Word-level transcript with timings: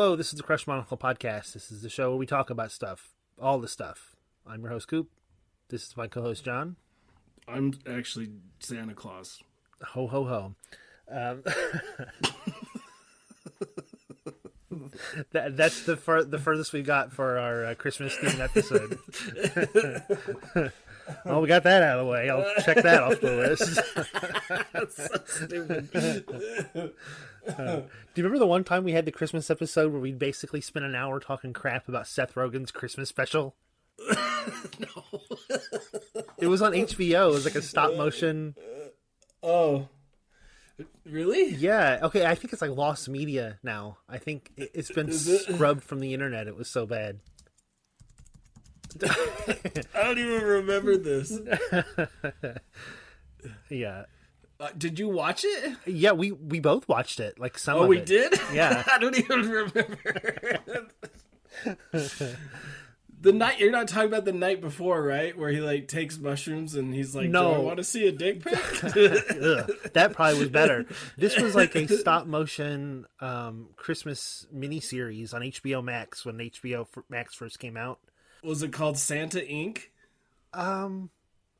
Hello, 0.00 0.14
this 0.14 0.28
is 0.28 0.34
the 0.34 0.44
Crushed 0.44 0.68
Monocle 0.68 0.96
Podcast. 0.96 1.54
This 1.54 1.72
is 1.72 1.82
the 1.82 1.88
show 1.88 2.10
where 2.10 2.18
we 2.18 2.24
talk 2.24 2.50
about 2.50 2.70
stuff, 2.70 3.08
all 3.36 3.58
the 3.58 3.66
stuff. 3.66 4.14
I'm 4.46 4.60
your 4.60 4.70
host, 4.70 4.86
Coop. 4.86 5.08
This 5.70 5.88
is 5.88 5.96
my 5.96 6.06
co 6.06 6.22
host, 6.22 6.44
Jon. 6.44 6.76
I'm 7.48 7.74
actually 7.84 8.28
Santa 8.60 8.94
Claus. 8.94 9.42
Ho, 9.82 10.06
ho, 10.06 10.24
ho. 10.24 10.54
Um, 11.10 11.42
that, 15.32 15.56
that's 15.56 15.82
the 15.82 15.96
fur- 15.96 16.22
the 16.22 16.38
furthest 16.38 16.72
we 16.72 16.82
got 16.82 17.12
for 17.12 17.36
our 17.36 17.64
uh, 17.64 17.74
Christmas 17.74 18.14
themed 18.14 18.38
episode. 18.38 19.00
well, 21.24 21.40
we 21.40 21.48
got 21.48 21.64
that 21.64 21.82
out 21.82 21.98
of 21.98 22.06
the 22.06 22.12
way. 22.12 22.30
I'll 22.30 22.44
check 22.62 22.84
that 22.84 23.02
off 23.02 23.20
the 23.20 23.56
list. 26.78 27.24
Uh, 27.48 27.76
do 27.80 27.82
you 28.14 28.22
remember 28.24 28.38
the 28.38 28.46
one 28.46 28.64
time 28.64 28.84
we 28.84 28.92
had 28.92 29.04
the 29.06 29.12
Christmas 29.12 29.50
episode 29.50 29.90
where 29.92 30.00
we 30.00 30.12
basically 30.12 30.60
spent 30.60 30.84
an 30.84 30.94
hour 30.94 31.18
talking 31.20 31.52
crap 31.52 31.88
about 31.88 32.06
Seth 32.06 32.34
Rogen's 32.34 32.70
Christmas 32.70 33.08
special? 33.08 33.54
no. 34.78 35.04
It 36.38 36.46
was 36.46 36.62
on 36.62 36.72
HBO. 36.72 37.30
It 37.30 37.34
was 37.34 37.44
like 37.44 37.54
a 37.56 37.62
stop 37.62 37.94
motion. 37.96 38.54
Oh. 39.42 39.88
Really? 41.04 41.50
Yeah. 41.54 41.98
Okay. 42.02 42.24
I 42.26 42.34
think 42.34 42.52
it's 42.52 42.62
like 42.62 42.70
lost 42.70 43.08
media 43.08 43.58
now. 43.62 43.98
I 44.08 44.18
think 44.18 44.52
it- 44.56 44.70
it's 44.74 44.90
been 44.92 45.08
it? 45.08 45.14
scrubbed 45.14 45.82
from 45.82 46.00
the 46.00 46.14
internet. 46.14 46.46
It 46.46 46.56
was 46.56 46.68
so 46.68 46.86
bad. 46.86 47.20
I 49.02 50.02
don't 50.04 50.18
even 50.18 50.42
remember 50.42 50.96
this. 50.96 51.38
yeah. 53.70 54.04
Uh, 54.60 54.68
did 54.76 54.98
you 54.98 55.08
watch 55.08 55.44
it? 55.44 55.76
Yeah. 55.86 56.12
We 56.12 56.32
we 56.32 56.58
both 56.60 56.88
watched 56.88 57.20
it. 57.20 57.38
Like 57.38 57.58
some. 57.58 57.76
Oh, 57.78 57.82
of 57.82 57.88
we 57.88 57.98
it. 57.98 58.06
did? 58.06 58.34
Yeah. 58.52 58.82
I 58.90 58.98
don't 58.98 59.16
even 59.16 59.48
remember. 59.48 60.58
the 63.20 63.32
night 63.32 63.58
you're 63.58 63.70
not 63.72 63.88
talking 63.88 64.08
about 64.08 64.24
the 64.24 64.32
night 64.32 64.60
before, 64.60 65.02
right? 65.02 65.36
Where 65.36 65.50
he 65.50 65.60
like 65.60 65.88
takes 65.88 66.18
mushrooms 66.18 66.74
and 66.74 66.94
he's 66.94 67.14
like, 67.14 67.28
No. 67.30 67.54
"Do 67.54 67.54
I 67.54 67.58
want 67.58 67.76
to 67.78 67.84
see 67.84 68.06
a 68.06 68.12
dick 68.12 68.42
pic?" 68.42 68.54
That 69.92 70.12
probably 70.14 70.38
was 70.40 70.48
better. 70.50 70.86
This 71.16 71.38
was 71.38 71.54
like 71.54 71.74
a 71.74 71.88
stop 71.88 72.26
motion 72.26 73.06
um, 73.20 73.68
Christmas 73.76 74.46
miniseries 74.54 75.34
on 75.34 75.42
HBO 75.42 75.82
Max 75.82 76.24
when 76.24 76.36
HBO 76.38 76.86
Max 77.08 77.34
first 77.34 77.58
came 77.58 77.76
out. 77.76 77.98
Was 78.42 78.62
it 78.62 78.72
called 78.72 78.98
Santa 78.98 79.40
Inc? 79.40 79.82
Um, 80.54 81.10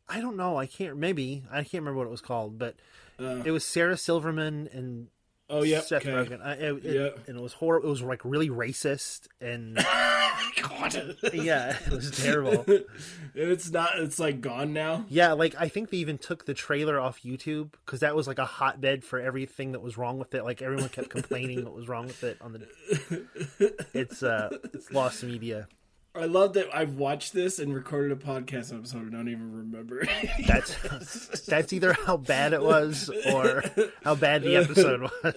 I 0.09 0.21
don't 0.21 0.37
know. 0.37 0.57
I 0.57 0.67
can't. 0.67 0.97
Maybe 0.97 1.45
I 1.51 1.59
can't 1.63 1.75
remember 1.83 1.99
what 1.99 2.07
it 2.07 2.11
was 2.11 2.21
called, 2.21 2.59
but 2.59 2.77
Uh, 3.21 3.43
it 3.45 3.51
was 3.51 3.65
Sarah 3.65 3.97
Silverman 3.97 4.69
and 4.73 5.09
oh, 5.51 5.63
yeah. 5.65 5.81
Seth 5.81 6.07
okay. 6.07 6.13
Rogen. 6.13 6.41
I, 6.45 6.53
it, 6.53 6.85
it- 6.85 6.95
Yeah. 6.95 7.23
and 7.27 7.37
it 7.37 7.41
was 7.43 7.53
horrible. 7.55 7.89
It 7.89 7.91
was 7.91 8.03
like 8.03 8.25
really 8.25 8.49
racist 8.49 9.27
and 9.41 9.77
God. 10.63 11.17
yeah, 11.35 11.77
it 11.87 11.93
was 11.93 12.11
terrible. 12.13 12.65
it's 13.35 13.71
not. 13.71 13.99
It's 13.99 14.19
like 14.19 14.41
gone 14.41 14.73
now. 14.73 15.05
Yeah, 15.09 15.33
like 15.33 15.55
I 15.59 15.69
think 15.69 15.91
they 15.91 15.99
even 15.99 16.17
took 16.19 16.47
the 16.47 16.55
trailer 16.55 16.99
off 16.99 17.23
YouTube 17.23 17.73
because 17.85 18.01
that 18.01 18.15
was 18.17 18.27
like 18.27 18.39
a 18.39 18.45
hotbed 18.47 19.05
for 19.05 19.21
everything 19.21 19.73
that 19.73 19.81
was 19.81 19.99
wrong 19.99 20.19
with 20.19 20.35
it. 20.35 20.45
Like 20.45 20.63
everyone 20.63 20.89
kept 20.89 21.11
complaining 21.11 21.65
what 21.65 21.75
was 21.75 21.89
wrong 21.89 22.07
with 22.07 22.23
it 22.25 22.39
on 22.41 22.53
the. 22.53 23.77
It's 23.95 24.23
uh, 24.23 24.57
it's 24.73 24.91
lost 24.93 25.23
media. 25.25 25.67
I 26.15 26.25
love 26.25 26.55
that 26.55 26.67
I've 26.75 26.97
watched 26.97 27.33
this 27.33 27.59
and 27.59 27.75
recorded 27.75 28.13
a 28.13 28.17
podcast 28.17 28.77
episode 28.77 29.03
and 29.03 29.13
don't 29.13 29.29
even 29.29 29.53
remember. 29.53 30.07
That's 30.47 31.47
that's 31.47 31.73
either 31.73 31.93
how 31.93 32.17
bad 32.17 32.53
it 32.53 32.63
was 32.63 33.11
or 33.33 33.63
how 34.03 34.15
bad 34.15 34.43
the 34.43 34.57
episode 34.57 35.03
was. 35.03 35.35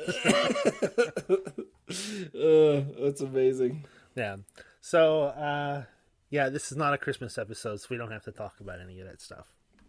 uh, 2.36 2.84
that's 3.04 3.22
amazing. 3.22 3.86
Yeah. 4.16 4.38
So 4.82 5.24
uh, 5.24 5.84
yeah, 6.30 6.50
this 6.50 6.72
is 6.72 6.78
not 6.78 6.94
a 6.94 6.98
Christmas 6.98 7.38
episode, 7.38 7.80
so 7.82 7.88
we 7.90 7.98
don't 7.98 8.12
have 8.12 8.24
to 8.24 8.32
talk 8.32 8.56
about 8.60 8.80
any 8.82 9.00
of 9.02 9.08
that 9.08 9.22
stuff. 9.22 9.48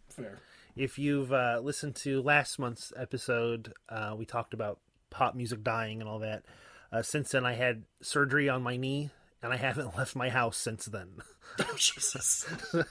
Fair. 0.08 0.38
If 0.76 0.98
you've 0.98 1.32
uh, 1.32 1.60
listened 1.62 1.96
to 1.96 2.22
last 2.22 2.58
month's 2.58 2.92
episode, 2.96 3.72
uh, 3.88 4.14
we 4.16 4.24
talked 4.26 4.54
about 4.54 4.80
pop 5.10 5.34
music 5.34 5.62
dying 5.62 6.00
and 6.00 6.08
all 6.08 6.18
that. 6.20 6.44
Uh, 6.90 7.02
since 7.02 7.30
then, 7.30 7.46
I 7.46 7.54
had 7.54 7.84
surgery 8.02 8.48
on 8.48 8.62
my 8.62 8.76
knee, 8.76 9.10
and 9.42 9.52
I 9.52 9.56
haven't 9.56 9.96
left 9.98 10.14
my 10.16 10.28
house 10.30 10.56
since 10.56 10.86
then. 10.86 11.08
Oh 11.58 11.74
Jesus! 11.76 12.46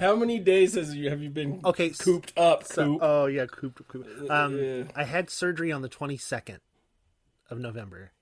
How 0.00 0.14
many 0.14 0.38
days 0.38 0.74
has 0.74 0.94
you 0.94 1.08
have 1.10 1.22
you 1.22 1.30
been 1.30 1.60
Okay, 1.64 1.90
cooped 1.90 2.32
up? 2.36 2.64
So, 2.64 2.84
Coop. 2.84 2.98
oh 3.02 3.26
yeah, 3.26 3.46
coop, 3.46 3.86
coop. 3.88 4.06
Um, 4.30 4.58
Yeah. 4.58 4.82
I 4.94 5.04
had 5.04 5.30
surgery 5.30 5.72
on 5.72 5.82
the 5.82 5.88
twenty 5.88 6.16
second 6.16 6.60
of 7.48 7.58
November. 7.58 8.12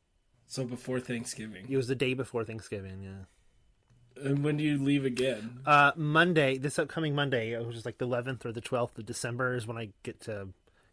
so 0.46 0.64
before 0.64 1.00
Thanksgiving. 1.00 1.66
It 1.68 1.76
was 1.76 1.88
the 1.88 1.94
day 1.96 2.14
before 2.14 2.44
Thanksgiving. 2.44 3.02
Yeah. 3.02 4.22
And 4.24 4.42
when 4.44 4.56
do 4.56 4.64
you 4.64 4.78
leave 4.82 5.04
again? 5.04 5.60
Uh, 5.66 5.92
Monday, 5.96 6.58
this 6.58 6.78
upcoming 6.78 7.14
Monday, 7.14 7.56
which 7.62 7.76
is 7.76 7.84
like 7.84 7.98
the 7.98 8.04
eleventh 8.06 8.44
or 8.46 8.52
the 8.52 8.60
twelfth 8.60 8.98
of 8.98 9.06
December, 9.06 9.54
is 9.56 9.66
when 9.66 9.76
I 9.76 9.90
get 10.02 10.20
to 10.22 10.48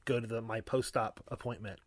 go 0.05 0.19
to 0.19 0.27
the 0.27 0.41
my 0.41 0.61
post 0.61 0.97
op 0.97 1.23
appointment. 1.27 1.79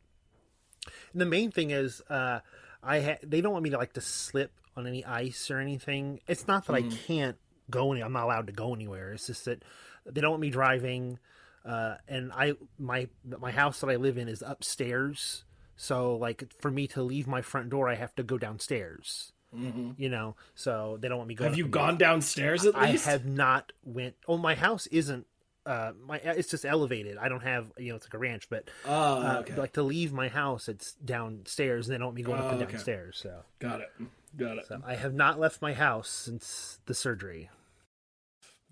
And 1.12 1.20
the 1.20 1.26
main 1.26 1.50
thing 1.50 1.70
is, 1.70 2.00
uh, 2.08 2.40
I 2.82 3.00
ha- 3.00 3.18
they 3.22 3.40
don't 3.40 3.52
want 3.52 3.64
me 3.64 3.70
to 3.70 3.78
like 3.78 3.92
to 3.94 4.00
slip 4.00 4.52
on 4.76 4.86
any 4.86 5.04
ice 5.04 5.50
or 5.50 5.58
anything. 5.58 6.20
It's 6.28 6.46
not 6.46 6.66
that 6.66 6.74
I 6.74 6.82
can't 6.82 7.36
go 7.70 7.92
any. 7.92 8.02
I'm 8.02 8.12
not 8.12 8.24
allowed 8.24 8.46
to 8.46 8.52
go 8.52 8.74
anywhere. 8.74 9.12
It's 9.12 9.26
just 9.26 9.44
that 9.46 9.62
they 10.06 10.20
don't 10.20 10.30
want 10.30 10.40
me 10.42 10.50
driving. 10.50 11.18
Uh, 11.64 11.96
and 12.06 12.32
I 12.32 12.54
my 12.78 13.08
my 13.26 13.50
house 13.50 13.80
that 13.80 13.90
I 13.90 13.96
live 13.96 14.16
in 14.16 14.28
is 14.28 14.42
upstairs, 14.46 15.44
so 15.76 16.16
like 16.16 16.44
for 16.60 16.70
me 16.70 16.86
to 16.88 17.02
leave 17.02 17.26
my 17.26 17.42
front 17.42 17.68
door, 17.70 17.88
I 17.88 17.94
have 17.96 18.14
to 18.16 18.22
go 18.22 18.38
downstairs. 18.38 19.32
You 19.50 20.10
know, 20.10 20.36
so 20.54 20.98
they 21.00 21.08
don't 21.08 21.16
want 21.16 21.28
me 21.28 21.34
going. 21.34 21.50
Have 21.50 21.58
you 21.58 21.66
gone 21.68 21.96
downstairs 21.96 22.66
at 22.66 22.76
I 22.76 22.92
least? 22.92 23.06
have 23.06 23.24
not 23.24 23.72
went. 23.82 24.14
Oh, 24.28 24.36
my 24.36 24.54
house 24.54 24.86
isn't. 24.88 25.26
Uh, 25.68 25.92
my 26.06 26.16
it's 26.16 26.48
just 26.50 26.64
elevated. 26.64 27.18
I 27.18 27.28
don't 27.28 27.42
have 27.42 27.70
you 27.76 27.90
know 27.90 27.96
it's 27.96 28.06
like 28.06 28.14
a 28.14 28.18
ranch, 28.18 28.48
but 28.48 28.70
Oh, 28.86 28.90
uh, 29.22 29.36
okay. 29.40 29.54
like 29.56 29.74
to 29.74 29.82
leave 29.82 30.12
my 30.12 30.28
house, 30.28 30.68
it's 30.68 30.94
downstairs, 30.94 31.86
and 31.88 31.94
they 31.94 31.98
don't 31.98 32.06
want 32.06 32.16
me 32.16 32.22
going 32.22 32.38
up 32.40 32.46
Oh, 32.46 32.50
and 32.50 32.62
okay. 32.62 32.72
downstairs. 32.72 33.18
So, 33.22 33.42
Got 33.58 33.80
it. 33.82 33.88
Got 34.36 34.58
it. 34.58 34.66
so 34.66 34.80
I 34.86 34.94
have 34.94 35.12
not 35.14 35.38
left 35.38 35.60
my 35.60 35.74
house 35.74 36.08
since 36.08 36.78
the 36.86 36.94
surgery. 36.94 37.50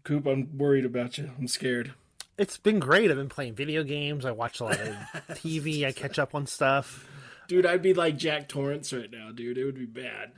Coop, 0.05 0.27
I'm 0.27 0.57
worried 0.57 0.85
about 0.85 1.19
you. 1.19 1.31
I'm 1.39 1.49
scared. 1.49 1.93
It's 2.39 2.59
been 2.59 2.79
great. 2.79 3.11
I've 3.11 3.17
been 3.17 3.29
playing 3.29 3.55
video 3.55 3.83
games. 3.83 4.25
I 4.25 4.31
watch 4.33 4.61
a 4.61 4.65
lot 4.65 4.79
of 4.81 4.95
TV. 5.31 5.85
I 5.85 5.93
catch 5.93 6.19
up 6.19 6.35
on 6.35 6.47
stuff. 6.47 7.09
Dude, 7.49 7.65
I'd 7.67 7.83
be 7.83 7.95
like 7.95 8.17
Jack 8.17 8.49
Torrance 8.49 8.93
right 8.93 9.11
now, 9.11 9.31
dude. 9.33 9.57
It 9.59 9.65
would 9.65 9.75
be 9.79 9.87
bad. 9.87 10.33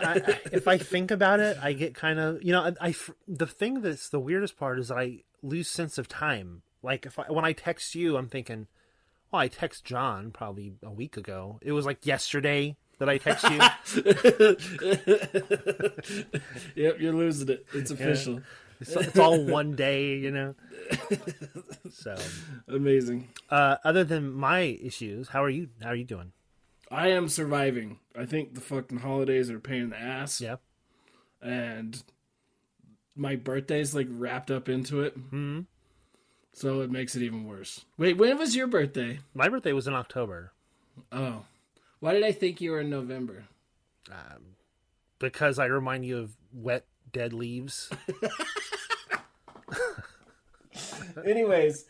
I, 0.00 0.14
I- 0.26 0.40
if 0.52 0.68
I 0.68 0.78
think 0.78 1.10
about 1.10 1.40
it, 1.40 1.56
I 1.62 1.72
get 1.72 1.94
kind 1.94 2.18
of 2.18 2.42
you 2.42 2.52
know 2.52 2.62
I, 2.80 2.88
I- 2.88 2.94
the 3.28 3.46
thing 3.46 3.80
that's 3.82 4.08
the 4.08 4.20
weirdest 4.20 4.56
part 4.56 4.78
is 4.78 4.88
that 4.88 4.98
I 4.98 5.22
lose 5.42 5.68
sense 5.68 5.98
of 5.98 6.08
time. 6.08 6.62
Like 6.82 7.06
if 7.06 7.18
I, 7.18 7.24
when 7.30 7.44
I 7.44 7.52
text 7.52 7.94
you, 7.94 8.16
I'm 8.16 8.28
thinking, 8.28 8.66
well, 9.30 9.40
I 9.40 9.48
text 9.48 9.84
Jon 9.84 10.30
probably 10.30 10.74
a 10.82 10.90
week 10.90 11.16
ago. 11.16 11.58
It 11.62 11.72
was 11.72 11.86
like 11.86 12.04
yesterday 12.04 12.76
that 12.98 13.08
I 13.08 13.18
text 13.18 13.44
you. 13.50 13.58
yep, 16.82 17.00
you're 17.00 17.14
losing 17.14 17.48
it. 17.48 17.66
It's 17.72 17.90
official. 17.90 18.42
it's, 18.80 18.94
it's 18.94 19.18
all 19.18 19.42
one 19.44 19.74
day, 19.74 20.16
you 20.16 20.30
know. 20.30 20.54
So, 21.90 22.16
Amazing. 22.68 23.28
uh, 23.50 23.76
other 23.84 24.04
than 24.04 24.32
my 24.32 24.60
issues, 24.60 25.28
how 25.28 25.42
are 25.42 25.50
you? 25.50 25.68
How 25.82 25.90
are 25.90 25.94
you 25.94 26.04
doing? 26.04 26.32
I 26.90 27.08
am 27.08 27.28
surviving. 27.28 27.98
I 28.16 28.26
think 28.26 28.54
the 28.54 28.60
fucking 28.60 28.98
holidays 28.98 29.50
are 29.50 29.56
a 29.56 29.60
pain 29.60 29.82
in 29.82 29.90
the 29.90 29.98
ass. 29.98 30.40
Yep. 30.40 30.60
And 31.40 32.02
my 33.16 33.36
birthday's 33.36 33.94
like 33.94 34.08
wrapped 34.10 34.50
up 34.50 34.68
into 34.68 35.02
it. 35.02 35.14
hmm 35.14 35.60
So 36.52 36.80
it 36.80 36.90
makes 36.90 37.14
it 37.16 37.22
even 37.22 37.46
worse. 37.46 37.84
Wait, 37.98 38.16
when 38.16 38.38
was 38.38 38.56
your 38.56 38.66
birthday? 38.66 39.20
My 39.34 39.48
birthday 39.48 39.72
was 39.72 39.86
in 39.86 39.94
October 39.94 40.52
Oh. 41.10 41.44
Why 42.00 42.12
did 42.14 42.24
I 42.24 42.32
think 42.32 42.60
you 42.60 42.72
were 42.72 42.80
in 42.80 42.90
November? 42.90 43.44
um, 44.10 44.56
because 45.18 45.58
I 45.60 45.66
remind 45.66 46.04
you 46.04 46.18
of 46.18 46.36
wet 46.52 46.84
dead 47.12 47.32
leaves. 47.32 47.88
Anyways, 51.24 51.84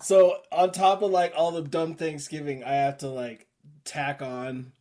so 0.00 0.38
on 0.52 0.72
top 0.72 1.02
of 1.02 1.10
like 1.10 1.32
all 1.36 1.50
the 1.52 1.62
dumb 1.62 1.94
Thanksgiving, 1.94 2.64
I 2.64 2.72
have 2.72 2.98
to 2.98 3.08
like 3.08 3.46
tack 3.84 4.20
on 4.22 4.72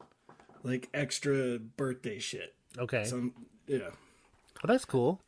like 0.64 0.90
extra 0.94 1.60
birthday 1.60 2.20
shit. 2.20 2.54
Okay, 2.78 3.04
So 3.06 3.30
yeah. 3.68 3.78
well, 3.80 3.92
that's 4.66 4.86
cool. 4.86 5.22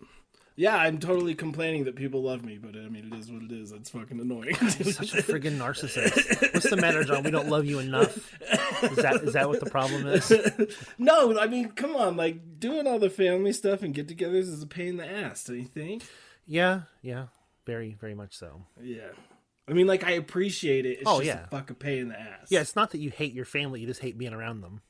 Yeah, 0.57 0.75
I'm 0.77 0.99
totally 0.99 1.35
complaining 1.35 1.83
that 1.83 1.97
people 1.97 2.23
love 2.23 2.45
me, 2.45 2.57
but 2.57 2.75
I 2.77 2.87
mean, 2.87 3.11
it 3.11 3.17
is 3.19 3.29
what 3.29 3.43
it 3.43 3.51
is. 3.51 3.73
It's 3.73 3.89
fucking 3.89 4.19
annoying. 4.21 4.55
Such 4.55 5.13
a 5.13 5.21
friggin' 5.21 5.57
narcissist. 5.57 6.53
What's 6.53 6.69
the 6.69 6.77
matter, 6.77 7.03
Jon? 7.03 7.23
We 7.23 7.31
don't 7.31 7.49
love 7.49 7.65
you 7.65 7.79
enough. 7.79 8.15
Is 8.83 8.95
that 8.95 9.21
is 9.23 9.33
that 9.33 9.49
what 9.49 9.59
the 9.59 9.69
problem 9.69 10.07
is? 10.07 10.31
no, 10.97 11.37
I 11.37 11.47
mean, 11.47 11.71
come 11.71 11.95
on, 11.97 12.15
like 12.15 12.57
doing 12.59 12.87
all 12.87 12.99
the 12.99 13.09
family 13.09 13.51
stuff 13.51 13.81
and 13.83 13.93
get-togethers 13.93 14.47
is 14.47 14.63
a 14.63 14.67
pain 14.67 14.87
in 14.89 14.97
the 14.97 15.09
ass. 15.11 15.43
Do 15.43 15.55
you 15.55 15.65
think? 15.65 16.03
Yeah, 16.45 16.83
yeah, 17.01 17.25
very 17.65 17.97
very 17.99 18.15
much 18.15 18.37
so. 18.37 18.61
Yeah, 18.81 19.09
I 19.67 19.73
mean, 19.73 19.87
like 19.87 20.05
I 20.05 20.11
appreciate 20.11 20.85
it. 20.85 20.99
It's 20.99 21.03
Oh, 21.05 21.17
just 21.19 21.27
yeah. 21.27 21.43
a 21.43 21.47
fucking 21.47 21.75
pain 21.77 21.97
in 22.03 22.07
the 22.09 22.19
ass. 22.19 22.47
Yeah, 22.49 22.61
it's 22.61 22.77
not 22.77 22.91
that 22.91 22.99
you 22.99 23.09
hate 23.09 23.33
your 23.33 23.45
family; 23.45 23.81
you 23.81 23.87
just 23.87 24.01
hate 24.01 24.17
being 24.17 24.33
around 24.33 24.61
them. 24.61 24.81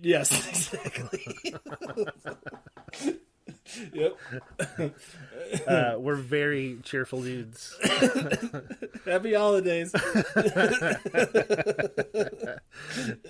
Yes. 0.00 0.72
Exactly. 0.84 1.26
yep. 3.92 4.16
Uh, 5.68 5.96
we're 5.98 6.14
very 6.16 6.78
cheerful 6.82 7.22
dudes. 7.22 7.76
Happy 9.04 9.34
holidays. 9.34 9.94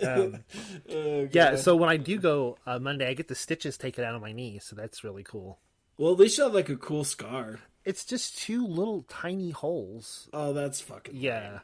Um, 0.02 0.44
Oh, 0.90 1.28
yeah, 1.32 1.56
so 1.56 1.74
when 1.76 1.88
I 1.88 1.96
do 1.96 2.18
go 2.18 2.56
uh, 2.66 2.78
Monday, 2.78 3.08
I 3.08 3.14
get 3.14 3.28
the 3.28 3.34
stitches 3.34 3.76
taken 3.76 4.04
out 4.04 4.14
of 4.14 4.22
my 4.22 4.32
knee, 4.32 4.58
so 4.60 4.76
that's 4.76 5.02
really 5.04 5.22
cool. 5.24 5.58
Well, 5.98 6.12
at 6.12 6.18
least 6.18 6.38
you 6.38 6.44
have 6.44 6.54
like 6.54 6.68
a 6.68 6.76
cool 6.76 7.04
scar. 7.04 7.58
It's 7.84 8.04
just 8.04 8.38
two 8.38 8.66
little 8.66 9.02
tiny 9.08 9.50
holes. 9.50 10.28
Oh, 10.32 10.52
that's 10.52 10.80
fucking. 10.80 11.16
Yeah, 11.16 11.60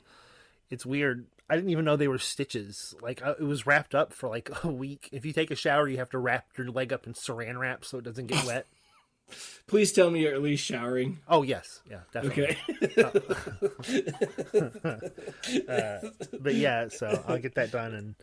it's 0.69 0.85
weird. 0.85 1.27
I 1.51 1.57
didn't 1.57 1.71
even 1.71 1.85
know 1.85 1.97
they 1.97 2.07
were 2.09 2.19
stitches. 2.19 2.95
Like 3.03 3.21
it 3.23 3.43
was 3.43 3.67
wrapped 3.67 3.95
up 3.95 4.13
for 4.13 4.29
like 4.29 4.49
a 4.65 4.69
week. 4.69 5.09
If 5.11 5.27
you 5.27 5.33
take 5.33 5.51
a 5.51 5.57
shower, 5.57 5.89
you 5.89 5.97
have 5.99 6.11
to 6.11 6.19
wrap 6.19 6.47
your 6.57 6.69
leg 6.71 6.93
up 6.93 7.07
in 7.09 7.13
Saran 7.15 7.59
wrap 7.59 7.85
so 7.85 7.99
it 7.99 8.05
doesn't 8.05 8.29
get 8.29 8.45
wet. 8.47 8.67
Please 9.67 9.93
tell 9.93 10.11
me 10.11 10.23
you're 10.23 10.35
at 10.35 10.43
least 10.43 10.65
showering. 10.65 11.19
Oh 11.29 11.43
yes, 11.43 11.83
yeah, 11.89 12.01
definitely. 12.13 12.57
Okay. 12.83 13.23
But 16.41 16.55
yeah, 16.55 16.89
so 16.89 17.23
I'll 17.29 17.39
get 17.39 17.55
that 17.57 17.71
done 17.73 18.15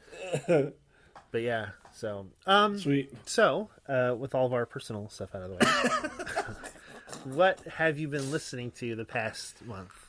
and. 0.50 0.74
But 1.30 1.42
yeah, 1.42 1.72
so 1.94 2.28
um, 2.46 2.80
Sweet. 2.80 3.14
so 3.26 3.70
uh, 3.90 4.16
with 4.18 4.34
all 4.34 4.46
of 4.46 4.54
our 4.54 4.66
personal 4.66 5.10
stuff 5.10 5.36
out 5.36 5.42
of 5.42 5.50
the 5.50 5.56
way, 5.56 7.34
what 7.36 7.60
have 7.68 8.00
you 8.00 8.08
been 8.08 8.32
listening 8.32 8.72
to 8.80 8.96
the 8.96 9.04
past 9.04 9.64
month? 9.66 10.07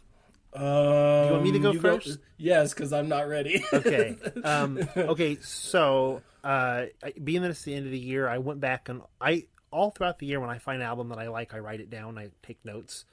Um, 0.53 1.27
you 1.27 1.33
want 1.33 1.43
me 1.43 1.53
to 1.53 1.59
go 1.59 1.73
first? 1.75 2.19
yes, 2.37 2.73
because 2.73 2.93
I'm 2.93 3.09
not 3.09 3.29
ready. 3.29 3.65
Okay. 3.73 4.17
Um, 4.45 4.81
okay. 4.97 5.37
So, 5.41 6.23
uh, 6.43 6.87
being 7.23 7.43
that 7.43 7.51
it's 7.51 7.63
the 7.63 7.75
end 7.75 7.87
of 7.87 7.93
the 7.93 7.99
year, 7.99 8.29
I 8.29 8.39
went 8.39 8.61
back 8.61 8.89
and 8.89 9.03
I 9.21 9.47
all 9.71 9.91
throughout 9.91 10.19
the 10.19 10.27
year 10.27 10.41
when 10.41 10.51
I 10.51 10.59
find 10.59 10.81
an 10.81 10.89
album 10.89 11.11
that 11.11 11.19
I 11.19 11.29
like, 11.29 11.55
I 11.55 11.59
write 11.59 11.81
it 11.81 11.91
down. 11.91 12.19
I 12.19 12.31
take 12.43 12.65
notes. 12.65 13.05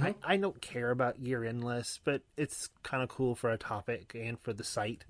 I, 0.00 0.14
I 0.22 0.36
don't 0.36 0.60
care 0.60 0.90
about 0.90 1.20
year 1.20 1.44
end 1.44 1.62
lists, 1.64 2.00
but 2.04 2.22
it's 2.36 2.68
kind 2.82 3.02
of 3.02 3.08
cool 3.08 3.34
for 3.34 3.50
a 3.50 3.56
topic 3.58 4.16
and 4.20 4.38
for 4.40 4.52
the 4.52 4.64
site. 4.64 5.04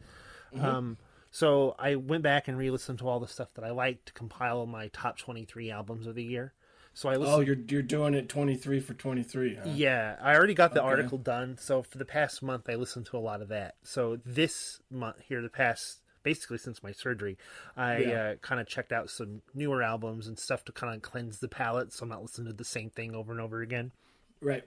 Um, 0.58 0.96
so 1.30 1.74
I 1.78 1.96
went 1.96 2.22
back 2.22 2.48
and 2.48 2.56
re-listened 2.56 2.98
to 3.00 3.08
all 3.08 3.20
the 3.20 3.28
stuff 3.28 3.48
that 3.54 3.64
I 3.64 3.70
liked 3.70 4.06
to 4.06 4.12
compile 4.12 4.64
my 4.66 4.88
top 4.88 5.18
twenty 5.18 5.44
three 5.44 5.70
albums 5.70 6.06
of 6.06 6.14
the 6.14 6.22
year. 6.22 6.52
So 6.96 7.10
I 7.10 7.16
listened. 7.16 7.36
oh, 7.36 7.40
you're 7.40 7.58
you're 7.68 7.82
doing 7.82 8.14
it 8.14 8.26
23 8.30 8.80
for 8.80 8.94
23. 8.94 9.56
Huh? 9.56 9.62
Yeah, 9.66 10.16
I 10.18 10.34
already 10.34 10.54
got 10.54 10.72
the 10.72 10.80
Okay. 10.80 10.88
article 10.88 11.18
done. 11.18 11.58
So 11.58 11.82
for 11.82 11.98
the 11.98 12.06
past 12.06 12.42
month, 12.42 12.70
I 12.70 12.74
listened 12.74 13.04
to 13.06 13.18
a 13.18 13.20
lot 13.20 13.42
of 13.42 13.48
that. 13.48 13.74
So 13.82 14.18
this 14.24 14.80
month, 14.90 15.16
here, 15.28 15.42
the 15.42 15.50
past 15.50 16.00
basically 16.22 16.56
since 16.56 16.82
my 16.82 16.92
surgery, 16.92 17.36
I 17.76 17.98
Yeah. 17.98 18.22
uh, 18.22 18.34
kind 18.36 18.62
of 18.62 18.66
checked 18.66 18.92
out 18.92 19.10
some 19.10 19.42
newer 19.52 19.82
albums 19.82 20.26
and 20.26 20.38
stuff 20.38 20.64
to 20.64 20.72
kind 20.72 20.94
of 20.96 21.02
cleanse 21.02 21.38
the 21.38 21.48
palate, 21.48 21.92
so 21.92 22.04
I'm 22.04 22.08
not 22.08 22.22
listening 22.22 22.46
to 22.46 22.54
the 22.54 22.64
same 22.64 22.88
thing 22.88 23.14
over 23.14 23.30
and 23.30 23.42
over 23.42 23.60
again. 23.60 23.92
Right. 24.40 24.64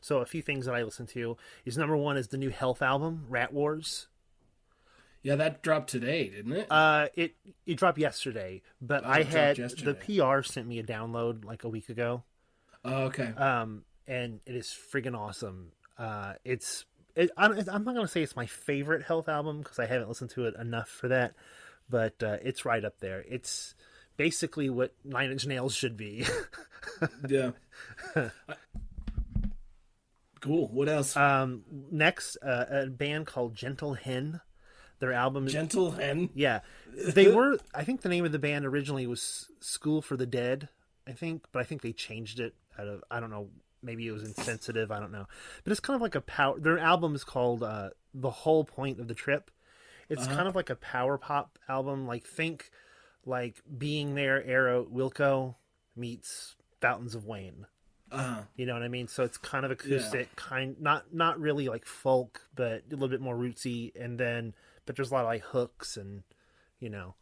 So 0.00 0.20
a 0.20 0.24
few 0.26 0.40
things 0.40 0.66
that 0.66 0.76
I 0.76 0.84
listened 0.84 1.08
to 1.10 1.36
is 1.64 1.76
number 1.76 1.96
one 1.96 2.16
is 2.16 2.28
the 2.28 2.38
new 2.38 2.50
Health 2.50 2.80
album, 2.80 3.26
Rat 3.28 3.52
Wars. 3.52 4.06
Yeah, 5.22 5.36
that 5.36 5.62
dropped 5.62 5.90
today, 5.90 6.28
didn't 6.28 6.52
it? 6.52 6.66
Uh, 6.70 7.06
it 7.14 7.36
it 7.64 7.76
dropped 7.76 7.98
yesterday, 7.98 8.62
but 8.80 9.04
I 9.04 9.22
had 9.22 9.58
yesterday. 9.58 9.98
the 10.06 10.20
PR 10.20 10.42
sent 10.42 10.66
me 10.66 10.78
a 10.80 10.82
download 10.82 11.44
like 11.44 11.64
a 11.64 11.68
week 11.68 11.88
ago. 11.88 12.24
oh, 12.84 13.04
okay. 13.04 13.32
um, 13.36 13.84
and 14.06 14.40
it 14.46 14.56
is 14.56 14.66
friggin' 14.66 15.16
awesome. 15.16 15.70
Uh, 15.96 16.34
it's 16.44 16.84
it, 17.14 17.30
I'm, 17.36 17.52
I'm 17.52 17.84
not 17.84 17.94
gonna 17.94 18.08
say 18.08 18.22
it's 18.22 18.34
my 18.34 18.46
favorite 18.46 19.02
Health 19.02 19.28
album 19.28 19.58
because 19.58 19.78
I 19.78 19.86
haven't 19.86 20.08
listened 20.08 20.30
to 20.30 20.46
it 20.46 20.54
enough 20.58 20.88
for 20.88 21.08
that, 21.08 21.34
but 21.88 22.20
uh, 22.22 22.38
it's 22.42 22.64
right 22.64 22.84
up 22.84 22.98
there. 22.98 23.24
It's 23.28 23.76
basically 24.16 24.70
what 24.70 24.92
Nine 25.04 25.30
Inch 25.30 25.46
Nails 25.46 25.74
should 25.74 25.96
be. 25.96 26.26
yeah. 27.28 27.52
cool. 30.40 30.68
What 30.68 30.88
else? 30.88 31.16
um, 31.16 31.62
next, 31.90 32.36
uh, 32.42 32.64
a 32.70 32.86
band 32.86 33.26
called 33.26 33.54
Gentle 33.54 33.94
Hen. 33.94 34.40
Their 35.02 35.12
album, 35.12 35.46
is, 35.46 35.52
Gentle 35.52 35.90
hen. 35.90 36.30
yeah, 36.34 36.60
they 36.96 37.26
were. 37.34 37.58
I 37.74 37.82
think 37.84 38.00
the 38.02 38.08
name 38.08 38.24
of 38.24 38.30
the 38.32 38.38
band 38.38 38.64
originally 38.64 39.06
was 39.06 39.50
School 39.60 40.00
for 40.00 40.16
the 40.16 40.26
Dead. 40.26 40.68
I 41.06 41.12
think, 41.12 41.42
but 41.50 41.58
I 41.58 41.64
think 41.64 41.82
they 41.82 41.92
changed 41.92 42.38
it 42.38 42.54
out 42.78 42.86
of 42.86 43.02
I 43.10 43.18
don't 43.18 43.30
know. 43.30 43.48
Maybe 43.82 44.06
it 44.06 44.12
was 44.12 44.22
insensitive. 44.22 44.92
I 44.92 45.00
don't 45.00 45.10
know. 45.10 45.26
But 45.64 45.72
it's 45.72 45.80
kind 45.80 45.96
of 45.96 46.00
like 46.00 46.14
a 46.14 46.20
power. 46.20 46.58
Their 46.58 46.78
album 46.78 47.16
is 47.16 47.24
called 47.24 47.64
uh, 47.64 47.90
"The 48.14 48.30
Whole 48.30 48.62
Point 48.64 49.00
of 49.00 49.08
the 49.08 49.14
Trip." 49.14 49.50
It's 50.08 50.26
kind 50.26 50.46
of 50.46 50.54
like 50.54 50.70
a 50.70 50.76
power 50.76 51.18
pop 51.18 51.58
album. 51.68 52.06
Like 52.06 52.24
think 52.24 52.70
like 53.26 53.60
being 53.76 54.14
there. 54.14 54.44
Arrow 54.46 54.84
Wilco 54.84 55.56
meets 55.96 56.54
Fountains 56.80 57.14
of 57.16 57.24
Wayne. 57.26 57.66
Uh, 58.12 58.42
You 58.56 58.66
know 58.66 58.74
what 58.74 58.82
I 58.82 58.88
mean? 58.88 59.08
So 59.08 59.24
it's 59.24 59.38
kind 59.38 59.64
of 59.64 59.70
acoustic, 59.70 60.36
kind 60.36 60.76
not 60.80 61.14
not 61.14 61.40
really 61.40 61.68
like 61.68 61.86
folk, 61.86 62.42
but 62.54 62.82
a 62.86 62.90
little 62.90 63.08
bit 63.08 63.20
more 63.22 63.34
rootsy. 63.34 63.90
And 63.98 64.18
then, 64.20 64.54
but 64.86 64.96
there's 64.96 65.10
a 65.10 65.14
lot 65.14 65.24
of 65.24 65.26
like 65.26 65.42
hooks 65.42 65.96
and 65.96 66.22
you 66.80 66.90
know. 66.90 67.14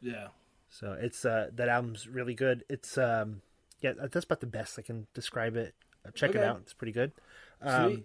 yeah. 0.00 0.28
So 0.68 0.96
it's 1.00 1.24
uh 1.24 1.50
that 1.54 1.68
album's 1.68 2.08
really 2.08 2.34
good. 2.34 2.64
It's 2.68 2.98
um 2.98 3.42
yeah 3.80 3.92
that's 3.96 4.24
about 4.24 4.40
the 4.40 4.46
best 4.46 4.78
I 4.78 4.82
can 4.82 5.06
describe 5.14 5.56
it. 5.56 5.74
Uh, 6.06 6.10
Check 6.12 6.34
it 6.34 6.42
out; 6.42 6.58
it's 6.62 6.74
pretty 6.74 6.92
good. 6.92 7.12
Um, 7.62 8.04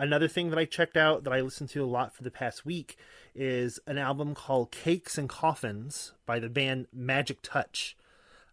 Another 0.00 0.28
thing 0.28 0.50
that 0.50 0.58
I 0.58 0.64
checked 0.64 0.96
out 0.96 1.24
that 1.24 1.32
I 1.32 1.40
listened 1.40 1.70
to 1.70 1.82
a 1.82 1.86
lot 1.86 2.14
for 2.14 2.22
the 2.22 2.30
past 2.30 2.64
week 2.64 2.96
is 3.34 3.80
an 3.84 3.98
album 3.98 4.32
called 4.32 4.70
Cakes 4.70 5.18
and 5.18 5.28
Coffins 5.28 6.12
by 6.24 6.38
the 6.38 6.48
band 6.48 6.86
Magic 6.92 7.38
Touch. 7.42 7.96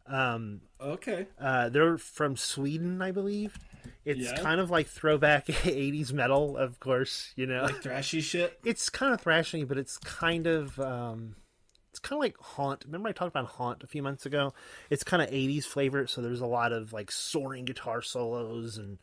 Um, 0.07 0.61
okay. 0.81 1.27
uh, 1.39 1.69
they're 1.69 1.99
from 1.99 2.35
Sweden, 2.35 2.99
I 2.99 3.11
believe. 3.11 3.59
It's 4.05 4.31
Yeah. 4.31 4.41
kind 4.41 4.59
of 4.61 4.69
like 4.69 4.87
throwback 4.87 5.45
80s 5.65 6.11
metal, 6.13 6.57
of 6.57 6.79
course, 6.79 7.33
you 7.35 7.45
know. 7.45 7.63
Like 7.63 7.81
thrashy 7.81 8.21
shit. 8.21 8.59
it's 8.63 8.89
kind 8.89 9.13
of 9.13 9.21
thrashy, 9.23 9.67
but 9.67 9.77
it's 9.77 9.97
kind 9.97 10.47
of 10.47 10.79
um, 10.79 11.35
it's 11.89 11.99
kind 11.99 12.17
of 12.17 12.21
like 12.21 12.37
Haunt. 12.39 12.83
Remember 12.85 13.09
I 13.09 13.13
talked 13.13 13.29
about 13.35 13.45
Haunt 13.45 13.83
a 13.83 13.87
few 13.87 14.03
months 14.03 14.25
ago? 14.25 14.53
It's 14.89 15.03
kind 15.03 15.21
of 15.23 15.29
80s 15.29 15.65
flavor, 15.65 16.07
so 16.07 16.21
there's 16.21 16.41
a 16.41 16.45
lot 16.45 16.71
of 16.73 16.93
like 16.93 17.11
soaring 17.11 17.65
guitar 17.65 18.01
solos 18.01 18.77
and 18.77 18.97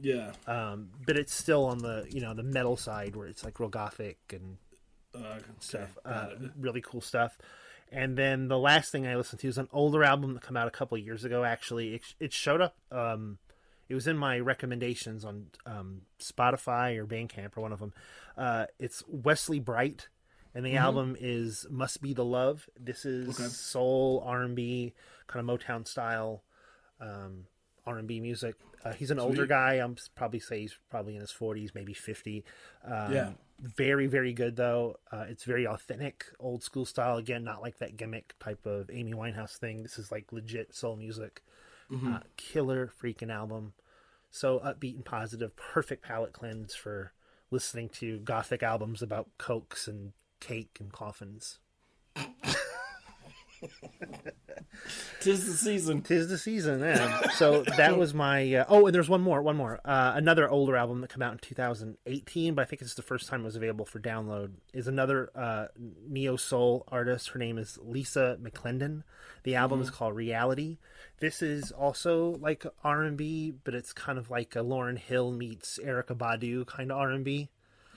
Yeah. 0.00 0.32
um, 0.46 0.90
but 1.06 1.16
it's 1.18 1.34
still 1.34 1.64
on 1.66 1.78
the 1.78 2.06
you 2.10 2.20
know 2.20 2.34
the 2.34 2.42
metal 2.42 2.76
side 2.76 3.16
where 3.16 3.26
it's 3.26 3.44
like 3.44 3.58
real 3.60 3.68
gothic 3.68 4.18
and 4.32 4.58
Uh, 5.14 5.38
stuff. 5.60 5.96
okay, 6.06 6.14
Uh, 6.44 6.48
really 6.58 6.80
cool 6.82 7.00
stuff. 7.00 7.38
And 7.92 8.18
then 8.18 8.48
the 8.48 8.58
last 8.58 8.90
thing 8.90 9.06
I 9.06 9.14
listened 9.16 9.40
to 9.40 9.48
is 9.48 9.58
an 9.58 9.68
older 9.72 10.02
album 10.04 10.34
that 10.34 10.42
came 10.44 10.56
out 10.56 10.66
a 10.66 10.72
couple 10.72 10.98
of 10.98 11.04
years 11.04 11.24
ago. 11.24 11.44
Actually, 11.44 11.94
it, 11.94 12.02
it 12.20 12.32
showed 12.32 12.60
up. 12.60 12.76
Um, 12.90 13.38
it 13.88 13.94
was 13.94 14.06
in 14.06 14.16
my 14.16 14.38
recommendations 14.38 15.24
on 15.24 15.46
um, 15.64 16.02
Spotify 16.20 16.96
or 16.98 17.06
Bandcamp 17.06 17.56
or 17.56 17.60
one 17.62 17.72
of 17.72 17.78
them. 17.80 17.92
Uh, 18.36 18.66
it's 18.78 19.02
Wesley 19.06 19.60
Bright, 19.60 20.08
and 20.54 20.64
the 20.64 20.76
album 20.76 21.16
is 21.18 21.66
"Must 21.70 22.00
Be 22.02 22.12
the 22.14 22.24
Love." 22.24 22.68
This 22.78 23.04
is 23.04 23.28
Mm-hmm. 23.28 23.42
Okay. 23.42 23.50
soul 23.52 24.22
R 24.26 24.42
and 24.42 24.56
B, 24.56 24.94
kind 25.26 25.48
of 25.48 25.60
Motown 25.60 25.86
style 25.86 26.42
um, 27.00 27.44
R 27.86 27.98
and 27.98 28.08
B 28.08 28.20
music. 28.20 28.56
Uh, 28.84 28.92
he's 28.92 29.10
an 29.10 29.18
older 29.18 29.46
guy. 29.46 29.74
I'm 29.74 29.96
probably 30.14 30.38
say 30.38 30.60
he's 30.60 30.76
probably 30.90 31.14
in 31.16 31.20
his 31.20 31.32
40s, 31.32 31.74
maybe 31.74 31.92
50. 31.92 32.44
Um, 32.84 33.12
Yeah. 33.12 33.30
Very, 33.58 34.06
very 34.06 34.32
good 34.34 34.54
though. 34.56 34.96
Uh, 35.10 35.24
it's 35.28 35.44
very 35.44 35.66
authentic, 35.66 36.26
old 36.38 36.62
school 36.62 36.84
style. 36.84 37.16
Again, 37.16 37.42
not 37.42 37.62
like 37.62 37.78
that 37.78 37.96
gimmick 37.96 38.34
type 38.38 38.64
of 38.66 38.90
Amy 38.92 39.14
Winehouse 39.14 39.56
thing. 39.56 39.82
This 39.82 39.98
is 39.98 40.12
like 40.12 40.30
legit 40.30 40.74
soul 40.74 40.94
music. 40.94 41.42
Uh, 41.90 42.20
killer 42.36 42.92
freaking 43.00 43.30
album. 43.32 43.72
So 44.30 44.58
upbeat 44.58 44.96
and 44.96 45.04
positive. 45.04 45.56
Perfect 45.56 46.02
palate 46.02 46.32
cleanse 46.32 46.74
for 46.74 47.12
listening 47.50 47.88
to 47.88 48.18
gothic 48.18 48.62
albums 48.62 49.02
about 49.02 49.28
cokes 49.38 49.86
and 49.88 50.12
cake 50.40 50.78
and 50.80 50.92
coffins. 50.92 51.58
Tis 55.20 55.46
the 55.46 55.52
season. 55.54 56.02
Tis 56.02 56.28
the 56.28 56.38
season, 56.38 56.80
yeah. 56.80 57.30
So 57.30 57.62
that 57.62 57.96
was 57.98 58.14
my. 58.14 58.54
Uh, 58.54 58.64
oh, 58.68 58.86
and 58.86 58.94
there's 58.94 59.08
one 59.08 59.22
more, 59.22 59.42
one 59.42 59.56
more. 59.56 59.80
Uh, 59.84 60.12
another 60.14 60.48
older 60.48 60.76
album 60.76 61.00
that 61.00 61.12
came 61.12 61.22
out 61.22 61.32
in 61.32 61.38
2018, 61.38 62.54
but 62.54 62.62
I 62.62 62.64
think 62.64 62.82
it's 62.82 62.94
the 62.94 63.02
first 63.02 63.28
time 63.28 63.40
it 63.40 63.44
was 63.44 63.56
available 63.56 63.84
for 63.84 63.98
download. 63.98 64.52
Is 64.72 64.86
another 64.86 65.30
uh, 65.34 65.66
neo 66.08 66.36
soul 66.36 66.84
artist. 66.88 67.30
Her 67.30 67.38
name 67.38 67.58
is 67.58 67.78
Lisa 67.82 68.38
McClendon. 68.40 69.02
The 69.42 69.56
album 69.56 69.80
is 69.80 69.90
called 69.90 70.14
Reality. 70.14 70.78
This 71.18 71.40
is 71.42 71.72
also 71.72 72.36
like 72.40 72.66
R 72.84 73.02
and 73.02 73.16
B, 73.16 73.54
but 73.64 73.74
it's 73.74 73.92
kind 73.92 74.18
of 74.18 74.30
like 74.30 74.54
a 74.54 74.60
Lauryn 74.60 74.98
Hill 74.98 75.32
meets 75.32 75.78
Erykah 75.82 76.16
Badu 76.16 76.66
kind 76.66 76.92
of 76.92 76.98
R 76.98 77.10
and 77.10 77.24
B. 77.24 77.48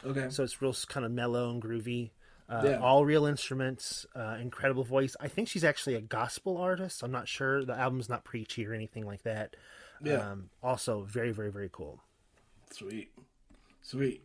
Okay. 0.06 0.30
So 0.30 0.44
it's 0.44 0.62
real 0.62 0.74
kind 0.88 1.06
of 1.06 1.12
mellow 1.12 1.50
and 1.50 1.62
groovy. 1.62 2.12
Uh, 2.48 2.62
Yeah. 2.66 2.78
All 2.80 3.06
real 3.06 3.26
instruments, 3.26 4.06
uh, 4.16 4.38
incredible 4.42 4.84
voice. 4.84 5.16
I 5.20 5.28
think 5.28 5.50
she's 5.50 5.64
actually 5.64 5.96
a 5.96 6.02
gospel 6.02 6.58
artist. 6.58 7.04
I'm 7.04 7.12
not 7.12 7.28
sure. 7.28 7.64
The 7.66 7.78
album's 7.78 8.10
not 8.10 8.24
preachy 8.24 8.66
or 8.66 8.74
anything 8.74 9.06
like 9.06 9.24
that. 9.24 9.56
Yeah. 10.02 10.32
Um, 10.32 10.50
also, 10.64 11.02
very, 11.04 11.32
very, 11.32 11.52
very 11.52 11.70
cool. 11.72 12.00
Sweet. 12.72 13.12
Sweet. 13.82 14.24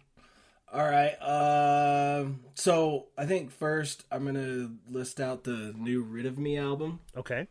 All 0.72 0.84
right. 0.84 1.14
Um. 1.20 2.40
so 2.54 3.06
I 3.18 3.26
think 3.26 3.50
first 3.50 4.04
I'm 4.10 4.24
gonna 4.24 4.70
list 4.88 5.20
out 5.20 5.44
the 5.44 5.74
new 5.76 6.02
"Rid 6.02 6.26
of 6.26 6.38
Me" 6.38 6.56
album. 6.58 7.00
Okay. 7.16 7.46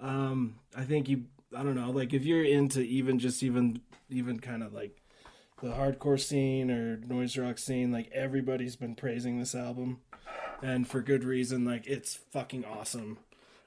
Um. 0.00 0.56
I 0.76 0.84
think 0.84 1.08
you. 1.08 1.24
I 1.56 1.62
don't 1.62 1.74
know. 1.76 1.90
Like 1.90 2.12
if 2.12 2.24
you're 2.24 2.44
into 2.44 2.80
even 2.80 3.18
just 3.18 3.42
even 3.42 3.80
even 4.10 4.40
kind 4.40 4.62
of 4.62 4.72
like 4.72 5.00
the 5.62 5.68
hardcore 5.68 6.20
scene 6.20 6.70
or 6.70 6.98
noise 6.98 7.36
rock 7.38 7.58
scene, 7.58 7.92
like 7.92 8.10
everybody's 8.12 8.76
been 8.76 8.94
praising 8.94 9.38
this 9.38 9.54
album, 9.54 10.00
and 10.62 10.86
for 10.86 11.00
good 11.00 11.24
reason. 11.24 11.64
Like 11.64 11.86
it's 11.86 12.14
fucking 12.32 12.64
awesome. 12.64 13.18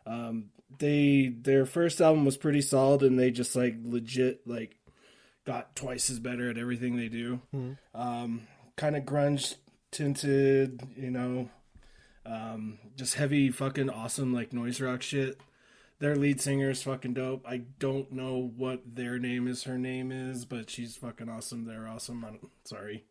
Um. 0.06 0.52
They 0.78 1.34
their 1.36 1.66
first 1.66 2.00
album 2.00 2.26
was 2.26 2.38
pretty 2.38 2.62
solid, 2.62 3.02
and 3.02 3.18
they 3.18 3.32
just 3.32 3.56
like 3.56 3.76
legit 3.84 4.48
like 4.48 4.76
got 5.46 5.76
twice 5.76 6.12
as 6.12 6.20
better 6.20 6.48
at 6.48 6.60
everything 6.60 6.96
they 6.96 7.08
do. 7.08 7.42
Um, 7.96 8.48
kind 8.76 8.96
of 8.96 9.02
grunge 9.04 9.56
tinted, 9.90 10.80
you 10.96 11.10
know, 11.10 11.50
um, 12.24 12.78
just 12.96 13.16
heavy 13.16 13.50
fucking 13.50 13.90
awesome 13.90 14.32
like 14.32 14.54
noise 14.54 14.80
rock 14.80 15.02
shit. 15.02 15.42
Their 16.00 16.16
lead 16.16 16.40
singer 16.40 16.70
is 16.70 16.82
fucking 16.82 17.16
dope. 17.16 17.46
I 17.48 17.64
don't 17.78 18.12
know 18.14 18.52
what 18.56 18.96
their 18.96 19.20
name 19.20 19.48
is. 19.48 19.66
Her 19.66 19.78
name 19.78 20.12
is, 20.12 20.46
but 20.46 20.70
she's 20.70 20.96
fucking 20.96 21.28
awesome. 21.28 21.66
They're 21.66 21.88
awesome. 21.88 22.24
I'm 22.24 22.40
sorry, 22.64 23.04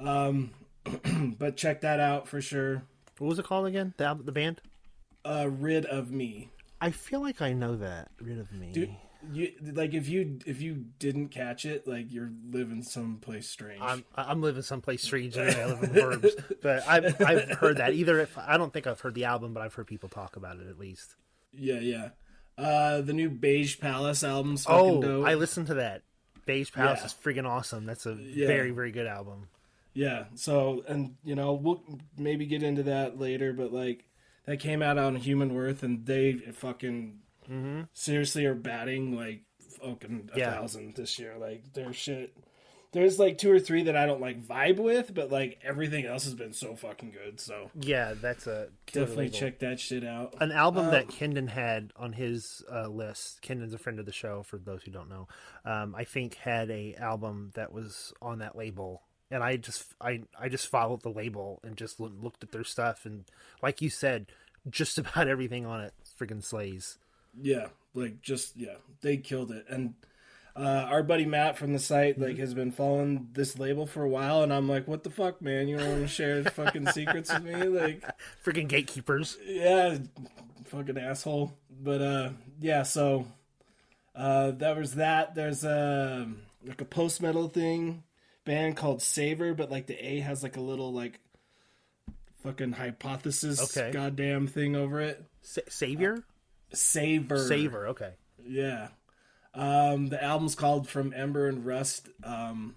um, 0.00 0.50
but 1.38 1.56
check 1.56 1.82
that 1.82 2.00
out 2.00 2.26
for 2.26 2.40
sure. 2.40 2.82
What 3.18 3.28
was 3.28 3.38
it 3.38 3.44
called 3.44 3.66
again? 3.66 3.94
The 3.96 4.18
the 4.20 4.32
band? 4.32 4.60
Uh, 5.24 5.48
rid 5.48 5.86
of 5.86 6.10
me. 6.10 6.50
I 6.80 6.90
feel 6.90 7.20
like 7.20 7.40
I 7.40 7.52
know 7.52 7.76
that. 7.76 8.08
Rid 8.20 8.38
of 8.38 8.52
me. 8.52 8.72
Dude, 8.72 8.96
you 9.32 9.52
like 9.72 9.94
if 9.94 10.08
you 10.08 10.40
if 10.44 10.60
you 10.60 10.86
didn't 10.98 11.28
catch 11.28 11.64
it, 11.64 11.86
like 11.86 12.12
you're 12.12 12.32
living 12.50 12.82
someplace 12.82 13.48
strange. 13.48 13.80
I'm 13.80 14.04
I'm 14.16 14.42
living 14.42 14.62
someplace 14.62 15.02
strange. 15.02 15.36
and 15.36 15.50
I 15.50 15.66
live 15.66 15.82
in 15.84 15.92
the 15.92 16.00
burbs, 16.00 16.54
but 16.62 16.86
I've 16.88 17.20
I've 17.22 17.50
heard 17.58 17.76
that. 17.78 17.94
Either 17.94 18.18
if 18.20 18.36
I 18.36 18.56
don't 18.56 18.72
think 18.72 18.86
I've 18.88 19.00
heard 19.00 19.14
the 19.14 19.24
album, 19.24 19.54
but 19.54 19.62
I've 19.62 19.74
heard 19.74 19.86
people 19.86 20.08
talk 20.08 20.36
about 20.36 20.58
it 20.58 20.66
at 20.68 20.78
least. 20.78 21.14
Yeah, 21.52 21.78
yeah. 21.78 22.08
Uh, 22.56 23.00
the 23.00 23.12
new 23.12 23.28
Beige 23.30 23.78
Palace 23.80 24.22
album's 24.22 24.64
fucking 24.64 24.78
Oh, 24.98 25.02
dope. 25.02 25.26
I 25.26 25.34
listened 25.34 25.66
to 25.68 25.74
that. 25.74 26.02
Beige 26.46 26.72
Palace 26.72 27.00
Yeah. 27.00 27.06
is 27.06 27.14
freaking 27.14 27.46
awesome. 27.48 27.84
That's 27.86 28.06
a 28.06 28.14
Yeah. 28.14 28.46
very 28.46 28.70
very 28.70 28.92
good 28.92 29.06
album. 29.06 29.48
Yeah. 29.94 30.26
So, 30.34 30.84
and 30.86 31.16
you 31.24 31.34
know, 31.34 31.54
we'll 31.54 31.82
maybe 32.18 32.46
get 32.46 32.62
into 32.62 32.82
that 32.84 33.18
later, 33.18 33.52
but 33.52 33.72
like 33.72 34.04
that 34.46 34.58
came 34.60 34.82
out 34.82 34.98
on 34.98 35.16
Human 35.16 35.54
Worth, 35.54 35.82
and 35.82 36.04
they 36.06 36.34
fucking 36.34 37.20
seriously 37.92 38.44
are 38.46 38.54
batting 38.54 39.16
like 39.16 39.42
fucking 39.80 40.30
a 40.34 40.38
Yeah. 40.38 40.52
thousand 40.52 40.94
this 40.94 41.18
year. 41.18 41.36
Like 41.38 41.72
their 41.72 41.92
shit. 41.92 42.36
There's 42.94 43.18
like 43.18 43.36
two 43.36 43.50
or 43.52 43.58
three 43.60 43.82
that 43.82 43.96
I 43.96 44.06
don't 44.06 44.20
like 44.22 44.42
vibe 44.42 44.78
with, 44.78 45.12
but 45.12 45.30
like 45.30 45.58
everything 45.62 46.06
else 46.06 46.24
has 46.24 46.34
been 46.34 46.54
so 46.54 46.74
fucking 46.74 47.10
good. 47.10 47.38
So 47.40 47.70
Yeah, 47.78 48.14
that's 48.14 48.46
a 48.46 48.68
definitely 48.86 49.26
label. 49.26 49.38
check 49.38 49.58
that 49.58 49.78
shit 49.78 50.04
out. 50.04 50.34
An 50.40 50.50
album 50.52 50.86
Um, 50.86 50.90
that 50.92 51.08
Kendon 51.08 51.48
had 51.50 51.92
on 51.96 52.12
his 52.14 52.62
uh, 52.72 52.88
list. 52.88 53.42
Kendon's 53.42 53.74
a 53.74 53.78
friend 53.78 53.98
of 54.00 54.06
the 54.06 54.12
show. 54.12 54.42
For 54.44 54.56
those 54.58 54.82
who 54.84 54.90
don't 54.90 55.10
know, 55.10 55.28
um, 55.66 55.94
I 55.94 56.04
think 56.04 56.36
had 56.36 56.70
a 56.70 56.94
album 56.94 57.50
that 57.54 57.72
was 57.72 58.14
on 58.22 58.38
that 58.38 58.56
label, 58.56 59.02
and 59.30 59.42
I 59.42 59.56
just 59.56 59.92
I 60.00 60.22
I 60.40 60.48
just 60.48 60.68
followed 60.68 61.02
the 61.02 61.10
label 61.10 61.60
and 61.62 61.76
just 61.76 62.00
looked 62.00 62.42
at 62.42 62.52
their 62.52 62.64
stuff, 62.64 63.04
and 63.04 63.24
like 63.62 63.82
you 63.82 63.90
said, 63.90 64.26
just 64.70 64.96
about 64.98 65.28
everything 65.28 65.66
on 65.66 65.80
it 65.82 65.92
friggin' 66.18 66.42
slays. 66.44 66.96
Yeah, 67.42 67.66
like 67.94 68.22
just 68.22 68.56
yeah, 68.56 68.76
they 69.02 69.16
killed 69.16 69.50
it. 69.50 69.66
And 69.68 69.94
uh, 70.56 70.86
our 70.88 71.02
buddy 71.02 71.24
Matt 71.26 71.58
from 71.58 71.72
the 71.72 71.78
site 71.78 72.18
like 72.18 72.38
has 72.38 72.54
been 72.54 72.70
following 72.70 73.28
this 73.32 73.58
label 73.58 73.86
for 73.86 74.02
a 74.02 74.08
while, 74.08 74.42
and 74.42 74.52
I'm 74.52 74.68
like, 74.68 74.86
what 74.86 75.02
the 75.02 75.10
fuck, 75.10 75.42
man? 75.42 75.66
You 75.68 75.78
don't 75.78 75.88
want 75.88 76.00
to 76.02 76.08
share 76.08 76.44
fucking 76.44 76.86
secrets 76.88 77.32
with 77.32 77.42
me? 77.42 77.54
Like, 77.64 78.04
Friggin' 78.44 78.68
gatekeepers. 78.68 79.36
yeah, 79.44 79.98
fucking 80.66 80.96
asshole. 80.98 81.52
But 81.82 82.00
uh, 82.02 82.28
yeah, 82.60 82.84
so 82.84 83.26
uh, 84.14 84.52
that 84.52 84.76
was 84.76 84.94
that. 84.94 85.34
There's 85.34 85.64
a 85.64 86.28
like 86.64 86.80
a 86.80 86.84
post 86.86 87.20
metal 87.20 87.48
thing 87.48 88.04
band 88.44 88.76
called 88.76 89.02
Savor, 89.02 89.54
but 89.54 89.70
like 89.70 89.86
the 89.86 89.96
A 90.06 90.20
has 90.20 90.42
like 90.42 90.56
a 90.56 90.60
little 90.60 90.92
like 90.92 91.18
fucking 92.42 92.72
hypothesis 92.72 93.76
Okay. 93.76 93.90
goddamn 93.90 94.46
thing 94.46 94.76
over 94.76 95.00
it. 95.00 95.24
Sa- 95.42 95.62
Savior, 95.68 96.22
Savor. 96.72 97.38
Savor. 97.38 97.88
Okay. 97.88 98.10
Yeah. 98.46 98.88
Um, 99.54 100.08
the 100.08 100.22
album's 100.22 100.54
called 100.54 100.88
From 100.88 101.12
Ember 101.14 101.46
and 101.48 101.64
Rust. 101.64 102.08
Um, 102.22 102.76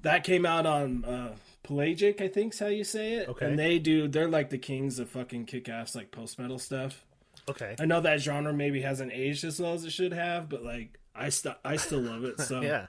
that 0.00 0.22
came 0.24 0.44
out 0.46 0.66
on 0.66 1.04
uh, 1.04 1.34
Pelagic, 1.64 2.20
I 2.20 2.28
think's 2.28 2.58
how 2.58 2.66
you 2.66 2.84
say 2.84 3.14
it. 3.14 3.28
Okay. 3.28 3.46
And 3.46 3.58
they 3.58 3.78
do, 3.78 4.06
they're 4.08 4.28
like 4.28 4.50
the 4.50 4.58
kings 4.58 4.98
of 4.98 5.08
fucking 5.08 5.46
kick 5.46 5.68
ass, 5.68 5.94
like 5.94 6.10
post 6.10 6.38
metal 6.38 6.58
stuff. 6.58 7.04
Okay. 7.48 7.74
I 7.80 7.84
know 7.86 8.00
that 8.02 8.20
genre 8.20 8.52
maybe 8.52 8.82
hasn't 8.82 9.12
aged 9.12 9.44
as 9.44 9.58
well 9.60 9.72
as 9.74 9.84
it 9.84 9.90
should 9.90 10.12
have, 10.12 10.48
but 10.48 10.62
like, 10.64 10.98
I, 11.14 11.30
st- 11.30 11.56
I 11.64 11.76
still 11.76 12.00
love 12.00 12.24
it. 12.24 12.40
So 12.40 12.60
Yeah. 12.62 12.86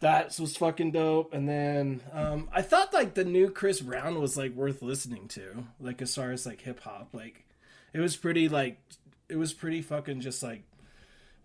that 0.00 0.38
was 0.38 0.56
fucking 0.56 0.90
dope. 0.92 1.32
And 1.32 1.48
then 1.48 2.00
um, 2.12 2.48
I 2.52 2.60
thought 2.62 2.92
like 2.92 3.14
the 3.14 3.24
new 3.24 3.48
Chris 3.50 3.80
Brown 3.80 4.20
was 4.20 4.36
like 4.36 4.52
worth 4.54 4.82
listening 4.82 5.28
to, 5.28 5.64
like 5.80 6.02
as 6.02 6.14
far 6.14 6.30
as 6.32 6.44
like 6.44 6.60
hip 6.60 6.80
hop. 6.80 7.08
Like 7.12 7.44
it 7.92 8.00
was 8.00 8.16
pretty 8.16 8.48
like 8.48 8.78
it 9.28 9.36
was 9.36 9.52
pretty 9.54 9.80
fucking 9.80 10.20
just 10.20 10.42
like 10.42 10.62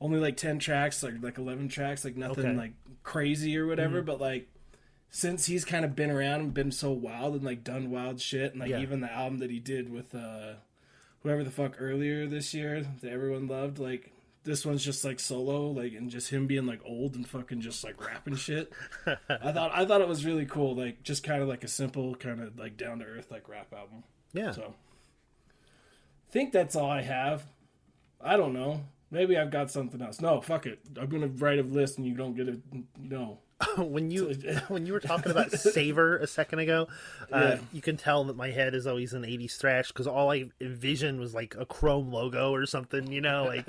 only 0.01 0.19
like 0.19 0.37
ten 0.37 0.59
tracks, 0.59 1.03
like 1.03 1.15
like 1.21 1.37
eleven 1.37 1.67
tracks, 1.69 2.03
like 2.05 2.15
nothing 2.17 2.45
Okay. 2.45 2.55
like 2.57 2.73
crazy 3.03 3.57
or 3.57 3.65
whatever. 3.67 4.01
But 4.01 4.19
like 4.21 4.47
since 5.09 5.45
he's 5.47 5.65
kind 5.65 5.83
of 5.85 5.95
been 5.95 6.11
around 6.11 6.41
and 6.41 6.53
been 6.53 6.71
so 6.71 6.91
wild 6.91 7.33
and 7.35 7.43
like 7.43 7.63
done 7.63 7.89
wild 7.91 8.21
shit, 8.21 8.51
and 8.51 8.61
like 8.61 8.69
Yeah. 8.69 8.79
even 8.81 9.01
the 9.01 9.11
album 9.11 9.39
that 9.39 9.49
he 9.49 9.59
did 9.59 9.91
with 9.91 10.13
uh 10.15 10.53
whoever 11.23 11.43
the 11.43 11.51
fuck 11.51 11.75
earlier 11.79 12.27
this 12.27 12.53
year 12.53 12.85
that 13.01 13.11
everyone 13.11 13.47
loved, 13.47 13.77
like 13.79 14.13
this 14.45 14.65
one's 14.65 14.85
just 14.85 15.03
like 15.03 15.19
solo, 15.19 15.67
like 15.69 15.91
and 15.93 16.09
just 16.09 16.29
him 16.29 16.47
being 16.47 16.65
like 16.65 16.79
old 16.85 17.15
and 17.15 17.27
fucking 17.27 17.59
just 17.59 17.83
like 17.83 17.99
rapping 18.05 18.35
shit. 18.37 18.71
I 19.05 19.51
thought 19.51 19.71
I 19.73 19.85
thought 19.85 19.99
it 20.01 20.07
was 20.07 20.25
really 20.25 20.45
cool, 20.45 20.75
like 20.75 21.03
just 21.03 21.23
kind 21.23 21.41
of 21.41 21.49
like 21.49 21.63
a 21.63 21.67
simple, 21.67 22.15
kind 22.15 22.41
of 22.41 22.57
like 22.57 22.77
down 22.77 22.99
to 22.99 23.05
earth 23.05 23.29
like 23.31 23.49
rap 23.49 23.73
album. 23.73 24.03
Yeah. 24.33 24.51
So 24.51 24.75
think 26.31 26.51
that's 26.51 26.75
all 26.75 26.89
I 26.89 27.01
have. 27.01 27.43
I 28.21 28.37
don't 28.37 28.53
know. 28.53 28.83
Maybe 29.11 29.37
I've 29.37 29.51
got 29.51 29.71
something 29.71 30.01
else. 30.01 30.21
No, 30.21 30.39
fuck 30.41 30.65
it. 30.65 30.79
I'm 30.99 31.09
gonna 31.09 31.27
write 31.27 31.59
a 31.59 31.63
list 31.63 31.97
and 31.97 32.05
you 32.05 32.15
don't 32.15 32.35
get 32.35 32.47
it. 32.47 32.59
No. 32.99 33.39
when 33.77 34.09
you 34.11 34.29
when 34.69 34.85
you 34.85 34.93
were 34.93 34.99
talking 34.99 35.31
about 35.31 35.51
savor 35.59 36.17
a 36.17 36.27
second 36.27 36.59
ago, 36.59 36.87
uh, 37.31 37.39
Yeah. 37.55 37.59
you 37.73 37.81
can 37.81 37.97
tell 37.97 38.23
that 38.25 38.35
my 38.37 38.51
head 38.51 38.73
is 38.73 38.87
always 38.87 39.13
in 39.13 39.23
'80s 39.23 39.57
thrash 39.57 39.89
because 39.89 40.07
all 40.07 40.31
I 40.31 40.45
envisioned 40.61 41.19
was 41.19 41.33
like 41.33 41.55
a 41.59 41.65
Chrome 41.65 42.11
logo 42.11 42.51
or 42.53 42.65
something, 42.65 43.11
you 43.11 43.21
know, 43.21 43.43
like 43.45 43.67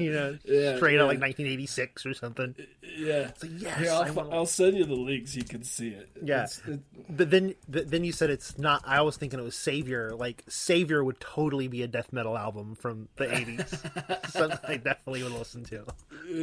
you 0.00 0.12
know, 0.12 0.38
Yeah, 0.44 0.76
straight 0.76 0.94
yeah. 0.96 1.02
out 1.02 1.08
like 1.08 1.20
1986 1.20 2.04
or 2.06 2.14
something. 2.14 2.54
Yeah. 2.96 3.30
like, 3.42 3.50
yes, 3.56 3.78
Here, 3.78 3.90
I'll, 3.92 4.12
wanna- 4.12 4.30
I'll 4.30 4.46
send 4.46 4.76
you 4.76 4.84
the 4.84 4.94
links. 4.94 5.34
You 5.34 5.44
can 5.44 5.62
see 5.62 5.88
it. 5.90 6.10
Yeah. 6.22 6.44
It's- 6.44 6.60
it- 6.66 6.80
But 7.08 7.30
then 7.30 7.54
th- 7.72 7.86
then 7.88 8.04
you 8.04 8.12
said 8.12 8.30
it's 8.30 8.58
not. 8.58 8.82
I 8.86 9.00
was 9.02 9.16
thinking 9.16 9.38
it 9.40 9.42
was 9.44 9.54
Savior. 9.56 10.10
Like 10.14 10.44
Savior 10.48 11.02
would 11.02 11.18
totally 11.20 11.68
be 11.68 11.82
a 11.82 11.88
death 11.88 12.12
metal 12.12 12.36
album 12.36 12.74
from 12.74 13.08
the 13.16 13.26
'80s. 13.26 14.30
Something 14.30 14.58
I 14.64 14.76
definitely 14.76 15.22
would 15.22 15.32
listen 15.32 15.64
to. 15.64 15.86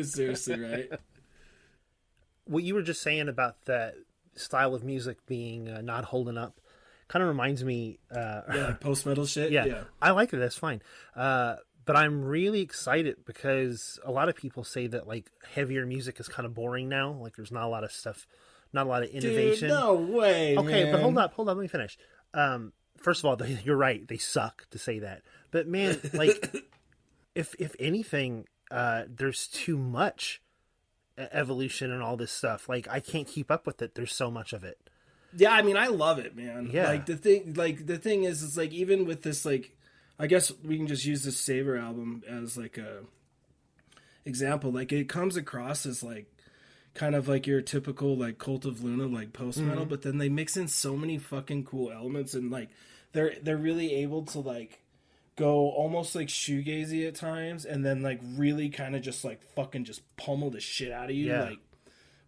seriously 0.04 0.60
right. 0.60 0.92
What 2.50 2.64
you 2.64 2.74
were 2.76 2.82
just 2.82 3.02
saying 3.02 3.28
about 3.30 3.66
that 3.66 3.96
style 4.36 4.74
of 4.76 4.84
music 4.84 5.26
being 5.26 5.68
uh, 5.70 5.82
not 5.82 6.06
holding 6.06 6.38
up 6.38 6.60
kind 7.08 7.24
of 7.24 7.30
reminds 7.30 7.64
me 7.64 8.00
uh 8.12 8.42
Yeah, 8.54 8.66
like 8.68 8.80
post 8.88 9.06
metal 9.06 9.26
shit. 9.26 9.52
yeah, 9.52 9.66
Yeah. 9.66 9.84
i 10.02 10.12
like 10.12 10.32
it 10.34 10.38
that's 10.38 10.58
fine 10.58 10.82
uh 11.16 11.56
but 11.86 11.96
i'm 11.96 12.24
really 12.24 12.62
excited 12.62 13.18
because 13.26 13.98
a 14.04 14.12
lot 14.12 14.30
of 14.30 14.36
people 14.36 14.64
say 14.64 14.88
that 14.88 15.08
like 15.08 15.32
heavier 15.56 15.86
music 15.86 16.20
is 16.20 16.28
kind 16.28 16.46
of 16.46 16.54
boring 16.54 16.90
now 16.90 17.12
like 17.14 17.36
there's 17.36 17.52
not 17.52 17.64
a 17.64 17.68
lot 17.68 17.84
of 17.84 17.92
stuff 17.92 18.28
not 18.74 18.86
a 18.86 18.90
lot 18.90 19.04
of 19.04 19.12
Dude, 19.12 19.24
innovation 19.24 19.70
no 19.70 19.94
way. 19.96 20.58
okay 20.58 20.92
but 20.92 21.00
hold 21.00 21.18
up 21.18 21.34
hold 21.34 21.48
up 21.50 21.56
let 21.58 21.62
me 21.62 21.68
finish 21.70 21.98
um 22.34 22.74
first 22.98 23.24
of 23.24 23.26
all 23.26 23.48
you're 23.64 23.78
right 23.78 24.06
they 24.08 24.18
suck 24.18 24.68
to 24.72 24.78
say 24.78 25.00
that 25.00 25.22
but 25.52 25.68
man 25.68 25.98
like 26.14 26.54
if 27.36 27.56
if 27.58 27.76
anything 27.80 28.46
uh 28.70 29.04
there's 29.08 29.48
too 29.48 29.78
much 29.78 30.42
evolution 31.18 31.92
and 31.92 32.02
all 32.02 32.18
this 32.18 32.32
stuff 32.32 32.70
like 32.70 32.88
i 32.90 33.00
can't 33.00 33.28
keep 33.28 33.50
up 33.50 33.66
with 33.66 33.82
it 33.82 33.96
there's 33.96 34.14
so 34.14 34.30
much 34.30 34.54
of 34.54 34.64
it 34.64 34.78
Yeah, 35.36 35.52
I 35.52 35.62
mean, 35.62 35.78
I 35.78 35.88
love 35.88 36.20
it, 36.20 36.36
man. 36.36 36.70
Yeah. 36.72 36.88
Like 36.88 37.06
the 37.06 37.18
thing, 37.18 37.54
like 37.56 37.86
the 37.86 37.98
thing 37.98 38.24
is, 38.24 38.42
is 38.42 38.58
like 38.58 38.72
even 38.72 39.06
with 39.06 39.24
this, 39.24 39.46
like, 39.46 39.76
I 40.20 40.28
guess 40.28 40.52
we 40.64 40.78
can 40.78 40.88
just 40.88 41.06
use 41.06 41.24
this 41.24 41.40
Savor 41.40 41.78
album 41.78 42.24
as 42.28 42.58
like 42.58 42.78
a 42.78 43.04
example. 44.26 44.72
Like 44.72 44.92
it 44.92 45.10
comes 45.10 45.36
across 45.36 45.86
as 45.86 46.02
like 46.02 46.26
kind 46.94 47.14
of 47.14 47.28
like 47.28 47.46
your 47.46 47.62
typical 47.62 48.18
like 48.18 48.40
Cult 48.40 48.66
of 48.66 48.84
Luna 48.84 49.06
like 49.08 49.34
post 49.34 49.60
metal, 49.60 49.84
mm-hmm. 49.84 49.90
but 49.90 50.02
then 50.02 50.18
they 50.18 50.30
mix 50.30 50.58
in 50.58 50.68
so 50.68 50.96
many 50.96 51.18
fucking 51.18 51.66
cool 51.66 51.92
elements 51.92 52.34
and 52.34 52.50
like 52.50 52.70
they're 53.12 53.36
they're 53.42 53.58
really 53.58 53.94
able 53.96 54.24
to 54.24 54.40
like 54.40 54.82
go 55.38 55.70
almost 55.70 56.16
like 56.16 56.28
shoegazy 56.28 57.08
at 57.08 57.16
times 57.16 57.64
and 57.64 57.86
then 57.86 58.02
like 58.02 58.20
really 58.36 58.68
kind 58.70 58.96
of 58.96 59.02
just 59.02 59.24
like 59.24 59.42
fucking 59.56 59.86
just 59.86 60.02
pummel 60.18 60.50
the 60.50 60.60
shit 60.60 60.92
out 60.92 61.10
of 61.10 61.16
you 61.16 61.28
Yeah. 61.28 61.44
like 61.44 61.60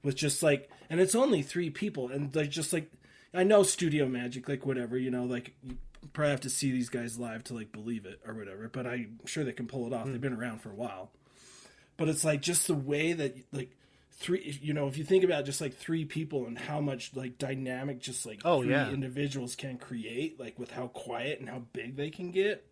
with 0.03 0.15
just 0.15 0.41
like, 0.41 0.69
and 0.89 1.01
it's 1.01 1.13
only 1.15 1.41
three 1.41 1.69
people, 1.69 2.07
and 2.09 2.33
like 2.33 2.49
just 2.49 2.71
like 2.71 2.89
I 3.33 3.43
know 3.43 3.63
Studio 3.63 4.07
Magic, 4.07 4.47
like 4.47 4.65
whatever, 4.65 4.97
you 4.97 5.11
know, 5.11 5.25
like 5.25 5.53
you 5.61 5.75
probably 6.13 6.31
have 6.31 6.41
to 6.41 6.49
see 6.49 6.71
these 6.71 6.87
guys 6.89 7.19
live 7.19 7.43
to 7.45 7.53
like 7.53 7.71
believe 7.73 8.05
it 8.05 8.21
or 8.25 8.33
whatever, 8.33 8.69
but 8.69 8.87
I'm 8.87 9.19
sure 9.25 9.43
they 9.43 9.51
can 9.51 9.67
pull 9.67 9.85
it 9.87 9.93
off. 9.93 10.05
Hmm. 10.05 10.13
They've 10.13 10.21
been 10.21 10.33
around 10.33 10.61
for 10.61 10.69
a 10.71 10.75
while, 10.75 11.11
but 11.97 12.07
it's 12.07 12.23
like 12.23 12.41
just 12.41 12.67
the 12.67 12.75
way 12.75 13.11
that 13.13 13.35
like 13.51 13.75
three, 14.13 14.57
you 14.61 14.73
know, 14.73 14.87
if 14.87 14.97
you 14.97 15.03
think 15.03 15.23
about 15.25 15.45
just 15.45 15.59
like 15.61 15.75
three 15.75 16.05
people 16.05 16.45
and 16.45 16.57
how 16.57 16.79
much 16.79 17.11
like 17.15 17.37
dynamic 17.37 17.99
just 17.99 18.25
like 18.25 18.41
Oh, 18.45 18.61
three 18.61 18.71
yeah. 18.71 18.89
individuals 18.89 19.55
can 19.55 19.77
create, 19.77 20.39
like 20.39 20.57
with 20.57 20.71
how 20.71 20.87
quiet 20.87 21.39
and 21.39 21.49
how 21.49 21.63
big 21.73 21.95
they 21.97 22.09
can 22.09 22.31
get. 22.31 22.65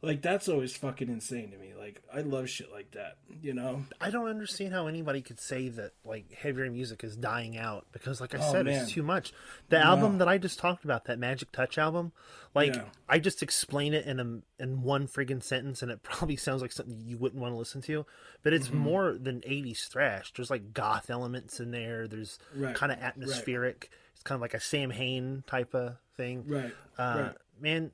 Like 0.00 0.22
that's 0.22 0.48
always 0.48 0.76
fucking 0.76 1.08
insane 1.08 1.50
to 1.50 1.56
me. 1.58 1.72
Like 1.76 2.00
I 2.14 2.20
love 2.20 2.48
shit 2.48 2.70
like 2.70 2.92
that, 2.92 3.16
you 3.42 3.52
know. 3.52 3.82
I 4.00 4.10
don't 4.10 4.28
understand 4.28 4.72
how 4.72 4.86
anybody 4.86 5.22
could 5.22 5.40
say 5.40 5.68
that 5.70 5.92
like 6.04 6.32
heavier 6.32 6.70
music 6.70 7.02
is 7.02 7.16
dying 7.16 7.58
out 7.58 7.86
because, 7.90 8.20
like 8.20 8.32
I 8.32 8.38
Oh, 8.40 8.52
said, 8.52 8.66
man. 8.66 8.82
it's 8.82 8.92
too 8.92 9.02
much. 9.02 9.32
The 9.70 9.78
album 9.78 10.18
that 10.18 10.28
I 10.28 10.38
just 10.38 10.60
talked 10.60 10.84
about, 10.84 11.06
that 11.06 11.18
Magic 11.18 11.50
Touch 11.50 11.78
album, 11.78 12.12
like 12.54 12.76
Yeah. 12.76 12.84
I 13.08 13.18
just 13.18 13.42
explain 13.42 13.92
it 13.92 14.06
in 14.06 14.20
a 14.20 14.62
in 14.62 14.82
one 14.82 15.08
friggin' 15.08 15.42
sentence, 15.42 15.82
and 15.82 15.90
it 15.90 16.02
probably 16.04 16.36
sounds 16.36 16.62
like 16.62 16.70
something 16.70 17.00
you 17.04 17.18
wouldn't 17.18 17.42
want 17.42 17.52
to 17.52 17.58
listen 17.58 17.82
to. 17.82 18.06
But 18.44 18.52
it's 18.52 18.68
Mm-hmm. 18.68 18.78
more 18.78 19.12
than 19.20 19.40
'80s 19.40 19.88
thrash. 19.88 20.32
There's 20.32 20.50
like 20.50 20.72
goth 20.72 21.10
elements 21.10 21.58
in 21.58 21.72
there. 21.72 22.06
There's 22.06 22.38
Right. 22.54 22.72
kind 22.74 22.92
of 22.92 22.98
atmospheric. 23.00 23.90
It's 24.14 24.22
kind 24.22 24.36
of 24.36 24.42
like 24.42 24.54
a 24.54 24.60
Samhain 24.60 25.42
type 25.48 25.74
of 25.74 25.96
thing. 26.16 26.44
Right. 26.46 26.72
Uh, 26.96 27.22
right. 27.26 27.36
Man, 27.60 27.90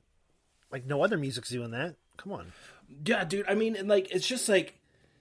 like 0.71 0.85
no 0.85 1.03
other 1.03 1.17
music's 1.17 1.49
doing 1.49 1.71
that. 1.71 1.95
Come 2.17 2.33
on. 2.33 2.51
Yeah, 3.05 3.23
dude. 3.23 3.45
I 3.47 3.55
mean, 3.55 3.75
and 3.75 3.87
like, 3.87 4.11
it's 4.11 4.27
just 4.27 4.47
like 4.49 4.75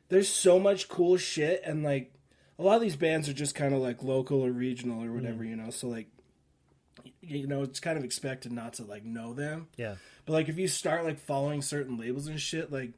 there's 0.08 0.28
so 0.28 0.58
much 0.58 0.88
cool 0.88 1.16
shit, 1.16 1.62
and 1.64 1.82
like 1.82 2.12
a 2.58 2.62
lot 2.62 2.76
of 2.76 2.82
these 2.82 2.96
bands 2.96 3.28
are 3.28 3.34
just 3.34 3.54
kind 3.54 3.74
of 3.74 3.80
like 3.80 4.02
local 4.02 4.44
or 4.44 4.50
regional 4.50 5.02
or 5.02 5.12
whatever, 5.12 5.44
mm. 5.44 5.48
you 5.48 5.56
know. 5.56 5.70
So 5.70 5.88
like, 5.88 6.08
you 7.20 7.46
know, 7.46 7.62
it's 7.62 7.80
kind 7.80 7.98
of 7.98 8.04
expected 8.04 8.52
not 8.52 8.74
to 8.74 8.84
like 8.84 9.04
know 9.04 9.32
them. 9.32 9.68
Yeah. 9.76 9.96
But 10.26 10.34
like, 10.34 10.48
if 10.48 10.58
you 10.58 10.68
start 10.68 11.04
like 11.04 11.18
following 11.18 11.62
certain 11.62 11.98
labels 11.98 12.26
and 12.26 12.40
shit, 12.40 12.72
like 12.72 12.92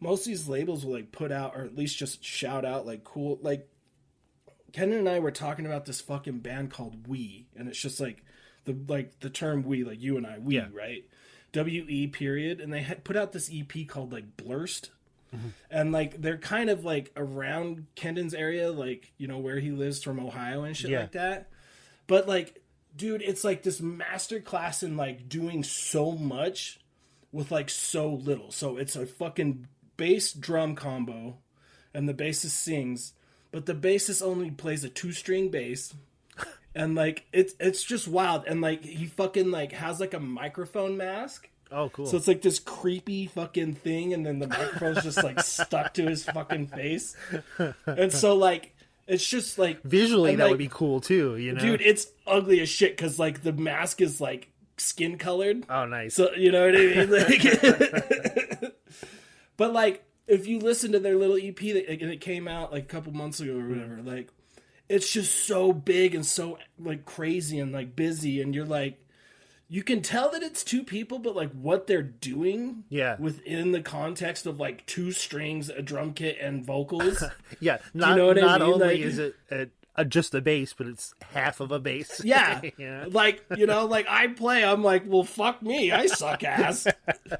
most 0.00 0.20
of 0.20 0.26
these 0.26 0.48
labels 0.48 0.84
will 0.84 0.94
like 0.94 1.12
put 1.12 1.32
out 1.32 1.54
or 1.56 1.62
at 1.62 1.76
least 1.76 1.98
just 1.98 2.24
shout 2.24 2.64
out 2.64 2.86
like 2.86 3.04
cool 3.04 3.38
like. 3.42 3.68
Ken 4.72 4.92
and 4.92 5.08
I 5.08 5.20
were 5.20 5.30
talking 5.30 5.64
about 5.64 5.86
this 5.86 6.02
fucking 6.02 6.40
band 6.40 6.70
called 6.70 7.08
We, 7.08 7.46
and 7.56 7.66
it's 7.66 7.80
just 7.80 7.98
like 7.98 8.22
the 8.64 8.76
like 8.88 9.20
the 9.20 9.30
term 9.30 9.62
we 9.62 9.84
like 9.84 10.02
you 10.02 10.18
and 10.18 10.26
I 10.26 10.38
we 10.38 10.56
Yeah. 10.56 10.66
right 10.70 11.04
W 11.52 11.86
E 11.88 12.06
period, 12.06 12.60
and 12.60 12.72
they 12.72 12.82
had 12.82 13.04
put 13.04 13.16
out 13.16 13.32
this 13.32 13.50
EP 13.52 13.86
called 13.88 14.12
like 14.12 14.36
Blurst, 14.36 14.90
Mm-hmm. 15.34 15.48
and 15.72 15.90
like 15.90 16.22
they're 16.22 16.38
kind 16.38 16.70
of 16.70 16.84
like 16.84 17.10
around 17.16 17.86
Kendon's 17.96 18.32
area, 18.32 18.70
like 18.70 19.12
you 19.18 19.26
know 19.26 19.38
where 19.38 19.58
he 19.58 19.72
lives 19.72 20.00
from 20.02 20.20
Ohio 20.20 20.62
and 20.62 20.76
shit 20.76 20.90
Yeah. 20.90 21.00
like 21.00 21.12
that. 21.12 21.48
But 22.06 22.28
like, 22.28 22.62
dude, 22.96 23.22
it's 23.22 23.42
like 23.42 23.64
this 23.64 23.80
master 23.80 24.38
class 24.40 24.84
in 24.84 24.96
like 24.96 25.28
doing 25.28 25.64
so 25.64 26.12
much 26.12 26.78
with 27.32 27.50
like 27.50 27.68
so 27.70 28.08
little. 28.08 28.52
So 28.52 28.76
it's 28.76 28.94
a 28.94 29.04
fucking 29.04 29.66
bass 29.96 30.32
drum 30.32 30.76
combo, 30.76 31.38
and 31.92 32.08
the 32.08 32.14
bassist 32.14 32.50
sings, 32.50 33.12
but 33.50 33.66
the 33.66 33.74
bassist 33.74 34.22
only 34.22 34.52
plays 34.52 34.84
a 34.84 34.88
two 34.88 35.10
string 35.10 35.48
bass. 35.50 35.92
And 36.76 36.94
like 36.94 37.24
it's 37.32 37.54
it's 37.58 37.82
just 37.82 38.06
wild, 38.06 38.44
and 38.46 38.60
like 38.60 38.84
he 38.84 39.06
fucking 39.06 39.50
like 39.50 39.72
has 39.72 39.98
like 39.98 40.12
a 40.12 40.20
microphone 40.20 40.98
mask, 40.98 41.48
Oh, 41.72 41.88
cool. 41.88 42.04
so 42.04 42.18
it's 42.18 42.28
like 42.28 42.42
this 42.42 42.58
creepy 42.58 43.26
fucking 43.26 43.74
thing, 43.76 44.12
and 44.12 44.26
then 44.26 44.38
the 44.38 44.46
microphone's 44.46 45.02
just 45.02 45.24
like 45.24 45.40
stuck 45.42 45.94
to 45.94 46.04
his 46.04 46.24
fucking 46.24 46.66
face. 46.66 47.16
And 47.86 48.12
so 48.12 48.36
like 48.36 48.74
it's 49.06 49.26
just 49.26 49.58
like 49.58 49.82
Visually, 49.84 50.32
and, 50.32 50.40
that 50.40 50.44
like, 50.44 50.50
would 50.50 50.58
be 50.58 50.68
cool 50.68 51.00
too. 51.00 51.36
You 51.36 51.54
know, 51.54 51.60
dude, 51.60 51.80
it's 51.80 52.08
ugly 52.26 52.60
as 52.60 52.68
shit 52.68 52.94
because 52.96 53.18
like 53.18 53.42
the 53.42 53.52
mask 53.52 54.00
is 54.02 54.20
like 54.20 54.50
skin 54.76 55.16
colored. 55.16 55.64
Oh, 55.70 55.86
nice. 55.86 56.14
So 56.14 56.32
you 56.34 56.52
know 56.52 56.66
what 56.66 56.76
I 56.76 56.78
mean? 56.78 57.10
Like, 57.10 58.72
but 59.56 59.72
like 59.72 60.04
if 60.26 60.46
you 60.46 60.58
listen 60.58 60.92
to 60.92 60.98
their 60.98 61.16
little 61.16 61.36
EP 61.36 61.56
that 61.56 61.88
and 61.88 62.10
it 62.10 62.20
came 62.20 62.48
out 62.48 62.72
like 62.72 62.82
a 62.82 62.86
couple 62.86 63.12
months 63.12 63.40
ago 63.40 63.56
or 63.58 63.68
whatever, 63.68 64.00
like 64.02 64.28
it's 64.88 65.12
just 65.12 65.46
so 65.46 65.72
big 65.72 66.14
and 66.14 66.24
so 66.24 66.58
like 66.78 67.04
crazy 67.04 67.58
and 67.58 67.72
like 67.72 67.96
busy, 67.96 68.40
and 68.40 68.54
you're 68.54 68.64
like. 68.66 69.00
You 69.68 69.82
can 69.82 70.00
tell 70.00 70.30
that 70.30 70.44
it's 70.44 70.62
two 70.62 70.84
people, 70.84 71.18
but 71.18 71.34
like 71.34 71.50
what 71.50 71.88
they're 71.88 72.00
doing, 72.00 72.84
Yeah. 72.88 73.16
within 73.18 73.72
the 73.72 73.80
context 73.82 74.46
of 74.46 74.60
like 74.60 74.86
two 74.86 75.10
strings, 75.10 75.68
a 75.70 75.82
drum 75.82 76.12
kit, 76.14 76.38
and 76.40 76.64
vocals. 76.64 77.24
Yeah, 77.58 77.78
not 77.92 78.16
know 78.16 78.26
what 78.28 78.38
I 78.38 78.42
not 78.42 78.60
mean? 78.60 78.72
only 78.74 78.86
Like- 78.86 78.98
is 79.00 79.18
it 79.18 79.34
a, 79.50 79.66
a, 79.96 80.04
just 80.04 80.34
a 80.34 80.40
bass, 80.40 80.72
but 80.72 80.86
it's 80.86 81.14
half 81.32 81.60
of 81.60 81.72
a 81.72 81.78
bass. 81.78 82.20
Yeah. 82.24 82.60
yeah. 82.78 83.06
Like, 83.08 83.44
you 83.56 83.66
know, 83.66 83.86
like 83.86 84.06
I 84.08 84.26
play, 84.28 84.64
I'm 84.64 84.82
like, 84.82 85.04
well, 85.06 85.24
fuck 85.24 85.62
me. 85.62 85.92
I 85.92 86.06
suck 86.06 86.42
ass. 86.44 86.86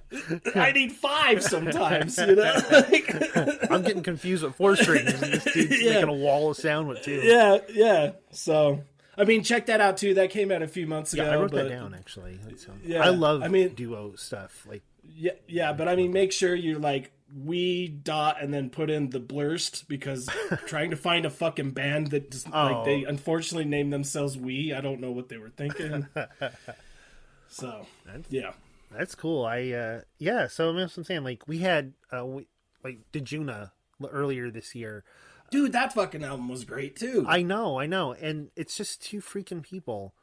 I 0.54 0.72
need 0.72 0.92
five 0.92 1.42
sometimes, 1.42 2.18
you 2.18 2.36
know? 2.36 2.54
Like, 2.70 3.70
I'm 3.70 3.82
getting 3.82 4.02
confused 4.02 4.42
with 4.42 4.54
four 4.56 4.76
strings. 4.76 5.12
And 5.22 5.32
this 5.34 5.44
dude's 5.44 5.82
Yeah. 5.82 5.94
making 5.94 6.08
a 6.08 6.12
wall 6.14 6.50
of 6.50 6.56
sound 6.56 6.88
with 6.88 7.02
two. 7.02 7.20
yeah, 7.22 7.58
yeah. 7.72 8.12
So, 8.30 8.82
I 9.18 9.24
mean, 9.24 9.42
check 9.42 9.66
that 9.66 9.80
out 9.80 9.96
too. 9.96 10.14
That 10.14 10.30
came 10.30 10.50
out 10.52 10.62
a 10.62 10.68
few 10.68 10.86
months 10.86 11.12
ago. 11.12 11.24
Yeah, 11.24 11.30
I 11.30 11.36
wrote 11.36 11.50
but, 11.50 11.64
that 11.64 11.68
down 11.70 11.94
actually. 11.94 12.38
That's, 12.46 12.68
um, 12.68 12.80
Yeah, 12.84 13.00
I 13.04 13.08
love 13.10 13.42
I 13.42 13.48
mean- 13.48 13.74
duo 13.74 14.14
stuff. 14.16 14.66
Like, 14.68 14.82
Yeah, 15.04 15.32
yeah, 15.48 15.72
but 15.72 15.88
I 15.88 15.96
mean, 15.96 16.12
make 16.12 16.32
sure 16.32 16.54
you're 16.54 16.78
like, 16.78 17.12
we 17.34 17.88
dot 17.88 18.40
and 18.40 18.54
then 18.54 18.70
put 18.70 18.88
in 18.90 19.10
the 19.10 19.18
blurst 19.20 19.88
because 19.88 20.28
trying 20.66 20.90
to 20.90 20.96
find 20.96 21.26
a 21.26 21.30
fucking 21.30 21.70
band 21.72 22.08
that 22.08 22.30
just, 22.30 22.46
Oh. 22.52 22.64
like 22.72 22.84
they 22.84 23.04
unfortunately 23.04 23.64
named 23.68 23.92
themselves 23.92 24.36
we 24.36 24.72
i 24.72 24.80
don't 24.80 25.00
know 25.00 25.10
what 25.10 25.28
they 25.28 25.36
were 25.38 25.50
thinking 25.50 26.06
so 27.48 27.86
yeah 28.30 28.52
that's 28.92 29.16
cool. 29.16 29.44
I 29.44 29.70
uh 29.72 30.00
yeah. 30.18 30.46
So 30.46 30.72
that's 30.72 30.92
what 30.92 30.98
I'm 31.00 31.04
saying. 31.04 31.24
Like, 31.24 31.48
we 31.48 31.58
had 31.58 31.92
uh 32.16 32.24
we, 32.24 32.46
like 32.84 33.00
Dejuna 33.12 33.72
earlier 34.08 34.48
this 34.50 34.74
year. 34.76 35.02
dude 35.50 35.72
that 35.72 35.92
fucking 35.92 36.22
album 36.22 36.48
was 36.48 36.64
great 36.64 36.94
too 36.96 37.24
I 37.28 37.42
know, 37.42 37.80
I 37.80 37.86
know, 37.86 38.12
and 38.12 38.50
it's 38.54 38.76
just 38.76 39.02
two 39.02 39.20
freaking 39.20 39.60
people, 39.62 40.14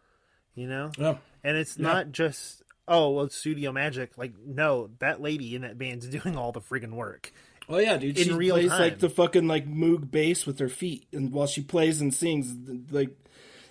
you 0.56 0.68
know. 0.68 0.92
yeah. 0.98 1.18
And 1.44 1.58
it's 1.58 1.78
not 1.78 2.12
just 2.14 2.64
oh 2.88 3.12
well, 3.12 3.30
Studio 3.30 3.72
Magic. 3.72 4.18
Like, 4.18 4.34
no, 4.46 4.90
that 5.00 5.22
lady 5.22 5.56
in 5.56 5.62
that 5.64 5.78
band's 5.78 6.08
doing 6.22 6.36
all 6.38 6.52
the 6.52 6.62
friggin' 6.62 6.94
work. 6.94 7.32
Oh 7.70 7.78
yeah, 7.78 7.98
dude. 7.98 8.18
In 8.18 8.24
she 8.26 8.32
real 8.34 8.56
plays 8.56 8.70
time. 8.72 8.80
like 8.82 9.00
the 9.00 9.10
fucking 9.10 9.48
like 9.48 9.68
Moog 9.68 10.12
bass 10.12 10.46
with 10.46 10.60
her 10.60 10.70
feet, 10.70 11.06
and 11.14 11.32
while 11.32 11.48
she 11.48 11.62
plays 11.62 12.02
and 12.02 12.14
sings, 12.14 12.54
like 12.92 13.10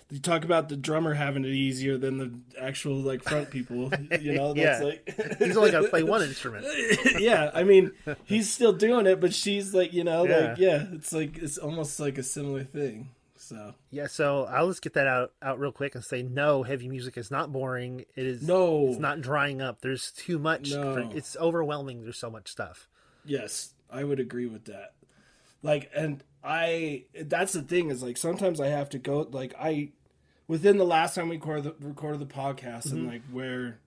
you 0.09 0.19
talk 0.19 0.43
about 0.45 0.69
the 0.69 0.75
drummer 0.75 1.13
having 1.15 1.43
it 1.43 1.49
easier 1.49 1.97
than 1.97 2.17
the 2.19 2.31
actual 2.61 2.95
like 2.95 3.23
front 3.23 3.49
people. 3.49 3.91
You 4.21 4.33
know, 4.33 4.53
that's 4.53 4.79
Yeah. 4.81 4.85
like 4.85 5.37
He's 5.39 5.57
only 5.57 5.71
got 5.71 5.81
to 5.81 5.87
play 5.89 6.03
one 6.03 6.21
instrument. 6.23 6.65
yeah. 7.19 7.49
I 7.53 7.63
mean, 7.63 7.91
he's 8.25 8.51
still 8.51 8.73
doing 8.73 9.07
it, 9.07 9.19
but 9.21 9.33
she's 9.33 9.73
like, 9.73 9.91
you 9.93 10.03
know, 10.03 10.23
like 10.23 10.29
Yeah. 10.31 10.55
yeah, 10.57 10.85
it's 10.93 11.13
like 11.13 11.37
it's 11.37 11.57
almost 11.57 11.99
like 11.99 12.17
a 12.19 12.23
similar 12.23 12.63
thing. 12.63 13.09
So 13.43 13.73
Yeah, 13.91 14.07
so 14.07 14.45
I'll 14.45 14.67
just 14.69 14.81
get 14.81 14.93
that 14.93 15.07
out 15.07 15.33
out 15.41 15.59
real 15.59 15.71
quick 15.71 15.95
and 15.95 16.03
say 16.03 16.23
no, 16.23 16.63
heavy 16.63 16.87
music 16.87 17.17
is 17.17 17.29
not 17.29 17.51
boring. 17.51 18.05
It 18.15 18.25
is 18.25 18.41
No. 18.47 18.87
it's 18.87 18.99
not 18.99 19.21
drying 19.21 19.61
up. 19.61 19.81
There's 19.81 20.11
too 20.11 20.39
much. 20.39 20.71
No. 20.71 21.11
It's 21.13 21.35
overwhelming. 21.37 22.03
There's 22.03 22.17
so 22.19 22.29
much 22.29 22.49
stuff. 22.49 22.87
Yes, 23.25 23.73
I 23.89 24.03
would 24.03 24.19
agree 24.19 24.45
with 24.47 24.65
that. 24.65 24.93
Like, 25.61 25.89
and 25.95 26.23
I, 26.43 27.05
that's 27.21 27.53
the 27.53 27.61
thing 27.61 27.89
is 27.89 28.01
like 28.03 28.17
sometimes 28.17 28.59
I 28.59 28.67
have 28.67 28.89
to 28.89 28.97
go, 28.99 29.27
like, 29.31 29.53
I, 29.59 29.91
within 30.47 30.77
the 30.77 30.85
last 30.85 31.15
time 31.15 31.29
we 31.29 31.35
recorded 31.37 31.63
the, 31.65 31.87
recorded 31.87 32.19
the 32.21 32.25
podcast 32.33 32.87
Mm-hmm. 32.87 32.95
and 32.97 33.07
like 33.07 33.21
where, 33.31 33.79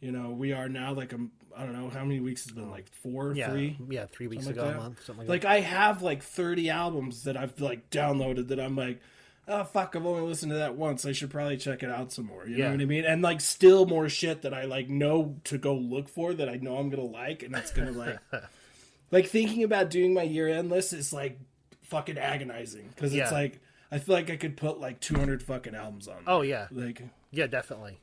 you 0.00 0.10
know, 0.12 0.30
we 0.30 0.52
are 0.52 0.68
now, 0.68 0.92
like, 0.94 1.12
um, 1.14 1.30
I 1.56 1.64
don't 1.64 1.72
know 1.74 1.88
how 1.90 2.04
many 2.04 2.20
weeks 2.20 2.42
it's 2.44 2.52
been, 2.52 2.64
oh. 2.64 2.70
like 2.70 2.90
four, 2.92 3.34
Yeah, 3.34 3.50
three. 3.50 3.76
yeah, 3.90 4.06
three 4.06 4.26
weeks 4.26 4.46
ago, 4.46 4.64
like 4.64 4.74
a 4.74 4.78
month, 4.78 5.04
something 5.04 5.26
like, 5.26 5.44
Like. 5.44 5.50
I 5.52 5.60
have 5.60 6.02
like 6.02 6.22
30 6.22 6.70
albums 6.70 7.24
that 7.24 7.36
I've 7.36 7.60
like 7.60 7.90
downloaded 7.90 8.48
that 8.48 8.58
I'm 8.60 8.76
like, 8.76 9.00
oh, 9.48 9.64
fuck, 9.64 9.94
I've 9.96 10.06
only 10.06 10.22
listened 10.22 10.50
to 10.52 10.58
that 10.58 10.76
once. 10.76 11.04
I 11.04 11.12
should 11.12 11.30
probably 11.30 11.56
check 11.56 11.82
it 11.82 11.90
out 11.90 12.12
some 12.12 12.26
more. 12.26 12.46
You 12.46 12.56
Yeah. 12.56 12.66
know 12.66 12.72
what 12.72 12.80
I 12.82 12.84
mean? 12.86 13.04
And 13.04 13.22
like, 13.22 13.40
still 13.40 13.86
more 13.86 14.08
shit 14.08 14.42
that 14.42 14.54
I 14.54 14.64
like 14.64 14.88
know 14.88 15.36
to 15.44 15.58
go 15.58 15.74
look 15.74 16.08
for 16.08 16.32
that 16.32 16.48
I 16.48 16.56
know 16.56 16.76
I'm 16.76 16.90
to 16.90 17.00
like. 17.02 17.42
And 17.42 17.54
that's 17.54 17.70
to 17.72 17.90
like, 17.92 18.18
like 19.10 19.26
thinking 19.26 19.62
about 19.64 19.90
doing 19.90 20.14
my 20.14 20.22
year 20.22 20.48
end 20.48 20.70
list 20.70 20.92
is 20.92 21.12
like 21.12 21.38
fucking 21.82 22.18
agonizing 22.18 22.88
because 22.94 23.12
Yeah. 23.12 23.24
it's 23.24 23.32
like 23.32 23.60
I 23.90 23.98
feel 23.98 24.14
like 24.14 24.30
I 24.30 24.36
could 24.36 24.56
put 24.56 24.80
like 24.80 25.00
200 25.00 25.42
fucking 25.42 25.74
albums 25.74 26.08
on. 26.08 26.22
Oh 26.26 26.40
yeah, 26.40 26.68
like 26.70 27.02
yeah, 27.30 27.46
definitely. 27.46 27.98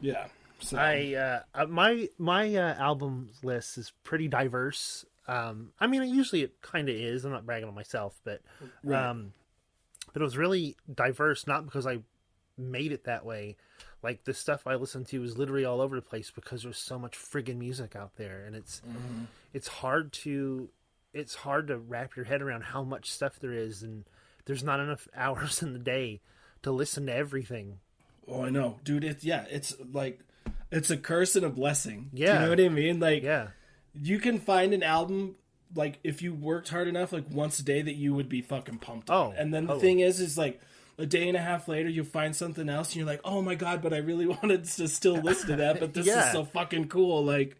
yeah. 0.00 0.28
So 0.64 0.78
I 0.78 1.14
uh, 1.14 1.40
uh, 1.54 1.66
my 1.66 2.08
my 2.18 2.54
uh, 2.54 2.74
album 2.74 3.30
list 3.42 3.78
is 3.78 3.92
pretty 4.02 4.28
diverse. 4.28 5.04
Um, 5.28 5.72
I 5.80 5.86
mean, 5.86 6.02
usually 6.14 6.42
it 6.42 6.60
kind 6.62 6.88
of 6.88 6.94
is. 6.94 7.24
I'm 7.24 7.32
not 7.32 7.46
bragging 7.46 7.68
on 7.68 7.74
myself, 7.74 8.18
but 8.24 8.40
Right. 8.82 9.08
um, 9.10 9.32
but 10.12 10.22
it 10.22 10.24
was 10.24 10.36
really 10.36 10.76
diverse. 10.92 11.46
Not 11.46 11.64
because 11.64 11.86
I 11.86 11.98
made 12.58 12.92
it 12.92 13.04
that 13.04 13.24
way. 13.24 13.56
Like 14.02 14.24
the 14.24 14.34
stuff 14.34 14.66
I 14.66 14.74
listened 14.74 15.06
to 15.08 15.20
was 15.20 15.38
literally 15.38 15.64
all 15.64 15.80
over 15.80 15.96
the 15.96 16.02
place 16.02 16.30
because 16.30 16.62
there's 16.62 16.78
so 16.78 16.98
much 16.98 17.16
friggin' 17.16 17.56
music 17.56 17.96
out 17.96 18.16
there, 18.16 18.44
and 18.46 18.54
it's 18.54 18.82
it's 19.52 19.68
hard 19.68 20.12
to 20.24 20.68
it's 21.12 21.34
hard 21.36 21.68
to 21.68 21.78
wrap 21.78 22.16
your 22.16 22.24
head 22.26 22.42
around 22.42 22.62
how 22.64 22.82
much 22.82 23.10
stuff 23.10 23.38
there 23.38 23.52
is 23.52 23.82
and 23.82 24.04
there's 24.46 24.64
not 24.64 24.80
enough 24.80 25.08
hours 25.16 25.62
in 25.62 25.72
the 25.72 25.78
day 25.78 26.20
to 26.62 26.70
listen 26.72 27.06
to 27.06 27.14
everything. 27.14 27.78
Oh, 28.28 28.42
I 28.44 28.50
know, 28.50 28.78
dude. 28.84 29.04
It's 29.04 29.24
yeah, 29.24 29.44
it's 29.50 29.74
like 29.92 30.20
it's 30.74 30.90
a 30.90 30.96
curse 30.96 31.36
and 31.36 31.44
a 31.46 31.50
blessing. 31.50 32.10
Do 32.12 32.22
Yeah. 32.22 32.34
you 32.34 32.40
know 32.40 32.48
what 32.50 32.60
I 32.60 32.68
mean? 32.68 33.00
Like, 33.00 33.22
Yeah. 33.22 33.48
you 33.94 34.18
can 34.18 34.38
find 34.40 34.72
an 34.74 34.82
album 34.82 35.36
like 35.76 35.98
if 36.04 36.22
you 36.22 36.32
worked 36.32 36.68
hard 36.68 36.86
enough, 36.86 37.12
like 37.12 37.24
once 37.30 37.58
a 37.58 37.64
day 37.64 37.82
that 37.82 37.94
you 37.94 38.14
would 38.14 38.28
be 38.28 38.40
fucking 38.42 38.78
pumped. 38.78 39.10
on. 39.10 39.16
Oh, 39.28 39.34
and 39.36 39.52
then 39.52 39.66
the 39.66 39.74
oh. 39.74 39.78
thing 39.80 40.00
is, 40.00 40.20
is 40.20 40.38
like 40.38 40.60
a 40.98 41.06
day 41.06 41.26
and 41.26 41.36
a 41.36 41.40
half 41.40 41.66
later, 41.66 41.88
you 41.88 42.04
find 42.04 42.36
something 42.36 42.68
else, 42.68 42.88
and 42.90 42.96
you're 42.96 43.06
like, 43.06 43.20
oh 43.24 43.42
my 43.42 43.56
god, 43.56 43.82
but 43.82 43.92
I 43.92 43.96
really 43.98 44.26
wanted 44.42 44.64
to 44.64 44.86
still 44.88 45.16
listen 45.16 45.48
to 45.48 45.56
that, 45.56 45.80
but 45.80 45.92
this 45.94 46.06
Yeah. 46.06 46.26
is 46.26 46.32
so 46.32 46.44
fucking 46.44 46.88
cool. 46.88 47.24
Like, 47.24 47.56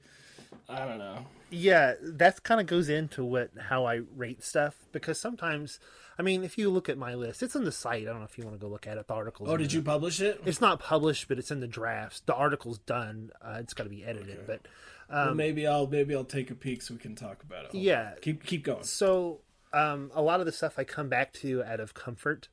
I 0.68 0.84
don't 0.86 0.98
know. 0.98 1.26
Yeah, 1.54 1.94
that 2.02 2.42
kind 2.42 2.60
of 2.60 2.66
goes 2.66 2.88
into 2.88 3.24
what 3.24 3.50
how 3.68 3.86
I 3.86 4.00
rate 4.16 4.42
stuff 4.42 4.74
because 4.92 5.20
sometimes, 5.20 5.78
I 6.18 6.22
mean, 6.22 6.44
if 6.44 6.58
you 6.58 6.70
look 6.70 6.88
at 6.88 6.98
my 6.98 7.14
list, 7.14 7.42
it's 7.42 7.54
on 7.56 7.64
the 7.64 7.72
site. 7.72 8.02
I 8.02 8.06
don't 8.06 8.18
know 8.18 8.24
if 8.24 8.36
you 8.38 8.44
want 8.44 8.56
to 8.56 8.60
go 8.60 8.68
look 8.70 8.86
at 8.86 8.98
it. 8.98 9.06
The 9.06 9.14
articles. 9.14 9.48
Oh, 9.48 9.56
did 9.56 9.66
it. 9.66 9.72
you 9.72 9.82
publish 9.82 10.20
it? 10.20 10.40
It's 10.44 10.60
not 10.60 10.80
published, 10.80 11.28
but 11.28 11.38
it's 11.38 11.50
in 11.50 11.60
the 11.60 11.66
drafts. 11.66 12.20
The 12.20 12.34
article's 12.34 12.78
done. 12.78 13.30
Uh, 13.40 13.58
it's 13.60 13.74
got 13.74 13.84
to 13.84 13.90
be 13.90 14.04
edited, 14.04 14.46
but 14.46 14.66
Well, 15.10 15.34
maybe 15.34 15.66
I'll 15.66 15.86
maybe 15.86 16.14
I'll 16.14 16.24
take 16.24 16.50
a 16.50 16.54
peek 16.54 16.82
so 16.82 16.94
we 16.94 17.00
can 17.00 17.14
talk 17.14 17.42
about 17.42 17.66
it. 17.66 17.70
um, 17.74 17.80
yeah. 17.80 18.12
keep 18.20 18.44
keep 18.44 18.64
going. 18.64 18.84
So 18.84 19.40
um, 19.72 20.10
a 20.14 20.22
lot 20.22 20.40
of 20.40 20.46
the 20.46 20.52
stuff 20.52 20.78
I 20.78 20.84
come 20.84 21.08
back 21.08 21.32
to 21.34 21.62
out 21.64 21.80
of 21.80 21.94
comfort. 21.94 22.48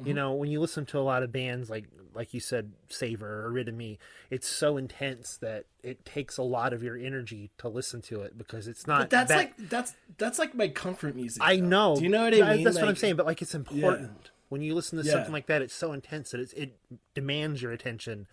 Mm-hmm. 0.00 0.08
You 0.08 0.14
know, 0.14 0.32
when 0.34 0.50
you 0.50 0.60
listen 0.60 0.86
to 0.86 0.98
a 0.98 1.00
lot 1.00 1.22
of 1.22 1.32
bands 1.32 1.70
like 1.70 1.86
like 2.12 2.34
you 2.34 2.40
said, 2.40 2.72
Savor 2.88 3.44
or 3.46 3.50
Rid 3.52 3.68
of 3.68 3.74
Me, 3.74 3.98
it's 4.30 4.48
so 4.48 4.76
intense 4.76 5.36
that 5.38 5.66
it 5.84 6.04
takes 6.04 6.38
a 6.38 6.42
lot 6.42 6.72
of 6.72 6.82
your 6.82 6.96
energy 6.96 7.50
to 7.58 7.68
listen 7.68 8.02
to 8.02 8.22
it 8.22 8.36
because 8.36 8.66
it's 8.66 8.86
not. 8.86 9.02
But 9.02 9.10
that's 9.10 9.28
that- 9.28 9.36
like 9.38 9.56
that's 9.56 9.94
that's 10.18 10.38
like 10.38 10.54
my 10.54 10.68
comfort 10.68 11.14
music. 11.14 11.40
I 11.44 11.56
though. 11.56 11.66
know. 11.66 11.96
Do 11.96 12.02
you 12.02 12.08
know 12.08 12.24
what 12.24 12.34
I 12.34 12.56
mean? 12.56 12.64
That's 12.64 12.76
what 12.78 12.88
I'm 12.88 12.96
saying. 12.96 13.16
But 13.16 13.26
like, 13.26 13.40
it's 13.42 13.54
important 13.54 14.30
when 14.48 14.60
you 14.62 14.74
listen 14.74 14.98
to 14.98 15.04
Yeah. 15.04 15.12
something 15.12 15.32
like 15.32 15.46
that. 15.46 15.62
It's 15.62 15.74
so 15.74 15.92
intense 15.92 16.32
that 16.32 16.40
it's, 16.40 16.52
it 16.54 16.76
demands 17.14 17.62
your 17.62 17.70
attention. 17.70 18.26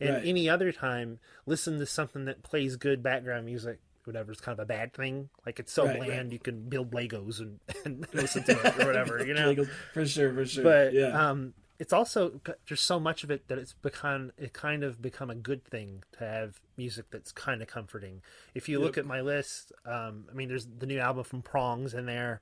And 0.00 0.10
Right. 0.14 0.24
any 0.26 0.48
other 0.48 0.70
time, 0.72 1.18
listen 1.46 1.78
to 1.80 1.86
something 1.86 2.24
that 2.26 2.42
plays 2.44 2.76
good 2.76 3.02
background 3.02 3.46
music. 3.46 3.80
Whatever 4.06 4.32
is 4.32 4.40
kind 4.40 4.58
of 4.58 4.62
a 4.62 4.66
bad 4.66 4.92
thing. 4.94 5.28
Like 5.46 5.58
it's 5.58 5.72
so 5.72 5.86
Right, 5.86 5.96
bland, 5.98 6.10
right. 6.24 6.32
you 6.32 6.38
can 6.38 6.68
build 6.68 6.90
Legos 6.92 7.40
and, 7.40 7.58
and 7.84 8.06
listen 8.12 8.42
to 8.44 8.52
it 8.52 8.80
or 8.80 8.86
whatever. 8.86 9.24
You 9.24 9.34
know. 9.34 9.54
For 9.92 10.06
sure, 10.06 10.32
for 10.34 10.44
sure. 10.46 10.64
But 10.64 10.92
yeah, 10.92 11.08
um, 11.30 11.54
it's 11.78 11.92
also 11.92 12.40
there's 12.68 12.80
so 12.80 13.00
much 13.00 13.24
of 13.24 13.30
it 13.30 13.48
that 13.48 13.58
it's 13.58 13.72
become 13.74 14.32
it 14.38 14.52
kind 14.52 14.84
of 14.84 15.02
become 15.02 15.28
a 15.30 15.34
good 15.34 15.64
thing 15.64 16.02
to 16.18 16.24
have 16.26 16.60
music 16.76 17.06
that's 17.10 17.32
kind 17.32 17.62
of 17.62 17.68
comforting. 17.68 18.22
If 18.54 18.68
you 18.68 18.78
look 18.78 18.96
at 18.98 19.06
my 19.06 19.20
list, 19.20 19.72
um, 19.86 20.26
I 20.30 20.34
mean, 20.34 20.48
there's 20.48 20.66
the 20.66 20.86
new 20.86 20.98
album 20.98 21.24
from 21.24 21.42
Prongs 21.42 21.94
in 21.94 22.06
there. 22.06 22.40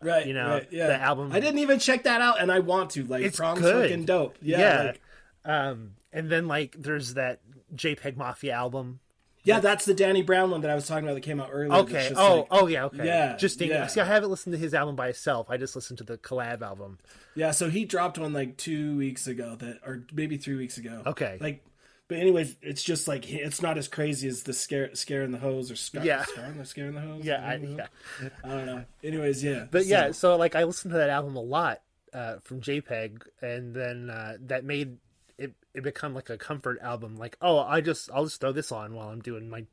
right. 0.00 0.26
you 0.26 0.34
know, 0.34 0.48
right, 0.54 0.68
yeah. 0.72 0.86
the 0.88 1.00
album- 1.00 1.32
I 1.32 1.38
didn't 1.40 1.60
even 1.60 1.78
check 1.78 2.04
that 2.04 2.20
out, 2.20 2.40
and 2.40 2.50
I 2.50 2.58
want 2.60 2.90
to. 2.90 3.04
Like, 3.04 3.22
It's 3.22 3.36
Prong's 3.36 3.60
good. 3.60 3.88
fucking 3.90 4.04
dope. 4.06 4.36
Yeah, 4.42 4.58
Yeah. 4.58 4.82
like- 4.84 5.00
Um, 5.44 5.94
and 6.12 6.28
then 6.30 6.48
like 6.48 6.76
there's 6.78 7.14
that 7.14 7.40
JPEG 7.74 8.16
Mafia 8.16 8.52
album. 8.54 9.00
Yeah. 9.44 9.60
That's 9.60 9.84
the 9.84 9.94
Danny 9.94 10.22
Brown 10.22 10.50
one 10.50 10.60
that 10.62 10.70
I 10.70 10.74
was 10.74 10.86
talking 10.86 11.04
about 11.04 11.14
that 11.14 11.20
came 11.22 11.40
out 11.40 11.50
earlier. 11.52 11.72
Okay. 11.80 12.12
Oh, 12.16 12.36
like- 12.38 12.46
oh 12.50 12.66
yeah. 12.66 12.84
Okay. 12.86 13.06
Yeah, 13.06 13.36
Just 13.36 13.60
yeah. 13.60 13.86
see, 13.86 14.00
I 14.00 14.04
haven't 14.04 14.30
listened 14.30 14.52
to 14.54 14.58
his 14.58 14.74
album 14.74 14.96
by 14.96 15.08
itself. 15.08 15.48
I 15.50 15.56
just 15.56 15.74
listened 15.74 15.98
to 15.98 16.04
the 16.04 16.18
collab 16.18 16.62
album. 16.62 16.98
yeah. 17.34 17.50
So 17.50 17.68
he 17.70 17.84
dropped 17.84 18.18
one 18.18 18.32
like 18.32 18.56
two 18.56 18.96
weeks 18.96 19.26
ago, 19.26 19.56
that 19.56 19.78
or 19.84 20.04
maybe 20.12 20.36
three 20.36 20.56
weeks 20.56 20.78
ago. 20.78 21.02
Okay. 21.06 21.38
Like, 21.40 21.64
but 22.08 22.18
anyways, 22.18 22.56
it's 22.60 22.82
just 22.82 23.08
like 23.08 23.30
it's 23.30 23.62
not 23.62 23.78
as 23.78 23.88
crazy 23.88 24.28
as 24.28 24.42
the 24.42 24.52
scare, 24.52 24.94
scare 24.94 25.22
in 25.22 25.30
the 25.32 25.38
hose 25.38 25.70
or 25.70 25.76
scar, 25.76 26.04
Yeah. 26.04 26.24
scar 26.24 26.52
scare 26.64 26.86
in 26.88 26.94
the 26.94 27.00
hose. 27.00 27.24
Yeah. 27.24 27.42
I, 27.44 27.52
I, 27.54 27.56
don't 27.56 27.76
know. 27.76 27.84
yeah. 28.22 28.28
I 28.44 28.48
don't 28.48 28.66
know. 28.66 28.84
Anyways, 29.02 29.42
yeah. 29.42 29.64
But 29.70 29.84
so- 29.84 29.88
yeah, 29.88 30.10
so 30.12 30.36
like 30.36 30.54
I 30.54 30.64
listened 30.64 30.92
to 30.92 30.98
that 30.98 31.10
album 31.10 31.36
a 31.36 31.40
lot 31.40 31.80
uh, 32.12 32.36
from 32.42 32.60
JPEG, 32.60 33.22
and 33.40 33.74
then 33.74 34.10
uh, 34.10 34.34
that 34.42 34.64
made 34.64 34.98
it 35.42 35.54
it 35.74 35.82
become 35.82 36.14
like 36.14 36.30
a 36.30 36.38
comfort 36.38 36.78
album. 36.82 37.16
Like, 37.16 37.36
oh, 37.42 37.58
I 37.60 37.80
just 37.80 38.10
I'll 38.12 38.24
just 38.24 38.40
throw 38.40 38.52
this 38.52 38.72
on 38.72 38.94
while 38.94 39.08
I'm 39.08 39.20
doing 39.22 39.48
my 39.50 39.66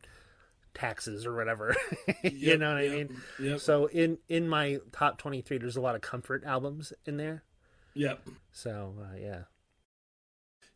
taxes 0.73 1.25
or 1.25 1.35
whatever. 1.35 1.75
you 2.23 2.57
Yep, 2.57 2.57
know 2.57 2.69
what 2.69 2.77
yep, 2.79 2.83
I 2.83 2.89
mean? 2.89 3.11
Yep. 3.39 3.61
So 3.61 3.87
in 3.87 4.19
in 4.29 4.49
my 4.49 4.79
top 4.91 5.17
twenty 5.19 5.41
three, 5.41 5.57
there's 5.59 5.77
a 5.77 5.81
lot 5.81 5.95
of 5.95 6.01
comfort 6.01 6.43
albums 6.45 6.93
in 7.05 7.17
there. 7.17 7.43
Yep. 7.93 8.29
So 8.51 8.95
uh, 9.01 9.15
yeah, 9.17 9.43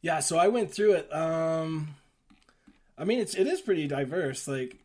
Yeah, 0.02 0.20
so 0.20 0.38
I 0.38 0.48
went 0.50 0.74
through 0.74 0.94
it. 0.94 1.14
Um, 1.14 1.96
I 2.98 3.06
mean, 3.06 3.20
it's 3.20 3.36
it 3.36 3.48
is 3.48 3.62
pretty 3.62 3.88
diverse. 3.88 4.48
Like, 4.48 4.80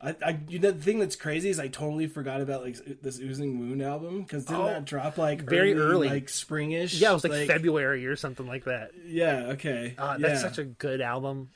I, 0.00 0.14
I 0.24 0.38
you 0.48 0.58
know 0.60 0.70
the 0.70 0.82
thing 0.82 0.98
that's 1.00 1.16
crazy 1.16 1.48
is 1.50 1.58
I 1.58 1.68
totally 1.68 2.06
forgot 2.06 2.40
about 2.40 2.62
like 2.62 2.76
this 3.02 3.18
Oozing 3.18 3.58
Wound 3.58 3.82
album 3.82 4.22
because 4.22 4.44
didn't 4.44 4.60
Oh, 4.60 4.66
that 4.66 4.84
drop 4.84 5.18
like 5.18 5.42
very 5.42 5.74
early. 5.74 6.08
like 6.08 6.26
springish? 6.26 7.00
yeah, 7.00 7.10
it 7.10 7.14
was 7.14 7.24
like, 7.24 7.46
February 7.48 8.06
or 8.06 8.14
something 8.14 8.46
like 8.46 8.64
that. 8.64 8.92
Yeah. 9.06 9.46
Okay. 9.54 9.94
Uh, 9.98 10.16
yeah. 10.18 10.28
that's 10.28 10.40
such 10.40 10.58
a 10.58 10.64
good 10.64 11.00
album. 11.00 11.50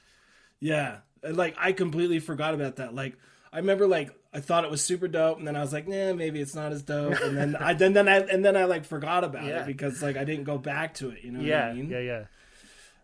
yeah. 0.60 0.98
And, 1.22 1.36
like 1.36 1.54
I 1.58 1.70
completely 1.72 2.18
forgot 2.18 2.54
about 2.54 2.76
that. 2.76 2.94
Like 2.94 3.16
I 3.52 3.58
remember 3.58 3.86
like 3.86 4.10
I 4.34 4.40
thought 4.40 4.64
it 4.64 4.70
was 4.70 4.82
super 4.82 5.06
dope, 5.08 5.38
and 5.38 5.46
then 5.46 5.54
I 5.56 5.60
was 5.60 5.72
like, 5.74 5.86
nah, 5.86 6.14
maybe 6.14 6.40
it's 6.40 6.54
not 6.54 6.72
as 6.72 6.82
dope. 6.82 7.20
And 7.20 7.36
then 7.36 7.54
I 7.60 7.74
then 7.74 7.92
then 7.92 8.08
I 8.08 8.16
and 8.20 8.44
then 8.44 8.56
I 8.56 8.64
like 8.64 8.84
forgot 8.84 9.22
about 9.24 9.44
Yeah. 9.44 9.60
it 9.62 9.66
because 9.66 10.02
like 10.02 10.16
I 10.16 10.24
didn't 10.24 10.44
go 10.44 10.58
back 10.58 10.94
to 10.94 11.10
it. 11.10 11.22
You 11.22 11.30
know? 11.32 11.38
What 11.38 11.46
Yeah, 11.48 11.66
I 11.68 11.72
mean? 11.74 11.90
yeah, 11.90 11.98
yeah. 12.00 12.24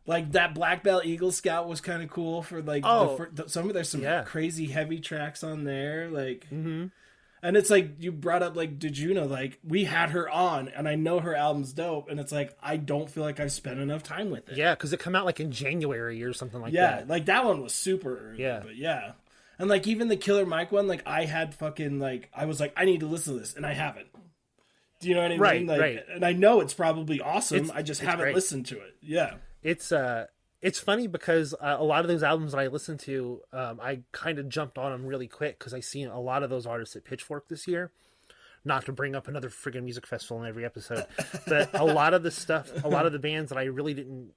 Like 0.09 0.33
that 0.33 0.55
black 0.55 0.83
belt 0.83 1.05
eagle 1.07 1.31
scout 1.31 1.69
was 1.69 1.81
kind 1.81 2.03
of 2.03 2.11
cool 2.11 2.43
for 2.43 2.61
like 2.63 2.83
Oh. 2.85 3.11
the, 3.11 3.17
for, 3.17 3.31
the, 3.33 3.49
some 3.49 3.69
of 3.69 3.75
there's 3.75 3.89
some 3.91 4.03
Yeah. 4.03 4.23
crazy 4.25 4.67
heavy 4.67 4.99
tracks 4.99 5.45
on 5.45 5.63
there 5.65 6.09
like 6.11 6.47
hmm 6.49 6.87
and 7.41 7.57
it's 7.57 7.71
like 7.71 7.91
you 8.01 8.11
brought 8.11 8.43
up 8.43 8.57
like 8.57 8.81
did 8.81 8.99
you 8.99 9.15
know 9.15 9.27
like 9.27 9.61
we 9.63 9.85
had 9.85 10.11
her 10.11 10.29
on 10.29 10.67
and 10.69 10.89
i 10.89 10.97
know 10.97 11.21
her 11.21 11.37
album's 11.37 11.73
dope 11.73 12.09
and 12.11 12.19
it's 12.19 12.33
like 12.33 12.57
i 12.61 12.77
don't 12.77 13.09
feel 13.09 13.23
like 13.23 13.39
i've 13.39 13.53
spent 13.53 13.79
enough 13.79 14.03
time 14.03 14.31
with 14.31 14.49
it 14.49 14.57
Yeah, 14.57 14.75
because 14.75 14.93
it 14.93 14.99
come 14.99 15.15
out 15.15 15.25
like 15.25 15.39
in 15.39 15.53
January 15.53 16.21
or 16.25 16.33
something 16.33 16.61
like 16.61 16.73
yeah 16.73 16.97
that. 16.97 17.09
like 17.09 17.27
that 17.27 17.45
one 17.45 17.63
was 17.63 17.73
super 17.73 18.31
early 18.31 18.43
Yeah. 18.43 18.59
but 18.65 18.75
yeah 18.75 19.13
and 19.57 19.69
like 19.71 19.87
even 19.87 20.09
the 20.09 20.17
killer 20.17 20.47
mike 20.47 20.73
one 20.73 20.89
like 20.89 21.03
i 21.07 21.27
had 21.27 21.55
fucking 21.55 22.01
like 22.01 22.29
i 22.35 22.45
was 22.45 22.59
like 22.59 22.73
i 22.77 22.85
need 22.85 23.01
to 23.01 23.07
listen 23.07 23.35
to 23.35 23.39
this 23.41 23.55
and 23.55 23.65
i 23.65 23.73
haven't 23.73 24.09
do 25.01 25.09
you 25.09 25.15
know 25.15 25.21
what 25.23 25.27
i 25.31 25.35
mean 25.35 25.41
Right, 25.41 25.67
like 25.67 25.81
right. 25.81 26.05
and 26.13 26.25
i 26.25 26.33
know 26.33 26.61
it's 26.61 26.75
probably 26.75 27.21
awesome 27.21 27.59
It's- 27.59 27.71
i 27.73 27.83
just 27.83 28.01
haven't 28.01 28.19
great. 28.25 28.35
listened 28.35 28.67
to 28.67 28.79
it 28.81 28.97
yeah 29.01 29.35
it's 29.63 29.93
uh 29.93 30.27
it's 30.61 30.81
funny 30.81 31.07
because 31.07 31.55
uh, 31.61 31.77
a 31.79 31.85
lot 31.85 32.01
of 32.01 32.09
those 32.09 32.25
albums 32.25 32.51
that 32.51 32.59
I 32.59 32.67
listened 32.67 32.99
to, 33.01 33.43
um, 33.53 33.79
I 33.81 34.01
kind 34.11 34.41
of 34.41 34.49
jumped 34.49 34.77
on 34.77 34.91
them 34.91 35.07
really 35.07 35.29
quick 35.29 35.57
because 35.59 35.73
I 35.73 35.79
seen 35.79 36.09
a 36.09 36.21
lot 36.21 36.43
of 36.43 36.51
those 36.51 36.67
artists 36.67 36.97
at 36.97 37.05
Pitchfork 37.05 37.49
this 37.49 37.69
year. 37.69 37.93
Not 38.65 38.85
to 38.87 38.93
bring 38.93 39.15
up 39.15 39.29
another 39.29 39.51
friggin' 39.51 39.85
music 39.85 40.05
festival 40.05 40.43
in 40.43 40.49
every 40.49 40.65
episode, 40.65 41.07
but 41.47 41.71
a 41.79 41.85
lot 41.95 42.13
of 42.13 42.25
the 42.25 42.33
stuff, 42.33 42.69
a 42.85 42.89
lot 42.89 43.07
of 43.07 43.13
the 43.13 43.21
bands 43.21 43.51
that 43.51 43.57
I 43.59 43.65
really 43.65 43.95
didn't 43.95 44.33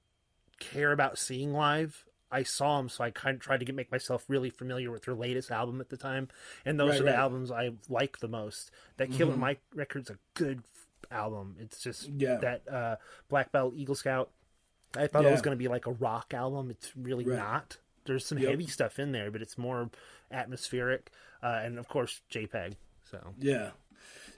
care 0.60 0.92
about 0.92 1.18
seeing 1.18 1.52
live, 1.52 2.04
I 2.30 2.44
saw 2.44 2.76
them, 2.78 2.88
so 2.88 3.02
I 3.02 3.10
kind 3.10 3.34
of 3.34 3.40
tried 3.42 3.58
to 3.58 3.66
get 3.66 3.74
make 3.74 3.90
myself 3.90 4.24
really 4.28 4.48
familiar 4.48 4.92
with 4.92 5.02
their 5.06 5.14
latest 5.16 5.50
album 5.50 5.80
at 5.80 5.88
the 5.88 5.96
time, 5.96 6.28
and 6.64 6.78
those 6.78 6.90
Right, 6.92 7.00
are 7.00 7.04
the 7.04 7.10
right. 7.10 7.18
albums 7.18 7.50
I 7.50 7.70
like 7.88 8.20
the 8.20 8.28
most. 8.28 8.70
That 8.96 9.10
Killer 9.10 9.36
Mike 9.36 9.60
record's 9.74 10.08
a 10.08 10.18
good 10.34 10.62
album. 11.10 11.56
It's 11.58 11.80
just 11.82 12.08
Yeah. 12.08 12.36
that 12.36 12.68
uh, 12.72 12.96
Black 13.28 13.50
Belt 13.50 13.74
Eagle 13.76 13.96
Scout. 13.96 14.30
I 14.96 15.06
thought 15.06 15.24
it 15.24 15.30
was 15.30 15.42
going 15.42 15.56
to 15.56 15.62
be 15.62 15.68
like 15.68 15.86
a 15.86 15.92
rock 15.92 16.34
album. 16.34 16.70
It's 16.70 16.92
really 16.96 17.24
Right. 17.24 17.38
not. 17.38 17.76
There's 18.04 18.26
some 18.26 18.38
Yep. 18.38 18.50
heavy 18.50 18.66
stuff 18.66 18.98
in 18.98 19.12
there, 19.12 19.30
but 19.30 19.42
it's 19.42 19.56
more 19.56 19.88
atmospheric, 20.32 21.10
uh, 21.42 21.60
and 21.62 21.78
of 21.78 21.88
course 21.88 22.20
JPEG. 22.30 22.74
So 23.10 23.18
Yeah. 23.38 23.70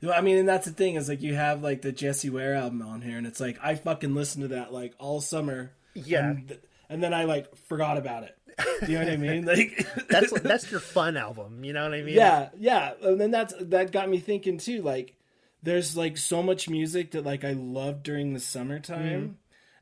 You 0.00 0.08
know, 0.08 0.14
I 0.14 0.20
mean, 0.20 0.36
and 0.36 0.48
that's 0.48 0.66
the 0.66 0.72
thing 0.72 0.96
is 0.96 1.08
like 1.08 1.22
you 1.22 1.34
have 1.34 1.62
like 1.62 1.80
the 1.82 1.92
Jessie 1.92 2.28
Ware 2.30 2.54
album 2.54 2.82
on 2.82 3.00
here, 3.00 3.16
and 3.16 3.26
it's 3.26 3.40
like 3.40 3.58
I 3.62 3.74
fucking 3.74 4.14
listened 4.14 4.42
to 4.42 4.48
that 4.48 4.72
like 4.72 4.94
all 4.98 5.20
summer. 5.20 5.70
Yeah. 5.94 6.30
And, 6.30 6.48
th- 6.48 6.60
and 6.90 7.02
then 7.02 7.14
I 7.14 7.24
like 7.24 7.54
forgot 7.56 7.96
about 7.96 8.24
it. 8.24 8.36
Do 8.84 8.92
you 8.92 8.98
know 8.98 9.04
what 9.04 9.12
I 9.12 9.16
mean? 9.16 9.44
Like 9.46 9.86
that's 10.08 10.32
that's 10.40 10.70
your 10.70 10.80
fun 10.80 11.16
album. 11.16 11.64
You 11.64 11.72
know 11.72 11.84
what 11.84 11.94
I 11.94 12.02
mean? 12.02 12.14
yeah, 12.16 12.50
yeah. 12.58 12.92
And 13.02 13.20
then 13.20 13.30
that's 13.30 13.54
that 13.60 13.92
got 13.92 14.08
me 14.08 14.18
thinking 14.18 14.58
too. 14.58 14.82
Like, 14.82 15.14
there's 15.62 15.96
like 15.96 16.18
so 16.18 16.42
much 16.42 16.68
music 16.68 17.12
that 17.12 17.24
like 17.24 17.44
I 17.44 17.52
loved 17.52 18.02
during 18.02 18.34
the 18.34 18.40
summertime, 18.40 19.22
Mm-hmm. 19.22 19.32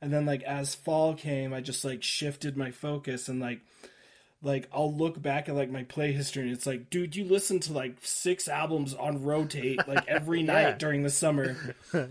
And 0.02 0.12
then 0.12 0.26
like 0.26 0.42
as 0.42 0.74
fall 0.74 1.14
came, 1.14 1.54
I 1.54 1.60
just 1.60 1.84
like 1.84 2.02
shifted 2.02 2.56
my 2.56 2.70
focus 2.70 3.28
and 3.28 3.40
like. 3.40 3.60
Like 4.44 4.68
I'll 4.72 4.92
look 4.92 5.22
back 5.22 5.48
at 5.48 5.54
like 5.54 5.70
my 5.70 5.84
play 5.84 6.10
history 6.10 6.42
and 6.42 6.50
it's 6.50 6.66
like, 6.66 6.90
dude, 6.90 7.14
you 7.14 7.24
listen 7.24 7.60
to 7.60 7.72
like 7.72 7.98
six 8.00 8.48
albums 8.48 8.92
on 8.92 9.22
rotate 9.22 9.86
like 9.86 10.08
every 10.08 10.42
night 10.42 10.80
during 10.80 11.04
the 11.04 11.10
summer, 11.10 11.56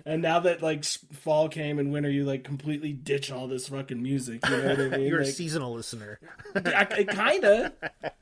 and 0.05 0.21
now 0.21 0.39
that 0.39 0.61
like 0.61 0.85
fall 0.85 1.49
came 1.49 1.77
and 1.77 1.91
winter, 1.91 2.09
you 2.09 2.23
like 2.23 2.45
completely 2.45 2.93
ditch 2.93 3.33
all 3.33 3.49
this 3.49 3.67
fucking 3.67 4.01
music. 4.01 4.47
You 4.47 4.55
know 4.55 4.69
what 4.69 4.79
I 4.79 4.87
mean? 4.97 5.07
You're 5.09 5.19
a 5.19 5.25
seasonal 5.25 5.73
listener. 5.73 6.19
I, 6.55 7.03
kind 7.03 7.43
of 7.43 7.73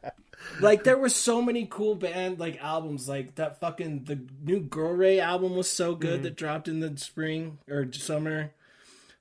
like 0.59 0.85
there 0.85 0.97
were 0.97 1.09
so 1.09 1.39
many 1.39 1.67
cool 1.69 1.93
band 1.93 2.39
like 2.39 2.57
albums 2.63 3.07
like 3.07 3.35
that 3.35 3.59
fucking 3.59 4.05
the 4.05 4.19
new 4.41 4.59
girl 4.59 4.93
ray 4.93 5.19
album 5.19 5.55
was 5.55 5.69
so 5.69 5.93
good 5.93 6.15
mm-hmm. 6.15 6.23
that 6.23 6.35
dropped 6.35 6.67
in 6.67 6.79
the 6.79 6.97
spring 6.97 7.59
or 7.69 7.91
summer 7.93 8.53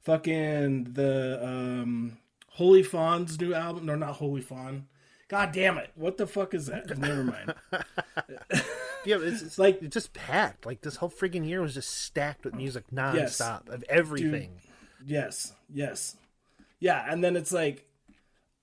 fucking 0.08 0.92
the 0.94 1.38
um 1.44 2.18
holy 2.52 2.82
fawn's 2.82 3.40
new 3.40 3.54
album 3.54 3.86
no 3.86 3.94
not 3.94 4.14
holy 4.14 4.40
fawn 4.40 4.86
God 5.28 5.52
damn 5.52 5.76
it! 5.76 5.90
What 5.94 6.16
the 6.16 6.26
fuck 6.26 6.54
is 6.54 6.66
that? 6.66 6.96
Never 6.96 7.22
mind. 7.22 7.54
Yeah, 9.04 9.18
it's, 9.20 9.42
it's 9.42 9.58
like 9.58 9.80
it's 9.80 9.94
just 9.94 10.12
packed. 10.12 10.66
Like 10.66 10.80
this 10.80 10.96
whole 10.96 11.08
freaking 11.08 11.46
year 11.46 11.62
was 11.62 11.72
just 11.72 12.02
stacked 12.02 12.44
with 12.44 12.54
music 12.54 12.84
nonstop 12.92 13.68
of 13.68 13.84
everything. 13.88 14.60
Yes, 15.06 15.52
yes, 15.72 16.16
yeah. 16.80 17.06
And 17.08 17.22
then 17.22 17.36
it's 17.36 17.52
like, 17.52 17.86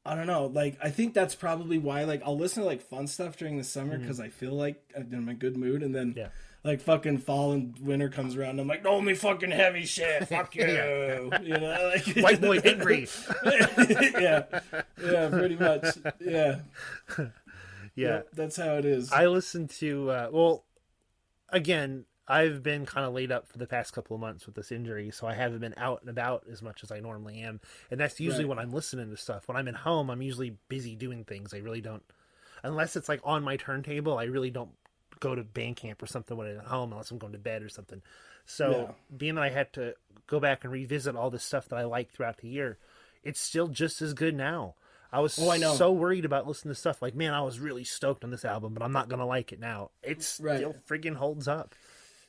I 0.05 0.13
don't 0.13 0.27
know. 0.27 0.47
Like 0.47 0.77
I 0.83 0.89
think 0.89 1.13
that's 1.13 1.35
probably 1.35 1.77
why. 1.77 2.03
Like 2.03 2.21
I'll 2.25 2.37
listen 2.37 2.63
to 2.63 2.67
like 2.67 2.81
fun 2.81 3.07
stuff 3.07 3.37
during 3.37 3.57
the 3.57 3.63
summer 3.63 3.97
because 3.97 4.19
I 4.19 4.29
feel 4.29 4.53
like 4.53 4.83
I'm 4.95 5.11
in 5.13 5.29
a 5.29 5.33
good 5.33 5.57
mood, 5.57 5.81
and 5.81 5.95
then 5.95 6.09
Mm-hmm. 6.09 6.19
Yeah. 6.19 6.27
Like 6.65 6.81
fucking 6.81 7.19
fall 7.19 7.51
and 7.53 7.77
winter 7.79 8.09
comes 8.09 8.35
around. 8.35 8.59
I'm 8.59 8.67
like, 8.67 8.85
only 8.85 9.13
fucking 9.13 9.51
heavy 9.51 9.85
shit. 9.85 10.27
Fuck 10.27 10.55
you. 10.55 11.31
You 11.43 11.57
know, 11.57 11.91
like 11.93 12.07
White 12.17 12.41
boy 12.41 12.57
angry. 12.57 13.07
yeah, 13.45 14.43
yeah, 15.01 15.29
pretty 15.29 15.55
much. 15.55 15.85
Yeah, 16.19 16.59
Yeah, 17.95 18.21
that's 18.33 18.57
how 18.57 18.75
it 18.75 18.85
is. 18.85 19.11
I 19.11 19.27
listen 19.27 19.67
to. 19.79 20.09
Uh, 20.09 20.29
well, 20.31 20.65
again, 21.49 22.05
I've 22.27 22.63
been 22.63 22.87
kind 22.87 23.05
of 23.05 23.13
laid 23.13 23.31
up 23.31 23.47
for 23.47 23.59
the 23.59 23.67
past 23.67 23.93
couple 23.93 24.15
of 24.15 24.19
months 24.21 24.47
with 24.47 24.55
this 24.55 24.71
injury, 24.71 25.11
so 25.11 25.27
I 25.27 25.35
haven't 25.35 25.59
been 25.59 25.75
out 25.77 26.01
and 26.01 26.09
about 26.09 26.45
as 26.51 26.63
much 26.63 26.83
as 26.83 26.91
I 26.91 26.99
normally 26.99 27.41
am, 27.41 27.61
and 27.91 27.99
that's 27.99 28.19
usually 28.19 28.43
Right. 28.45 28.49
when 28.49 28.59
I'm 28.59 28.71
listening 28.73 29.11
to 29.11 29.17
stuff. 29.17 29.47
When 29.47 29.55
I'm 29.55 29.67
at 29.67 29.75
home, 29.75 30.09
I'm 30.09 30.23
usually 30.23 30.57
busy 30.67 30.95
doing 30.95 31.23
things. 31.25 31.53
I 31.53 31.57
really 31.57 31.81
don't, 31.81 32.03
unless 32.63 32.95
it's 32.95 33.07
like 33.07 33.21
on 33.23 33.43
my 33.43 33.55
turntable. 33.57 34.17
I 34.17 34.23
really 34.23 34.49
don't 34.49 34.71
go 35.19 35.35
to 35.35 35.43
Bandcamp 35.43 36.01
or 36.01 36.05
something 36.07 36.35
when 36.37 36.47
I'm 36.47 36.57
at 36.59 36.65
home 36.65 36.91
unless 36.91 37.11
I'm 37.11 37.17
going 37.17 37.33
to 37.33 37.39
bed 37.39 37.63
or 37.63 37.69
something. 37.69 38.01
So 38.45 38.71
Yeah. 38.71 38.91
being 39.17 39.35
that 39.35 39.43
I 39.43 39.49
had 39.49 39.73
to 39.73 39.95
go 40.27 40.39
back 40.39 40.63
and 40.63 40.71
revisit 40.73 41.15
all 41.15 41.29
this 41.29 41.43
stuff 41.43 41.67
that 41.69 41.77
I 41.79 41.83
liked 41.85 42.15
throughout 42.15 42.37
the 42.37 42.47
year, 42.47 42.77
it's 43.23 43.39
still 43.39 43.67
just 43.67 44.01
as 44.01 44.13
good 44.13 44.35
now. 44.35 44.75
I 45.11 45.19
was 45.19 45.39
Oh, 45.39 45.49
I 45.49 45.57
know. 45.57 45.73
so 45.75 45.91
worried 45.91 46.25
about 46.25 46.45
listening 46.47 46.73
to 46.73 46.79
stuff 46.79 47.01
like, 47.01 47.15
man, 47.15 47.33
I 47.33 47.41
was 47.41 47.59
really 47.59 47.83
stoked 47.85 48.23
on 48.23 48.31
this 48.31 48.43
album, 48.45 48.73
but 48.73 48.83
I'm 48.83 48.91
not 48.91 49.07
gonna 49.09 49.25
like 49.25 49.51
it 49.53 49.59
now. 49.59 49.91
It 50.03 50.21
still 50.23 50.45
Right. 50.45 50.85
friggin' 50.87 51.15
holds 51.15 51.47
up. 51.47 51.73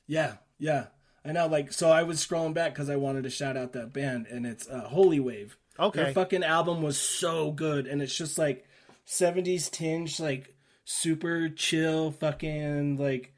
Yeah, 0.06 0.36
yeah. 0.58 0.86
I 1.24 1.32
know. 1.32 1.48
Like, 1.48 1.72
so 1.72 1.90
I 1.90 2.04
was 2.04 2.24
scrolling 2.24 2.54
back 2.54 2.72
because 2.74 2.88
I 2.88 2.94
wanted 2.96 3.24
to 3.24 3.30
shout 3.30 3.56
out 3.56 3.72
that 3.72 3.92
band, 3.92 4.26
and 4.28 4.46
it's 4.46 4.68
uh, 4.68 4.82
Holy 4.82 5.18
Wave. 5.18 5.56
Okay. 5.78 6.04
Their 6.04 6.12
fucking 6.14 6.44
album 6.44 6.80
was 6.82 6.98
so 7.00 7.50
good, 7.50 7.86
and 7.88 8.00
it's 8.00 8.16
just 8.16 8.38
like 8.38 8.64
'70s 9.06 9.68
tinge, 9.70 10.20
like 10.20 10.54
super 10.86 11.50
chill, 11.50 12.12
fucking 12.12 12.96
like, 12.96 13.34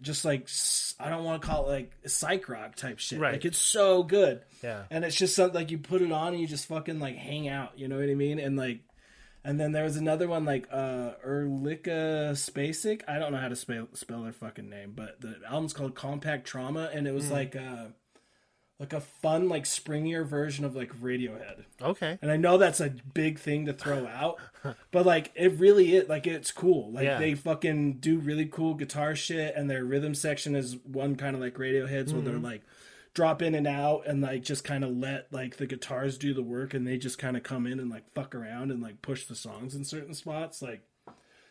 just 0.00 0.24
like 0.24 0.48
I 0.98 1.10
don't 1.10 1.24
want 1.24 1.42
to 1.42 1.46
call 1.46 1.68
it 1.68 1.72
like 1.72 1.92
psych 2.06 2.48
rock 2.48 2.76
type 2.76 2.98
shit. 2.98 3.20
Right. 3.20 3.34
Like 3.34 3.44
it's 3.44 3.58
so 3.58 4.02
good. 4.02 4.40
Yeah. 4.62 4.84
And 4.90 5.04
it's 5.04 5.16
just 5.16 5.36
something 5.36 5.54
like 5.54 5.70
you 5.70 5.78
put 5.78 6.00
it 6.00 6.10
on 6.10 6.32
and 6.32 6.40
you 6.40 6.46
just 6.46 6.66
fucking 6.66 6.98
like 6.98 7.16
hang 7.16 7.48
out. 7.48 7.78
You 7.78 7.88
know 7.88 7.98
what 7.98 8.08
I 8.08 8.14
mean? 8.14 8.38
And 8.38 8.56
like. 8.56 8.80
And 9.44 9.58
then 9.58 9.72
there 9.72 9.82
was 9.82 9.96
another 9.96 10.28
one 10.28 10.44
like 10.44 10.68
uh 10.70 11.14
Ulrika 11.26 12.30
Spacek. 12.34 13.02
I 13.08 13.18
don't 13.18 13.32
know 13.32 13.38
how 13.38 13.48
to 13.48 13.56
spell 13.56 13.88
spell 13.92 14.22
their 14.22 14.32
fucking 14.32 14.70
name, 14.70 14.92
but 14.94 15.20
the 15.20 15.34
album's 15.50 15.72
called 15.72 15.96
Compact 15.96 16.46
Trauma, 16.46 16.88
and 16.94 17.08
it 17.08 17.12
was 17.12 17.28
like 17.28 17.56
uh 17.56 17.86
like 18.82 18.92
a 18.92 19.00
fun 19.00 19.48
like 19.48 19.62
springier 19.62 20.26
version 20.26 20.64
of 20.64 20.74
like 20.74 20.92
Radiohead. 21.00 21.66
Okay. 21.80 22.18
And 22.20 22.32
I 22.32 22.36
know 22.36 22.58
that's 22.58 22.80
a 22.80 22.90
big 23.14 23.38
thing 23.38 23.66
to 23.66 23.72
throw 23.72 24.08
out, 24.08 24.38
but 24.90 25.06
like 25.06 25.30
it 25.36 25.52
really 25.60 25.94
is 25.94 26.08
like 26.08 26.26
it's 26.26 26.50
cool. 26.50 26.90
Like 26.90 27.04
Yeah. 27.04 27.20
they 27.20 27.36
fucking 27.36 27.98
do 27.98 28.18
really 28.18 28.46
cool 28.46 28.74
guitar 28.74 29.14
shit, 29.14 29.54
and 29.54 29.70
their 29.70 29.84
rhythm 29.84 30.16
section 30.16 30.56
is 30.56 30.78
one 30.84 31.14
kind 31.14 31.36
of 31.36 31.40
like 31.40 31.54
Radiohead's 31.54 32.12
where 32.12 32.22
they're 32.22 32.34
mm-hmm. 32.34 32.44
like 32.44 32.62
drop 33.14 33.40
in 33.40 33.54
and 33.54 33.68
out 33.68 34.04
and 34.08 34.20
like 34.20 34.42
just 34.42 34.64
kind 34.64 34.82
of 34.82 34.90
let 34.96 35.32
like 35.32 35.58
the 35.58 35.66
guitars 35.66 36.18
do 36.18 36.34
the 36.34 36.42
work, 36.42 36.74
and 36.74 36.84
they 36.84 36.98
just 36.98 37.18
kind 37.18 37.36
of 37.36 37.44
come 37.44 37.68
in 37.68 37.78
and 37.78 37.88
like 37.88 38.12
fuck 38.14 38.34
around 38.34 38.72
and 38.72 38.82
like 38.82 39.00
push 39.00 39.26
the 39.26 39.36
songs 39.36 39.76
in 39.76 39.84
certain 39.84 40.12
spots. 40.12 40.60
Like 40.60 40.82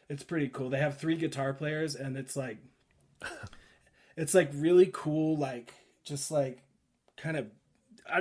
it's 0.09 0.23
pretty 0.23 0.49
cool. 0.49 0.69
They 0.69 0.79
have 0.79 0.97
three 0.97 1.15
guitar 1.15 1.53
players, 1.53 1.95
and 1.95 2.17
it's 2.17 2.35
like 2.35 2.57
it's 4.17 4.33
like 4.33 4.51
really 4.53 4.89
cool. 4.91 5.37
Like 5.37 5.73
just 6.03 6.29
like 6.29 6.61
kind 7.21 7.37
of 7.37 7.47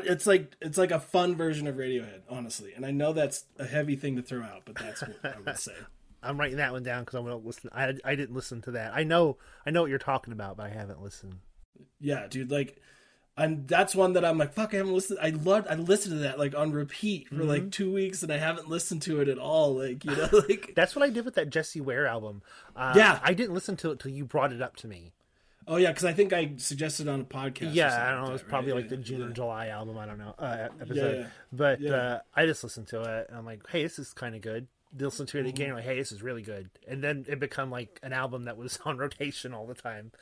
it's 0.04 0.26
like 0.26 0.56
it's 0.60 0.78
like 0.78 0.90
a 0.90 1.00
fun 1.00 1.36
version 1.36 1.66
of 1.66 1.76
Radiohead, 1.76 2.20
honestly. 2.28 2.72
And 2.74 2.84
I 2.84 2.90
know 2.90 3.12
that's 3.12 3.44
a 3.58 3.66
heavy 3.66 3.96
thing 3.96 4.16
to 4.16 4.22
throw 4.22 4.42
out, 4.42 4.62
but 4.64 4.76
that's 4.76 5.02
what 5.02 5.16
I 5.24 5.34
would 5.44 5.58
say. 5.58 5.72
I'm 6.22 6.38
writing 6.38 6.58
that 6.58 6.72
one 6.72 6.82
down 6.82 7.02
because 7.04 7.14
I'm 7.14 7.24
gonna 7.24 7.36
listen. 7.36 7.70
I 7.72 7.94
I 8.04 8.14
didn't 8.14 8.34
listen 8.34 8.60
to 8.62 8.72
that. 8.72 8.92
I 8.94 9.04
know 9.04 9.38
I 9.64 9.70
know 9.70 9.82
what 9.82 9.90
you're 9.90 9.98
talking 9.98 10.32
about, 10.32 10.56
but 10.56 10.66
I 10.66 10.68
haven't 10.68 11.02
listened. 11.02 11.36
Yeah, 11.98 12.26
dude, 12.28 12.50
like 12.50 12.80
and 13.36 13.66
that's 13.66 13.94
one 13.94 14.12
that 14.14 14.24
I'm 14.24 14.36
like, 14.36 14.52
fuck, 14.52 14.74
I 14.74 14.78
haven't 14.78 14.92
listened. 14.92 15.18
I 15.22 15.30
loved, 15.30 15.66
I 15.68 15.74
listened 15.74 16.16
to 16.16 16.18
that 16.24 16.38
like 16.38 16.54
on 16.54 16.72
repeat 16.72 17.28
for 17.28 17.42
like 17.44 17.70
two 17.70 17.90
weeks, 17.90 18.22
and 18.22 18.30
I 18.30 18.36
haven't 18.36 18.68
listened 18.68 19.00
to 19.02 19.20
it 19.20 19.28
at 19.28 19.38
all. 19.38 19.76
Like, 19.76 20.04
you 20.04 20.14
know, 20.14 20.28
like, 20.48 20.72
That's 20.76 20.94
what 20.94 21.04
I 21.04 21.10
did 21.10 21.24
with 21.24 21.36
that 21.36 21.48
Jessie 21.48 21.80
Ware 21.80 22.06
album. 22.06 22.42
Uh, 22.76 22.92
Yeah. 22.94 23.18
I 23.22 23.32
didn't 23.32 23.54
listen 23.54 23.76
to 23.78 23.92
it 23.92 23.98
till 23.98 24.10
you 24.10 24.26
brought 24.26 24.52
it 24.52 24.60
up 24.60 24.76
to 24.76 24.88
me. 24.88 25.12
Oh 25.70 25.76
yeah, 25.76 25.90
because 25.90 26.04
I 26.04 26.12
think 26.12 26.32
I 26.32 26.52
suggested 26.56 27.06
on 27.06 27.20
a 27.20 27.24
podcast. 27.24 27.74
Yeah, 27.74 27.96
I 27.96 28.10
don't 28.10 28.22
know. 28.22 28.22
like 28.22 28.28
It 28.30 28.32
was 28.32 28.42
that, 28.42 28.48
probably 28.48 28.72
right? 28.72 28.80
like 28.80 28.88
the 28.88 28.96
Yeah, 28.96 29.02
June 29.02 29.20
yeah. 29.20 29.26
or 29.26 29.30
July 29.30 29.68
album. 29.68 29.96
I 29.96 30.04
don't 30.06 30.18
know 30.18 30.34
uh, 30.38 30.68
episode, 30.80 31.18
yeah. 31.20 31.26
but. 31.52 31.84
Uh, 31.84 32.18
I 32.34 32.46
just 32.46 32.64
listened 32.64 32.88
to 32.88 33.02
it. 33.02 33.26
And 33.28 33.38
I'm 33.38 33.46
like, 33.46 33.68
hey, 33.68 33.82
this 33.84 33.98
is 33.98 34.12
kind 34.12 34.34
of 34.34 34.40
good. 34.40 34.66
Listen 34.98 35.26
to 35.26 35.38
it 35.38 35.46
again. 35.46 35.68
Mm-hmm. 35.68 35.76
Like, 35.76 35.84
hey, 35.84 35.96
this 35.98 36.10
is 36.10 36.22
really 36.22 36.42
good. 36.42 36.68
And 36.88 37.04
then 37.04 37.24
it 37.28 37.38
become 37.38 37.70
like 37.70 38.00
an 38.02 38.12
album 38.12 38.44
that 38.44 38.56
was 38.56 38.80
on 38.84 38.98
rotation 38.98 39.54
all 39.54 39.66
the 39.66 39.74
time. 39.74 40.12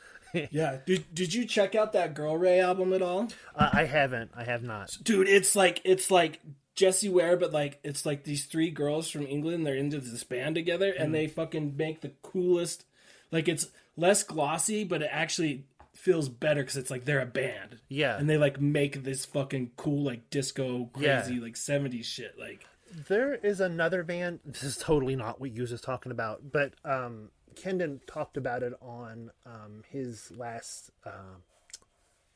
Yeah, 0.51 0.77
did 0.85 1.07
did 1.15 1.33
you 1.33 1.47
check 1.47 1.75
out 1.75 1.95
that 1.95 2.13
Girl 2.13 2.37
Ray 2.37 2.61
album 2.61 2.93
at 2.93 3.01
all? 3.01 3.29
uh, 3.57 3.71
I 3.73 3.87
haven't. 3.87 4.31
I 4.37 4.45
have 4.45 4.63
not. 4.63 4.95
dude 5.03 5.27
it's 5.27 5.57
like 5.57 5.81
it's 5.85 6.11
like 6.11 6.41
jessie 6.75 7.09
ware 7.09 7.35
but 7.39 7.51
like 7.51 7.81
it's 7.83 8.05
like 8.05 8.25
these 8.25 8.45
three 8.45 8.71
girls 8.71 9.09
from 9.09 9.27
england 9.27 9.67
they're 9.67 9.75
into 9.75 9.99
this 9.99 10.23
band 10.25 10.55
together 10.55 10.93
and 10.93 11.15
they 11.15 11.27
fucking 11.27 11.75
make 11.79 12.03
the 12.03 12.13
coolest 12.23 12.85
like 13.33 13.49
it's 13.49 13.69
less 13.99 14.23
glossy 14.23 14.85
but 14.85 15.03
it 15.03 15.11
actually 15.13 15.65
feels 15.95 16.29
better 16.29 16.63
because 16.63 16.77
it's 16.77 16.91
like 16.91 17.05
they're 17.05 17.21
a 17.21 17.27
band 17.27 17.79
Yeah. 17.89 18.17
and 18.17 18.31
they 18.31 18.39
like 18.39 18.61
make 18.61 19.03
this 19.03 19.25
fucking 19.27 19.73
cool 19.77 20.05
like 20.05 20.31
disco 20.31 20.89
crazy 20.95 21.35
Yeah. 21.35 21.43
like 21.43 21.55
70s 21.55 22.05
shit 22.05 22.39
like 22.39 22.65
There 23.09 23.35
is 23.35 23.61
another 23.61 24.03
band. 24.05 24.41
This 24.47 24.63
is 24.63 24.77
totally 24.79 25.17
not 25.17 25.41
what 25.41 25.51
you 25.55 25.63
was 25.63 25.79
talking 25.81 26.11
about, 26.13 26.51
but 26.53 26.73
um, 26.87 27.29
Kendon 27.55 28.01
talked 28.07 28.37
about 28.39 28.63
it 28.63 28.73
on 28.81 29.31
um, 29.45 29.83
his 29.91 30.31
last 30.31 30.91
uh, 31.05 31.37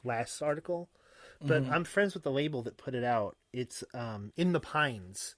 last 0.05 0.43
article. 0.43 0.89
But 1.45 1.65
I'm 1.71 1.85
friends 1.85 2.15
with 2.15 2.23
the 2.23 2.31
label 2.31 2.63
that 2.63 2.77
put 2.77 2.95
it 2.95 3.03
out. 3.03 3.37
It's 3.53 3.83
um, 3.95 4.33
in 4.37 4.53
the 4.53 4.61
Pines. 4.61 5.35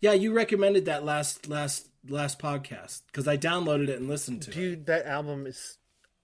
Yeah 0.00 0.12
you 0.12 0.32
recommended 0.32 0.84
that 0.86 1.04
last 1.04 1.48
last 1.48 1.88
last 2.08 2.38
podcast 2.38 3.02
because 3.06 3.26
i 3.28 3.36
downloaded 3.36 3.88
it 3.88 3.98
and 3.98 4.08
listened 4.08 4.42
to 4.42 4.50
it 4.50 4.54
Dude, 4.54 4.86
that 4.86 5.06
album 5.06 5.46
is 5.46 5.78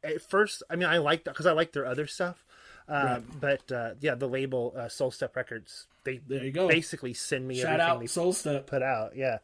at 0.05 0.23
first. 0.23 0.63
I 0.69 0.77
mean, 0.77 0.89
I 0.89 0.99
like 0.99 1.25
that 1.25 1.33
because 1.33 1.47
I 1.47 1.53
like 1.53 1.73
their 1.73 1.87
other 1.87 2.07
stuff. 2.07 2.45
Uh, 2.87 3.21
But 3.41 3.73
uh, 3.73 3.95
yeah, 4.01 4.15
the 4.15 4.29
label 4.29 4.75
uh, 4.77 4.89
Soul 4.89 5.11
Step 5.11 5.35
Records. 5.35 5.87
They 6.05 6.19
There 6.19 6.45
you 6.45 6.53
go. 6.53 6.69
basically 6.69 7.15
send 7.15 7.49
me 7.49 7.57
shout 7.57 7.81
everything 7.81 7.91
out 7.91 8.01
they 8.01 8.07
soul 8.07 8.35
step 8.35 8.67
put 8.67 8.83
out. 8.83 9.17
Yeah. 9.17 9.39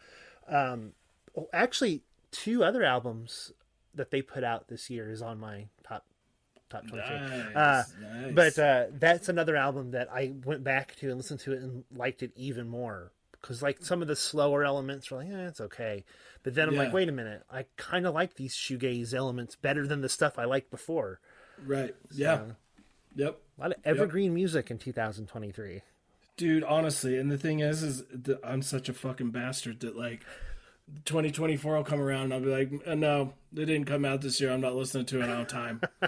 Um, 0.46 0.92
oh, 1.36 1.48
actually, 1.52 2.02
two 2.30 2.62
other 2.62 2.84
albums 2.84 3.52
that 3.94 4.10
they 4.10 4.20
put 4.20 4.44
out 4.44 4.68
this 4.68 4.90
year 4.90 5.10
is 5.10 5.22
on 5.22 5.40
my 5.40 5.68
top 5.82 6.04
top 6.68 6.86
twenty. 6.86 7.02
nice, 7.02 7.56
uh, 7.56 7.84
nice. 8.00 8.32
But 8.34 8.58
uh, 8.58 8.86
that's 8.92 9.30
another 9.30 9.56
album 9.56 9.92
that 9.92 10.08
I 10.12 10.34
went 10.44 10.62
back 10.62 10.96
to 10.96 11.08
and 11.08 11.16
listened 11.16 11.40
to 11.40 11.54
it 11.54 11.62
and 11.62 11.84
liked 11.96 12.22
it 12.22 12.32
even 12.36 12.68
more 12.68 13.10
because 13.40 13.62
like 13.62 13.84
some 13.84 14.02
of 14.02 14.08
the 14.08 14.16
slower 14.16 14.64
elements 14.64 15.10
were 15.10 15.18
like, 15.18 15.28
eh, 15.30 15.46
it's 15.48 15.60
okay. 15.60 16.04
But 16.42 16.54
then 16.54 16.68
I'm 16.68 16.74
Yeah. 16.74 16.84
like, 16.84 16.92
wait 16.92 17.08
a 17.08 17.12
minute, 17.12 17.42
I 17.50 17.66
kind 17.76 18.06
of 18.06 18.14
like 18.14 18.34
these 18.34 18.54
shoegaze 18.54 19.12
elements 19.14 19.56
better 19.56 19.86
than 19.86 20.00
the 20.00 20.08
stuff 20.08 20.38
I 20.38 20.44
liked 20.44 20.70
before. 20.70 21.20
right 21.66 21.94
yeah 22.12 22.42
yep 23.14 23.38
A 23.58 23.60
lot 23.60 23.70
of 23.72 23.76
evergreen 23.84 24.32
music 24.32 24.70
in 24.70 24.78
2023. 24.78 25.82
Dude, 26.36 26.64
honestly, 26.64 27.18
and 27.18 27.30
the 27.30 27.36
thing 27.36 27.60
is, 27.60 27.82
is 27.82 28.04
that 28.12 28.40
I'm 28.42 28.62
such 28.62 28.88
a 28.88 28.94
fucking 28.94 29.30
bastard 29.30 29.80
that 29.80 29.94
like 29.96 30.24
2024 31.04 31.76
will 31.76 31.84
come 31.84 32.00
around 32.00 32.24
and 32.24 32.34
I'll 32.34 32.40
be 32.40 32.46
like, 32.46 32.70
"Uh, 32.86 32.94
no, 32.94 33.34
they 33.52 33.64
didn't 33.66 33.84
come 33.86 34.04
out 34.06 34.22
this 34.22 34.40
year. 34.40 34.50
I'm 34.50 34.60
not 34.62 34.74
listening 34.74 35.04
to 35.06 35.22
it 35.22 35.28
on 35.28 35.44
time. 35.46 35.80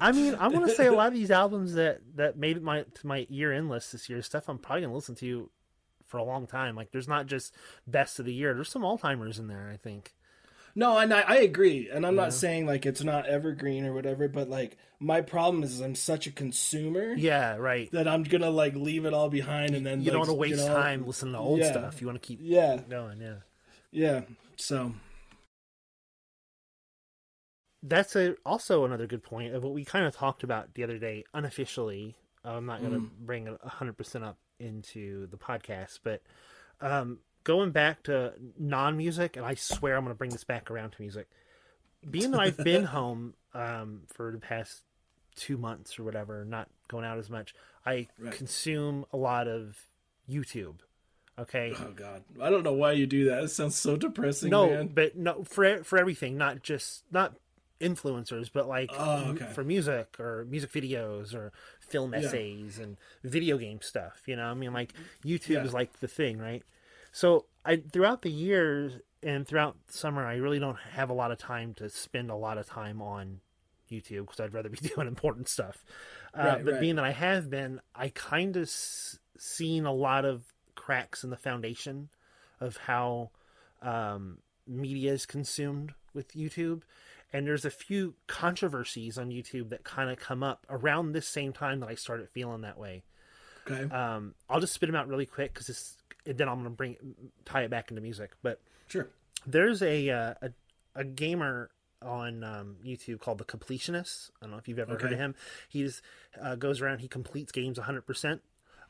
I 0.00 0.12
mean, 0.12 0.34
I 0.34 0.48
want 0.48 0.66
to 0.68 0.74
say 0.74 0.86
a 0.86 0.92
lot 0.92 1.08
of 1.08 1.14
these 1.14 1.30
albums 1.30 1.74
that 1.74 2.00
that 2.16 2.36
made 2.36 2.60
my 2.62 2.82
to 2.82 3.06
my 3.06 3.26
year 3.30 3.52
end 3.52 3.68
list 3.68 3.92
this 3.92 4.08
year, 4.08 4.20
stuff 4.22 4.48
I'm 4.48 4.58
probably 4.58 4.82
gonna 4.82 4.94
listen 4.94 5.14
to 5.16 5.50
for 6.06 6.18
a 6.18 6.24
long 6.24 6.46
time. 6.46 6.76
Like, 6.76 6.90
there's 6.92 7.08
not 7.08 7.26
just 7.26 7.54
best 7.86 8.18
of 8.18 8.24
the 8.26 8.32
year. 8.34 8.54
There's 8.54 8.68
some 8.70 8.84
all 8.84 8.98
timers 8.98 9.38
in 9.38 9.48
there. 9.48 9.70
I 9.72 9.76
think. 9.76 10.14
no, 10.74 10.98
and 10.98 11.12
I, 11.12 11.20
I 11.22 11.36
agree, 11.36 11.88
and 11.90 12.06
I'm 12.06 12.16
not 12.16 12.32
saying 12.34 12.66
like 12.66 12.84
it's 12.86 13.02
not 13.02 13.26
evergreen 13.26 13.84
or 13.86 13.92
whatever, 13.94 14.28
but 14.28 14.48
like 14.50 14.76
my 15.00 15.20
problem 15.20 15.62
is, 15.62 15.80
I'm 15.80 15.94
such 15.94 16.26
a 16.26 16.30
consumer 16.30 17.14
Yeah, 17.14 17.56
right. 17.56 17.90
that 17.92 18.06
I'm 18.08 18.22
gonna 18.22 18.50
like 18.50 18.74
leave 18.74 19.04
it 19.06 19.12
all 19.14 19.28
behind, 19.28 19.74
and 19.74 19.84
then 19.86 20.02
You 20.02 20.10
don't 20.10 20.20
want 20.20 20.30
to 20.30 20.34
waste 20.34 20.66
know, 20.66 20.74
time 20.74 21.06
listening 21.06 21.32
to 21.34 21.38
old 21.38 21.58
yeah. 21.60 21.70
stuff. 21.70 22.00
You 22.00 22.06
want 22.06 22.20
to 22.22 22.26
keep 22.26 22.40
Yeah, 22.42 22.78
going. 22.88 23.20
Yeah. 23.20 23.36
yeah. 23.90 24.20
So 24.56 24.92
That's 27.82 28.16
a 28.16 28.34
also 28.44 28.84
another 28.84 29.06
good 29.06 29.22
point 29.22 29.54
of 29.54 29.62
what 29.62 29.72
we 29.72 29.84
kind 29.84 30.06
of 30.06 30.14
talked 30.14 30.42
about 30.42 30.74
the 30.74 30.82
other 30.82 30.98
day 30.98 31.24
unofficially. 31.34 32.16
I'm 32.44 32.66
not 32.66 32.80
going 32.80 32.92
to 32.94 33.00
Mm. 33.00 33.10
bring 33.20 33.46
it 33.46 33.60
100% 33.62 34.22
up 34.24 34.38
into 34.58 35.26
the 35.28 35.36
podcast, 35.36 36.00
but 36.02 36.22
um, 36.80 37.18
going 37.44 37.70
back 37.70 38.02
to 38.04 38.32
non-music, 38.58 39.36
and 39.36 39.44
I 39.46 39.54
swear 39.54 39.96
I'm 39.96 40.04
going 40.04 40.14
to 40.14 40.18
bring 40.18 40.30
this 40.30 40.44
back 40.44 40.70
around 40.70 40.90
to 40.92 41.02
music. 41.02 41.28
Being 42.10 42.30
that 42.32 42.40
I've 42.40 42.56
been 42.56 42.84
home 42.98 43.34
um, 43.54 44.02
for 44.08 44.30
the 44.32 44.38
past 44.38 44.82
two 45.34 45.56
months 45.56 45.98
or 45.98 46.04
whatever, 46.04 46.44
not 46.44 46.68
going 46.88 47.04
out 47.04 47.18
as 47.18 47.28
much, 47.30 47.54
I 47.84 48.08
Right. 48.18 48.32
consume 48.32 49.04
a 49.12 49.16
lot 49.16 49.48
of 49.48 49.76
YouTube. 50.30 50.76
Okay. 51.38 51.72
Oh 51.78 51.92
God, 51.94 52.24
I 52.40 52.48
don't 52.48 52.62
know 52.62 52.72
why 52.72 52.92
you 52.92 53.06
do 53.06 53.26
that. 53.26 53.44
It 53.44 53.48
sounds 53.48 53.76
so 53.76 53.96
depressing, 53.96 54.48
no, 54.50 54.70
man. 54.70 54.88
but 54.88 55.16
no 55.16 55.44
for 55.44 55.84
for 55.84 55.98
everything, 55.98 56.38
not 56.38 56.62
just 56.62 57.04
not 57.12 57.36
influencers, 57.78 58.50
but 58.50 58.66
like 58.66 58.90
Oh, 58.96 59.32
okay. 59.32 59.44
for 59.52 59.62
music 59.62 60.18
or 60.18 60.46
music 60.48 60.72
videos 60.72 61.34
or 61.34 61.52
film 61.88 62.12
Yeah. 62.12 62.20
essays 62.20 62.78
and 62.78 62.96
video 63.24 63.58
game 63.58 63.80
stuff. 63.80 64.22
You 64.26 64.36
know, 64.36 64.46
I 64.46 64.54
mean, 64.54 64.72
like 64.72 64.92
YouTube 65.24 65.48
Yeah. 65.50 65.64
is 65.64 65.72
like 65.74 66.00
the 66.00 66.08
thing, 66.08 66.38
right? 66.38 66.62
So 67.12 67.46
I 67.64 67.76
throughout 67.76 68.22
the 68.22 68.30
years 68.30 68.92
and 69.22 69.46
throughout 69.46 69.76
summer, 69.88 70.24
I 70.26 70.36
really 70.36 70.58
don't 70.58 70.78
have 70.78 71.10
a 71.10 71.14
lot 71.14 71.30
of 71.32 71.38
time 71.38 71.74
to 71.74 71.88
spend 71.88 72.30
a 72.30 72.34
lot 72.36 72.58
of 72.58 72.66
time 72.66 73.00
on 73.00 73.40
YouTube 73.90 74.22
because 74.26 74.40
I'd 74.40 74.52
rather 74.54 74.68
be 74.68 74.76
doing 74.94 75.06
important 75.08 75.48
stuff. 75.48 75.84
Uh, 76.34 76.42
Right, 76.42 76.64
but 76.64 76.72
right. 76.74 76.80
being 76.80 76.96
that 76.96 77.04
I 77.04 77.12
have 77.12 77.48
been, 77.48 77.80
I 77.94 78.08
kind 78.10 78.56
of 78.56 78.64
s- 78.64 79.18
seen 79.38 79.86
a 79.86 79.92
lot 79.92 80.24
of 80.24 80.44
cracks 80.74 81.24
in 81.24 81.30
the 81.30 81.36
foundation 81.36 82.08
of 82.60 82.76
how 82.76 83.30
um, 83.82 84.38
media 84.66 85.12
is 85.12 85.24
consumed 85.26 85.94
with 86.14 86.32
YouTube. 86.34 86.82
And 87.36 87.46
there's 87.46 87.66
a 87.66 87.70
few 87.70 88.14
controversies 88.26 89.18
on 89.18 89.28
YouTube 89.28 89.68
that 89.68 89.84
kind 89.84 90.08
of 90.08 90.18
come 90.18 90.42
up 90.42 90.64
around 90.70 91.12
this 91.12 91.28
same 91.28 91.52
time 91.52 91.80
that 91.80 91.88
I 91.90 91.94
started 91.94 92.30
feeling 92.30 92.62
that 92.62 92.78
way. 92.78 93.02
Okay, 93.70 93.94
Um, 93.94 94.34
I'll 94.48 94.58
just 94.58 94.72
spit 94.72 94.88
them 94.88 94.96
out 94.96 95.06
really 95.06 95.26
quick 95.26 95.52
because 95.52 95.98
then 96.24 96.48
I'm 96.48 96.54
going 96.54 96.64
to 96.64 96.70
bring 96.70 96.96
tie 97.44 97.64
it 97.64 97.70
back 97.70 97.90
into 97.90 98.00
music. 98.00 98.30
But 98.42 98.62
sure. 98.88 99.10
there's 99.46 99.82
a 99.82 100.08
uh, 100.08 100.34
a, 100.40 100.50
a 100.94 101.04
gamer 101.04 101.68
on 102.00 102.42
um, 102.42 102.76
YouTube 102.82 103.20
called 103.20 103.36
the 103.36 103.44
Completionist. 103.44 104.30
I 104.40 104.46
don't 104.46 104.52
know 104.52 104.56
if 104.56 104.66
you've 104.66 104.78
ever 104.78 104.92
heard 104.92 105.12
of 105.12 105.18
him. 105.18 105.34
He's 105.68 106.00
uh, 106.40 106.54
goes 106.54 106.80
around. 106.80 107.00
He 107.00 107.08
completes 107.08 107.52
games 107.52 107.76
100. 107.76 108.06
percent 108.06 108.40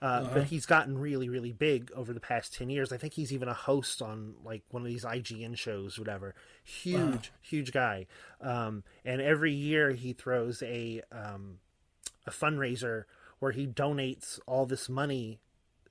uh, 0.03 0.05
Uh-huh. 0.05 0.31
But 0.35 0.45
he's 0.45 0.67
gotten 0.67 0.99
really, 0.99 1.29
really 1.29 1.53
big 1.53 1.91
over 1.95 2.13
the 2.13 2.21
past 2.21 2.55
ten 2.55 2.69
years. 2.71 2.93
I 2.93 2.97
think 2.99 3.15
he's 3.15 3.33
even 3.33 3.49
a 3.49 3.55
host 3.55 4.03
on 4.03 4.35
like 4.45 4.63
one 4.71 4.83
of 4.83 4.89
these 4.89 5.05
IGN 5.05 5.57
shows, 5.57 5.99
whatever. 5.99 6.35
Huge, 6.65 7.33
huge 7.41 7.73
guy. 7.73 8.07
Um, 8.41 8.85
and 9.05 9.21
every 9.21 9.53
year 9.53 9.93
he 9.93 10.13
throws 10.13 10.63
a 10.63 11.03
um, 11.13 11.59
a 12.27 12.31
fundraiser 12.31 13.05
where 13.39 13.53
he 13.53 13.67
donates 13.67 14.39
all 14.47 14.67
this 14.67 14.89
money 14.89 15.39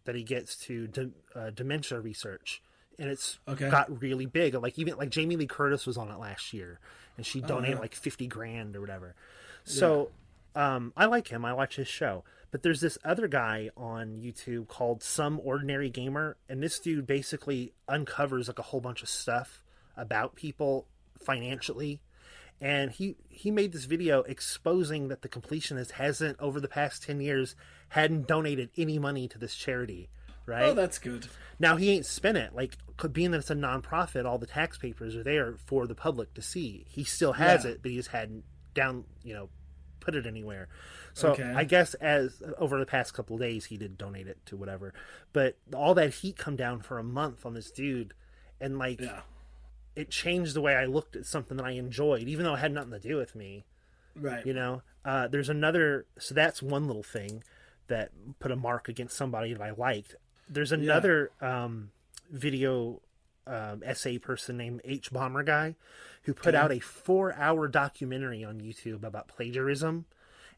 that 0.05 0.15
he 0.15 0.23
gets 0.23 0.55
to 0.55 0.87
de- 0.87 1.11
uh, 1.35 1.49
dementia 1.49 1.99
research, 1.99 2.61
and 2.99 3.09
it's 3.09 3.39
Okay. 3.47 3.69
got 3.71 4.01
really 4.01 4.25
big. 4.27 4.53
Like 4.53 4.77
even 4.77 4.97
like 4.97 5.09
Jamie 5.09 5.35
Lee 5.35 5.47
Curtis 5.47 5.85
was 5.87 5.97
on 5.97 6.09
it 6.11 6.19
last 6.19 6.53
year, 6.53 6.79
and 7.17 7.25
she 7.25 7.41
donated 7.41 7.77
yeah. 7.77 7.81
like 7.81 7.95
fifty 7.95 8.27
grand 8.27 8.75
or 8.75 8.81
whatever. 8.81 9.15
So 9.63 10.11
um, 10.55 10.93
I 10.95 11.05
like 11.05 11.29
him. 11.29 11.43
I 11.43 11.53
watch 11.53 11.75
his 11.77 11.87
show. 11.87 12.23
But 12.55 12.63
there's 12.63 12.79
this 12.79 12.97
other 13.03 13.27
guy 13.27 13.69
on 13.75 14.21
YouTube 14.21 14.69
called 14.69 15.03
Some 15.03 15.41
Ordinary 15.43 15.89
Gamer, 15.89 16.37
and 16.47 16.63
this 16.63 16.79
dude 16.79 17.05
basically 17.05 17.73
uncovers 17.89 18.47
like 18.47 18.59
a 18.59 18.61
whole 18.61 18.79
bunch 18.79 19.03
of 19.03 19.09
stuff 19.09 19.61
about 19.97 20.37
people 20.37 20.87
financially. 21.21 21.99
And 22.61 22.91
he 22.91 23.17
he 23.27 23.51
made 23.51 23.73
this 23.73 23.83
video 23.83 24.21
exposing 24.21 25.09
that 25.09 25.21
the 25.21 25.27
completionist 25.27 25.91
hasn't 25.91 26.39
over 26.39 26.61
the 26.61 26.69
past 26.69 27.03
ten 27.03 27.19
years 27.19 27.57
hadn't 27.89 28.25
donated 28.25 28.69
any 28.77 28.99
money 28.99 29.27
to 29.27 29.37
this 29.37 29.53
charity, 29.53 30.07
right? 30.45 30.63
Oh, 30.63 30.73
that's 30.73 30.97
good. 30.97 31.27
Now 31.59 31.75
he 31.75 31.91
ain't 31.91 32.05
spent 32.05 32.37
it. 32.37 32.55
Like 32.55 32.77
being 33.11 33.31
that 33.31 33.39
it's 33.39 33.51
a 33.51 33.55
nonprofit, 33.55 34.23
all 34.23 34.37
the 34.37 34.47
tax 34.47 34.77
papers 34.77 35.13
are 35.17 35.23
there 35.25 35.57
for 35.65 35.87
the 35.87 35.95
public 35.95 36.33
to 36.35 36.41
see. 36.41 36.85
He 36.87 37.03
still 37.03 37.33
has 37.33 37.65
Yeah. 37.65 37.71
it, 37.71 37.81
but 37.81 37.91
he 37.91 37.97
just 37.97 38.11
hadn't 38.11 38.45
down, 38.73 39.03
you 39.23 39.33
know, 39.33 39.49
put 40.05 40.15
it 40.15 40.25
anywhere. 40.25 40.69
So 41.13 41.31
Okay. 41.31 41.43
I 41.55 41.63
guess 41.63 41.93
as 41.95 42.41
over 42.57 42.79
the 42.79 42.85
past 42.85 43.13
couple 43.13 43.35
of 43.35 43.41
days, 43.41 43.65
he 43.65 43.77
did 43.77 43.97
donate 43.97 44.27
it 44.27 44.37
to 44.45 44.55
whatever. 44.55 44.93
But 45.33 45.57
all 45.73 45.93
that 45.95 46.13
heat 46.15 46.37
come 46.37 46.55
down 46.55 46.79
for 46.81 46.97
a 46.99 47.03
month 47.03 47.45
on 47.45 47.53
this 47.53 47.71
dude, 47.71 48.13
and 48.61 48.77
like 48.77 49.01
Yeah, 49.01 49.21
it 49.95 50.09
changed 50.09 50.53
the 50.53 50.61
way 50.61 50.75
I 50.75 50.85
looked 50.85 51.15
at 51.15 51.25
something 51.25 51.57
that 51.57 51.65
I 51.65 51.71
enjoyed, 51.71 52.27
even 52.27 52.45
though 52.45 52.53
it 52.53 52.59
had 52.59 52.71
nothing 52.71 52.91
to 52.91 52.99
do 52.99 53.17
with 53.17 53.35
me 53.35 53.65
right. 54.15 54.45
you 54.45 54.53
know 54.53 54.81
uh, 55.03 55.27
there's 55.27 55.49
another 55.49 56.05
so 56.17 56.33
that's 56.33 56.61
one 56.61 56.87
little 56.87 57.03
thing 57.03 57.43
that 57.87 58.11
put 58.39 58.51
a 58.51 58.55
mark 58.55 58.87
against 58.89 59.15
somebody 59.15 59.53
that 59.53 59.61
i 59.61 59.71
liked 59.71 60.15
there's 60.49 60.71
another 60.71 61.31
um, 61.41 61.91
video 62.31 63.01
um, 63.47 63.81
essay 63.85 64.17
person 64.17 64.57
named 64.57 64.81
h 64.85 65.11
bomber 65.11 65.43
guy 65.43 65.75
who 66.23 66.33
put 66.33 66.49
Okay. 66.49 66.57
out 66.57 66.71
a 66.71 66.79
four 66.79 67.33
hour 67.35 67.67
documentary 67.67 68.43
on 68.43 68.59
youtube 68.59 69.03
about 69.03 69.27
plagiarism 69.27 70.05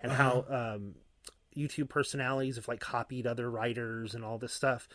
and 0.02 0.12
how 0.12 0.46
um, 0.50 0.96
youtube 1.56 1.90
personalities 1.90 2.56
have 2.56 2.68
like 2.68 2.80
copied 2.80 3.26
other 3.28 3.50
writers 3.50 4.14
and 4.16 4.24
all 4.24 4.38
this 4.38 4.54
stuff 4.54 4.88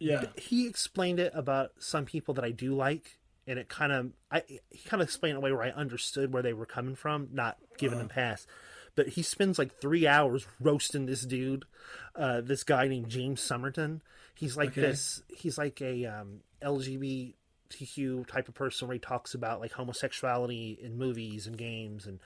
Yeah, 0.00 0.24
he 0.36 0.66
explained 0.68 1.18
it 1.20 1.32
about 1.34 1.72
some 1.78 2.04
people 2.04 2.34
that 2.34 2.44
I 2.44 2.50
do 2.52 2.74
like, 2.74 3.18
and 3.46 3.58
it 3.58 3.68
kind 3.68 3.90
of 3.92 4.12
I 4.30 4.42
he 4.70 4.88
kind 4.88 5.02
of 5.02 5.08
explained 5.08 5.32
it 5.34 5.38
in 5.38 5.42
a 5.42 5.44
way 5.44 5.52
where 5.52 5.62
I 5.64 5.70
understood 5.70 6.32
where 6.32 6.42
they 6.42 6.52
were 6.52 6.66
coming 6.66 6.94
from, 6.94 7.28
not 7.32 7.56
giving 7.78 7.98
them 7.98 8.08
pass. 8.08 8.46
But 8.94 9.08
he 9.08 9.22
spends 9.22 9.58
like 9.58 9.80
three 9.80 10.06
hours 10.06 10.46
roasting 10.60 11.06
this 11.06 11.22
dude, 11.22 11.64
uh, 12.16 12.40
this 12.42 12.62
guy 12.64 12.88
named 12.88 13.08
James 13.08 13.40
Somerton. 13.40 14.02
He's 14.34 14.56
like 14.56 14.70
Okay. 14.70 14.82
this. 14.82 15.22
He's 15.28 15.58
like 15.58 15.80
a 15.80 16.06
um, 16.06 16.40
LGBTQ 17.70 18.26
type 18.26 18.48
of 18.48 18.54
person 18.54 18.88
where 18.88 18.94
he 18.94 19.00
talks 19.00 19.34
about 19.34 19.60
like 19.60 19.72
homosexuality 19.72 20.78
in 20.82 20.96
movies 20.98 21.46
and 21.46 21.56
games 21.56 22.06
and. 22.06 22.20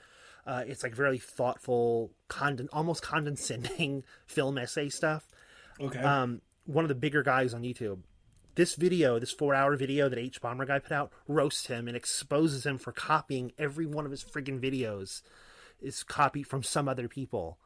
Uh, 0.45 0.61
it's 0.67 0.83
like 0.83 0.93
very 0.93 1.19
thoughtful, 1.19 2.11
conden- 2.29 2.67
almost 2.73 3.01
condescending 3.01 4.03
film 4.25 4.57
essay 4.57 4.89
stuff 4.89 5.25
okay. 5.79 5.99
um, 5.99 6.41
one 6.65 6.83
of 6.83 6.89
the 6.89 6.95
bigger 6.95 7.23
guys 7.23 7.53
on 7.53 7.61
YouTube. 7.61 7.99
This 8.55 8.75
video, 8.75 9.19
this 9.19 9.31
four 9.31 9.55
hour 9.55 9.75
video 9.75 10.09
that 10.09 10.19
H 10.19 10.39
Bomber 10.39 10.65
guy 10.65 10.79
put 10.79 10.91
out, 10.91 11.11
roasts 11.27 11.67
him 11.67 11.87
and 11.87 11.97
exposes 11.97 12.65
him 12.65 12.77
for 12.77 12.91
copying 12.91 13.51
every 13.57 13.85
one 13.85 14.05
of 14.05 14.11
his 14.11 14.23
friggin' 14.23 14.61
videos 14.61 15.21
is 15.81 16.03
copied 16.03 16.47
from 16.47 16.61
some 16.61 16.87
other 16.87 17.07
people. 17.07 17.57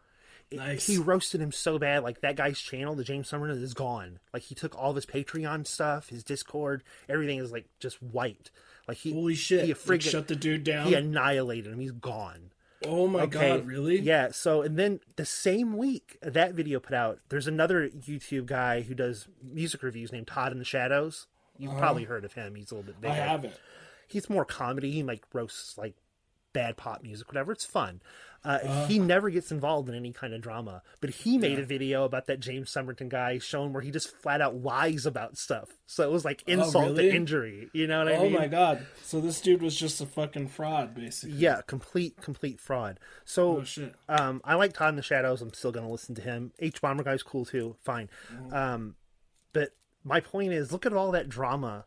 It- 0.50 0.58
Nice. 0.58 0.88
He 0.88 0.98
roasted 0.98 1.42
him 1.42 1.52
so 1.52 1.78
bad, 1.78 2.04
like 2.04 2.22
that 2.22 2.36
guy's 2.38 2.60
channel, 2.60 2.96
the 2.96 3.04
James 3.04 3.28
Somerton, 3.28 3.62
is 3.62 3.74
gone. 3.74 4.20
Like 4.34 4.44
he 4.44 4.56
took 4.56 4.78
all 4.78 4.92
of 4.92 4.96
his 4.96 5.06
Patreon 5.06 5.68
stuff, 5.68 6.10
his 6.10 6.24
Discord, 6.24 6.84
everything 7.10 7.40
is 7.40 7.52
like 7.52 7.66
just 7.80 8.02
wiped. 8.02 8.52
Like 8.88 8.98
he, 8.98 9.12
Holy 9.14 9.36
shit! 9.36 9.66
he 9.66 9.74
Like, 9.74 9.82
friggin- 10.00 10.10
shut 10.10 10.28
the 10.30 10.36
dude 10.36 10.64
down. 10.64 10.88
he 10.88 10.94
annihilated 10.94 11.74
him. 11.74 11.80
He's 11.80 11.92
gone. 11.92 12.52
oh 12.86 13.08
my 13.08 13.26
god, 13.26 13.66
really? 13.66 14.00
Yeah. 14.00 14.32
So, 14.32 14.62
and 14.62 14.78
then 14.78 15.02
the 15.18 15.26
same 15.26 15.76
week 15.76 16.18
that 16.22 16.54
video 16.54 16.80
put 16.80 16.94
out, 16.94 17.20
there's 17.28 17.48
another 17.48 17.90
YouTube 17.90 18.46
guy 18.46 18.82
who 18.82 18.94
does 18.94 19.28
music 19.44 19.84
reviews 19.84 20.12
named 20.14 20.28
Todd 20.28 20.52
in 20.54 20.60
the 20.60 20.64
Shadows. 20.64 21.28
You've 21.58 21.72
uh-huh. 21.72 21.80
probably 21.80 22.04
heard 22.06 22.24
of 22.24 22.34
him. 22.34 22.56
He's 22.56 22.72
a 22.72 22.76
little 22.76 22.86
bit 22.86 23.02
bigger. 23.02 23.14
I 23.14 23.18
haven't. 23.18 23.56
He's 24.08 24.30
more 24.30 24.46
comedy. 24.46 24.92
He 24.92 25.04
like 25.04 25.26
roasts 25.34 25.78
like 25.78 25.96
bad 26.54 26.78
pop 26.78 27.04
music, 27.04 27.28
whatever. 27.28 27.52
It's 27.52 27.66
fun. 27.66 28.00
Uh, 28.46 28.60
Uh-huh. 28.64 28.86
he 28.88 29.00
never 29.00 29.30
gets 29.30 29.52
involved 29.52 29.90
in 29.90 29.96
any 29.96 30.14
kind 30.14 30.34
of 30.34 30.42
drama, 30.42 30.82
but 31.02 31.10
he 31.10 31.38
made 31.38 31.60
a 31.60 31.66
video 31.66 32.04
about 32.06 32.28
that 32.28 32.40
James 32.40 32.70
Somerton 32.72 33.10
guy 33.10 33.40
showing 33.40 33.74
where 33.74 33.82
he 33.82 33.92
just 33.92 34.16
flat 34.18 34.42
out 34.42 34.56
lies 34.56 35.06
about 35.06 35.38
stuff. 35.38 35.70
So 35.86 36.04
it 36.08 36.12
was 36.12 36.24
like 36.24 36.44
insult 36.48 36.76
Oh, 36.76 36.88
really? 36.92 37.10
to 37.10 37.16
injury. 37.16 37.70
You 37.74 37.88
know 37.88 38.00
what 38.06 38.14
I 38.14 38.18
mean? 38.24 38.36
Oh 38.36 38.40
my 38.40 38.48
god! 38.48 38.86
So 39.04 39.20
this 39.20 39.42
dude 39.42 39.62
was 39.62 39.76
just 39.76 40.00
a 40.02 40.06
fucking 40.06 40.48
fraud, 40.50 40.96
basically. 40.96 41.36
Yeah, 41.38 41.62
complete, 41.68 42.22
complete 42.22 42.60
fraud. 42.60 43.00
So 43.26 43.64
Oh. 43.78 43.90
Um, 44.08 44.42
I 44.46 44.56
like 44.56 44.74
Todd 44.74 44.90
in 44.90 44.96
the 44.96 45.02
Shadows. 45.02 45.42
I'm 45.42 45.54
still 45.54 45.72
going 45.72 45.86
to 45.86 45.92
listen 45.92 46.16
to 46.16 46.22
him. 46.22 46.52
H 46.60 46.80
Bomber 46.82 47.04
guy's 47.04 47.24
cool 47.24 47.44
too. 47.46 47.76
Fine. 47.84 48.10
Mm-hmm. 48.34 48.54
Um, 48.54 48.96
but 49.54 49.72
my 50.04 50.20
point 50.22 50.54
is, 50.54 50.72
look 50.72 50.86
at 50.86 50.94
all 50.94 51.12
that 51.12 51.28
drama, 51.28 51.86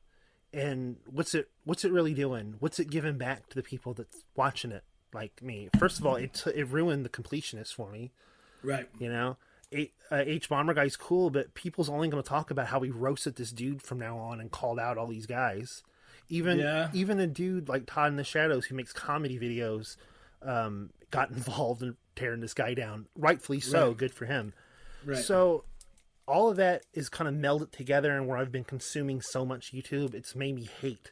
and 0.53 0.97
what's 1.07 1.35
it? 1.35 1.49
What's 1.65 1.85
it 1.85 1.93
really 1.93 2.13
doing? 2.15 2.57
What's 2.59 2.79
it 2.81 2.91
giving 2.91 3.17
back 3.19 3.49
to 3.51 3.55
the 3.57 3.63
people 3.63 3.95
that's 3.95 4.25
watching 4.35 4.73
it? 4.73 4.83
Like 5.13 5.43
me. 5.43 5.69
First 5.79 5.99
of 5.99 6.07
all, 6.07 6.17
it 6.17 6.35
t- 6.35 6.51
it 6.55 6.69
ruined 6.69 7.05
the 7.05 7.09
completionist 7.09 7.75
for 7.75 7.91
me. 7.91 8.13
Right. 8.63 8.89
You 8.99 9.09
know, 9.11 9.37
H, 9.73 9.93
uh, 10.11 10.23
H 10.27 10.49
Bomber 10.49 10.75
guy's 10.75 10.97
cool, 10.97 11.31
but 11.31 11.55
people's 11.55 11.89
only 11.89 12.09
going 12.09 12.23
to 12.23 12.29
talk 12.29 12.51
about 12.51 12.67
how 12.69 12.81
he 12.81 12.91
roasted 12.91 13.37
this 13.37 13.51
dude 13.51 13.83
from 13.83 13.99
now 13.99 14.19
on 14.19 14.41
and 14.41 14.51
called 14.51 14.79
out 14.79 14.99
all 14.99 15.07
these 15.09 15.27
guys. 15.27 15.83
Even 16.29 16.59
Yeah. 16.61 16.91
even 16.93 17.19
a 17.19 17.27
dude 17.27 17.69
like 17.69 17.87
Todd 17.87 18.09
in 18.13 18.17
the 18.17 18.25
Shadows 18.25 18.67
who 18.67 18.75
makes 18.77 18.93
comedy 18.93 19.39
videos 19.39 19.97
um, 20.43 20.91
got 21.11 21.31
involved 21.33 21.83
in 21.83 21.97
tearing 22.15 22.41
this 22.41 22.55
guy 22.55 22.75
down. 22.75 23.07
Rightfully 23.17 23.61
so. 23.61 23.89
Right. 23.89 23.97
Good 23.97 24.15
for 24.15 24.27
him. 24.27 24.53
Right. 25.05 25.19
So 25.19 25.65
all 26.29 26.49
of 26.51 26.57
that 26.59 26.85
is 26.93 27.09
kind 27.09 27.27
of 27.27 27.35
melded 27.35 27.73
together, 27.73 28.17
and 28.17 28.29
where 28.29 28.39
I've 28.39 28.53
been 28.53 28.63
consuming 28.63 29.21
so 29.21 29.45
much 29.45 29.73
YouTube, 29.73 30.15
it's 30.15 30.37
made 30.37 30.55
me 30.55 30.69
hate 30.81 31.11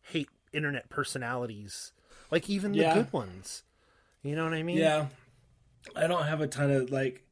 hate 0.00 0.30
internet 0.52 0.88
personalities, 0.88 1.92
like 2.30 2.48
even 2.50 2.72
the 2.72 2.90
good 2.94 3.12
ones. 3.12 3.62
You 4.22 4.36
know 4.36 4.44
what 4.44 4.54
I 4.54 4.62
mean? 4.62 4.78
Yeah. 4.78 5.06
I 5.96 6.06
don't 6.06 6.26
have 6.26 6.40
a 6.40 6.46
ton 6.46 6.70
of 6.70 6.90
like 6.90 7.24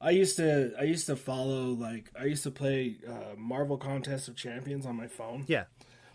I 0.00 0.10
used 0.10 0.36
to 0.36 0.72
I 0.78 0.82
used 0.84 1.06
to 1.06 1.16
follow 1.16 1.68
like 1.70 2.10
I 2.18 2.24
used 2.24 2.42
to 2.44 2.50
play 2.50 2.96
uh, 3.08 3.34
Marvel 3.36 3.78
Contest 3.78 4.28
of 4.28 4.36
Champions 4.36 4.84
on 4.86 4.96
my 4.96 5.06
phone. 5.08 5.44
Yeah. 5.48 5.64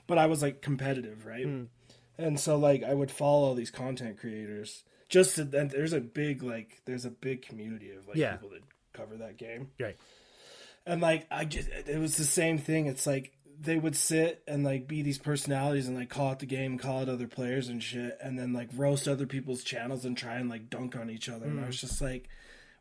but 0.07 0.17
I 0.17 0.27
was 0.27 0.41
like 0.41 0.61
competitive, 0.61 1.25
right? 1.25 1.45
Mm. 1.47 1.67
And 2.17 2.39
so 2.39 2.57
like 2.57 2.83
I 2.83 2.93
would 2.93 3.09
follow 3.11 3.47
all 3.47 3.55
these 3.55 3.71
content 3.71 4.19
creators. 4.19 4.83
Just 5.09 5.35
to, 5.35 5.41
and 5.41 5.69
there's 5.71 5.93
a 5.93 5.99
big 5.99 6.43
like 6.43 6.81
there's 6.85 7.05
a 7.05 7.09
big 7.11 7.41
community 7.41 7.91
of 7.91 8.07
like 8.07 8.17
Yeah. 8.17 8.33
people 8.33 8.49
that 8.49 8.61
cover 8.93 9.17
that 9.17 9.37
game. 9.37 9.69
Right. 9.79 9.97
And 10.85 11.01
like 11.01 11.25
I 11.31 11.45
just 11.45 11.69
it 11.69 11.99
was 11.99 12.17
the 12.17 12.23
same 12.23 12.57
thing. 12.59 12.85
It's 12.85 13.07
like 13.07 13.33
they 13.63 13.77
would 13.77 13.95
sit 13.95 14.43
and 14.47 14.63
like 14.63 14.87
be 14.87 15.01
these 15.01 15.17
personalities 15.17 15.87
and 15.87 15.97
like 15.97 16.09
call 16.09 16.29
out 16.31 16.39
the 16.39 16.45
game, 16.45 16.77
call 16.77 17.01
out 17.01 17.09
other 17.09 17.27
players 17.27 17.69
and 17.69 17.81
shit, 17.81 18.17
and 18.21 18.37
then 18.37 18.53
like 18.53 18.69
roast 18.75 19.07
other 19.07 19.25
people's 19.25 19.63
channels 19.63 20.05
and 20.05 20.17
try 20.17 20.35
and 20.35 20.49
like 20.49 20.69
dunk 20.69 20.95
on 20.95 21.09
each 21.09 21.29
other. 21.29 21.45
And 21.45 21.59
I 21.59 21.63
mm. 21.63 21.67
was 21.67 21.81
just 21.81 22.01
like, 22.01 22.29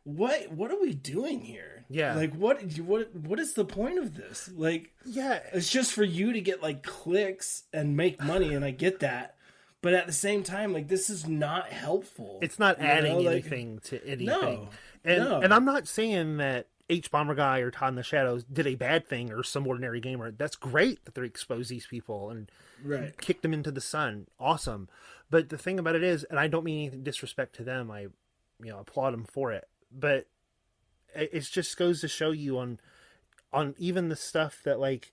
what 0.03 0.51
what 0.51 0.71
are 0.71 0.79
we 0.81 0.93
doing 0.93 1.41
here? 1.41 1.85
Yeah. 1.89 2.15
Like 2.15 2.33
what 2.35 2.61
what 2.79 3.15
what 3.15 3.39
is 3.39 3.53
the 3.53 3.65
point 3.65 3.99
of 3.99 4.15
this? 4.15 4.49
Like 4.53 4.91
Yeah. 5.05 5.39
it's 5.53 5.69
just 5.69 5.93
for 5.93 6.03
you 6.03 6.33
to 6.33 6.41
get 6.41 6.61
like 6.61 6.83
clicks 6.83 7.63
and 7.71 7.95
make 7.95 8.21
money 8.21 8.53
and 8.53 8.65
i 8.65 8.71
get 8.71 8.99
that 8.99 9.35
but 9.81 9.93
at 9.93 10.07
the 10.07 10.13
same 10.13 10.43
time 10.43 10.73
like 10.73 10.87
this 10.87 11.09
is 11.09 11.27
not 11.27 11.69
helpful 11.69 12.39
It's 12.41 12.59
not 12.59 12.79
adding 12.79 13.13
know, 13.13 13.19
like- 13.19 13.31
anything 13.45 13.79
to 13.85 14.05
anything. 14.05 14.25
No. 14.25 14.69
And 15.05 15.23
No. 15.23 15.41
and 15.41 15.53
I'm 15.53 15.65
not 15.65 15.87
saying 15.87 16.37
that 16.37 16.67
H 16.89 17.09
Bomber 17.11 17.35
Guy 17.35 17.59
or 17.59 17.71
Todd 17.71 17.89
in 17.89 17.95
the 17.95 18.03
Shadows 18.03 18.43
did 18.43 18.67
a 18.67 18.75
bad 18.75 19.07
thing 19.07 19.31
or 19.31 19.43
some 19.43 19.65
ordinary 19.65 19.99
gamer. 20.01 20.31
That's 20.31 20.55
great 20.55 21.03
that 21.05 21.15
they 21.15 21.23
expose 21.23 21.69
these 21.69 21.87
people 21.87 22.29
and 22.29 22.51
right 22.83 23.19
kick 23.19 23.41
them 23.41 23.53
into 23.53 23.71
the 23.71 23.81
sun. 23.81 24.27
Awesome. 24.39 24.89
But 25.29 25.49
the 25.49 25.57
thing 25.57 25.79
about 25.79 25.95
it 25.95 26.03
is, 26.03 26.23
and 26.25 26.39
I 26.39 26.47
don't 26.47 26.65
mean 26.65 26.91
any 26.91 27.01
disrespect 27.01 27.55
to 27.55 27.63
them, 27.63 27.89
I 27.89 28.01
you 28.01 28.69
know 28.71 28.79
applaud 28.79 29.11
them 29.11 29.25
for 29.25 29.51
it. 29.51 29.67
But 29.91 30.27
it 31.15 31.29
it 31.31 31.41
just 31.43 31.77
goes 31.77 32.01
to 32.01 32.07
show 32.07 32.31
you 32.31 32.59
on 32.59 32.79
on 33.53 33.75
even 33.77 34.09
the 34.09 34.15
stuff 34.15 34.59
that 34.65 34.79
like 34.79 35.11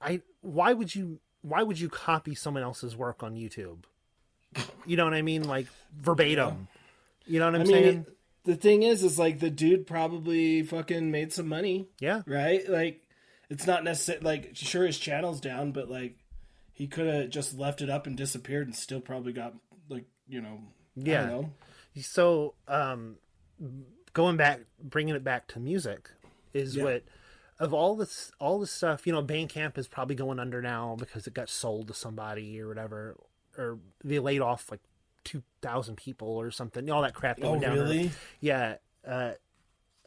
I 0.00 0.22
why 0.42 0.72
would 0.72 0.94
you 0.94 1.18
why 1.42 1.62
would 1.62 1.80
you 1.80 1.88
copy 1.88 2.34
someone 2.34 2.62
else's 2.62 2.96
work 2.96 3.22
on 3.22 3.34
YouTube? 3.34 3.84
You 4.86 4.96
know 4.96 5.04
what 5.04 5.14
I 5.14 5.22
mean? 5.22 5.42
Like 5.42 5.66
verbatim. 5.96 6.68
You 7.26 7.40
know 7.40 7.46
what 7.46 7.56
I'm 7.56 7.60
i 7.62 7.64
mean 7.64 7.72
saying? 7.72 7.98
it- 8.06 8.16
the 8.44 8.56
thing 8.56 8.82
is 8.82 9.02
is 9.02 9.18
like 9.18 9.40
the 9.40 9.50
dude 9.50 9.86
probably 9.86 10.62
fucking 10.62 11.10
made 11.10 11.32
some 11.32 11.48
money 11.48 11.88
yeah. 12.00 12.22
right 12.26 12.68
like 12.68 13.02
it's 13.50 13.66
not 13.66 13.84
necessarily 13.84 14.24
like 14.24 14.50
sure 14.54 14.86
his 14.86 14.98
channel's 14.98 15.40
down 15.40 15.72
but 15.72 15.90
like 15.90 16.16
he 16.72 16.86
could 16.86 17.06
have 17.06 17.30
just 17.30 17.56
left 17.58 17.80
it 17.82 17.88
up 17.90 18.06
and 18.06 18.16
disappeared 18.16 18.66
and 18.66 18.74
still 18.76 19.00
probably 19.00 19.32
got 19.32 19.54
like 19.88 20.04
you 20.28 20.40
know 20.40 20.60
I 20.96 21.00
Yeah. 21.00 21.26
don't 21.26 21.30
know. 21.42 21.50
So, 22.00 22.54
um, 22.68 23.16
going 24.12 24.36
back, 24.36 24.60
bringing 24.82 25.14
it 25.16 25.24
back 25.24 25.46
to 25.48 25.60
music 25.60 26.10
is 26.52 26.76
Yeah. 26.76 26.84
what 26.84 27.04
of 27.60 27.72
all 27.72 27.94
this, 27.96 28.32
all 28.40 28.58
this 28.60 28.70
stuff. 28.72 29.06
You 29.06 29.12
know, 29.12 29.22
Bandcamp 29.22 29.78
is 29.78 29.86
probably 29.88 30.16
going 30.16 30.38
under 30.40 30.60
now 30.62 30.96
because 30.98 31.26
it 31.26 31.34
got 31.34 31.48
sold 31.48 31.88
to 31.88 31.94
somebody 31.94 32.60
or 32.60 32.66
whatever, 32.68 33.16
or 33.56 33.78
they 34.02 34.18
laid 34.18 34.40
off 34.40 34.70
like 34.70 34.80
two 35.24 35.42
thousand 35.62 35.96
people 35.96 36.28
or 36.28 36.50
something. 36.50 36.88
All 36.90 37.02
that 37.02 37.14
crap 37.14 37.40
going 37.40 37.58
oh 37.58 37.60
down. 37.60 37.76
there. 37.76 37.84
really 37.84 38.10
Yeah. 38.40 38.76
Uh, 39.06 39.32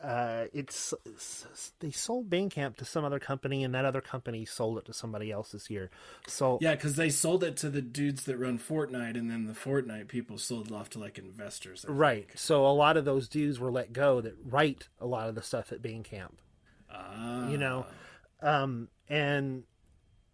uh, 0.01 0.45
it's, 0.53 0.93
it's 1.05 1.73
they 1.79 1.89
sold 1.89 2.29
Bandcamp 2.29 2.75
to 2.77 2.85
some 2.85 3.03
other 3.03 3.17
company, 3.17 3.63
and 3.63 3.73
that 3.73 3.83
other 3.83 4.01
company 4.01 4.45
sold 4.45 4.77
it 4.77 4.85
to 4.85 4.93
somebody 4.93 5.31
else 5.31 5.51
this 5.51 5.71
year. 5.71 5.89
So 6.27 6.59
yeah 6.61 6.75
because 6.75 6.95
they 6.95 7.09
sold 7.09 7.43
it 7.43 7.57
to 7.57 7.69
the 7.69 7.81
dudes 7.81 8.25
that 8.25 8.37
run 8.37 8.59
fortnite 8.59 9.17
and 9.17 9.29
then 9.29 9.47
the 9.47 9.53
fortnite 9.53 10.07
people 10.07 10.37
sold 10.37 10.67
it 10.67 10.73
off 10.73 10.89
to 10.91 10.99
like 10.99 11.17
investors 11.17 11.83
I 11.87 11.91
right. 11.91 12.29
So 12.35 12.67
a 12.67 12.73
lot 12.73 12.97
of 12.97 13.05
those 13.05 13.27
dudes 13.27 13.59
were 13.59 13.71
let 13.71 13.91
go 13.91 14.21
that 14.21 14.35
write 14.45 14.87
a 14.99 15.07
lot 15.07 15.29
of 15.29 15.35
the 15.35 15.41
stuff 15.41 15.71
at 15.71 15.81
Bandcamp. 15.81 16.33
Ah. 16.89 17.49
you 17.49 17.57
know 17.57 17.85
um 18.41 18.87
and 19.09 19.63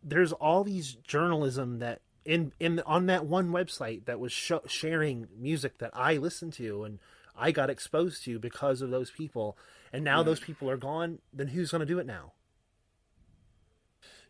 there's 0.03 0.33
all 0.33 0.63
these 0.63 0.93
journalism 0.93 1.79
that 1.79 2.01
in 2.25 2.53
in 2.59 2.79
on 2.81 3.05
that 3.07 3.25
one 3.25 3.49
website 3.51 4.05
that 4.05 4.19
was 4.19 4.31
sh- 4.31 4.51
sharing 4.67 5.27
music 5.37 5.77
that 5.79 5.91
I 5.93 6.17
listened 6.17 6.53
to 6.53 6.83
and 6.83 6.99
I 7.35 7.51
got 7.51 7.69
exposed 7.69 8.23
to 8.25 8.39
because 8.39 8.81
of 8.81 8.89
those 8.91 9.11
people 9.11 9.57
and 9.91 10.03
now 10.03 10.23
those 10.23 10.39
people 10.39 10.69
are 10.69 10.77
gone 10.77 11.19
then 11.33 11.47
who's 11.47 11.71
going 11.71 11.79
to 11.81 11.85
do 11.85 11.99
it 11.99 12.05
now 12.05 12.31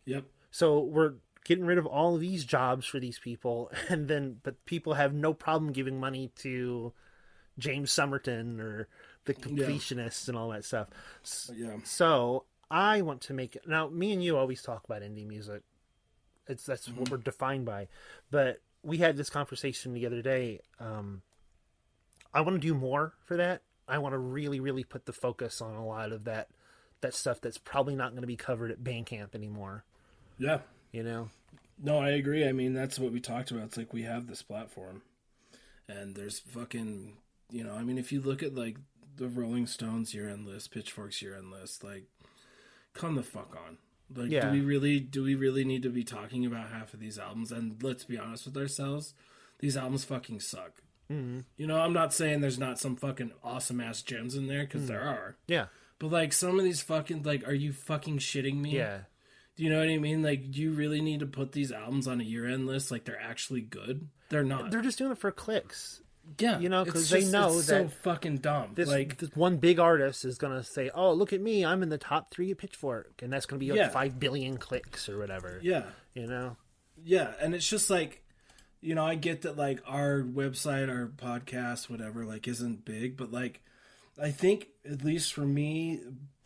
Yep. 0.06 0.24
so 0.50 0.80
we're 0.80 1.14
getting 1.44 1.64
rid 1.64 1.78
of 1.78 1.86
all 1.86 2.14
of 2.14 2.20
these 2.20 2.44
jobs 2.44 2.86
for 2.86 2.98
these 3.00 3.18
people 3.18 3.70
and 3.88 4.08
then 4.08 4.40
but 4.42 4.64
people 4.66 4.94
have 4.94 5.12
no 5.14 5.32
problem 5.34 5.72
giving 5.72 5.98
money 6.00 6.30
to 6.36 6.92
James 7.58 7.92
Somerton 7.92 8.60
or 8.60 8.88
the 9.24 9.34
completionists 9.34 10.28
and 10.28 10.36
all 10.36 10.50
that 10.50 10.64
stuff 10.64 10.88
Yeah. 11.54 11.76
so 11.84 12.44
I 12.70 13.02
want 13.02 13.20
to 13.22 13.34
make 13.34 13.54
it 13.54 13.68
now. 13.68 13.88
Me 13.88 14.12
and 14.12 14.24
you 14.24 14.36
always 14.36 14.62
talk 14.62 14.84
about 14.84 15.02
indie 15.02 15.26
music. 15.26 15.62
It's 16.48 16.64
that's 16.64 16.88
Mm-hmm. 16.88 17.00
what 17.00 17.10
we're 17.10 17.16
defined 17.18 17.64
by. 17.64 17.88
But 18.30 18.60
we 18.82 18.98
had 18.98 19.16
this 19.16 19.30
conversation 19.30 19.94
the 19.94 20.06
other 20.06 20.22
day. 20.22 20.60
Um, 20.78 21.22
I 22.32 22.40
want 22.42 22.60
to 22.60 22.66
do 22.66 22.74
more 22.74 23.14
for 23.24 23.36
that. 23.36 23.62
I 23.86 23.98
want 23.98 24.12
to 24.14 24.18
really, 24.18 24.60
really 24.60 24.84
put 24.84 25.06
the 25.06 25.12
focus 25.12 25.60
on 25.60 25.74
a 25.74 25.84
lot 25.84 26.12
of 26.12 26.24
that 26.24 26.48
that 27.00 27.14
stuff 27.14 27.40
that's 27.40 27.58
probably 27.58 27.94
not 27.94 28.12
going 28.12 28.22
to 28.22 28.26
be 28.26 28.36
covered 28.36 28.70
at 28.70 28.82
Bandcamp 28.82 29.34
anymore. 29.34 29.84
Yeah. 30.38 30.60
You 30.90 31.02
know? 31.02 31.28
No, 31.82 31.98
I 31.98 32.10
agree. 32.10 32.46
I 32.48 32.52
mean, 32.52 32.72
that's 32.72 32.98
what 32.98 33.12
we 33.12 33.20
talked 33.20 33.50
about. 33.50 33.64
It's 33.64 33.76
like 33.76 33.92
we 33.92 34.02
have 34.04 34.26
this 34.26 34.42
platform, 34.42 35.02
and 35.88 36.14
there's 36.14 36.38
fucking, 36.38 37.16
you 37.50 37.64
know, 37.64 37.74
I 37.74 37.82
mean, 37.82 37.98
if 37.98 38.10
you 38.12 38.20
look 38.22 38.42
at 38.42 38.54
like 38.54 38.78
the 39.16 39.28
Rolling 39.28 39.66
Stones 39.66 40.14
year 40.14 40.28
end 40.30 40.46
list, 40.46 40.70
Pitchfork's 40.70 41.20
year 41.20 41.36
end 41.36 41.50
list, 41.50 41.84
like, 41.84 42.04
come 42.94 43.16
the 43.16 43.22
fuck 43.22 43.56
on. 43.66 43.78
Like, 44.16 44.30
Yeah. 44.30 44.46
do 44.46 44.52
we 44.52 44.60
really, 44.60 45.00
do 45.00 45.22
we 45.22 45.34
really 45.34 45.64
need 45.64 45.82
to 45.82 45.90
be 45.90 46.04
talking 46.04 46.44
about 46.46 46.70
half 46.70 46.94
of 46.94 47.00
these 47.00 47.18
albums? 47.18 47.52
And 47.52 47.82
let's 47.82 48.04
be 48.04 48.18
honest 48.18 48.46
with 48.46 48.56
ourselves, 48.56 49.14
these 49.58 49.76
albums 49.76 50.04
fucking 50.04 50.40
suck. 50.40 50.82
Mm-hmm. 51.10 51.40
You 51.56 51.66
know, 51.66 51.78
I'm 51.78 51.92
not 51.92 52.12
saying 52.14 52.40
there's 52.40 52.58
not 52.58 52.78
some 52.78 52.96
fucking 52.96 53.32
awesome 53.42 53.80
ass 53.80 54.02
gems 54.02 54.34
in 54.34 54.46
there 54.46 54.64
because 54.64 54.86
there 54.88 55.02
are, 55.02 55.36
Yeah. 55.46 55.66
but 55.98 56.10
like 56.10 56.32
some 56.32 56.58
of 56.58 56.64
these 56.64 56.80
fucking, 56.82 57.22
like, 57.24 57.46
are 57.46 57.54
you 57.54 57.72
fucking 57.72 58.18
shitting 58.18 58.56
me? 58.60 58.76
Yeah. 58.76 59.00
Do 59.56 59.62
you 59.62 59.70
know 59.70 59.78
what 59.78 59.88
I 59.88 59.98
mean? 59.98 60.22
Like, 60.22 60.50
do 60.50 60.60
you 60.60 60.72
really 60.72 61.00
need 61.00 61.20
to 61.20 61.26
put 61.26 61.52
these 61.52 61.70
albums 61.70 62.08
on 62.08 62.20
a 62.20 62.24
year 62.24 62.48
end 62.48 62.66
list? 62.66 62.90
Like, 62.90 63.04
they're 63.04 63.20
actually 63.20 63.60
good? 63.60 64.08
They're 64.30 64.42
not. 64.42 64.70
They're 64.72 64.80
just 64.82 64.98
doing 64.98 65.12
it 65.12 65.18
for 65.18 65.30
clicks. 65.30 66.00
Yeah, 66.38 66.58
you 66.58 66.68
know, 66.68 66.84
because 66.84 67.08
they 67.10 67.24
know 67.24 67.58
it's 67.58 67.66
so 67.66 67.84
that 67.84 67.92
fucking 68.02 68.38
dumb. 68.38 68.70
This, 68.74 68.88
like, 68.88 69.18
this 69.18 69.30
one 69.34 69.58
big 69.58 69.78
artist 69.78 70.24
is 70.24 70.38
going 70.38 70.56
to 70.56 70.62
say, 70.64 70.90
"Oh, 70.94 71.12
look 71.12 71.32
at 71.32 71.40
me! 71.40 71.64
I'm 71.64 71.82
in 71.82 71.88
the 71.88 71.98
top 71.98 72.32
three 72.32 72.50
at 72.50 72.58
Pitchfork," 72.58 73.22
and 73.22 73.32
that's 73.32 73.46
going 73.46 73.58
to 73.60 73.64
be 73.64 73.70
like 73.70 73.78
Yeah. 73.78 73.88
five 73.88 74.18
billion 74.18 74.56
clicks 74.56 75.08
or 75.08 75.18
whatever. 75.18 75.60
yeah, 75.62 75.84
You 76.14 76.26
know? 76.26 76.56
yeah, 77.02 77.32
and 77.40 77.54
it's 77.54 77.68
just 77.68 77.90
like, 77.90 78.22
you 78.80 78.94
know, 78.94 79.04
I 79.04 79.14
get 79.14 79.42
that 79.42 79.56
like 79.56 79.80
our 79.86 80.22
website, 80.22 80.88
our 80.88 81.06
podcast, 81.06 81.88
whatever, 81.90 82.24
like 82.24 82.48
isn't 82.48 82.84
big, 82.84 83.16
but 83.16 83.30
like, 83.32 83.60
I 84.20 84.30
think 84.30 84.68
at 84.90 85.04
least 85.04 85.32
for 85.32 85.42
me, 85.46 86.00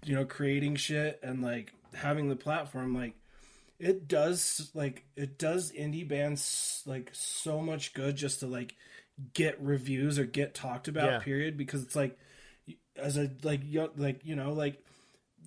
you 0.05 0.15
know, 0.15 0.25
creating 0.25 0.77
shit 0.77 1.19
and 1.23 1.43
like 1.43 1.73
having 1.95 2.29
the 2.29 2.37
platform, 2.37 2.95
like. 2.95 3.15
It 3.81 4.09
does 4.09 4.73
like 4.75 5.05
it 5.15 5.39
does 5.39 5.71
indie 5.71 6.09
bands 6.09 6.83
like 6.85 7.11
so 7.13 7.61
much 7.61 7.95
good 7.95 8.17
just 8.17 8.41
to 8.41 8.49
like 8.49 8.75
get 9.35 9.61
reviews 9.61 10.19
or 10.19 10.25
get 10.25 10.55
talked 10.55 10.89
about 10.89 11.11
Yeah. 11.11 11.19
period 11.19 11.57
because 11.57 11.83
it's 11.83 11.97
like 11.97 12.19
as 12.97 13.17
a 13.17 13.31
like 13.43 13.61
yo- 13.65 13.91
like 13.97 14.25
you 14.25 14.37
know 14.37 14.53
like 14.53 14.83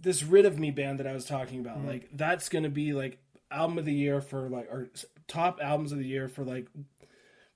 this 0.01 0.24
rid 0.24 0.45
of 0.45 0.57
me 0.59 0.72
band 0.72 0.99
that 0.99 1.07
i 1.07 1.13
was 1.13 1.26
talking 1.26 1.59
about 1.59 1.78
Mm-hmm. 1.78 1.88
like 1.88 2.09
that's 2.13 2.49
gonna 2.49 2.69
be 2.69 2.93
like 2.93 3.19
album 3.49 3.78
of 3.78 3.86
the 3.86 3.93
year 3.93 4.19
for 4.22 4.49
like 4.49 4.67
or 4.72 4.89
top 5.28 5.59
albums 5.61 5.91
of 5.91 5.99
the 5.99 6.05
year 6.07 6.28
for 6.28 6.43
like 6.43 6.67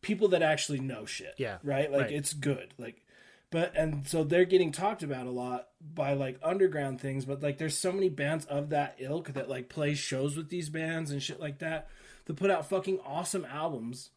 people 0.02 0.28
that 0.30 0.42
actually 0.42 0.80
know 0.80 1.06
shit 1.06 1.34
Yeah, 1.38 1.58
right 1.64 1.92
like 1.92 2.02
right. 2.04 2.12
it's 2.12 2.34
good 2.34 2.74
like 2.78 3.02
but 3.50 3.76
and 3.76 4.08
so 4.08 4.24
they're 4.24 4.46
getting 4.46 4.72
talked 4.72 5.02
about 5.04 5.26
a 5.28 5.32
lot 5.32 5.68
by 5.82 6.14
like 6.14 6.40
underground 6.44 7.02
things 7.02 7.26
but 7.26 7.42
like 7.42 7.58
there's 7.58 7.78
so 7.78 7.92
many 7.92 8.10
bands 8.10 8.46
of 8.46 8.70
that 8.70 8.96
ilk 9.00 9.34
that 9.34 9.50
like 9.50 9.70
play 9.70 9.96
shows 9.96 10.38
with 10.38 10.50
these 10.50 10.70
bands 10.70 11.12
and 11.12 11.22
shit 11.24 11.40
like 11.40 11.60
that 11.60 11.88
that 12.26 12.36
put 12.36 12.52
out 12.52 12.70
fucking 12.70 13.00
awesome 13.06 13.46
albums 13.46 14.10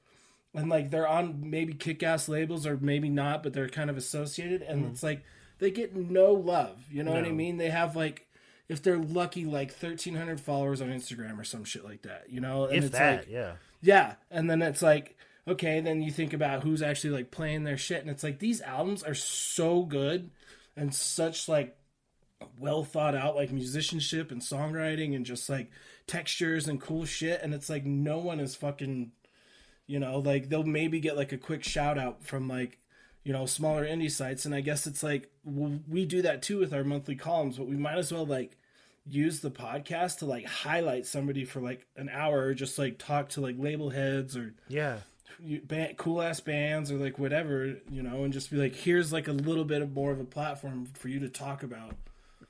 and 0.59 0.69
like 0.69 0.91
they're 0.91 1.09
on 1.09 1.51
maybe 1.51 1.73
kick-ass 1.73 2.29
labels 2.29 2.67
or 2.67 2.77
maybe 2.79 3.09
not 3.09 3.43
but 3.43 3.53
they're 3.53 3.69
kind 3.69 3.89
of 3.91 3.97
associated 3.97 4.63
and 4.63 4.83
mm-hmm. 4.83 4.91
it's 4.91 5.03
like 5.03 5.23
they 5.59 5.71
get 5.71 5.95
no 5.95 6.33
love 6.33 6.77
you 6.91 7.03
know 7.03 7.13
what 7.13 7.25
i 7.25 7.31
mean? 7.31 7.57
They 7.57 7.71
have 7.71 7.97
like 7.97 8.27
if 8.69 8.83
they're 8.83 8.99
lucky 8.99 9.45
like 9.45 9.71
1300 9.71 10.41
followers 10.41 10.83
on 10.83 10.89
instagram 10.89 11.39
or 11.39 11.45
some 11.45 11.65
shit 11.65 11.85
like 11.85 12.03
that 12.03 12.27
you 12.29 12.41
know? 12.41 12.65
And 12.65 12.77
if 12.77 12.85
it's 12.85 12.99
that, 12.99 13.21
like 13.21 13.29
yeah. 13.31 13.53
yeah 13.81 14.15
and 14.31 14.51
then 14.51 14.61
it's 14.63 14.83
like 14.83 15.17
okay 15.47 15.81
then 15.81 16.03
you 16.03 16.11
think 16.11 16.33
about 16.33 16.63
who's 16.63 16.83
actually 16.83 17.11
like 17.11 17.31
playing 17.31 17.65
their 17.65 17.79
shit 17.79 18.01
and 18.01 18.11
it's 18.11 18.25
like 18.25 18.39
these 18.39 18.61
albums 18.61 19.03
are 19.03 19.15
so 19.15 19.83
good 19.83 20.31
and 20.77 20.95
such 20.95 21.49
like 21.49 21.77
well 22.59 22.85
thought 22.85 23.15
out 23.15 23.37
like 23.37 23.51
musicianship 23.51 24.31
and 24.31 24.43
songwriting 24.43 25.15
and 25.15 25.25
just 25.25 25.49
like 25.49 25.71
textures 26.07 26.69
and 26.69 26.81
cool 26.81 27.05
shit 27.05 27.41
and 27.43 27.55
it's 27.55 27.69
like 27.69 27.85
no 27.85 28.19
one 28.19 28.41
is 28.41 28.55
fucking 28.55 29.13
you 29.89 29.99
know 29.99 30.21
like 30.21 30.49
they'll 30.49 30.63
maybe 30.63 31.01
get 31.01 31.17
like 31.17 31.33
a 31.33 31.39
quick 31.39 31.65
shout 31.65 31.99
out 31.99 32.23
from 32.23 32.47
like 32.47 32.79
you 33.25 33.33
know 33.33 33.45
smaller 33.47 33.85
indie 33.85 34.11
sites 34.11 34.45
and 34.45 34.55
i 34.55 34.61
guess 34.61 34.87
it's 34.87 35.03
like 35.03 35.29
well, 35.45 35.81
we 35.89 36.05
do 36.07 36.23
that 36.23 36.43
too 36.43 36.59
with 36.61 36.73
our 36.73 36.85
monthly 36.85 37.17
columns 37.17 37.57
but 37.59 37.67
we 37.67 37.77
might 37.77 37.99
as 37.99 38.13
well 38.13 38.25
like 38.27 38.57
use 39.07 39.41
the 39.41 39.51
podcast 39.51 40.19
to 40.19 40.27
like 40.27 40.45
highlight 40.47 41.07
somebody 41.07 41.45
for 41.45 41.61
like 41.61 41.87
an 41.97 42.09
hour 42.11 42.41
or 42.43 42.55
just 42.55 42.79
like 42.79 42.99
talk 42.99 43.31
to 43.31 43.41
like 43.41 43.57
label 43.59 43.89
heads 43.91 44.37
or 44.37 44.55
Yeah. 44.69 44.99
band, 45.41 45.97
cool 45.97 46.21
ass 46.21 46.41
bands 46.41 46.91
or 46.93 46.97
like 46.99 47.19
whatever 47.19 47.77
you 47.91 48.03
know 48.03 48.25
and 48.25 48.33
just 48.33 48.51
be 48.51 48.59
like 48.59 48.75
here's 48.75 49.11
like 49.13 49.27
a 49.27 49.33
little 49.33 49.65
bit 49.65 49.81
of 49.81 49.93
more 49.95 50.13
of 50.13 50.21
a 50.21 50.25
platform 50.25 50.85
for 50.95 51.09
you 51.09 51.19
to 51.21 51.29
talk 51.31 51.63
about 51.63 51.95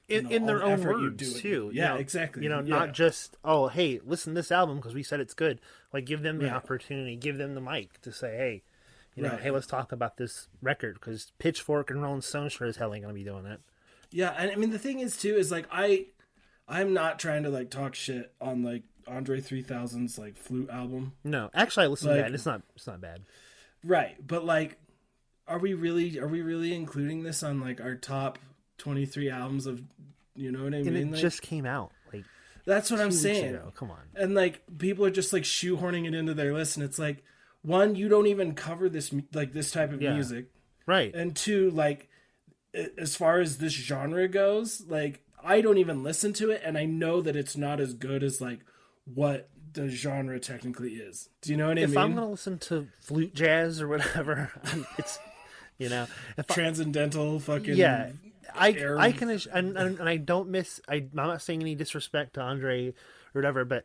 In, 0.08 0.24
know, 0.24 0.30
in 0.30 0.46
their 0.46 0.58
the 0.58 0.64
own 0.64 0.82
words 0.84 1.34
too. 1.40 1.48
you 1.48 1.70
Yeah, 1.72 1.88
know? 1.88 1.96
exactly. 1.96 2.42
You 2.42 2.48
know, 2.48 2.60
Yeah. 2.60 2.78
not 2.78 2.92
just 2.92 3.36
oh, 3.44 3.68
hey, 3.68 4.00
listen 4.04 4.34
to 4.34 4.38
this 4.40 4.50
album 4.50 4.76
because 4.76 4.94
we 4.94 5.02
said 5.02 5.20
it's 5.20 5.34
good. 5.34 5.60
Like, 5.92 6.06
give 6.06 6.22
them 6.22 6.38
the 6.38 6.46
Right. 6.46 6.54
opportunity, 6.54 7.14
give 7.16 7.36
them 7.38 7.54
the 7.54 7.60
mic 7.60 8.00
to 8.02 8.12
say, 8.12 8.36
hey, 8.36 8.62
you 9.14 9.22
know, 9.22 9.30
Right. 9.30 9.40
hey, 9.42 9.50
let's 9.50 9.66
talk 9.66 9.92
about 9.92 10.16
this 10.16 10.48
record 10.62 10.94
because 10.94 11.32
Pitchfork 11.38 11.90
and 11.90 12.00
Rolling 12.02 12.22
Stone 12.22 12.48
sure 12.50 12.66
as 12.66 12.76
hell 12.76 12.94
ain't 12.94 13.02
gonna 13.02 13.12
be 13.14 13.24
doing 13.24 13.44
that. 13.44 13.60
Yeah, 14.10 14.30
and 14.38 14.50
I 14.50 14.54
mean 14.54 14.70
the 14.70 14.78
thing 14.78 15.00
is 15.00 15.16
too 15.18 15.36
is 15.36 15.50
like 15.50 15.66
I 15.70 16.06
I'm 16.66 16.92
not 16.94 17.18
trying 17.18 17.42
to 17.42 17.50
like 17.50 17.70
talk 17.70 17.94
shit 17.94 18.32
on 18.40 18.62
like 18.62 18.84
Andre 19.06 19.40
3000's 19.40 20.18
like 20.18 20.36
flute 20.36 20.70
album. 20.70 21.12
No, 21.24 21.50
actually, 21.54 21.84
I 21.84 21.88
listened 21.88 22.10
to 22.14 22.22
that. 22.22 22.34
It's 22.34 22.46
not. 22.46 22.62
It's 22.76 22.86
not 22.86 23.00
bad. 23.00 23.22
Right, 23.84 24.16
but 24.26 24.44
like 24.44 24.78
are 25.46 25.58
we 25.58 25.74
really 25.74 26.18
are 26.18 26.28
we 26.28 26.40
really 26.42 26.74
including 26.74 27.22
this 27.22 27.42
on 27.42 27.60
like 27.60 27.80
our 27.80 27.94
top 27.94 28.38
23 28.78 29.30
albums 29.30 29.66
of 29.66 29.82
you 30.34 30.52
know 30.52 30.64
what 30.64 30.72
I 30.74 30.78
And 30.78 30.86
mean? 30.92 31.08
it 31.08 31.12
Like, 31.12 31.20
just 31.20 31.42
came 31.42 31.66
out 31.66 31.90
like 32.12 32.24
that's 32.64 32.90
what 32.90 33.00
I'm 33.00 33.10
saying. 33.10 33.54
ago. 33.54 33.72
Come 33.74 33.90
on. 33.90 33.98
And 34.14 34.34
like 34.34 34.62
people 34.78 35.04
are 35.04 35.10
just 35.10 35.32
like 35.32 35.42
shoehorning 35.42 36.06
it 36.06 36.14
into 36.14 36.34
their 36.34 36.52
list 36.54 36.76
and 36.76 36.84
it's 36.84 36.98
like 36.98 37.24
one 37.62 37.96
you 37.96 38.08
don't 38.08 38.26
even 38.26 38.54
cover 38.54 38.88
this 38.88 39.12
like 39.34 39.52
this 39.52 39.70
type 39.72 39.92
of 39.92 40.00
Yeah. 40.00 40.14
music 40.14 40.46
Right. 40.86 41.14
and 41.14 41.34
two 41.34 41.70
like 41.70 42.08
as 42.96 43.16
far 43.16 43.40
as 43.40 43.58
this 43.58 43.72
genre 43.72 44.28
goes 44.28 44.82
like 44.88 45.24
i 45.42 45.60
don't 45.60 45.78
even 45.78 46.02
listen 46.02 46.32
to 46.34 46.50
it 46.50 46.60
and 46.64 46.76
i 46.78 46.84
know 46.84 47.20
that 47.22 47.34
it's 47.34 47.56
not 47.56 47.80
as 47.80 47.94
good 47.94 48.22
as 48.22 48.40
like 48.40 48.60
what 49.14 49.48
the 49.72 49.88
genre 49.88 50.38
technically 50.38 50.94
is 50.94 51.28
do 51.40 51.50
you 51.50 51.56
know 51.56 51.68
what 51.68 51.78
i 51.78 51.82
if 51.82 51.90
mean 51.90 51.98
I'm 51.98 52.14
gonna 52.14 52.30
listen 52.30 52.58
to 52.58 52.88
flute 53.00 53.34
jazz 53.34 53.80
or 53.80 53.88
whatever, 53.88 54.50
it's 54.98 55.18
you 55.78 55.88
know, 55.88 56.06
if 56.36 56.50
I, 56.50 56.54
transcendental 56.54 57.38
fucking 57.40 57.76
yeah, 57.76 58.10
I 58.54 58.68
I 58.98 59.12
can 59.12 59.30
and, 59.30 59.46
and 59.52 59.76
and 59.76 60.08
I 60.08 60.16
don't 60.16 60.48
miss. 60.50 60.80
I, 60.88 60.96
I'm 60.96 61.10
not 61.12 61.42
saying 61.42 61.60
any 61.62 61.74
disrespect 61.74 62.34
to 62.34 62.40
Andre 62.40 62.88
or 62.88 62.94
whatever, 63.32 63.64
but 63.64 63.84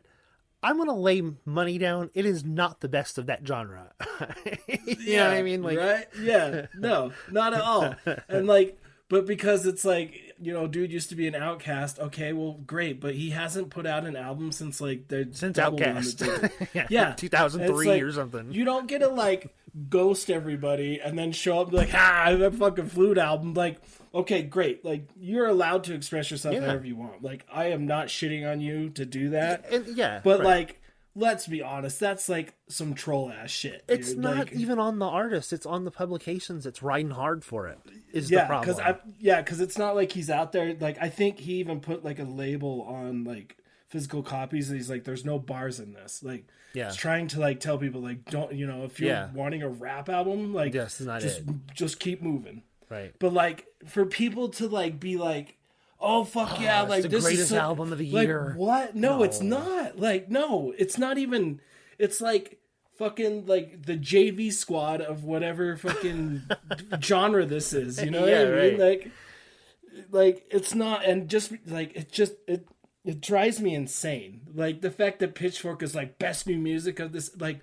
I'm 0.62 0.78
gonna 0.78 0.96
lay 0.96 1.22
money 1.44 1.78
down. 1.78 2.10
It 2.14 2.24
is 2.26 2.44
not 2.44 2.80
the 2.80 2.88
best 2.88 3.18
of 3.18 3.26
that 3.26 3.46
genre. 3.46 3.92
you 4.86 5.16
know 5.16 5.28
what 5.28 5.34
I 5.34 5.42
mean? 5.42 5.62
Like, 5.62 5.78
right 5.78 6.06
yeah 6.20 6.66
no 6.74 7.12
not 7.30 7.54
at 7.54 7.60
all 7.60 7.94
and 8.28 8.46
like 8.46 8.78
but 9.08 9.26
because 9.26 9.66
it's 9.66 9.84
like 9.84 10.34
you 10.40 10.52
know 10.52 10.66
dude 10.66 10.92
used 10.92 11.10
to 11.10 11.14
be 11.16 11.26
an 11.26 11.34
outcast 11.34 11.98
okay 11.98 12.32
well 12.32 12.60
great 12.66 13.00
but 13.00 13.14
he 13.14 13.30
hasn't 13.30 13.70
put 13.70 13.86
out 13.86 14.04
an 14.04 14.16
album 14.16 14.52
since 14.52 14.80
like 14.80 15.08
the 15.08 15.28
since 15.32 15.58
OutKast, 15.58 16.50
yeah, 16.74 16.86
Yeah. 16.88 17.12
2003 17.12 17.86
like, 17.86 18.02
or 18.02 18.12
something. 18.12 18.52
You 18.52 18.64
don't 18.64 18.88
get 18.88 19.00
to 19.00 19.08
like 19.08 19.54
ghost 19.88 20.30
everybody 20.30 21.00
and 21.00 21.18
then 21.18 21.32
show 21.32 21.60
up 21.60 21.68
and 21.68 21.72
be 21.72 21.76
like, 21.78 21.94
ah, 21.94 22.34
that 22.38 22.54
fucking 22.54 22.86
flute 22.86 23.18
album. 23.18 23.54
Like, 23.54 23.80
okay, 24.14 24.42
great. 24.42 24.84
Like, 24.84 25.08
you're 25.18 25.46
allowed 25.48 25.84
to 25.84 25.94
express 25.94 26.30
yourself 26.30 26.54
Yeah. 26.54 26.62
however 26.66 26.86
you 26.86 26.96
want. 26.96 27.22
Like, 27.22 27.44
I 27.52 27.66
am 27.66 27.86
not 27.86 28.06
shitting 28.08 28.50
on 28.50 28.60
you 28.60 28.90
to 28.90 29.04
do 29.04 29.30
that. 29.30 29.66
And- 29.70 29.86
yeah, 29.96 30.20
But 30.22 30.40
right. 30.40 30.46
like, 30.46 30.80
let's 31.16 31.46
be 31.46 31.62
honest, 31.62 32.00
that's 32.00 32.28
like 32.28 32.54
some 32.68 32.94
troll 32.94 33.30
ass 33.30 33.50
shit. 33.50 33.84
it's 33.88 34.14
not 34.14 34.36
Like, 34.36 34.52
even 34.52 34.78
on 34.78 34.98
the 34.98 35.06
artist; 35.06 35.52
it's 35.52 35.66
on 35.66 35.84
the 35.84 35.90
publications. 35.90 36.66
It's 36.66 36.82
riding 36.82 37.10
hard 37.10 37.44
for 37.44 37.68
it. 37.68 37.78
Is 38.12 38.28
the 38.28 38.36
yeah, 38.36 38.46
problem? 38.46 38.74
because 38.76 38.80
I 38.80 38.98
yeah, 39.20 39.40
because 39.40 39.60
it's 39.60 39.78
not 39.78 39.94
like 39.94 40.12
he's 40.12 40.30
out 40.30 40.52
there. 40.52 40.74
Like, 40.74 40.98
I 41.00 41.08
think 41.08 41.38
he 41.38 41.54
even 41.54 41.80
put 41.80 42.04
like 42.04 42.18
a 42.18 42.24
label 42.24 42.82
on 42.82 43.24
like 43.24 43.58
physical 43.88 44.22
copies. 44.24 44.70
And 44.70 44.76
he's 44.78 44.90
like, 44.90 45.04
there's 45.04 45.24
no 45.24 45.38
bars 45.38 45.78
in 45.78 45.92
this. 45.92 46.20
Like, 46.24 46.46
Yeah. 46.72 46.86
he's 46.86 46.96
trying 46.96 47.28
to 47.28 47.38
like 47.38 47.60
tell 47.60 47.78
people 47.78 48.00
like, 48.00 48.28
don't 48.28 48.52
you 48.52 48.66
know, 48.66 48.82
if 48.84 48.98
you're 48.98 49.10
Yeah. 49.10 49.30
wanting 49.32 49.62
a 49.62 49.68
rap 49.68 50.08
album, 50.08 50.52
like, 50.52 50.74
Yes, 50.74 51.00
not 51.00 51.20
just 51.20 51.40
it. 51.40 51.46
just 51.74 52.00
keep 52.00 52.20
moving. 52.20 52.62
Right. 52.94 53.14
But 53.18 53.32
like 53.32 53.66
for 53.86 54.06
people 54.06 54.48
to 54.50 54.68
like 54.68 55.00
be 55.00 55.16
like, 55.16 55.56
oh 56.00 56.24
fuck 56.24 56.54
oh, 56.58 56.62
yeah, 56.62 56.82
it's 56.82 56.90
like 56.90 57.02
the 57.02 57.08
this 57.08 57.18
is 57.18 57.24
greatest 57.24 57.50
so- 57.50 57.58
album 57.58 57.92
of 57.92 57.98
the 57.98 58.10
like, 58.10 58.26
year. 58.26 58.54
What? 58.56 58.94
No, 58.94 59.22
it's 59.22 59.40
not. 59.40 59.98
Like 59.98 60.30
no, 60.30 60.72
it's 60.78 60.98
not 60.98 61.18
even. 61.18 61.60
It's 61.98 62.20
like 62.20 62.58
fucking 62.96 63.46
like 63.46 63.86
the 63.86 63.96
JV 63.96 64.52
squad 64.52 65.00
of 65.00 65.24
whatever 65.24 65.76
fucking 65.76 66.42
genre 67.02 67.44
this 67.44 67.72
is. 67.72 68.02
You 68.02 68.10
know 68.10 68.22
what 68.22 68.34
I 68.34 68.44
mean? 68.44 68.52
right. 68.52 68.78
Like, 68.78 69.10
like 70.10 70.46
it's 70.50 70.74
not, 70.74 71.04
and 71.04 71.28
just 71.28 71.52
like 71.66 71.96
it 71.96 72.12
just 72.12 72.34
it 72.46 72.66
it 73.04 73.20
drives 73.20 73.60
me 73.60 73.74
insane. 73.74 74.42
Like 74.54 74.80
the 74.80 74.90
fact 74.90 75.18
that 75.20 75.34
Pitchfork 75.34 75.82
is 75.82 75.94
like 75.94 76.18
best 76.18 76.46
new 76.46 76.58
music 76.58 77.00
of 77.00 77.12
this 77.12 77.30
like. 77.38 77.60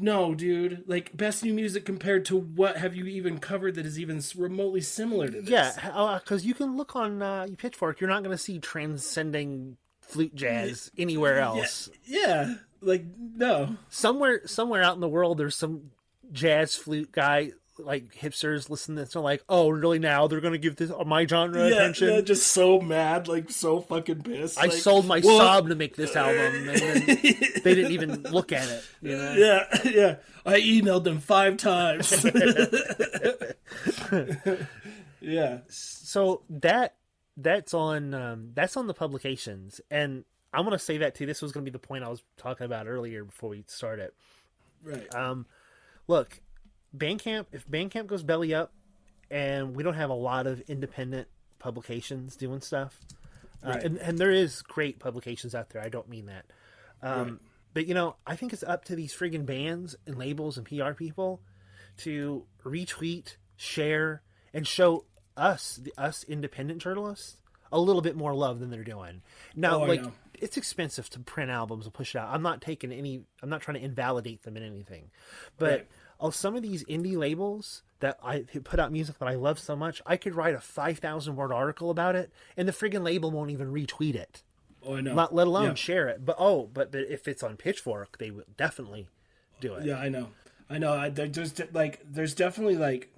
No, 0.00 0.34
dude. 0.34 0.84
Like 0.86 1.16
best 1.16 1.42
new 1.44 1.54
music 1.54 1.84
compared 1.84 2.24
to 2.26 2.36
what 2.36 2.76
have 2.76 2.94
you 2.94 3.06
even 3.06 3.38
covered 3.38 3.74
that 3.76 3.86
is 3.86 3.98
even 3.98 4.22
remotely 4.36 4.80
similar 4.80 5.28
to 5.28 5.40
this? 5.40 5.50
Yeah, 5.50 6.18
because 6.22 6.44
you 6.44 6.54
can 6.54 6.76
look 6.76 6.96
on 6.96 7.22
uh, 7.22 7.46
Pitchfork. 7.56 8.00
You're 8.00 8.10
not 8.10 8.22
going 8.22 8.36
to 8.36 8.42
see 8.42 8.58
transcending 8.58 9.76
flute 10.00 10.34
jazz 10.34 10.90
anywhere 10.96 11.40
else. 11.40 11.88
Yeah. 12.04 12.54
Like 12.80 13.04
no. 13.18 13.76
Somewhere, 13.88 14.46
somewhere 14.46 14.82
out 14.82 14.94
in 14.94 15.00
the 15.00 15.08
world, 15.08 15.38
there's 15.38 15.56
some 15.56 15.90
jazz 16.32 16.74
flute 16.74 17.12
guy, 17.12 17.52
like 17.78 18.14
hipsters, 18.14 18.68
listen 18.68 18.96
to 18.96 19.02
this. 19.02 19.12
They're 19.12 19.22
like, 19.22 19.42
"Oh, 19.48 19.68
really? 19.70 19.98
Now 19.98 20.26
they're 20.26 20.40
to 20.52 20.58
give 20.58 20.76
this 20.76 20.90
my 21.06 21.26
genre 21.26 21.68
Yeah, 21.68 21.74
attention." 21.74 22.08
yeah, 22.08 22.20
just 22.20 22.48
so 22.48 22.80
mad, 22.80 23.28
like 23.28 23.50
so 23.50 23.80
fucking 23.80 24.22
pissed. 24.22 24.58
I 24.58 24.62
like, 24.62 24.72
sold 24.72 25.06
my 25.06 25.20
what? 25.20 25.38
sob 25.38 25.68
to 25.68 25.74
make 25.74 25.96
this 25.96 26.16
album, 26.16 26.68
and 26.68 26.68
then 26.68 27.06
they 27.64 27.74
didn't 27.74 27.92
even 27.92 28.22
look 28.24 28.52
at 28.52 28.68
it. 28.68 28.84
You 29.02 29.16
know? 29.16 29.34
Yeah, 29.34 29.80
yeah. 29.90 30.16
I 30.46 30.60
emailed 30.60 31.04
them 31.04 31.20
five 31.20 31.56
times. 31.56 32.24
yeah. 35.20 35.58
so 35.68 36.42
that 36.48 36.94
that's 37.36 37.74
on 37.74 38.14
um, 38.14 38.50
that's 38.54 38.76
on 38.76 38.86
the 38.86 38.94
publications 38.94 39.80
and 39.90 40.24
i'm 40.52 40.62
to 40.72 40.78
say 40.78 40.98
that 40.98 41.14
too 41.14 41.26
this 41.26 41.42
was 41.42 41.52
going 41.52 41.64
to 41.64 41.70
be 41.70 41.72
the 41.72 41.78
point 41.78 42.04
i 42.04 42.08
was 42.08 42.22
talking 42.36 42.64
about 42.64 42.86
earlier 42.88 43.24
before 43.24 43.50
we 43.50 43.64
started 43.66 44.10
Right. 44.82 45.12
um, 45.14 45.46
look 46.06 46.40
bandcamp 46.96 47.46
if 47.52 47.66
bandcamp 47.68 48.06
goes 48.06 48.22
belly 48.22 48.54
up 48.54 48.72
and 49.30 49.74
we 49.76 49.82
don't 49.82 49.94
have 49.94 50.10
a 50.10 50.14
lot 50.14 50.46
of 50.46 50.60
independent 50.62 51.28
publications 51.58 52.36
doing 52.36 52.60
stuff 52.60 53.00
uh, 53.62 53.76
and, 53.82 53.98
and 53.98 54.18
there 54.18 54.30
is 54.30 54.62
great 54.62 54.98
publications 54.98 55.54
out 55.54 55.70
there 55.70 55.82
i 55.82 55.88
don't 55.88 56.08
mean 56.08 56.26
that 56.26 56.44
um, 57.02 57.22
Right. 57.24 57.32
but 57.74 57.86
you 57.86 57.94
know 57.94 58.16
i 58.26 58.36
think 58.36 58.52
it's 58.52 58.62
up 58.62 58.84
to 58.86 58.96
these 58.96 59.12
friggin 59.12 59.44
bands 59.44 59.96
and 60.06 60.16
labels 60.16 60.56
and 60.56 60.66
pr 60.66 60.92
people 60.92 61.40
to 61.98 62.44
retweet 62.64 63.36
share 63.56 64.22
and 64.54 64.66
show 64.66 65.04
us 65.36 65.78
the 65.82 65.92
us 65.98 66.24
independent 66.24 66.80
journalists 66.80 67.36
a 67.70 67.78
little 67.78 68.00
bit 68.02 68.16
more 68.16 68.34
love 68.34 68.60
than 68.60 68.70
they're 68.70 68.82
doing 68.82 69.20
now 69.54 69.82
Oh, 69.82 69.84
like 69.86 70.02
know. 70.02 70.12
it's 70.34 70.56
expensive 70.56 71.10
to 71.10 71.20
print 71.20 71.50
albums 71.50 71.84
and 71.84 71.92
push 71.92 72.14
it 72.14 72.18
out 72.18 72.28
i'm 72.32 72.42
not 72.42 72.60
taking 72.62 72.92
any 72.92 73.20
i'm 73.42 73.50
not 73.50 73.60
trying 73.60 73.76
to 73.76 73.84
invalidate 73.84 74.42
them 74.44 74.56
in 74.56 74.62
anything 74.62 75.10
but 75.58 75.70
Right. 75.70 75.86
Of 76.20 76.34
some 76.34 76.56
of 76.56 76.62
these 76.62 76.84
indie 76.84 77.16
labels 77.16 77.82
that 78.00 78.18
i 78.22 78.40
put 78.64 78.78
out 78.80 78.90
music 78.92 79.18
that 79.18 79.28
i 79.28 79.34
love 79.34 79.58
so 79.58 79.74
much 79.76 80.00
i 80.06 80.16
could 80.16 80.34
write 80.34 80.54
a 80.54 80.60
5000 80.60 81.36
word 81.36 81.52
article 81.52 81.90
about 81.90 82.14
it 82.16 82.30
and 82.56 82.66
the 82.68 82.72
friggin 82.72 83.02
label 83.04 83.30
won't 83.30 83.50
even 83.50 83.72
retweet 83.72 84.14
it 84.14 84.42
Oh, 84.84 84.94
I 84.94 85.00
know. 85.00 85.14
not 85.14 85.34
let 85.34 85.46
alone 85.48 85.68
Yeah. 85.70 85.74
share 85.74 86.08
it 86.08 86.24
but 86.24 86.36
oh 86.38 86.68
but, 86.72 86.92
but 86.92 87.00
if 87.08 87.26
it's 87.28 87.42
on 87.42 87.56
pitchfork 87.56 88.18
they 88.18 88.30
would 88.30 88.56
definitely 88.56 89.08
do 89.60 89.74
it 89.74 89.84
Yeah, 89.84 89.96
I 89.98 90.08
know. 90.08 90.28
I 90.70 90.78
know. 90.78 90.92
I, 90.92 91.08
there- 91.08 91.26
there's 91.28 91.52
de- 91.52 91.68
like, 91.72 92.00
there's 92.04 92.34
definitely 92.34 92.76
like, 92.76 93.10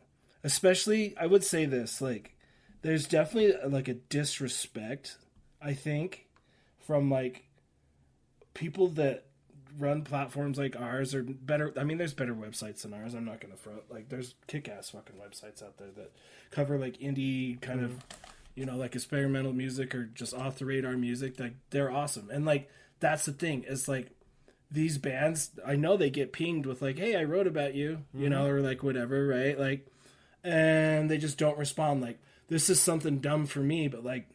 especially, 0.44 1.16
I 1.18 1.26
would 1.26 1.42
say 1.42 1.64
this, 1.66 2.00
like, 2.00 2.36
there's 2.82 3.06
definitely 3.06 3.54
like 3.68 3.88
a 3.88 3.94
disrespect, 3.94 5.18
I 5.60 5.74
think, 5.74 6.26
from 6.80 7.10
like 7.10 7.44
people 8.54 8.88
that 8.90 9.24
run 9.78 10.02
platforms 10.02 10.58
like 10.58 10.76
ours 10.78 11.14
or 11.14 11.22
better. 11.22 11.72
I 11.78 11.84
mean, 11.84 11.98
there's 11.98 12.14
better 12.14 12.34
websites 12.34 12.82
than 12.82 12.94
ours. 12.94 13.14
I'm 13.14 13.24
not 13.24 13.40
gonna 13.40 13.56
front. 13.56 13.82
Like, 13.90 14.08
there's 14.08 14.34
kick-ass 14.46 14.90
fucking 14.90 15.16
websites 15.16 15.62
out 15.62 15.78
there 15.78 15.90
that 15.96 16.12
cover 16.50 16.78
like 16.78 16.98
indie 16.98 17.60
kind 17.60 17.84
of, 17.84 17.90
mm-hmm. 17.90 18.30
you 18.54 18.66
know, 18.66 18.76
like 18.76 18.94
experimental 18.94 19.52
music 19.52 19.94
or 19.94 20.04
just 20.04 20.34
off 20.34 20.58
the 20.58 20.66
radar 20.66 20.96
music. 20.96 21.38
Like, 21.38 21.54
they're 21.70 21.90
awesome. 21.90 22.30
And 22.30 22.44
like, 22.44 22.70
that's 23.00 23.24
the 23.24 23.32
thing. 23.32 23.64
Is 23.64 23.88
like 23.88 24.10
these 24.70 24.98
bands 24.98 25.50
i 25.66 25.74
know 25.74 25.96
they 25.96 26.10
get 26.10 26.32
pinged 26.32 26.64
with 26.64 26.80
like 26.80 26.96
hey 26.96 27.16
i 27.16 27.24
wrote 27.24 27.46
about 27.46 27.74
you 27.74 28.04
you 28.14 28.28
know 28.28 28.44
mm-hmm. 28.44 28.54
or 28.54 28.60
like 28.60 28.82
whatever 28.82 29.26
right 29.26 29.58
like 29.58 29.86
and 30.44 31.10
they 31.10 31.18
just 31.18 31.38
don't 31.38 31.58
respond 31.58 32.00
like 32.00 32.18
this 32.48 32.70
is 32.70 32.80
something 32.80 33.18
dumb 33.18 33.46
for 33.46 33.60
me 33.60 33.88
but 33.88 34.04
like 34.04 34.28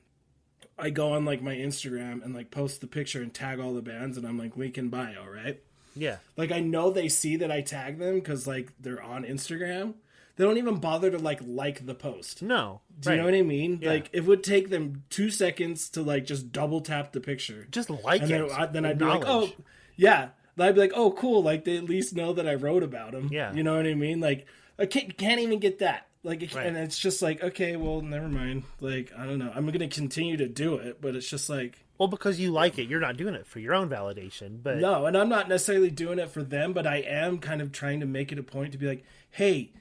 i 0.78 0.90
go 0.90 1.14
on 1.14 1.26
like 1.26 1.42
my 1.42 1.56
instagram 1.56 2.24
and 2.24 2.34
like 2.34 2.52
post 2.52 2.82
the 2.82 2.88
picture 2.88 3.22
and 3.22 3.34
tag 3.34 3.60
all 3.60 3.74
the 3.74 3.82
bands 3.82 4.18
and 4.18 4.26
i'm 4.26 4.38
like 4.38 4.58
link 4.58 4.78
in 4.78 4.90
bio 4.90 5.26
right 5.26 5.62
yeah 5.96 6.18
like 6.38 6.52
i 6.52 6.60
know 6.60 6.90
they 6.90 7.08
see 7.08 7.36
that 7.38 7.52
i 7.52 7.62
tag 7.62 8.00
them 8.00 8.16
because 8.16 8.46
like 8.48 8.72
they're 8.80 9.02
on 9.02 9.24
instagram 9.24 9.94
they 10.36 10.44
don't 10.44 10.58
even 10.58 10.78
bother 10.78 11.12
to 11.12 11.18
like 11.18 11.40
like 11.46 11.86
the 11.86 11.96
post. 11.96 12.42
No, 12.42 12.82
Do 13.00 13.12
you 13.12 13.18
know 13.18 13.26
what 13.26 13.34
I 13.34 13.42
mean? 13.42 13.80
Yeah. 13.82 13.92
Like 13.92 14.10
it 14.12 14.26
would 14.26 14.44
take 14.44 14.70
them 14.70 15.04
two 15.10 15.30
seconds 15.30 15.90
to 15.92 16.02
like 16.02 16.26
just 16.26 16.52
double 16.52 16.82
tap 16.82 17.14
the 17.14 17.22
picture, 17.22 17.68
Just 17.72 17.90
like 17.90 18.22
and 18.22 18.30
then, 18.32 18.44
it. 18.44 18.52
I, 18.52 18.66
then 18.66 18.86
I'd 18.86 18.98
be 18.98 19.06
like, 19.06 19.24
oh, 19.26 19.52
yeah. 19.96 20.30
Then 20.58 20.68
I'd 20.68 20.76
be 20.76 20.82
like, 20.82 20.94
oh, 20.94 21.12
cool. 21.12 21.42
Like 21.42 21.64
they 21.64 21.78
at 21.78 21.86
least 21.86 22.16
know 22.16 22.34
that 22.34 22.48
I 22.48 22.56
wrote 22.56 22.84
about 22.84 23.14
them. 23.14 23.30
Yeah. 23.32 23.54
you 23.54 23.64
know 23.64 23.78
what 23.78 23.86
I 23.86 23.94
mean? 23.94 24.20
Like 24.20 24.46
I 24.78 24.86
can't, 24.86 25.18
can't 25.18 25.40
even 25.40 25.60
get 25.60 25.80
that. 25.80 26.08
Like, 26.26 26.42
it, 26.42 26.54
Right. 26.56 26.66
and 26.66 26.76
it's 26.76 26.98
just 26.98 27.22
like, 27.22 27.44
okay, 27.44 27.76
well, 27.76 28.02
never 28.02 28.28
mind. 28.28 28.64
Like, 28.82 29.12
I 29.18 29.26
don't 29.26 29.38
know. 29.40 29.52
I'm 29.56 29.66
gonna 29.72 29.88
continue 29.88 30.36
to 30.38 30.48
do 30.48 30.76
it, 30.76 31.00
but 31.00 31.16
it's 31.16 31.30
just 31.30 31.50
like, 31.50 31.86
Well, 31.98 32.08
because 32.08 32.40
you 32.40 32.52
like 32.52 32.78
it, 32.80 32.90
you're 32.90 33.00
not 33.00 33.16
doing 33.16 33.36
it 33.36 33.46
for 33.48 33.60
your 33.60 33.74
own 33.74 33.88
validation. 33.90 34.62
But 34.62 34.78
no. 34.80 35.06
And 35.06 35.16
I'm 35.16 35.30
not 35.30 35.48
necessarily 35.48 35.92
doing 35.92 36.20
it 36.20 36.30
for 36.30 36.44
them, 36.44 36.74
but 36.74 36.86
I 36.88 36.98
am 36.98 37.38
kind 37.38 37.62
of 37.62 37.72
trying 37.72 38.00
to 38.02 38.06
make 38.06 38.32
it 38.32 38.40
a 38.40 38.44
point 38.44 38.72
to 38.74 38.78
be 38.78 38.88
like, 38.88 39.06
hey, 39.32 39.72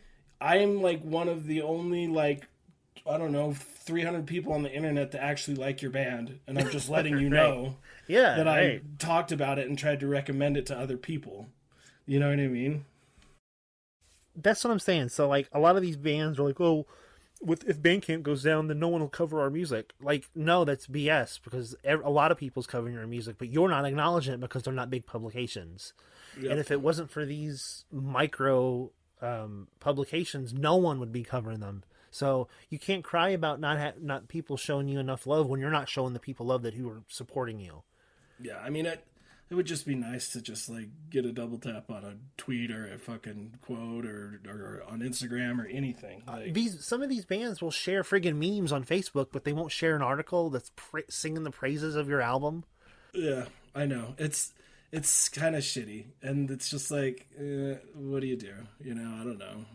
I 0.40 0.58
am 0.58 0.82
like 0.82 1.02
one 1.02 1.28
of 1.28 1.46
the 1.46 1.62
only 1.62 2.06
like 2.06 2.46
I 3.06 3.18
don't 3.18 3.32
know 3.32 3.52
300 3.52 4.26
people 4.26 4.52
on 4.52 4.62
the 4.62 4.72
internet 4.72 5.10
that 5.12 5.22
actually 5.22 5.56
like 5.56 5.82
your 5.82 5.90
band, 5.90 6.38
and 6.46 6.58
I'm 6.58 6.70
just 6.70 6.88
letting 6.88 7.18
you 7.18 7.28
know 7.40 7.76
yeah, 8.06 8.36
that 8.36 8.46
right. 8.46 8.80
I 8.82 8.96
talked 8.98 9.32
about 9.32 9.58
it 9.58 9.68
and 9.68 9.78
tried 9.78 10.00
to 10.00 10.06
recommend 10.06 10.56
it 10.56 10.66
to 10.66 10.78
other 10.78 10.96
people. 10.96 11.48
You 12.06 12.20
know 12.20 12.28
what 12.30 12.38
I 12.38 12.48
mean? 12.48 12.84
That's 14.36 14.64
what 14.64 14.70
I'm 14.70 14.78
saying. 14.78 15.10
So 15.10 15.28
like 15.28 15.48
a 15.52 15.58
lot 15.58 15.76
of 15.76 15.82
these 15.82 15.96
bands 15.96 16.38
are 16.38 16.44
like, 16.44 16.60
oh, 16.60 16.86
with 17.40 17.64
if 17.68 17.80
Bandcamp 17.80 18.22
goes 18.22 18.42
down, 18.42 18.68
then 18.68 18.78
no 18.78 18.88
one 18.88 19.00
will 19.00 19.08
cover 19.08 19.40
our 19.40 19.50
music. 19.50 19.92
Like, 20.00 20.24
no, 20.34 20.64
that's 20.64 20.86
BS 20.86 21.40
because 21.42 21.76
a 21.84 22.10
lot 22.10 22.32
of 22.32 22.38
people's 22.38 22.66
covering 22.66 22.94
your 22.94 23.06
music, 23.06 23.36
but 23.38 23.48
you're 23.48 23.68
not 23.68 23.84
acknowledging 23.84 24.34
it 24.34 24.40
because 24.40 24.62
they're 24.62 24.72
not 24.72 24.90
big 24.90 25.06
publications. 25.06 25.92
And 26.50 26.58
if 26.58 26.70
it 26.70 26.80
wasn't 26.80 27.10
for 27.10 27.24
these 27.24 27.84
micro 27.92 28.90
um, 29.22 29.68
publications, 29.80 30.52
no 30.52 30.76
one 30.76 30.98
would 31.00 31.12
be 31.12 31.22
covering 31.22 31.60
them. 31.60 31.84
So 32.10 32.48
you 32.70 32.78
can't 32.78 33.02
cry 33.02 33.30
about 33.30 33.60
not 33.60 33.78
ha- 33.78 33.92
not 34.00 34.28
people 34.28 34.56
showing 34.56 34.88
you 34.88 34.98
enough 35.00 35.26
love 35.26 35.48
when 35.48 35.60
you're 35.60 35.70
not 35.70 35.88
showing 35.88 36.12
the 36.12 36.20
people 36.20 36.46
love 36.46 36.62
that 36.62 36.74
who 36.74 36.88
are 36.88 37.02
supporting 37.08 37.58
you. 37.58 37.82
Yeah, 38.40 38.58
I 38.58 38.70
mean 38.70 38.86
it. 38.86 39.04
It 39.54 39.56
would 39.56 39.66
just 39.66 39.86
be 39.86 39.94
nice 39.94 40.30
to 40.30 40.42
just 40.42 40.68
like 40.68 40.88
get 41.10 41.24
a 41.24 41.30
double 41.30 41.58
tap 41.58 41.88
on 41.88 42.02
a 42.02 42.16
tweet 42.36 42.72
or 42.72 42.92
a 42.92 42.98
fucking 42.98 43.58
quote 43.62 44.04
or 44.04 44.40
or 44.48 44.82
on 44.88 44.98
Instagram 44.98 45.62
or 45.62 45.68
anything. 45.68 46.24
Like, 46.26 46.54
These 46.54 46.84
some 46.84 47.02
of 47.02 47.08
these 47.08 47.24
bands 47.24 47.62
will 47.62 47.70
share 47.70 48.02
friggin' 48.02 48.34
memes 48.34 48.72
on 48.72 48.82
Facebook, 48.82 49.28
but 49.30 49.44
they 49.44 49.52
won't 49.52 49.70
share 49.70 49.94
an 49.94 50.02
article 50.02 50.50
that's 50.50 50.72
pra- 50.74 51.08
singing 51.08 51.44
the 51.44 51.52
praises 51.52 51.94
of 51.94 52.08
your 52.08 52.20
album. 52.20 52.64
yeah, 53.12 53.44
I 53.76 53.86
know 53.86 54.16
it's 54.18 54.52
it's 54.90 55.28
kind 55.28 55.54
of 55.54 55.62
shitty, 55.62 56.06
and 56.20 56.50
it's 56.50 56.68
just 56.68 56.90
like, 56.90 57.28
eh, 57.38 57.74
what 57.94 58.22
do 58.22 58.26
you 58.26 58.36
do? 58.36 58.54
You 58.80 58.96
know, 58.96 59.20
I 59.20 59.22
don't 59.22 59.38
know. 59.38 59.66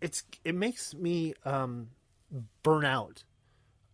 It's 0.00 0.22
it 0.44 0.54
makes 0.54 0.94
me 0.94 1.34
um, 1.44 1.88
burn 2.62 2.84
out 2.84 3.24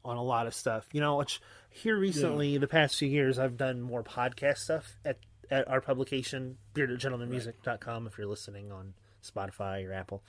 on 0.04 0.16
a 0.16 0.22
lot 0.22 0.46
of 0.46 0.54
stuff. 0.54 0.86
You 0.92 1.00
know, 1.00 1.16
which 1.16 1.40
here 1.70 1.96
recently, 1.96 2.58
the 2.58 2.66
past 2.66 2.96
few 2.96 3.08
years, 3.08 3.38
I've 3.38 3.56
done 3.56 3.80
more 3.80 4.02
podcast 4.02 4.58
stuff 4.58 4.96
at 5.04 5.18
at 5.50 5.66
our 5.68 5.80
publication 5.80 6.56
beardedgentlemanmusic.com 6.74 8.06
if 8.06 8.16
you're 8.16 8.26
listening 8.26 8.70
on 8.70 8.94
Spotify 9.24 9.86
or 9.86 9.92
Apple. 9.92 10.22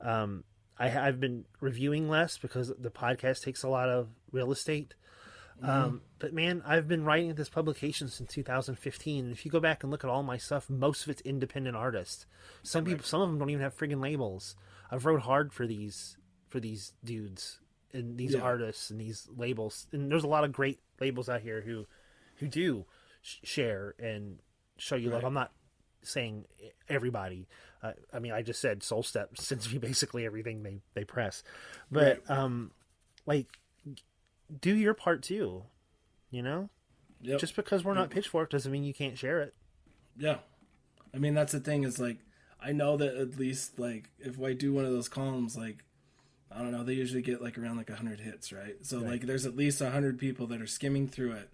Um, 0.00 0.44
I, 0.78 0.90
I've 0.98 1.20
been 1.20 1.44
reviewing 1.60 2.08
less 2.08 2.38
because 2.38 2.72
the 2.78 2.90
podcast 2.90 3.42
takes 3.42 3.62
a 3.62 3.68
lot 3.68 3.88
of 3.88 4.08
real 4.32 4.50
estate. 4.52 4.94
Um, 5.62 6.02
but 6.18 6.32
man, 6.32 6.62
I've 6.66 6.88
been 6.88 7.04
writing 7.04 7.30
at 7.30 7.36
this 7.36 7.48
publication 7.48 8.08
since 8.08 8.32
2015. 8.32 9.24
And 9.24 9.32
if 9.32 9.44
you 9.44 9.52
go 9.52 9.60
back 9.60 9.82
and 9.82 9.92
look 9.92 10.02
at 10.02 10.10
all 10.10 10.22
my 10.22 10.36
stuff, 10.36 10.68
most 10.68 11.04
of 11.04 11.10
it's 11.10 11.22
independent 11.22 11.76
artists. 11.76 12.26
Some 12.62 12.84
people, 12.84 13.04
some 13.04 13.20
of 13.20 13.28
them 13.28 13.38
don't 13.38 13.50
even 13.50 13.62
have 13.62 13.76
friggin' 13.76 14.02
labels. 14.02 14.56
I've 14.90 15.06
wrote 15.06 15.20
hard 15.20 15.52
for 15.52 15.66
these 15.66 16.16
for 16.48 16.58
these 16.60 16.92
dudes 17.04 17.60
and 17.94 18.18
these 18.18 18.34
Yeah. 18.34 18.40
artists 18.40 18.90
and 18.90 19.00
these 19.00 19.28
labels. 19.36 19.86
And 19.92 20.10
there's 20.10 20.24
a 20.24 20.28
lot 20.28 20.44
of 20.44 20.52
great 20.52 20.80
labels 21.00 21.28
out 21.28 21.40
here 21.40 21.60
who 21.62 21.86
who 22.36 22.48
do 22.48 22.84
sh- 23.22 23.36
share 23.44 23.94
and 23.98 24.40
show 24.76 24.96
you 24.96 25.08
love. 25.10 25.24
I'm 25.24 25.34
not 25.34 25.52
saying 26.02 26.44
everybody. 26.88 27.48
Uh, 27.82 27.92
I 28.12 28.18
mean, 28.18 28.32
I 28.32 28.42
just 28.42 28.60
said 28.60 28.82
Soul 28.82 29.02
Step 29.02 29.30
sends 29.38 29.72
me 29.72 29.78
basically 29.78 30.26
everything 30.26 30.62
they 30.62 30.82
they 30.94 31.04
press, 31.04 31.42
but 31.90 32.28
um, 32.30 32.72
like 33.26 33.46
do 34.60 34.74
your 34.74 34.94
part 34.94 35.22
too. 35.22 35.64
You 36.30 36.42
know, 36.42 36.68
Yep. 37.20 37.38
just 37.40 37.54
because 37.56 37.84
we're 37.84 37.94
not 37.94 38.10
Pitchfork 38.10 38.50
doesn't 38.50 38.70
mean 38.72 38.82
you 38.84 38.92
can't 38.94 39.16
share 39.16 39.40
it. 39.40 39.54
Yeah. 40.16 40.38
I 41.14 41.18
mean, 41.18 41.32
that's 41.34 41.52
the 41.52 41.60
thing 41.60 41.84
is 41.84 42.00
like, 42.00 42.18
I 42.60 42.72
know 42.72 42.96
that 42.96 43.14
at 43.14 43.38
least 43.38 43.78
like 43.78 44.10
if 44.18 44.40
I 44.42 44.52
do 44.52 44.72
one 44.72 44.84
of 44.84 44.90
those 44.90 45.08
columns, 45.08 45.56
like, 45.56 45.84
I 46.54 46.58
don't 46.62 46.70
know, 46.72 46.84
they 46.84 46.92
usually 46.94 47.22
get 47.22 47.42
like 47.42 47.58
around 47.58 47.76
like 47.76 47.88
100 47.88 48.20
hits, 48.20 48.52
right? 48.52 48.76
So 48.82 48.98
like 48.98 49.22
there's 49.22 49.44
at 49.46 49.56
least 49.56 49.80
100 49.80 50.18
people 50.18 50.46
that 50.48 50.60
are 50.62 50.66
skimming 50.66 51.08
through 51.08 51.32
it. 51.32 51.50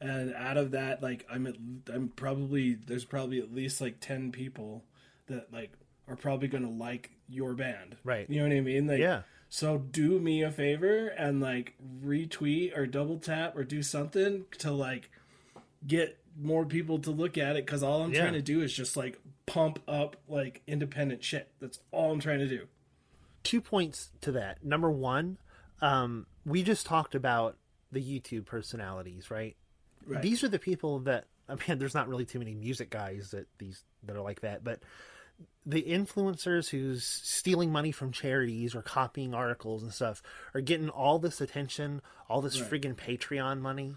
And 0.00 0.34
out 0.34 0.56
of 0.56 0.72
that, 0.72 1.02
like 1.02 1.26
I'm 1.30 1.46
at, 1.46 1.54
I'm 1.92 2.08
probably 2.14 2.74
there's 2.74 3.04
probably 3.04 3.38
at 3.40 3.52
least 3.54 3.80
like 3.80 4.00
10 4.00 4.30
people 4.32 4.84
that 5.26 5.52
like 5.52 5.72
are 6.06 6.16
probably 6.16 6.48
going 6.48 6.64
to 6.64 6.70
like 6.70 7.10
your 7.28 7.54
band. 7.54 7.96
Right. 8.04 8.28
You 8.30 8.38
know 8.42 8.48
what 8.48 8.56
I 8.56 8.60
mean? 8.60 8.86
Like 8.86 8.98
Yeah. 9.00 9.22
so 9.48 9.78
do 9.78 10.18
me 10.20 10.42
a 10.42 10.50
favor 10.52 11.08
and 11.08 11.40
like 11.40 11.74
retweet 12.04 12.76
or 12.76 12.86
double 12.86 13.18
tap 13.18 13.56
or 13.56 13.64
do 13.64 13.82
something 13.82 14.44
to 14.58 14.70
like 14.70 15.10
get 15.86 16.18
more 16.40 16.64
people 16.64 16.98
to 17.00 17.10
look 17.10 17.36
at 17.36 17.56
it 17.56 17.66
because 17.66 17.82
all 17.82 18.02
I'm 18.02 18.12
Yeah. 18.12 18.20
trying 18.22 18.34
to 18.34 18.42
do 18.42 18.60
is 18.62 18.72
just 18.72 18.96
like 18.96 19.18
pump 19.46 19.80
up 19.88 20.16
like 20.28 20.62
independent 20.66 21.24
shit. 21.24 21.50
That's 21.60 21.80
all 21.90 22.12
I'm 22.12 22.20
trying 22.20 22.38
to 22.40 22.48
do. 22.48 22.66
Two 23.42 23.60
points 23.60 24.10
to 24.22 24.32
that. 24.32 24.64
Number 24.64 24.90
one, 24.90 25.38
um, 25.80 26.26
we 26.44 26.62
just 26.62 26.86
talked 26.86 27.14
about 27.14 27.56
the 27.92 28.00
YouTube 28.02 28.44
personalities, 28.46 29.30
right? 29.30 29.56
Right. 30.06 30.20
These 30.22 30.42
are 30.44 30.48
the 30.48 30.58
people 30.58 31.00
that 31.00 31.24
I 31.48 31.54
mean. 31.54 31.78
There's 31.78 31.94
not 31.94 32.08
really 32.08 32.24
too 32.26 32.38
many 32.38 32.54
music 32.54 32.90
guys 32.90 33.30
that 33.30 33.46
these 33.58 33.82
that 34.04 34.16
are 34.16 34.20
like 34.22 34.40
that, 34.40 34.64
but 34.64 34.80
the 35.64 35.82
influencers 35.82 36.68
who's 36.68 37.04
stealing 37.04 37.70
money 37.70 37.92
from 37.92 38.10
charities 38.10 38.74
or 38.74 38.82
copying 38.82 39.34
articles 39.34 39.82
and 39.82 39.92
stuff 39.92 40.22
are 40.54 40.60
getting 40.60 40.88
all 40.88 41.18
this 41.18 41.40
attention, 41.40 42.00
all 42.28 42.40
this 42.40 42.60
Right. 42.60 42.70
friggin' 42.70 42.96
Patreon 42.96 43.60
money. 43.60 43.96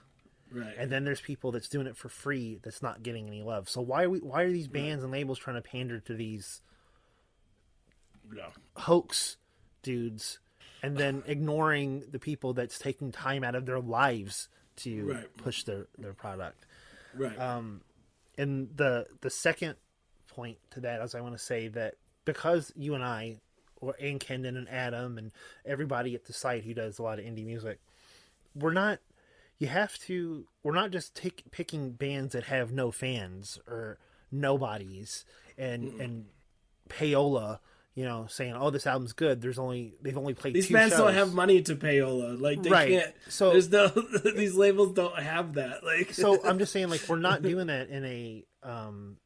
Right. 0.53 0.75
and 0.77 0.91
then 0.91 1.05
there's 1.05 1.21
people 1.21 1.53
that's 1.53 1.69
doing 1.69 1.87
it 1.87 1.95
for 1.95 2.09
free 2.09 2.59
that's 2.61 2.81
not 2.81 3.01
getting 3.03 3.25
any 3.25 3.41
love. 3.41 3.69
So 3.69 3.79
why 3.79 4.03
are 4.03 4.09
we 4.09 4.19
why 4.19 4.43
are 4.43 4.51
these 4.51 4.67
bands 4.67 5.01
and 5.01 5.11
labels 5.11 5.39
trying 5.39 5.55
to 5.55 5.61
pander 5.61 5.99
to 6.01 6.13
these 6.13 6.61
yeah. 8.35 8.47
hoax 8.75 9.37
dudes 9.83 10.39
and 10.83 10.97
then 10.97 11.23
ignoring 11.27 12.03
the 12.11 12.19
people 12.19 12.53
that's 12.53 12.77
taking 12.79 13.11
time 13.11 13.43
out 13.43 13.55
of 13.55 13.65
their 13.65 13.79
lives 13.79 14.47
to 14.77 15.05
Right. 15.13 15.37
push 15.37 15.63
their 15.63 15.87
their 15.97 16.13
product? 16.13 16.65
Right. 17.13 17.37
Um, 17.37 17.81
and 18.37 18.69
the 18.75 19.05
the 19.21 19.29
second 19.29 19.75
point 20.29 20.57
to 20.71 20.79
that 20.81 21.01
is 21.01 21.13
I 21.13 21.21
want 21.21 21.37
to 21.37 21.43
say 21.43 21.67
that 21.69 21.95
because 22.25 22.71
you 22.75 22.95
and 22.95 23.03
I 23.03 23.41
or 23.81 23.95
and 23.99 24.19
Kendon 24.19 24.57
and 24.57 24.69
Adam 24.69 25.17
and 25.17 25.31
everybody 25.65 26.15
at 26.15 26.25
the 26.25 26.33
site 26.33 26.63
who 26.63 26.73
does 26.73 26.99
a 26.99 27.03
lot 27.03 27.19
of 27.19 27.25
indie 27.25 27.45
music, 27.45 27.79
we're 28.55 28.73
not 28.73 28.99
you 29.59 29.67
have 29.67 29.97
to 29.99 30.45
we're 30.63 30.73
not 30.73 30.91
just 30.91 31.13
take, 31.15 31.43
picking 31.51 31.91
bands 31.91 32.33
that 32.33 32.45
have 32.45 32.71
no 32.71 32.91
fans 32.91 33.59
or 33.67 33.97
nobodies 34.31 35.25
and 35.57 35.99
and 35.99 36.25
payola 36.89 37.59
you 37.95 38.05
know 38.05 38.25
saying 38.29 38.53
oh 38.57 38.69
this 38.69 38.87
album's 38.87 39.11
good 39.13 39.41
there's 39.41 39.59
only 39.59 39.93
they've 40.01 40.17
only 40.17 40.33
played 40.33 40.53
these 40.53 40.67
two 40.67 40.73
bands 40.73 40.93
shows. 40.93 40.99
don't 41.01 41.13
have 41.13 41.33
money 41.33 41.61
to 41.61 41.75
payola. 41.75 42.39
Like 42.39 42.63
they 42.63 42.69
Right. 42.69 42.89
can't. 42.89 43.13
So- 43.27 43.51
there's 43.51 43.69
no 43.69 43.87
these 44.35 44.55
labels 44.55 44.93
don't 44.93 45.17
have 45.19 45.55
that. 45.55 45.83
Like 45.83 46.13
so 46.13 46.41
I'm 46.45 46.57
just 46.59 46.71
saying, 46.71 46.89
like, 46.89 47.03
we're 47.09 47.17
not 47.17 47.41
doing 47.41 47.67
that 47.67 47.89
in 47.89 48.05
a 48.05 48.45
um, 48.63 49.17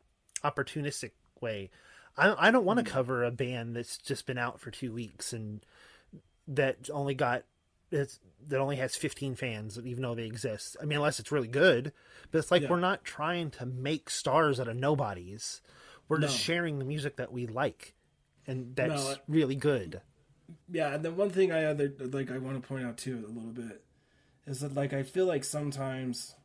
opportunistic 0.43 1.11
way. 1.41 1.69
I, 2.17 2.47
I 2.47 2.51
don't 2.51 2.65
want 2.65 2.79
to 2.79 2.85
cover 2.89 3.23
a 3.23 3.31
band 3.31 3.75
that's 3.75 3.97
just 3.97 4.25
been 4.25 4.37
out 4.37 4.59
for 4.61 4.71
two 4.71 4.93
weeks 4.93 5.33
and 5.33 5.63
that 6.47 6.89
only 6.91 7.13
got 7.15 7.43
it's, 7.91 8.19
that 8.47 8.59
only 8.59 8.75
has 8.77 8.95
15 8.95 9.35
fans, 9.35 9.79
even 9.83 10.01
though 10.03 10.15
they 10.15 10.25
exist. 10.25 10.75
I 10.81 10.85
mean, 10.85 10.97
unless 10.97 11.19
it's 11.19 11.31
really 11.31 11.47
good. 11.47 11.93
But 12.31 12.39
it's 12.39 12.51
like 12.51 12.63
Yeah. 12.63 12.69
we're 12.69 12.79
not 12.79 13.03
trying 13.03 13.51
to 13.51 13.65
make 13.65 14.09
stars 14.09 14.59
out 14.59 14.67
of 14.67 14.75
nobodies. 14.75 15.61
We're 16.07 16.19
just 16.19 16.37
sharing 16.37 16.77
the 16.77 16.85
music 16.85 17.15
that 17.17 17.31
we 17.31 17.47
like, 17.47 17.94
and 18.47 18.75
that's 18.75 19.03
No, 19.03 19.11
I- 19.11 19.15
really 19.27 19.55
good. 19.55 20.01
yeah 20.71 20.93
and 20.93 21.03
the 21.03 21.11
one 21.11 21.29
thing 21.29 21.51
i 21.51 21.63
other 21.65 21.91
like 21.99 22.29
i 22.31 22.37
want 22.37 22.61
to 22.61 22.67
point 22.67 22.85
out 22.85 22.97
too 22.97 23.23
a 23.27 23.31
little 23.31 23.51
bit 23.51 23.83
is 24.45 24.59
that 24.59 24.75
like 24.75 24.93
i 24.93 25.01
feel 25.03 25.25
like 25.25 25.43
sometimes 25.43 26.35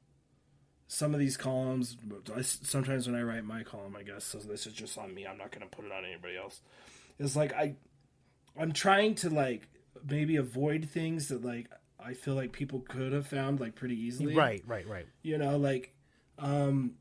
some 0.88 1.14
of 1.14 1.20
these 1.20 1.36
columns 1.36 1.96
I, 2.34 2.40
sometimes 2.42 3.06
when 3.06 3.14
i 3.14 3.22
write 3.22 3.44
my 3.44 3.62
column 3.62 3.94
i 3.96 4.02
guess 4.02 4.24
so 4.24 4.38
this 4.38 4.66
is 4.66 4.72
just 4.72 4.96
on 4.98 5.14
me 5.14 5.26
i'm 5.26 5.38
not 5.38 5.50
going 5.50 5.68
to 5.68 5.74
put 5.76 5.84
it 5.84 5.92
on 5.92 6.04
anybody 6.04 6.36
else 6.36 6.60
is 7.18 7.36
like 7.36 7.52
i 7.52 7.74
i'm 8.58 8.72
trying 8.72 9.14
to 9.16 9.30
like 9.30 9.68
maybe 10.08 10.36
avoid 10.36 10.88
things 10.88 11.28
that 11.28 11.44
like 11.44 11.68
i 12.02 12.14
feel 12.14 12.34
like 12.34 12.52
people 12.52 12.80
could 12.80 13.12
have 13.12 13.26
found 13.26 13.60
like 13.60 13.74
pretty 13.74 14.00
easily 14.00 14.34
Right, 14.34 14.62
right, 14.66 14.86
right. 14.88 15.06
you 15.22 15.36
know 15.38 15.58
like 15.58 15.92
um 16.38 16.94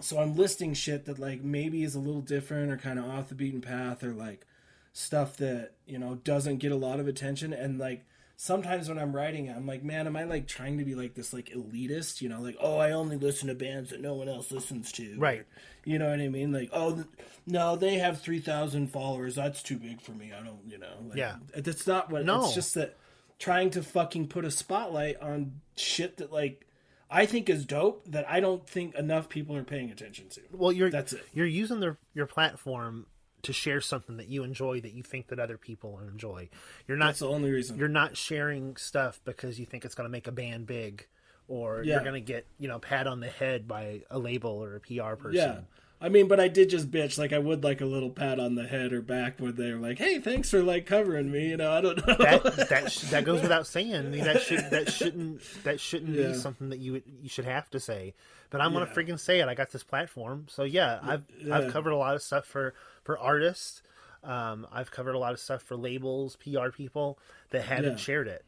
so 0.00 0.18
i'm 0.18 0.34
listing 0.36 0.74
shit 0.74 1.04
that 1.06 1.18
like 1.18 1.42
maybe 1.42 1.82
is 1.82 1.94
a 1.94 2.00
little 2.00 2.20
different 2.20 2.70
or 2.72 2.76
kind 2.76 2.98
of 2.98 3.04
off 3.04 3.28
the 3.28 3.34
beaten 3.34 3.60
path 3.60 4.02
or 4.02 4.12
like 4.12 4.46
stuff 4.92 5.36
that 5.36 5.72
you 5.86 5.98
know 5.98 6.16
doesn't 6.16 6.58
get 6.58 6.72
a 6.72 6.76
lot 6.76 7.00
of 7.00 7.08
attention 7.08 7.52
and 7.52 7.78
like 7.78 8.04
sometimes 8.36 8.88
when 8.88 8.98
i'm 8.98 9.14
writing 9.14 9.46
it, 9.46 9.56
i'm 9.56 9.66
like 9.66 9.82
man 9.84 10.06
am 10.06 10.16
i 10.16 10.24
like 10.24 10.46
trying 10.46 10.78
to 10.78 10.84
be 10.84 10.94
like 10.94 11.14
this 11.14 11.32
like 11.32 11.46
elitist 11.50 12.20
you 12.20 12.28
know 12.28 12.40
like 12.40 12.56
oh 12.60 12.78
i 12.78 12.90
only 12.90 13.16
listen 13.16 13.48
to 13.48 13.54
bands 13.54 13.90
that 13.90 14.00
no 14.00 14.14
one 14.14 14.28
else 14.28 14.50
listens 14.50 14.90
to 14.92 15.16
Right. 15.18 15.44
you 15.84 15.98
know 15.98 16.10
what 16.10 16.20
i 16.20 16.28
mean 16.28 16.52
like 16.52 16.70
oh 16.72 16.94
th- 16.94 17.06
no 17.46 17.76
they 17.76 17.94
have 17.98 18.20
3000 18.20 18.88
followers 18.88 19.36
that's 19.36 19.62
too 19.62 19.76
big 19.78 20.00
for 20.00 20.12
me 20.12 20.32
i 20.32 20.42
don't 20.44 20.60
you 20.66 20.78
know 20.78 20.94
like, 21.08 21.16
Yeah. 21.18 21.36
that's 21.56 21.86
not 21.86 22.10
what 22.10 22.24
No. 22.24 22.44
it's 22.44 22.54
just 22.54 22.74
that 22.74 22.96
trying 23.38 23.70
to 23.70 23.82
fucking 23.82 24.28
put 24.28 24.44
a 24.44 24.50
spotlight 24.50 25.20
on 25.20 25.60
shit 25.76 26.16
that 26.18 26.32
like 26.32 26.66
i 27.14 27.24
think 27.24 27.48
is 27.48 27.64
dope 27.64 28.04
that 28.06 28.28
i 28.28 28.40
don't 28.40 28.68
think 28.68 28.94
enough 28.96 29.28
people 29.30 29.56
are 29.56 29.64
paying 29.64 29.90
attention 29.90 30.28
to 30.28 30.40
Well, 30.52 30.72
you're 30.72 30.90
That's 30.90 31.12
it. 31.14 31.24
You're 31.32 31.46
using 31.46 31.80
their 31.80 31.96
your 32.12 32.26
platform 32.26 33.06
to 33.42 33.52
share 33.52 33.80
something 33.80 34.16
that 34.16 34.28
you 34.28 34.42
enjoy 34.42 34.80
that 34.80 34.92
you 34.94 35.02
think 35.02 35.26
that 35.28 35.38
other 35.38 35.58
people 35.58 36.00
enjoy. 36.08 36.48
You're 36.88 36.96
not 36.96 37.06
that's 37.08 37.18
the 37.20 37.28
only 37.28 37.50
reason 37.50 37.78
you're 37.78 37.88
not 37.88 38.16
sharing 38.16 38.76
stuff 38.76 39.20
because 39.24 39.60
you 39.60 39.66
think 39.66 39.84
it's 39.84 39.94
going 39.94 40.06
to 40.06 40.10
make 40.10 40.26
a 40.26 40.32
band 40.32 40.66
big 40.66 41.06
or 41.46 41.82
Yeah. 41.84 41.94
you're 41.96 42.04
going 42.04 42.14
to 42.14 42.32
get, 42.32 42.46
you 42.58 42.68
know, 42.68 42.78
pat 42.78 43.06
on 43.06 43.20
the 43.20 43.28
head 43.28 43.68
by 43.68 44.00
a 44.10 44.18
label 44.18 44.50
or 44.52 44.76
a 44.76 44.80
PR 44.80 45.14
person. 45.14 45.34
Yeah. 45.34 45.58
I 46.04 46.10
mean, 46.10 46.28
but 46.28 46.38
I 46.38 46.48
did 46.48 46.68
just 46.68 46.90
bitch. 46.90 47.16
Like, 47.18 47.32
I 47.32 47.38
would 47.38 47.64
like 47.64 47.80
a 47.80 47.86
little 47.86 48.10
pat 48.10 48.38
on 48.38 48.54
the 48.56 48.66
head 48.66 48.92
or 48.92 49.00
back 49.00 49.40
when 49.40 49.54
they're 49.56 49.78
like, 49.78 49.96
hey, 49.98 50.18
thanks 50.18 50.50
for 50.50 50.62
like 50.62 50.84
covering 50.84 51.30
me. 51.32 51.48
You 51.48 51.56
know, 51.56 51.72
I 51.72 51.80
don't 51.80 51.96
know. 52.06 52.14
That 52.16 52.68
that 52.68 52.92
sh- 52.92 53.10
that 53.10 53.24
goes 53.24 53.40
without 53.40 53.66
saying. 53.66 53.94
I 53.94 54.02
mean, 54.02 54.24
that 54.24 54.42
should 54.42 54.68
that 54.70 54.92
shouldn't 54.92 55.40
that 55.64 55.80
shouldn't 55.80 56.14
Yeah. 56.14 56.28
be 56.28 56.34
something 56.34 56.68
that 56.68 56.78
you 56.78 57.00
you 57.22 57.28
should 57.30 57.46
have 57.46 57.70
to 57.70 57.80
say. 57.80 58.12
But 58.50 58.60
I'm 58.60 58.74
Yeah. 58.74 58.80
gonna 58.80 58.92
freaking 58.92 59.18
say 59.18 59.40
it. 59.40 59.48
I 59.48 59.54
got 59.54 59.70
this 59.70 59.82
platform, 59.82 60.46
so 60.50 60.64
yeah, 60.64 60.98
I've 61.02 61.24
Yeah. 61.40 61.56
I've 61.56 61.72
covered 61.72 61.92
a 61.92 61.96
lot 61.96 62.14
of 62.14 62.22
stuff 62.22 62.44
for 62.44 62.74
for 63.02 63.18
artists. 63.18 63.82
Um, 64.22 64.66
I've 64.70 64.90
covered 64.90 65.14
a 65.14 65.18
lot 65.18 65.32
of 65.32 65.40
stuff 65.40 65.62
for 65.62 65.74
labels, 65.76 66.36
PR 66.36 66.68
people 66.70 67.18
that 67.50 67.62
haven't 67.62 67.98
shared 67.98 68.28
it, 68.28 68.44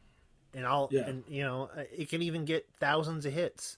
and 0.53 0.65
I'll 0.65 0.89
and 0.91 1.23
you 1.27 1.41
know 1.43 1.69
it 1.95 2.09
can 2.09 2.21
even 2.21 2.45
get 2.45 2.67
thousands 2.79 3.25
of 3.25 3.33
hits, 3.33 3.77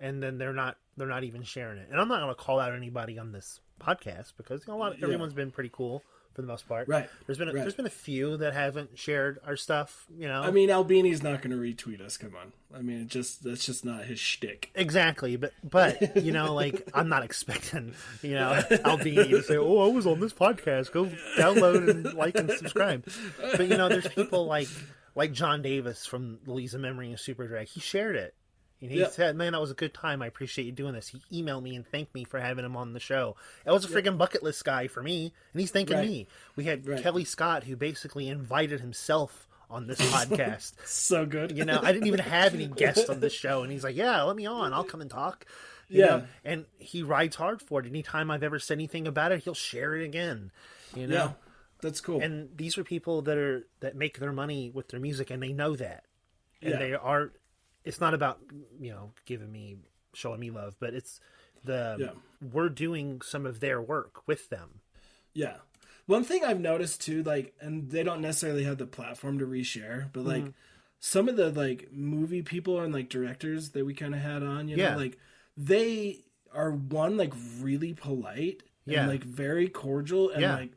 and 0.00 0.20
then 0.22 0.38
they're 0.38 0.52
not 0.52 0.76
they're 0.96 1.08
not 1.08 1.24
even 1.24 1.42
sharing 1.42 1.78
it. 1.78 1.88
And 1.90 2.00
I'm 2.00 2.08
not 2.08 2.20
gonna 2.20 2.34
call 2.34 2.60
out 2.60 2.72
anybody 2.74 3.18
on 3.18 3.32
this 3.32 3.60
podcast 3.80 4.32
because 4.36 4.66
you 4.66 4.72
know, 4.72 4.78
a 4.78 4.80
lot 4.80 4.98
Yeah. 4.98 5.04
everyone's 5.04 5.34
been 5.34 5.50
pretty 5.50 5.70
cool 5.72 6.02
for 6.34 6.40
the 6.40 6.48
most 6.48 6.66
part. 6.66 6.88
Right. 6.88 7.10
There's 7.26 7.36
been 7.36 7.48
a, 7.48 7.52
Right. 7.52 7.60
there's 7.60 7.74
been 7.74 7.84
a 7.86 7.90
few 7.90 8.38
that 8.38 8.54
haven't 8.54 8.98
shared 8.98 9.38
our 9.44 9.54
stuff. 9.56 10.06
You 10.16 10.28
know. 10.28 10.40
I 10.42 10.50
mean, 10.50 10.70
Albini's 10.70 11.22
not 11.22 11.42
going 11.42 11.50
to 11.50 11.56
retweet 11.58 12.00
us. 12.00 12.16
Come 12.16 12.34
on. 12.34 12.52
I 12.74 12.80
mean, 12.80 13.02
it 13.02 13.08
just 13.08 13.42
that's 13.44 13.66
just 13.66 13.84
not 13.84 14.04
his 14.04 14.18
shtick. 14.18 14.70
Exactly, 14.74 15.36
but 15.36 15.52
but 15.62 16.16
you 16.24 16.32
know, 16.32 16.54
like 16.54 16.88
I'm 16.94 17.08
not 17.10 17.22
expecting 17.22 17.92
you 18.22 18.34
know 18.34 18.62
Albini 18.84 19.28
to 19.28 19.42
say, 19.42 19.56
"Oh, 19.58 19.78
I 19.86 19.92
was 19.92 20.06
on 20.06 20.20
this 20.20 20.32
podcast. 20.32 20.90
Go 20.92 21.06
download 21.36 21.90
and 21.90 22.14
like 22.14 22.36
and 22.38 22.50
subscribe." 22.50 23.06
But 23.40 23.68
you 23.68 23.76
know, 23.76 23.88
there's 23.90 24.08
people 24.08 24.46
like 24.46 24.68
like 25.14 25.32
John 25.32 25.60
Davis 25.60 26.06
from 26.06 26.38
Lisa 26.46 26.78
Memory 26.78 27.08
and 27.08 27.18
Superdrag. 27.18 27.68
He 27.68 27.80
shared 27.80 28.16
it, 28.16 28.34
and 28.82 28.90
he 28.90 28.98
Yeah. 29.00 29.08
said, 29.08 29.36
"Man, 29.36 29.52
that 29.52 29.60
was 29.60 29.70
a 29.70 29.74
good 29.74 29.94
time. 29.94 30.20
I 30.20 30.26
appreciate 30.26 30.64
you 30.66 30.72
doing 30.72 30.92
this." 30.92 31.08
He 31.08 31.42
emailed 31.42 31.62
me 31.62 31.74
and 31.76 31.86
thanked 31.86 32.14
me 32.14 32.24
for 32.24 32.38
having 32.40 32.64
him 32.64 32.76
on 32.76 32.92
the 32.92 33.00
show. 33.00 33.36
That 33.64 33.72
was 33.72 33.84
a 33.84 33.88
freaking 33.88 34.18
bucket 34.18 34.42
list 34.42 34.64
guy 34.64 34.88
for 34.88 35.02
me, 35.02 35.32
and 35.54 35.60
he's 35.60 35.70
thanking 35.70 35.96
Right. 35.96 36.06
me. 36.08 36.26
We 36.56 36.64
had 36.64 36.86
Right. 36.86 37.02
Kelly 37.02 37.24
Scott, 37.24 37.64
who 37.64 37.76
basically 37.76 38.28
invited 38.28 38.80
himself 38.80 39.48
on 39.70 39.86
this 39.86 39.98
podcast. 40.12 40.72
So 40.86 41.24
good. 41.24 41.56
You 41.56 41.64
know, 41.64 41.80
I 41.82 41.92
didn't 41.92 42.08
even 42.08 42.20
have 42.20 42.52
any 42.54 42.66
guests 42.66 43.08
on 43.08 43.20
this 43.20 43.32
show, 43.44 43.62
and 43.62 43.72
he's 43.72 43.84
like, 43.84 43.96
"Yeah, 43.96 44.20
let 44.24 44.36
me 44.36 44.44
on. 44.44 44.72
I'll 44.74 44.84
come 44.84 45.00
and 45.00 45.10
talk." 45.10 45.46
You 45.88 46.00
Yeah. 46.00 46.06
know? 46.06 46.26
and 46.44 46.66
he 46.78 47.02
rides 47.02 47.36
hard 47.36 47.60
for 47.60 47.80
it. 47.80 47.86
Anytime 47.86 48.30
I've 48.30 48.42
ever 48.42 48.58
said 48.58 48.74
anything 48.74 49.06
about 49.06 49.30
it, 49.32 49.44
he'll 49.44 49.52
share 49.54 49.94
it 49.94 50.04
again. 50.04 50.50
You 50.94 51.06
know, 51.06 51.14
yeah, 51.14 51.32
that's 51.82 52.00
cool. 52.00 52.20
and 52.22 52.48
these 52.56 52.76
are 52.78 52.84
people 52.84 53.22
that 53.22 53.36
are 53.38 53.66
that 53.80 53.94
make 53.94 54.18
their 54.18 54.32
money 54.32 54.70
with 54.70 54.88
their 54.88 55.00
music, 55.00 55.30
and 55.30 55.42
they 55.42 55.52
know 55.52 55.76
that, 55.76 56.04
and 56.62 56.72
Yeah. 56.72 56.78
they 56.78 56.92
are. 56.94 57.32
It's 57.84 58.00
not 58.00 58.14
about 58.14 58.38
you 58.80 58.90
know 58.92 59.12
giving 59.26 59.50
me 59.52 59.76
showing 60.14 60.40
me 60.40 60.50
love, 60.50 60.76
but 60.78 60.94
it's 60.94 61.20
the 61.64 61.96
Yeah. 61.98 62.10
we're 62.52 62.68
doing 62.68 63.20
some 63.22 63.46
of 63.46 63.60
their 63.60 63.80
work 63.80 64.26
with 64.26 64.48
them. 64.50 64.80
Yeah. 65.34 65.58
One 66.06 66.24
thing 66.24 66.44
I've 66.44 66.60
noticed 66.60 67.00
too, 67.00 67.22
like, 67.22 67.54
and 67.60 67.90
they 67.90 68.02
don't 68.02 68.20
necessarily 68.20 68.64
have 68.64 68.78
the 68.78 68.86
platform 68.86 69.38
to 69.38 69.46
reshare, 69.46 70.12
but 70.12 70.24
like 70.24 70.42
Mm-hmm. 70.42 70.50
some 70.98 71.28
of 71.28 71.36
the 71.36 71.50
like 71.50 71.92
movie 71.92 72.42
people 72.42 72.80
and 72.80 72.92
like 72.92 73.08
directors 73.08 73.70
that 73.70 73.84
we 73.86 73.94
kind 73.94 74.14
of 74.14 74.20
had 74.20 74.42
on, 74.42 74.68
you 74.68 74.76
Yeah. 74.76 74.92
know, 74.92 74.98
like 74.98 75.18
they 75.56 76.24
are 76.52 76.72
one 76.72 77.16
like 77.16 77.32
really 77.60 77.94
polite 77.94 78.62
Yeah. 78.84 79.00
and 79.02 79.08
like 79.10 79.24
very 79.24 79.68
cordial 79.68 80.30
and 80.30 80.42
Yeah. 80.42 80.56
like 80.56 80.72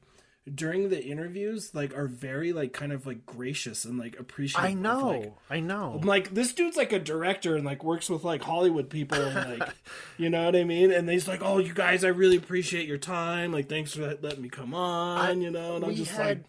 during 0.54 0.90
the 0.90 1.04
interviews 1.04 1.74
like 1.74 1.98
are 1.98 2.06
very 2.08 2.54
like 2.54 2.72
kind 2.72 2.92
of 2.94 3.08
like 3.08 3.26
gracious 3.26 3.84
and 3.84 3.98
like 3.98 4.20
appreciative. 4.20 4.64
I 4.64 4.74
of, 4.74 4.78
know, 4.78 5.08
like, 5.10 5.34
I 5.50 5.60
know. 5.60 5.98
I'm 6.00 6.08
like 6.08 6.34
this 6.36 6.54
dude's 6.54 6.78
like 6.78 6.94
a 6.94 7.00
director 7.00 7.56
and 7.56 7.66
like 7.66 7.84
works 7.84 8.10
with 8.10 8.24
like 8.24 8.44
Hollywood 8.44 8.90
people 8.90 9.18
and 9.20 9.60
like 9.60 9.70
you 10.18 10.30
know 10.30 10.46
what 10.46 10.56
I 10.56 10.64
mean 10.64 10.92
and 10.92 11.10
he's 11.10 11.28
like 11.28 11.42
oh 11.44 11.58
you 11.58 11.74
guys 11.74 12.04
I 12.04 12.10
really 12.10 12.38
appreciate 12.38 12.88
your 12.88 13.00
time 13.00 13.52
like 13.52 13.70
thanks 13.70 13.94
for 13.94 14.16
letting 14.22 14.42
me 14.44 14.50
come 14.50 14.76
on 14.76 15.42
you 15.42 15.50
know 15.50 15.78
and 15.78 15.86
I'm 15.86 15.96
just 15.96 16.12
had- 16.12 16.44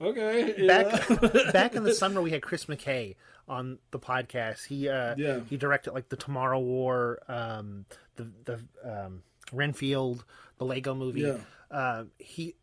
like 0.00 0.06
okay 0.16 0.66
back 0.66 1.10
know? 1.10 1.28
back 1.52 1.74
in 1.74 1.82
the 1.82 1.94
summer 2.02 2.22
we 2.22 2.30
had 2.30 2.42
Chris 2.42 2.66
McKay 2.66 3.16
on 3.48 3.78
the 3.90 3.98
podcast. 3.98 4.64
He 4.66 4.88
uh 4.88 5.16
Yeah. 5.18 5.40
he 5.50 5.56
directed 5.56 5.92
like 5.94 6.08
the 6.08 6.16
Tomorrow 6.16 6.60
War, 6.60 7.18
um 7.26 7.86
the 8.14 8.30
the 8.44 8.60
um 8.84 9.22
Renfield, 9.52 10.24
the 10.58 10.64
Lego 10.64 10.94
movie. 10.94 11.22
Yeah. 11.22 11.38
Uh 11.70 12.04
he 12.18 12.54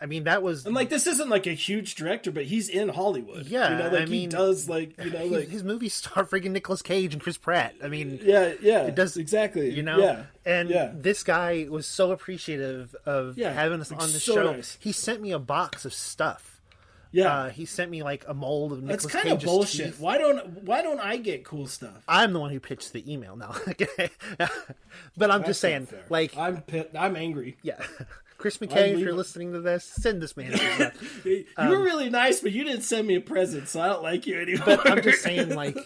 I 0.00 0.06
mean 0.06 0.24
that 0.24 0.42
was 0.42 0.66
and 0.66 0.74
like 0.74 0.90
this 0.90 1.06
isn't 1.06 1.28
like 1.28 1.46
a 1.46 1.52
huge 1.52 1.94
director 1.94 2.30
but 2.32 2.44
he's 2.44 2.68
in 2.68 2.88
Hollywood 2.88 3.46
Yeah, 3.46 3.70
you 3.70 3.78
know 3.78 3.84
I 3.84 4.00
like 4.00 4.08
he 4.08 4.12
mean, 4.20 4.28
does 4.28 4.68
like 4.68 4.98
you 5.02 5.10
know 5.10 5.18
his, 5.20 5.30
like 5.30 5.48
his 5.48 5.64
movies 5.64 5.94
star 5.94 6.24
friggin' 6.24 6.50
Nicolas 6.50 6.82
Cage 6.82 7.14
and 7.14 7.22
Chris 7.22 7.36
Pratt. 7.38 7.74
I 7.82 7.88
mean 7.88 8.18
yeah 8.22 8.52
yeah 8.60 8.82
it 8.82 8.94
does- 8.96 9.16
exactly 9.16 9.70
you 9.70 9.82
know 9.82 9.98
yeah 9.98 10.24
and 10.44 10.68
yeah 10.68 10.90
this 10.94 11.22
guy 11.22 11.66
was 11.70 11.86
so 11.86 12.10
appreciative 12.10 12.94
of 13.06 13.38
Yeah, 13.38 13.52
having 13.52 13.80
us 13.80 13.92
on 13.92 13.98
the 13.98 14.20
so 14.20 14.34
show. 14.34 14.52
nice. 14.52 14.76
He 14.80 14.92
sent 14.92 15.20
me 15.22 15.30
a 15.32 15.38
box 15.38 15.84
of 15.84 15.94
stuff. 15.94 16.60
yeah 17.12 17.32
Uh, 17.32 17.48
he 17.50 17.64
sent 17.64 17.90
me 17.90 18.02
like 18.02 18.24
a 18.26 18.34
mold 18.34 18.72
of 18.72 18.82
Nicolas. 18.82 19.04
that's 19.04 19.14
kind 19.22 19.28
of 19.32 19.42
bullshit 19.42 19.86
teeth. 19.92 20.00
why 20.00 20.18
don't 20.18 20.64
why 20.64 20.82
don't 20.82 20.98
I 21.00 21.16
get 21.18 21.44
cool 21.44 21.68
stuff 21.68 22.02
I'm 22.08 22.32
the 22.32 22.40
one 22.40 22.50
who 22.50 22.58
pitched 22.60 22.92
the 22.92 23.10
email 23.10 23.36
now. 23.36 23.54
but 25.16 25.30
I'm 25.30 25.44
just 25.44 25.46
That's 25.46 25.46
not 25.46 25.56
saying, 25.56 25.88
like, 26.10 26.36
I'm 26.36 26.62
I'm 26.98 27.14
angry 27.16 27.56
yeah. 27.62 27.78
Chris 28.44 28.58
McKay, 28.58 28.92
if 28.92 28.98
you're 28.98 29.14
listening 29.14 29.54
to 29.54 29.60
this, 29.62 29.84
send 29.84 30.20
this 30.20 30.36
man. 30.36 30.52
you 31.24 31.46
were 31.56 31.82
really 31.82 32.10
nice 32.10 32.40
but 32.40 32.52
you 32.52 32.62
didn't 32.62 32.82
send 32.82 33.06
me 33.08 33.14
a 33.14 33.20
present 33.22 33.68
so 33.68 33.80
I 33.80 33.86
don't 33.86 34.02
like 34.02 34.26
you 34.26 34.38
anymore 34.38 34.66
but 34.66 34.90
I'm 34.90 35.02
just 35.02 35.22
saying, 35.22 35.48
like, 35.54 35.78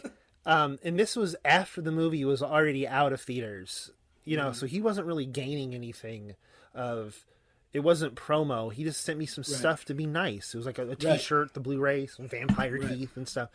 um, 0.45 0.77
and 0.83 0.99
this 0.99 1.15
was 1.15 1.37
after 1.45 1.81
the 1.81 1.93
movie 1.93 2.25
was 2.25 2.43
already 2.43 2.89
out 2.89 3.13
of 3.13 3.21
theaters, 3.21 3.93
you 4.25 4.37
know, 4.37 4.51
so 4.51 4.67
he 4.67 4.81
wasn't 4.81 5.07
really 5.07 5.25
gaining 5.25 5.73
anything 5.73 6.35
of. 6.75 7.25
It 7.73 7.81
wasn't 7.81 8.15
promo. 8.15 8.73
He 8.73 8.83
just 8.83 9.05
sent 9.05 9.19
me 9.19 9.27
some 9.27 9.45
stuff 9.45 9.85
to 9.85 9.95
be 9.95 10.07
nice. 10.07 10.55
It 10.55 10.57
was 10.57 10.65
like 10.65 10.79
a, 10.79 10.89
a 10.89 10.97
T-shirt, 10.97 11.53
the 11.53 11.61
Blu-ray, 11.61 12.07
some 12.07 12.27
vampire 12.27 12.79
teeth 12.79 13.15
and 13.15 13.29
stuff. 13.29 13.51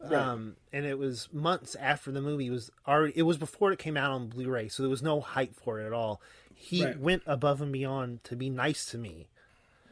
Um, 0.00 0.54
and 0.72 0.86
it 0.86 0.96
was 0.96 1.28
months 1.32 1.74
after 1.74 2.12
the 2.12 2.22
movie 2.22 2.48
was 2.48 2.70
already. 2.86 3.12
It 3.16 3.24
was 3.24 3.38
before 3.38 3.72
it 3.72 3.80
came 3.80 3.96
out 3.96 4.12
on 4.12 4.28
Blu-ray, 4.28 4.68
so 4.68 4.84
there 4.84 4.88
was 4.88 5.02
no 5.02 5.20
hype 5.20 5.56
for 5.56 5.80
it 5.80 5.86
at 5.86 5.92
all. 5.92 6.22
He 6.58 6.84
Right. 6.84 6.98
went 6.98 7.22
above 7.26 7.60
and 7.62 7.72
beyond 7.72 8.24
to 8.24 8.34
be 8.36 8.50
nice 8.50 8.86
to 8.86 8.98
me. 8.98 9.28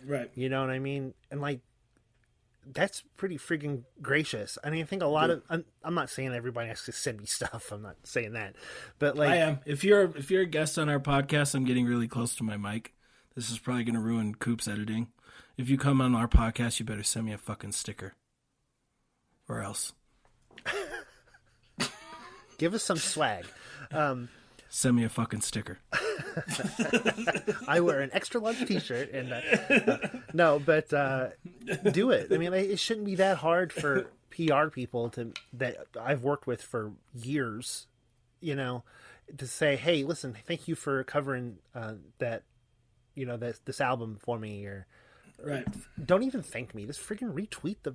right 0.04 0.30
You 0.34 0.48
know 0.48 0.60
what 0.62 0.70
I 0.70 0.78
mean? 0.80 1.14
And 1.30 1.40
like, 1.40 1.60
that's 2.66 3.02
pretty 3.18 3.36
freaking 3.36 3.84
gracious. 4.00 4.56
I 4.64 4.70
mean, 4.70 4.82
I 4.82 4.86
think 4.86 5.02
a 5.02 5.06
lot 5.06 5.28
of 5.30 5.42
I'm, 5.50 5.64
I'm 5.82 5.94
not 5.94 6.08
saying 6.10 6.32
everybody 6.34 6.68
has 6.68 6.82
to 6.84 6.92
send 6.92 7.20
me 7.20 7.26
stuff. 7.38 7.70
I'm 7.70 7.82
not 7.82 7.96
saying 8.04 8.32
that, 8.32 8.56
but 8.98 9.16
like, 9.16 9.30
I 9.30 9.36
am. 9.36 9.60
If 9.66 9.84
you're 9.84 10.16
if 10.16 10.30
you're 10.30 10.42
a 10.42 10.46
guest 10.46 10.78
on 10.78 10.88
our 10.88 10.98
podcast, 11.00 11.54
I'm 11.54 11.64
getting 11.64 11.84
really 11.86 12.08
close 12.08 12.34
to 12.36 12.42
my 12.44 12.56
mic. 12.56 12.94
This 13.34 13.50
is 13.50 13.58
probably 13.58 13.84
going 13.84 13.96
to 13.96 14.00
ruin 14.00 14.34
Coop's 14.34 14.66
editing. 14.66 15.08
If 15.58 15.68
you 15.68 15.76
come 15.76 16.00
on 16.00 16.14
our 16.14 16.26
podcast, 16.28 16.80
you 16.80 16.86
better 16.86 17.02
send 17.02 17.26
me 17.26 17.32
a 17.32 17.38
fucking 17.38 17.72
sticker, 17.72 18.14
or 19.48 19.60
else 19.60 19.92
give 22.58 22.74
us 22.74 22.82
some 22.82 22.96
swag. 22.96 23.44
Um, 23.92 24.28
send 24.74 24.96
me 24.96 25.04
a 25.04 25.08
fucking 25.08 25.40
sticker. 25.40 25.78
I 27.68 27.80
wear 27.80 28.00
an 28.00 28.10
extra 28.12 28.40
large 28.40 28.58
T-shirt, 28.66 29.12
and 29.12 29.32
uh, 29.32 29.40
uh, 29.92 30.08
no, 30.32 30.58
but 30.58 30.92
uh, 30.92 31.28
do 31.92 32.10
it. 32.10 32.32
I 32.32 32.38
mean, 32.38 32.52
it 32.52 32.78
shouldn't 32.78 33.06
be 33.06 33.14
that 33.16 33.36
hard 33.38 33.72
for 33.72 34.06
PR 34.30 34.66
people 34.68 35.10
to 35.10 35.32
that 35.54 35.76
I've 36.00 36.22
worked 36.24 36.46
with 36.46 36.60
for 36.62 36.92
years. 37.14 37.86
You 38.40 38.56
know, 38.56 38.82
to 39.38 39.46
say, 39.46 39.76
"Hey, 39.76 40.02
listen, 40.02 40.36
thank 40.46 40.66
you 40.68 40.74
for 40.74 41.02
covering 41.04 41.58
uh, 41.74 41.94
that." 42.18 42.42
You 43.14 43.26
know, 43.26 43.36
this 43.36 43.60
this 43.64 43.80
album 43.80 44.18
for 44.20 44.38
me, 44.38 44.66
or 44.66 44.86
Right. 45.42 45.64
don't 46.04 46.24
even 46.24 46.42
thank 46.42 46.74
me. 46.74 46.84
Just 46.84 47.00
freaking 47.00 47.32
retweet 47.32 47.76
the. 47.84 47.94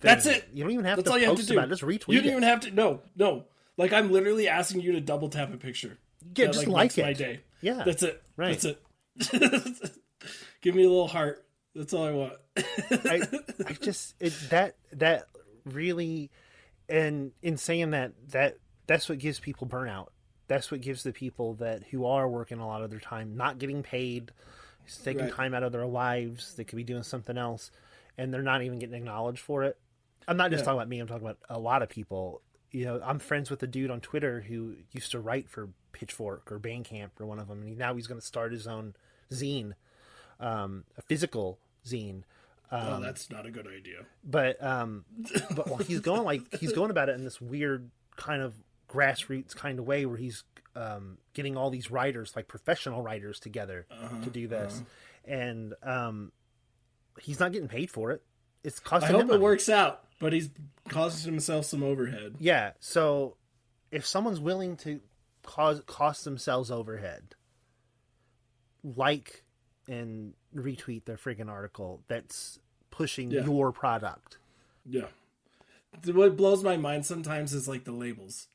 That's 0.00 0.24
it. 0.26 0.48
You 0.54 0.64
don't 0.64 0.72
even 0.72 0.84
have 0.86 0.96
That's 0.96 1.06
to 1.08 1.12
all 1.12 1.18
you 1.18 1.26
have 1.26 1.36
to 1.36 1.44
do. 1.46 1.52
about 1.54 1.66
it. 1.66 1.70
Just 1.70 1.82
retweet 1.82 2.08
You 2.14 2.20
don't 2.22 2.30
even 2.30 2.42
have 2.44 2.60
to. 2.60 2.70
No, 2.70 3.00
no. 3.14 3.44
Like 3.76 3.92
I'm 3.92 4.10
literally 4.12 4.48
asking 4.48 4.80
you 4.82 4.92
to 4.92 5.00
double 5.00 5.28
tap 5.28 5.52
a 5.52 5.56
picture. 5.56 5.98
Yeah, 6.36 6.46
That, 6.46 6.52
just 6.52 6.66
like 6.66 6.96
My 6.98 7.08
it. 7.10 7.18
day. 7.18 7.40
Yeah. 7.60 7.82
That's 7.84 8.02
it. 8.02 8.22
Right. 8.36 8.58
That's 8.60 8.64
it. 8.64 9.92
Give 10.60 10.74
me 10.74 10.84
a 10.84 10.88
little 10.88 11.08
heart. 11.08 11.44
That's 11.74 11.92
all 11.92 12.04
I 12.06 12.12
want. 12.12 12.32
I, 12.56 13.22
I 13.66 13.72
just 13.72 14.14
it, 14.20 14.32
that 14.50 14.76
that 14.92 15.26
really, 15.64 16.30
and 16.88 17.32
in 17.42 17.56
saying 17.56 17.90
that 17.90 18.12
that 18.30 18.58
that's 18.86 19.08
what 19.08 19.18
gives 19.18 19.40
people 19.40 19.66
burnout. 19.66 20.08
That's 20.48 20.70
what 20.70 20.80
gives 20.82 21.02
the 21.02 21.12
people 21.12 21.54
that 21.54 21.82
who 21.84 22.04
are 22.04 22.28
working 22.28 22.58
a 22.58 22.66
lot 22.66 22.82
of 22.82 22.90
their 22.90 23.00
time 23.00 23.36
not 23.36 23.58
getting 23.58 23.82
paid, 23.82 24.32
taking 25.02 25.22
Right. 25.22 25.32
time 25.32 25.54
out 25.54 25.62
of 25.62 25.72
their 25.72 25.86
lives. 25.86 26.54
They 26.54 26.64
could 26.64 26.76
be 26.76 26.84
doing 26.84 27.02
something 27.04 27.38
else, 27.38 27.70
and 28.18 28.32
they're 28.34 28.42
not 28.42 28.62
even 28.62 28.78
getting 28.78 28.94
acknowledged 28.96 29.40
for 29.40 29.64
it. 29.64 29.78
I'm 30.28 30.36
not 30.36 30.50
just 30.50 30.60
Yeah. 30.60 30.66
talking 30.66 30.78
about 30.78 30.88
me. 30.88 30.98
I'm 31.00 31.06
talking 31.08 31.24
about 31.26 31.38
a 31.48 31.58
lot 31.58 31.82
of 31.82 31.88
people. 31.88 32.42
You 32.72 32.84
know, 32.86 33.00
I'm 33.04 33.18
friends 33.18 33.50
with 33.50 33.62
a 33.62 33.66
dude 33.66 33.90
on 33.90 34.00
Twitter 34.00 34.40
who 34.40 34.76
used 34.92 35.10
to 35.12 35.20
write 35.20 35.48
for 35.48 35.68
Pitchfork 35.92 36.50
or 36.50 36.58
Bandcamp 36.58 37.10
or 37.20 37.26
one 37.26 37.38
of 37.38 37.48
them, 37.48 37.60
and 37.60 37.68
he, 37.68 37.74
now 37.74 37.94
he's 37.94 38.06
going 38.06 38.20
to 38.20 38.26
start 38.26 38.52
his 38.52 38.66
own 38.66 38.94
zine, 39.30 39.74
um, 40.40 40.84
a 40.96 41.02
physical 41.02 41.58
zine. 41.86 42.22
oh, 42.70 42.98
that's 43.00 43.30
not 43.30 43.44
a 43.44 43.50
good 43.50 43.66
idea. 43.66 44.06
But 44.24 44.62
um, 44.64 45.04
but 45.54 45.66
well, 45.68 45.76
he's 45.76 46.00
going 46.00 46.24
like 46.24 46.42
he's 46.58 46.72
going 46.72 46.90
about 46.90 47.08
it 47.10 47.14
in 47.16 47.24
this 47.24 47.40
weird 47.40 47.90
kind 48.16 48.40
of 48.42 48.54
grassroots 48.88 49.54
kind 49.54 49.78
of 49.78 49.86
way 49.86 50.06
where 50.06 50.16
he's 50.16 50.44
um, 50.74 51.18
getting 51.34 51.56
all 51.58 51.68
these 51.68 51.90
writers, 51.90 52.32
like 52.34 52.48
professional 52.48 53.02
writers, 53.02 53.38
together 53.38 53.86
Uh-huh, 53.90 54.24
to 54.24 54.30
do 54.30 54.48
this, 54.48 54.82
and 55.26 55.74
um, 55.82 56.32
he's 57.20 57.38
not 57.38 57.52
getting 57.52 57.68
paid 57.68 57.90
for 57.90 58.10
it. 58.12 58.22
It's 58.64 58.80
I 58.80 58.88
costing 58.88 59.10
hope 59.10 59.20
him 59.22 59.26
it 59.28 59.32
money. 59.32 59.42
works 59.42 59.68
out, 59.68 60.04
but 60.22 60.32
he's 60.32 60.50
causing 60.88 61.32
himself 61.32 61.66
some 61.66 61.82
overhead. 61.82 62.36
Yeah. 62.38 62.70
So 62.78 63.36
if 63.90 64.06
someone's 64.06 64.38
willing 64.38 64.76
to 64.78 65.00
cause 65.42 65.82
cost 65.86 66.24
themselves 66.24 66.70
overhead, 66.70 67.34
like 68.84 69.42
and 69.88 70.34
retweet 70.54 71.06
their 71.06 71.16
friggin' 71.16 71.48
article 71.50 72.04
that's 72.06 72.60
pushing 72.90 73.32
Yeah. 73.32 73.44
your 73.44 73.72
product. 73.72 74.38
Yeah. 74.86 75.08
What 76.06 76.36
blows 76.36 76.62
my 76.62 76.76
mind 76.76 77.04
sometimes 77.04 77.52
is 77.52 77.66
like 77.66 77.82
the 77.82 77.92
labels. 77.92 78.46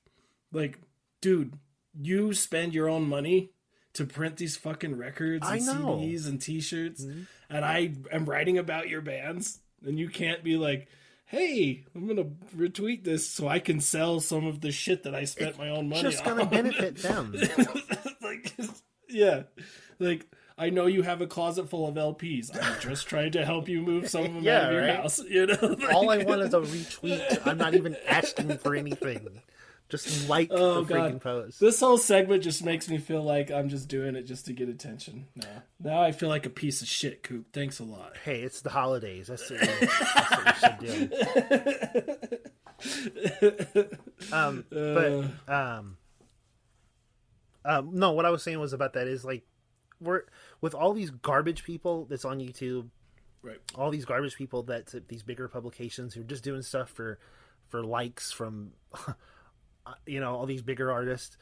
Like, 0.54 0.80
dude, 1.20 1.54
you 2.00 2.34
spend 2.34 2.74
your 2.74 2.88
own 2.88 3.10
money 3.10 3.52
to 3.92 4.06
print 4.06 4.38
these 4.38 4.56
fucking 4.56 4.96
records 4.96 5.46
and. 5.46 5.62
Mm-hmm. 5.62 5.84
CDs 5.86 6.28
and 6.28 6.42
t-shirts 6.42 7.04
and 7.50 7.66
I 7.66 7.92
am 8.10 8.24
writing 8.24 8.58
about 8.58 8.88
your 8.88 9.02
bands 9.02 9.60
and 9.86 10.00
you 10.00 10.08
can't 10.08 10.46
be 10.46 10.56
like, 10.56 10.88
"Hey, 11.28 11.86
I'm 11.96 12.06
going 12.08 12.18
to 12.18 12.32
retweet 12.56 13.04
this 13.04 13.28
so 13.30 13.48
I 13.48 13.60
can 13.60 13.80
sell 13.80 14.20
some 14.20 14.46
of 14.46 14.62
the 14.62 14.72
shit 14.72 15.04
that 15.04 15.14
I 15.14 15.26
spent 15.26 15.58
my 15.58 15.70
own 15.70 15.88
money 15.90 16.00
on. 16.02 16.06
It's 16.08 16.16
Just 16.16 16.26
gonna 16.26 16.44
on." 16.44 16.50
benefit 16.50 16.96
them. 17.04 17.36
like 18.22 18.54
yeah. 19.10 19.44
Like 20.00 20.26
I 20.58 20.70
know 20.72 20.88
you 20.88 21.04
have 21.04 21.22
a 21.22 21.28
closet 21.28 21.70
full 21.70 21.88
of 21.88 21.96
LPs. 21.96 22.50
I'm 22.60 22.80
just 22.82 23.08
trying 23.08 23.32
to 23.34 23.46
help 23.46 23.70
you 23.70 23.82
move 23.82 24.10
some 24.10 24.26
of 24.26 24.34
them 24.34 24.44
Yeah, 24.44 24.58
out 24.62 24.66
of 24.66 24.72
your 24.74 24.82
right? 24.88 24.96
house. 24.96 25.24
You 25.24 25.46
know, 25.48 25.76
All 25.94 26.10
I 26.10 26.24
want 26.24 26.42
is 26.42 26.54
a 26.54 26.60
retweet. 26.62 27.46
I'm 27.46 27.58
not 27.60 27.76
even 27.76 27.96
asking 28.08 28.58
for 28.58 28.76
anything. 28.76 29.42
Just 29.90 30.28
like 30.28 30.50
Oh, 30.52 30.84
the 30.84 30.94
freaking 30.94 31.12
God. 31.14 31.22
post. 31.22 31.60
This 31.62 31.80
whole 31.80 31.98
segment 31.98 32.44
just 32.44 32.62
makes 32.64 32.90
me 32.90 32.98
feel 32.98 33.24
like 33.24 33.50
I'm 33.52 33.70
just 33.70 33.88
doing 33.88 34.16
it 34.18 34.24
just 34.24 34.46
to 34.48 34.54
get 34.54 34.68
attention. 34.68 35.28
No. 35.36 35.48
Now 35.82 36.02
I 36.02 36.12
feel 36.12 36.28
like 36.28 36.46
a 36.46 36.50
piece 36.50 36.82
of 36.82 36.90
shit, 36.90 37.24
Coop. 37.24 37.46
Thanks 37.54 37.80
a 37.80 37.84
lot. 37.86 38.18
Hey, 38.26 38.42
it's 38.42 38.60
the 38.62 38.70
holidays. 38.70 39.28
That's 39.28 39.50
what, 39.50 39.62
we, 39.62 39.68
that's 39.68 40.82
what 40.82 40.82
we 40.82 40.88
should 40.90 42.30
do. 43.80 43.88
um, 44.34 44.66
but 44.70 45.24
um, 45.48 45.98
um, 47.66 47.90
no, 47.94 48.12
what 48.12 48.26
I 48.26 48.30
was 48.30 48.44
saying 48.44 48.60
was 48.60 48.74
about 48.74 48.94
that 48.94 49.08
is 49.08 49.24
like 49.26 49.44
we're 50.02 50.24
with 50.62 50.74
all 50.76 50.94
these 50.94 51.10
garbage 51.12 51.64
people 51.64 52.06
that's 52.10 52.26
on 52.26 52.40
YouTube, 52.40 52.90
Right. 53.42 53.58
all 53.76 53.90
these 53.92 54.06
garbage 54.06 54.36
people 54.36 54.64
that's 54.64 54.94
at 54.96 55.08
these 55.08 55.24
bigger 55.24 55.48
publications 55.48 56.14
who 56.14 56.22
are 56.22 56.26
just 56.26 56.44
doing 56.44 56.62
stuff 56.62 56.90
for 56.90 57.20
for 57.70 57.84
likes 57.84 58.32
from 58.32 58.72
you 60.06 60.20
know 60.20 60.36
all 60.36 60.46
these 60.46 60.62
bigger 60.62 60.92
artists 60.92 61.38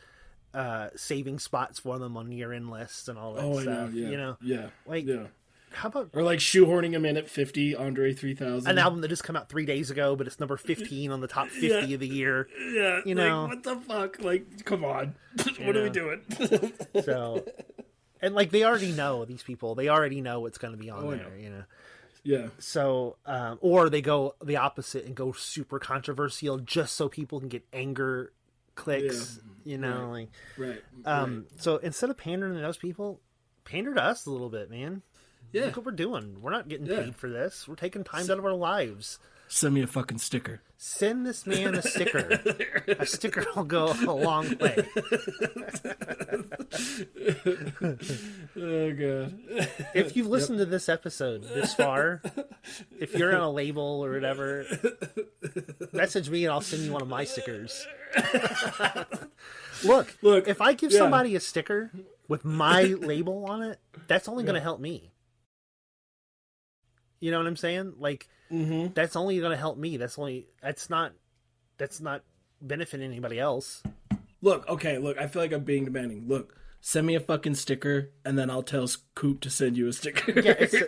uh 0.53 0.89
saving 0.95 1.39
spots 1.39 1.79
for 1.79 1.99
them 1.99 2.15
on 2.17 2.31
year 2.31 2.53
end 2.53 2.69
lists 2.69 3.07
and 3.07 3.17
all 3.19 3.33
that 3.33 3.43
Oh, 3.43 3.57
I 3.59 3.61
stuff 3.63 3.91
know. 3.91 3.97
Yeah. 3.99 4.09
you 4.09 4.17
know 4.17 4.37
Yeah. 4.41 4.67
like 4.85 5.05
yeah. 5.05 5.27
how 5.71 5.89
about 5.89 6.09
Or 6.13 6.23
like 6.23 6.39
shoehorning 6.39 6.91
them 6.91 7.03
in 7.05 7.17
at 7.17 7.29
50, 7.29 7.75
Andre 7.75 8.13
3000. 8.13 8.69
an 8.69 8.77
album 8.77 9.01
that 9.01 9.09
just 9.09 9.23
come 9.25 9.35
out 9.35 9.49
three 9.49 9.65
days 9.65 9.91
ago 9.91 10.15
but 10.15 10.27
it's 10.27 10.39
number 10.39 10.55
15 10.57 11.11
on 11.11 11.19
the 11.19 11.27
top 11.27 11.47
50 11.49 11.67
Yeah. 11.67 11.93
of 11.95 11.99
the 11.99 12.07
year 12.07 12.47
Yeah. 12.71 13.01
you 13.05 13.15
like, 13.15 13.27
know. 13.27 13.47
what 13.47 13.63
the 13.63 13.75
fuck? 13.77 14.23
Like, 14.23 14.63
come 14.63 14.85
on. 14.85 15.15
what 15.61 15.75
are 15.75 15.83
we 15.83 15.89
doing? 15.89 16.21
so 17.03 17.43
and 18.21 18.33
like 18.33 18.51
they 18.51 18.63
already 18.63 18.91
know 18.93 19.25
these 19.25 19.43
people 19.43 19.75
they 19.75 19.89
already 19.89 20.21
know 20.21 20.39
what's 20.39 20.57
going 20.57 20.73
to 20.73 20.79
be 20.79 20.89
on 20.89 21.03
Oh, 21.03 21.11
there 21.11 21.37
you 21.37 21.49
know 21.49 21.63
yeah. 22.23 22.47
so 22.57 23.17
um, 23.25 23.57
or 23.61 23.89
they 23.89 24.01
go 24.01 24.35
the 24.43 24.55
opposite 24.57 25.05
and 25.05 25.13
go 25.15 25.31
super 25.33 25.77
controversial 25.79 26.57
just 26.59 26.95
so 26.95 27.07
people 27.09 27.39
can 27.39 27.49
get 27.49 27.65
anger 27.73 28.31
clicks 28.75 29.39
you 29.63 29.77
know 29.77 30.09
like 30.11 30.29
Right. 30.57 30.83
um 31.05 31.45
so 31.57 31.77
instead 31.77 32.09
of 32.09 32.17
pandering 32.17 32.53
to 32.55 32.59
those 32.61 32.77
people 32.77 33.21
pander 33.63 33.93
to 33.95 34.03
us 34.03 34.25
a 34.25 34.31
little 34.31 34.49
bit 34.49 34.69
man. 34.69 35.01
Yeah. 35.51 35.65
look 35.65 35.77
what 35.77 35.85
we're 35.85 35.91
doing. 35.93 36.41
We're 36.41 36.51
not 36.51 36.67
getting 36.67 36.85
Yeah. 36.85 37.03
paid 37.03 37.15
for 37.15 37.29
this. 37.29 37.67
We're 37.67 37.75
taking 37.75 38.03
time 38.03 38.29
out 38.29 38.37
of 38.37 38.45
our 38.45 38.53
lives 38.53 39.19
Send 39.47 39.73
me 39.75 39.81
a 39.83 39.87
fucking 39.87 40.17
sticker. 40.17 40.61
send 40.77 41.25
this 41.25 41.45
man 41.47 41.73
a 41.75 41.81
sticker 41.81 42.41
a 42.99 43.05
sticker 43.05 43.45
will 43.55 43.63
go 43.63 43.93
a 44.07 44.11
long 44.11 44.45
way 44.57 44.75
Oh, 48.57 48.93
God. 48.93 49.39
if 49.93 50.15
you've 50.15 50.27
listened 50.27 50.59
to 50.59 50.65
this 50.65 50.89
episode 50.89 51.43
this 51.43 51.73
far, 51.73 52.21
if 52.99 53.13
you're 53.15 53.35
on 53.35 53.41
a 53.41 53.51
label 53.51 54.01
or 54.03 54.11
whatever, 54.13 54.65
message 55.93 56.29
me 56.29 56.45
and 56.45 56.53
I'll 56.53 56.61
send 56.61 56.83
you 56.83 56.91
one 56.91 57.01
of 57.01 57.07
my 57.07 57.23
stickers. 57.23 57.85
Look, 59.83 60.17
Look, 60.21 60.47
if 60.47 60.61
I 60.61 60.73
give 60.73 60.91
yeah. 60.91 60.99
somebody 60.99 61.35
a 61.35 61.39
sticker 61.39 61.91
with 62.27 62.45
my 62.45 62.83
label 62.83 63.45
on 63.45 63.61
it, 63.63 63.79
that's 64.07 64.27
only 64.27 64.43
going 64.43 64.55
to 64.55 64.61
help 64.61 64.79
me. 64.79 65.11
You 67.19 67.31
know 67.31 67.37
what 67.37 67.47
I'm 67.47 67.55
saying? 67.55 67.93
Like 67.97 68.27
Mm-hmm. 68.55 68.93
that's 68.93 69.15
only 69.15 69.39
going 69.39 69.51
to 69.51 69.57
help 69.57 69.77
me. 69.77 69.97
That's 69.97 70.17
only 70.17 70.47
that's 70.61 70.89
not 70.89 71.13
that's 71.77 71.99
not 71.99 72.23
benefiting 72.61 73.11
anybody 73.11 73.39
else. 73.39 73.83
Look, 74.41 74.67
okay, 74.69 74.97
look, 74.97 75.17
I 75.17 75.27
feel 75.27 75.41
like 75.41 75.51
I'm 75.51 75.63
being 75.63 75.85
demanding. 75.85 76.27
Look, 76.27 76.57
send 76.87 77.07
me 77.07 77.15
a 77.15 77.19
fucking 77.19 77.55
sticker, 77.55 78.11
and 78.23 78.37
then 78.37 78.51
I'll 78.51 78.61
tell 78.61 78.87
Coop 79.15 79.41
to 79.41 79.49
send 79.49 79.75
you 79.75 79.87
a 79.87 79.93
sticker. 79.93 80.39
Yeah, 80.39 80.53
it's 80.59 80.73
a, 80.75 80.85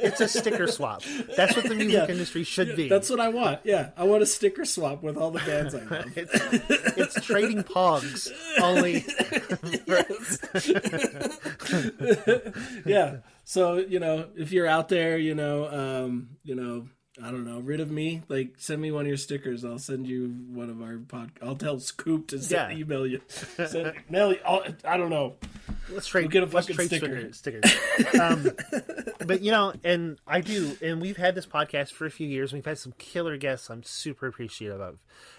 it's 0.06 0.20
a 0.22 0.26
sticker 0.28 0.66
swap. 0.66 1.02
That's 1.36 1.54
what 1.54 1.68
the 1.68 1.74
music 1.74 1.92
Yeah. 1.92 2.08
industry 2.10 2.44
should 2.44 2.74
be. 2.74 2.88
That's 2.88 3.10
what 3.10 3.20
I 3.20 3.28
want. 3.28 3.60
Yeah, 3.62 3.90
I 3.94 4.04
want 4.04 4.22
a 4.22 4.26
sticker 4.26 4.64
swap 4.64 5.02
with 5.02 5.18
all 5.18 5.30
the 5.30 5.40
bands 5.40 5.74
I 5.74 5.82
love. 5.84 6.06
It's, 6.16 6.32
it's 6.96 7.26
trading 7.26 7.62
pogs 7.62 8.32
only. 8.62 9.04
yeah. 12.86 13.18
So 13.44 13.76
you 13.76 14.00
know, 14.00 14.28
if 14.34 14.50
you're 14.50 14.66
out 14.66 14.88
there, 14.88 15.18
you 15.18 15.34
know, 15.34 15.68
um, 15.68 16.30
you 16.42 16.54
know, 16.54 16.88
I 17.22 17.30
don't 17.30 17.44
know, 17.44 17.58
rid 17.58 17.80
of 17.80 17.90
me. 17.90 18.22
Like, 18.28 18.54
send 18.58 18.80
me 18.80 18.92
one 18.92 19.02
of 19.02 19.08
your 19.08 19.16
stickers. 19.16 19.64
I'll 19.64 19.78
send 19.78 20.06
you 20.06 20.28
one 20.52 20.70
of 20.70 20.80
our 20.80 20.98
pod. 20.98 21.32
I'll 21.42 21.56
tell 21.56 21.80
Scoop 21.80 22.28
to 22.28 22.38
send, 22.40 22.72
Yeah. 22.72 22.78
email 22.78 23.06
you. 23.06 23.20
Send, 23.28 23.94
mail 24.08 24.32
you. 24.32 24.38
I'll, 24.46 24.64
I 24.84 24.96
don't 24.96 25.10
know. 25.10 25.34
Let's 25.90 26.06
trade. 26.06 26.22
We'll 26.22 26.30
get 26.30 26.42
a 26.44 26.46
fucking 26.46 26.76
trade 26.76 26.86
sticker. 26.88 27.32
stickers. 27.32 27.70
stickers. 27.72 28.20
um, 28.20 28.50
but 29.26 29.40
you 29.42 29.50
know, 29.50 29.72
and 29.84 30.18
I 30.26 30.40
do, 30.42 30.76
and 30.82 31.00
we've 31.00 31.16
had 31.16 31.34
this 31.34 31.46
podcast 31.46 31.92
for 31.92 32.06
a 32.06 32.10
few 32.10 32.28
years. 32.28 32.52
We've 32.52 32.64
had 32.64 32.78
some 32.78 32.92
killer 32.98 33.36
guests. 33.36 33.68
I'm 33.70 33.82
super 33.82 34.26
appreciative 34.28 34.80
of, 34.80 34.98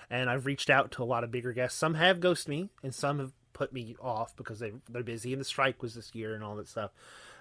and 0.09 0.29
I've 0.29 0.45
reached 0.45 0.69
out 0.69 0.91
to 0.93 1.03
a 1.03 1.05
lot 1.05 1.23
of 1.23 1.31
bigger 1.31 1.53
guests. 1.53 1.77
Some 1.77 1.93
have 1.93 2.19
ghosted 2.19 2.49
me, 2.49 2.69
and 2.83 2.93
some 2.93 3.19
have 3.19 3.31
put 3.53 3.71
me 3.71 3.95
off 4.01 4.35
because 4.35 4.59
they 4.59 4.71
they're 4.89 5.03
busy. 5.03 5.31
And 5.33 5.39
the 5.39 5.45
strike 5.45 5.81
was 5.81 5.93
this 5.93 6.13
year, 6.13 6.33
and 6.33 6.43
all 6.43 6.55
that 6.57 6.67
stuff, 6.67 6.91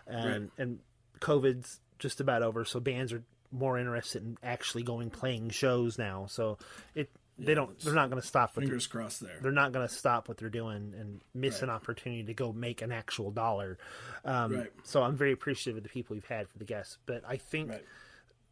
and 0.06 0.50
and 0.58 0.78
COVID's 1.20 1.80
just 1.98 2.20
about 2.20 2.42
over, 2.42 2.64
so 2.64 2.78
bands 2.78 3.12
are 3.12 3.22
more 3.50 3.78
interested 3.78 4.22
in 4.22 4.36
actually 4.42 4.82
going 4.82 5.10
playing 5.10 5.50
shows 5.50 5.98
now. 5.98 6.26
So 6.28 6.58
it 6.94 7.10
they 7.38 7.54
don't 7.54 7.78
they're 7.80 7.94
not 7.94 8.10
going 8.10 8.20
to 8.20 8.26
stop 8.26 8.50
what 8.50 8.62
they're 8.62 8.68
Fingers 8.68 8.86
crossed 8.88 9.20
there. 9.20 9.38
they're 9.40 9.52
not 9.52 9.72
going 9.72 9.86
to 9.86 9.94
stop 9.94 10.28
what 10.28 10.38
they're 10.38 10.48
doing 10.50 10.92
and 10.98 11.22
miss 11.34 11.62
an 11.62 11.70
opportunity 11.70 12.24
to 12.24 12.34
go 12.34 12.52
make 12.52 12.82
an 12.82 12.90
actual 12.92 13.30
dollar. 13.30 13.78
Um, 14.24 14.56
Right. 14.56 14.72
So 14.84 15.02
I'm 15.02 15.16
very 15.16 15.32
appreciative 15.32 15.76
of 15.76 15.82
the 15.84 15.88
people 15.88 16.14
we've 16.14 16.24
had 16.26 16.48
for 16.48 16.58
the 16.58 16.64
guests. 16.64 16.98
But 17.06 17.22
I 17.26 17.36
think 17.36 17.70
Right. 17.70 17.84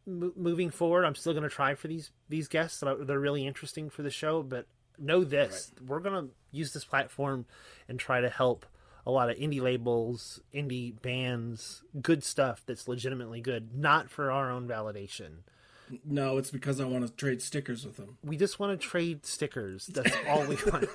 mo- 0.05 0.31
moving 0.37 0.69
forward, 0.69 1.03
I'm 1.03 1.15
still 1.15 1.33
going 1.33 1.43
to 1.43 1.49
try 1.49 1.75
for 1.75 1.87
these 1.89 2.11
these 2.29 2.47
guests. 2.47 2.79
They're 2.81 3.19
really 3.19 3.45
interesting 3.45 3.89
for 3.89 4.03
the 4.03 4.09
show. 4.11 4.41
But 4.41 4.67
know 4.97 5.23
this: 5.25 5.71
we're 5.85 5.99
going 5.99 6.27
to 6.29 6.33
use 6.51 6.71
this 6.73 6.85
platform 6.85 7.45
and 7.89 7.99
try 7.99 8.21
to 8.21 8.29
help 8.29 8.65
a 9.07 9.11
lot 9.11 9.29
of 9.29 9.37
indie 9.37 9.61
labels, 9.61 10.41
indie 10.53 11.01
bands, 11.01 11.81
good 12.01 12.25
stuff 12.25 12.61
that's 12.65 12.89
legitimately 12.89 13.39
good, 13.39 13.73
not 13.73 14.09
for 14.09 14.29
our 14.29 14.51
own 14.51 14.67
validation. 14.67 15.43
No, 16.03 16.37
it's 16.37 16.51
because 16.51 16.81
I 16.81 16.83
want 16.83 17.07
to 17.07 17.13
trade 17.13 17.41
stickers 17.41 17.85
with 17.85 17.95
them. 17.95 18.17
We 18.21 18.35
just 18.35 18.59
want 18.59 18.77
to 18.77 18.87
trade 18.87 19.25
stickers. 19.25 19.87
That's 19.87 20.13
all 20.29 20.45
we 20.45 20.57
want. 20.71 20.89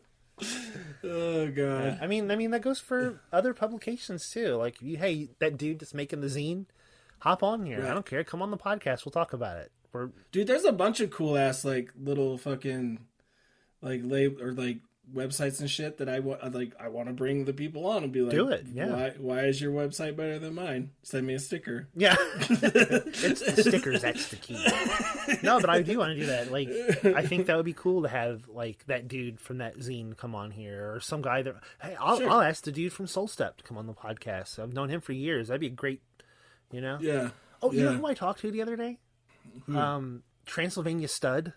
Oh 1.06 1.48
god. 1.48 1.98
I 2.00 2.06
mean, 2.06 2.30
I 2.30 2.36
mean 2.36 2.50
that 2.52 2.62
goes 2.62 2.80
for 2.80 3.20
other 3.30 3.52
publications 3.52 4.30
too. 4.30 4.56
Like, 4.56 4.80
you, 4.80 4.96
hey, 4.96 5.28
that 5.38 5.58
dude 5.58 5.78
that's 5.78 5.92
making 5.92 6.22
the 6.22 6.28
zine, 6.28 6.64
hop 7.18 7.42
on 7.42 7.66
here. 7.66 7.82
Right. 7.82 7.90
I 7.90 7.94
don't 7.94 8.06
care. 8.06 8.24
Come 8.24 8.40
on 8.40 8.50
the 8.50 8.56
podcast. 8.56 9.04
We'll 9.04 9.12
talk 9.12 9.34
about 9.34 9.58
it. 9.58 9.70
We're 9.92 10.08
Dude, 10.32 10.46
there's 10.46 10.64
a 10.64 10.72
bunch 10.72 11.00
of 11.00 11.10
cool 11.10 11.36
ass 11.36 11.62
like 11.64 11.90
little 12.02 12.38
fucking 12.38 13.00
like 13.82 14.00
lab 14.02 14.40
or 14.40 14.52
like 14.52 14.78
websites 15.12 15.60
and 15.60 15.70
shit 15.70 15.98
that 15.98 16.08
I 16.08 16.20
want 16.20 16.54
like 16.54 16.72
I 16.80 16.88
want 16.88 17.08
to 17.08 17.14
bring 17.14 17.44
the 17.44 17.52
people 17.52 17.86
on 17.86 18.02
and 18.04 18.12
be 18.12 18.20
like 18.22 18.30
Do 18.32 18.48
it, 18.48 18.66
yeah. 18.72 18.86
Why 18.88 19.10
why 19.18 19.40
is 19.46 19.60
your 19.60 19.72
website 19.72 20.16
better 20.16 20.38
than 20.38 20.54
mine? 20.54 20.90
Send 21.02 21.26
me 21.26 21.34
a 21.34 21.38
sticker. 21.38 21.88
yeah. 21.94 22.16
it's 22.40 23.40
the 23.40 23.62
stickers. 23.62 24.02
That's 24.02 24.28
the 24.28 24.36
key. 24.36 24.64
No, 25.42 25.60
but 25.60 25.70
I 25.70 25.82
do 25.82 25.98
want 25.98 26.10
to 26.14 26.16
do 26.20 26.26
that. 26.26 26.50
Like, 26.50 26.68
I 27.04 27.22
think 27.26 27.46
that 27.46 27.56
would 27.56 27.64
be 27.64 27.72
cool 27.74 28.02
to 28.02 28.08
have 28.08 28.48
like 28.48 28.84
that 28.86 29.08
dude 29.08 29.40
from 29.40 29.58
that 29.58 29.78
zine 29.78 30.16
come 30.16 30.34
on 30.34 30.50
here, 30.50 30.92
or 30.94 31.00
some 31.00 31.22
guy 31.22 31.42
that. 31.42 31.56
Hey, 31.80 31.96
I'll, 32.00 32.18
Sure. 32.18 32.30
I'll 32.30 32.40
ask 32.40 32.64
the 32.64 32.72
dude 32.72 32.92
from 32.92 33.06
Soul 33.06 33.28
Step 33.28 33.58
to 33.58 33.64
come 33.64 33.76
on 33.76 33.86
the 33.86 33.94
podcast. 33.94 34.58
I've 34.58 34.72
known 34.72 34.88
him 34.88 35.00
for 35.00 35.12
years. 35.12 35.48
That'd 35.48 35.60
be 35.60 35.66
a 35.66 35.70
great. 35.70 36.00
You 36.72 36.80
know. 36.80 36.98
Yeah. 37.00 37.30
Oh, 37.62 37.72
you 37.72 37.82
know 37.84 37.92
who 37.94 38.06
I 38.06 38.14
talked 38.14 38.40
to 38.40 38.50
the 38.50 38.62
other 38.62 38.76
day? 38.76 38.98
Um, 39.74 40.22
Transylvania 40.46 41.08
Stud. 41.08 41.52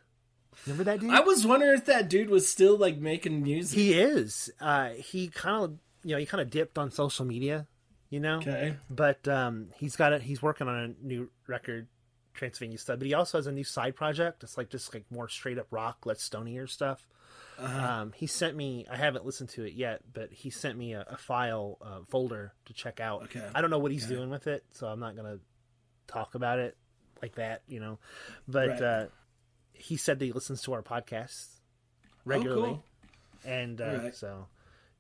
Remember 0.66 0.84
that 0.86 1.00
dude? 1.00 1.12
I 1.12 1.22
was 1.22 1.46
wondering 1.46 1.78
if 1.78 1.86
that 1.86 2.10
dude 2.10 2.30
was 2.30 2.48
still 2.50 2.78
like 2.78 2.98
making 2.98 3.44
music. 3.44 3.78
He 3.78 3.94
is. 3.94 4.50
Uh, 4.60 4.90
he 4.90 5.28
kind 5.30 5.64
of, 5.64 5.74
you 6.04 6.14
know, 6.16 6.20
he 6.20 6.26
kind 6.26 6.42
of 6.42 6.50
dipped 6.50 6.78
on 6.78 6.92
social 6.92 7.26
media, 7.26 7.68
you 8.10 8.20
know. 8.20 8.38
Okay. 8.38 8.76
But 8.90 9.28
um, 9.28 9.68
he's 9.78 9.96
got 9.96 10.14
it. 10.14 10.22
He's 10.24 10.42
working 10.42 10.68
on 10.68 10.76
a 10.76 11.06
new 11.06 11.30
record, 11.48 11.88
Transylvania 12.34 12.78
Stud. 12.78 13.00
But 13.00 13.08
he 13.08 13.14
also 13.14 13.38
has 13.38 13.48
a 13.48 13.52
new 13.52 13.64
side 13.64 13.96
project. 13.96 14.44
It's 14.44 14.58
like 14.58 14.70
just 14.70 14.94
like 14.94 15.06
more 15.10 15.30
straight 15.30 15.58
up 15.58 15.68
rock, 15.72 16.06
less 16.06 16.28
stonier 16.28 16.68
stuff. 16.70 17.08
Um, 17.60 18.14
he 18.16 18.28
sent 18.28 18.56
me. 18.56 18.86
I 18.92 18.98
haven't 18.98 19.26
listened 19.26 19.50
to 19.50 19.64
it 19.64 19.74
yet, 19.74 20.02
but 20.14 20.32
he 20.32 20.52
sent 20.52 20.78
me 20.78 20.94
a, 20.94 21.06
a 21.10 21.18
file 21.18 21.78
uh, 21.82 22.00
folder 22.08 22.54
to 22.66 22.74
check 22.74 23.00
out. 23.00 23.24
Okay. 23.24 23.44
I 23.56 23.62
don't 23.62 23.72
know 23.72 23.80
what 23.80 23.92
he's 23.92 24.06
doing 24.06 24.30
with 24.30 24.46
it, 24.46 24.64
so 24.74 24.86
I'm 24.88 25.00
not 25.00 25.16
gonna 25.16 25.40
talk 26.08 26.36
about 26.36 26.60
it 26.60 26.78
like 27.20 27.34
that, 27.36 27.64
you 27.68 27.80
know. 27.80 27.98
But 28.48 28.70
Right. 28.70 28.82
uh, 28.82 29.06
he 29.80 29.98
said 29.98 30.20
that 30.20 30.26
he 30.26 30.32
listens 30.32 30.62
to 30.64 30.74
our 30.74 30.82
podcasts 30.82 31.60
regularly, 32.26 32.70
cool. 32.72 32.84
and 33.46 33.80
uh, 33.82 34.00
Right. 34.04 34.16
so 34.16 34.48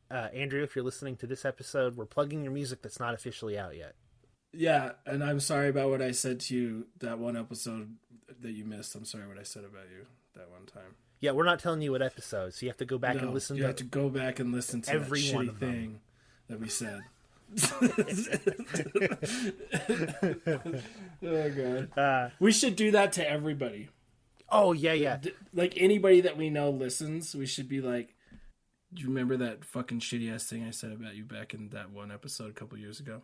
uh, 0.10 0.30
Andrew, 0.34 0.64
if 0.64 0.76
you're 0.76 0.86
listening 0.86 1.16
to 1.18 1.28
this 1.28 1.44
episode, 1.46 1.98
we're 1.98 2.06
plugging 2.06 2.44
your 2.44 2.54
music 2.54 2.82
that's 2.82 3.00
not 3.00 3.14
officially 3.14 3.58
out 3.60 3.76
yet. 3.76 3.96
Yeah, 4.54 4.92
and 5.06 5.22
I'm 5.24 5.40
sorry 5.42 5.68
about 5.70 5.90
what 5.90 6.02
I 6.02 6.12
said 6.12 6.40
to 6.42 6.56
you 6.56 6.88
that 7.00 7.20
one 7.20 7.36
episode 7.36 7.96
that 8.42 8.52
you 8.52 8.64
missed. 8.66 8.96
I'm 8.96 9.04
sorry 9.06 9.28
what 9.28 9.38
I 9.38 9.44
said 9.44 9.66
about 9.66 9.86
you 9.92 10.06
that 10.36 10.50
one 10.50 10.66
time. 10.66 10.96
Yeah, 11.20 11.32
we're 11.32 11.44
not 11.46 11.60
telling 11.60 11.82
you 11.82 11.92
what 11.92 12.02
episode, 12.02 12.54
so 12.54 12.66
you 12.66 12.70
have 12.70 12.78
to 12.78 12.86
go 12.86 12.98
back 12.98 13.16
No, 13.16 13.24
and 13.24 13.34
listen 13.34 13.56
you 13.58 13.64
to. 13.64 13.68
have 13.68 13.76
to 13.78 13.84
go 13.84 14.08
back 14.10 14.40
and 14.40 14.54
listen 14.54 14.82
to 14.84 14.92
every 14.94 15.24
one 15.32 15.50
of 15.50 15.58
thing 15.58 16.00
that 16.48 16.60
we 16.60 16.70
said. 16.70 17.02
oh 21.24 21.50
god. 21.50 21.98
Uh, 21.98 22.30
We 22.40 22.52
should 22.52 22.76
do 22.76 22.92
that 22.92 23.14
to 23.14 23.30
everybody. 23.30 23.90
Oh 24.50 24.74
yeah, 24.74 24.94
yeah. 24.94 25.20
Like 25.54 25.74
anybody 25.78 26.22
that 26.22 26.38
we 26.38 26.50
know 26.50 26.70
listens, 26.70 27.36
we 27.36 27.46
should 27.46 27.70
be 27.70 27.82
like, 27.82 28.16
"Do 28.94 29.02
you 29.02 29.08
remember 29.08 29.38
that 29.38 29.66
fucking 29.66 30.00
shitty 30.00 30.34
ass 30.34 30.46
thing 30.46 30.64
I 30.66 30.72
said 30.72 30.92
about 30.92 31.16
you 31.16 31.24
back 31.24 31.54
in 31.54 31.70
that 31.70 31.92
one 31.92 32.12
episode 32.12 32.50
a 32.50 32.54
couple 32.54 32.78
years 32.78 33.00
ago?" 33.00 33.22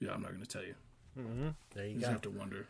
Yeah, 0.00 0.12
I'm 0.12 0.22
not 0.22 0.32
going 0.32 0.42
to 0.42 0.48
tell 0.48 0.64
you. 0.64 0.74
Mm-hmm. 1.18 1.48
There 1.74 1.86
you 1.86 1.90
go. 1.90 1.94
You 1.94 2.00
just 2.00 2.12
have 2.12 2.22
to 2.22 2.30
wonder. 2.30 2.66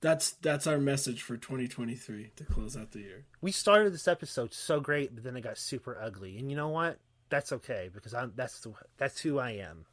That's 0.00 0.32
that's 0.32 0.66
our 0.66 0.78
message 0.78 1.22
for 1.22 1.36
2023 1.36 2.32
to 2.36 2.44
close 2.44 2.76
out 2.76 2.90
the 2.92 2.98
year. 3.00 3.24
We 3.40 3.52
started 3.52 3.94
this 3.94 4.08
episode 4.08 4.52
so 4.52 4.80
great, 4.80 5.14
but 5.14 5.24
then 5.24 5.36
it 5.36 5.42
got 5.42 5.56
super 5.56 5.98
ugly, 6.00 6.36
and 6.36 6.50
you 6.50 6.56
know 6.56 6.68
what? 6.68 6.98
That's 7.30 7.52
okay 7.52 7.90
because 7.92 8.12
I'm 8.12 8.32
that's 8.36 8.60
the, 8.60 8.74
that's 8.98 9.20
who 9.20 9.38
I 9.38 9.52
am. 9.52 9.86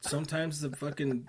Sometimes 0.00 0.60
the 0.60 0.70
fucking 0.74 1.28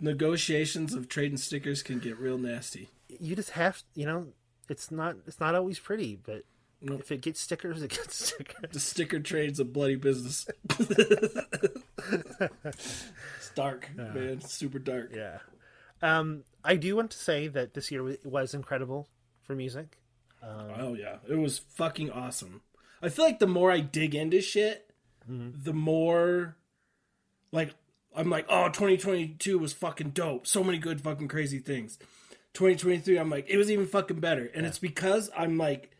negotiations 0.00 0.94
of 0.94 1.08
trading 1.08 1.38
stickers 1.38 1.82
can 1.82 1.98
get 1.98 2.18
real 2.18 2.38
nasty. 2.38 2.88
You 3.08 3.34
just 3.36 3.50
have, 3.50 3.82
you 3.94 4.06
know, 4.06 4.28
it's 4.68 4.90
not 4.90 5.16
it's 5.26 5.40
not 5.40 5.54
always 5.54 5.78
pretty, 5.78 6.16
but 6.16 6.42
Nope. 6.82 7.00
if 7.00 7.10
it 7.12 7.22
gets 7.22 7.40
stickers, 7.40 7.82
it 7.82 7.90
gets 7.90 8.26
stickers. 8.28 8.70
The 8.72 8.80
sticker 8.80 9.18
trade's 9.20 9.58
a 9.60 9.64
bloody 9.64 9.96
business. 9.96 10.46
it's 12.64 13.50
dark, 13.54 13.90
man. 13.96 14.16
It's 14.16 14.52
super 14.52 14.78
dark. 14.78 15.12
Yeah. 15.14 15.38
Um, 16.02 16.44
I 16.62 16.76
do 16.76 16.94
want 16.96 17.10
to 17.12 17.18
say 17.18 17.48
that 17.48 17.74
this 17.74 17.90
year 17.90 18.16
was 18.24 18.54
incredible 18.54 19.08
for 19.42 19.54
music. 19.54 19.98
Oh 20.42 20.94
yeah, 20.94 21.16
it 21.28 21.36
was 21.36 21.58
fucking 21.58 22.10
awesome. 22.12 22.60
I 23.02 23.08
feel 23.08 23.24
like 23.24 23.38
the 23.40 23.46
more 23.46 23.70
I 23.72 23.80
dig 23.80 24.14
into 24.14 24.40
shit, 24.40 24.90
the 25.28 25.72
more 25.72 26.56
like 27.50 27.74
I'm 28.16 28.30
like, 28.30 28.46
oh, 28.48 28.68
2022 28.68 29.58
was 29.58 29.72
fucking 29.74 30.10
dope. 30.10 30.46
So 30.46 30.64
many 30.64 30.78
good 30.78 31.00
fucking 31.02 31.28
crazy 31.28 31.58
things. 31.58 31.98
2023, 32.54 33.18
I'm 33.18 33.28
like, 33.28 33.46
it 33.48 33.58
was 33.58 33.70
even 33.70 33.86
fucking 33.86 34.20
better, 34.20 34.50
and 34.54 34.64
it's 34.64 34.78
because 34.78 35.30
I'm 35.36 35.58
like 35.58 35.90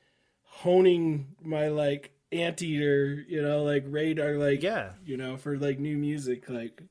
honing 0.44 1.36
my 1.42 1.68
like 1.68 2.12
anteater, 2.32 3.22
you 3.28 3.42
know, 3.42 3.62
like 3.62 3.84
radar, 3.86 4.32
like 4.38 4.62
Yeah. 4.62 4.92
you 5.04 5.18
know, 5.18 5.36
for 5.36 5.58
like 5.58 5.78
new 5.78 5.96
music, 5.96 6.48
like 6.48 6.82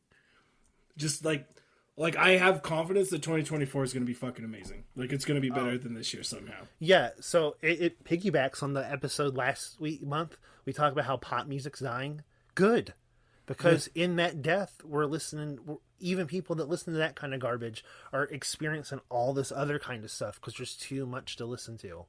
just 0.98 1.26
like. 1.26 1.48
Like 1.98 2.18
I 2.18 2.32
have 2.32 2.62
confidence 2.62 3.10
that 3.12 3.22
2024 3.22 3.86
is 3.86 3.94
going 3.94 4.04
to 4.04 4.06
be 4.06 4.14
fucking 4.14 4.44
amazing. 4.44 4.84
Like 4.98 5.14
it's 5.14 5.24
going 5.24 5.36
to 5.36 5.42
be 5.42 5.50
better 5.50 5.70
oh. 5.70 5.78
than 5.78 5.94
this 5.94 6.14
year 6.14 6.24
somehow. 6.24 6.66
Yeah, 6.78 7.12
so 7.22 7.56
it, 7.62 7.80
it 7.82 8.04
piggybacks 8.04 8.62
on 8.62 8.74
the 8.74 8.86
episode 8.92 9.38
last 9.38 9.80
week 9.80 10.04
month. 10.04 10.36
We 10.66 10.74
talked 10.74 10.92
about 10.92 11.06
how 11.06 11.16
pop 11.16 11.48
music's 11.48 11.80
dying. 11.80 12.24
Good, 12.54 12.94
because 13.46 13.88
in 13.96 14.16
that 14.18 14.42
death, 14.42 14.82
we're 14.84 15.06
listening. 15.06 15.60
We're, 15.66 15.78
even 16.00 16.28
people 16.28 16.56
that 16.58 16.68
listen 16.68 16.94
to 16.94 17.00
that 17.00 17.16
kind 17.16 17.34
of 17.34 17.40
garbage 17.40 17.84
are 18.12 18.24
experiencing 18.26 19.00
all 19.10 19.34
this 19.34 19.52
other 19.52 19.80
kind 19.80 20.04
of 20.04 20.12
stuff 20.12 20.36
because 20.36 20.56
there's 20.56 20.76
too 20.76 21.06
much 21.06 21.38
to 21.38 21.46
listen 21.46 21.78
to. 21.80 22.06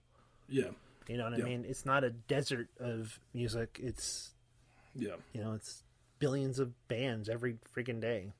Yeah, 0.48 0.70
You 1.08 1.16
know 1.16 1.24
what 1.24 1.34
I 1.34 1.38
mean? 1.38 1.64
It's 1.68 1.86
not 1.86 2.04
a 2.04 2.10
desert 2.10 2.68
of 2.78 3.18
music. 3.32 3.78
It's 3.82 4.30
yeah. 4.94 5.14
you 5.32 5.42
know, 5.42 5.52
it's 5.52 5.82
billions 6.18 6.58
of 6.58 6.72
bands 6.88 7.28
every 7.28 7.56
freaking 7.76 8.00
day. 8.00 8.32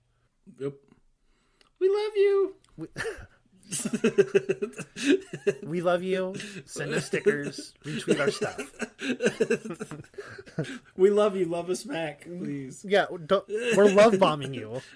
Yep. 0.59 0.75
We 1.79 1.89
love 1.89 2.13
you. 2.17 2.55
We 2.77 2.89
love 5.81 6.03
you. 6.03 6.35
Send 6.65 6.95
us 6.95 7.07
stickers. 7.07 7.75
retweet 7.85 8.21
our 8.21 8.31
stuff. 8.31 8.61
We 10.97 11.11
love 11.11 11.37
you. 11.37 11.45
Love 11.45 11.69
us 11.69 11.85
back, 11.85 12.23
please. 12.23 12.83
Yeah, 12.89 13.07
don't, 13.27 13.47
we're 13.77 13.91
love 13.91 14.19
bombing 14.19 14.55
you. 14.55 14.81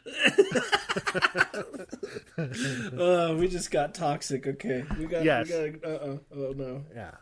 Uh, 2.98 3.36
we 3.38 3.46
just 3.46 3.70
got 3.70 3.94
toxic. 3.94 4.46
Okay, 4.46 4.84
we 4.98 5.04
got. 5.06 5.24
Yes. 5.24 5.48
We 5.48 5.70
got. 5.70 5.84
Uh. 5.84 5.94
uh 5.94 6.16
Oh 6.34 6.52
no. 6.56 6.82
Yeah. 6.94 7.12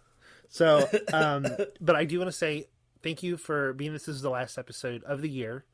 So, 0.49 0.89
um, 1.13 1.47
but 1.81 1.97
I 1.97 2.05
do 2.05 2.19
want 2.19 2.29
to 2.29 2.37
say 2.37 2.69
thank 3.03 3.23
you 3.23 3.37
for 3.37 3.73
being 3.75 3.93
this 3.93 4.09
is 4.09 4.23
the 4.23 4.31
last 4.31 4.59
episode 4.59 5.03
of 5.05 5.21
the 5.21 5.29
year. 5.29 5.65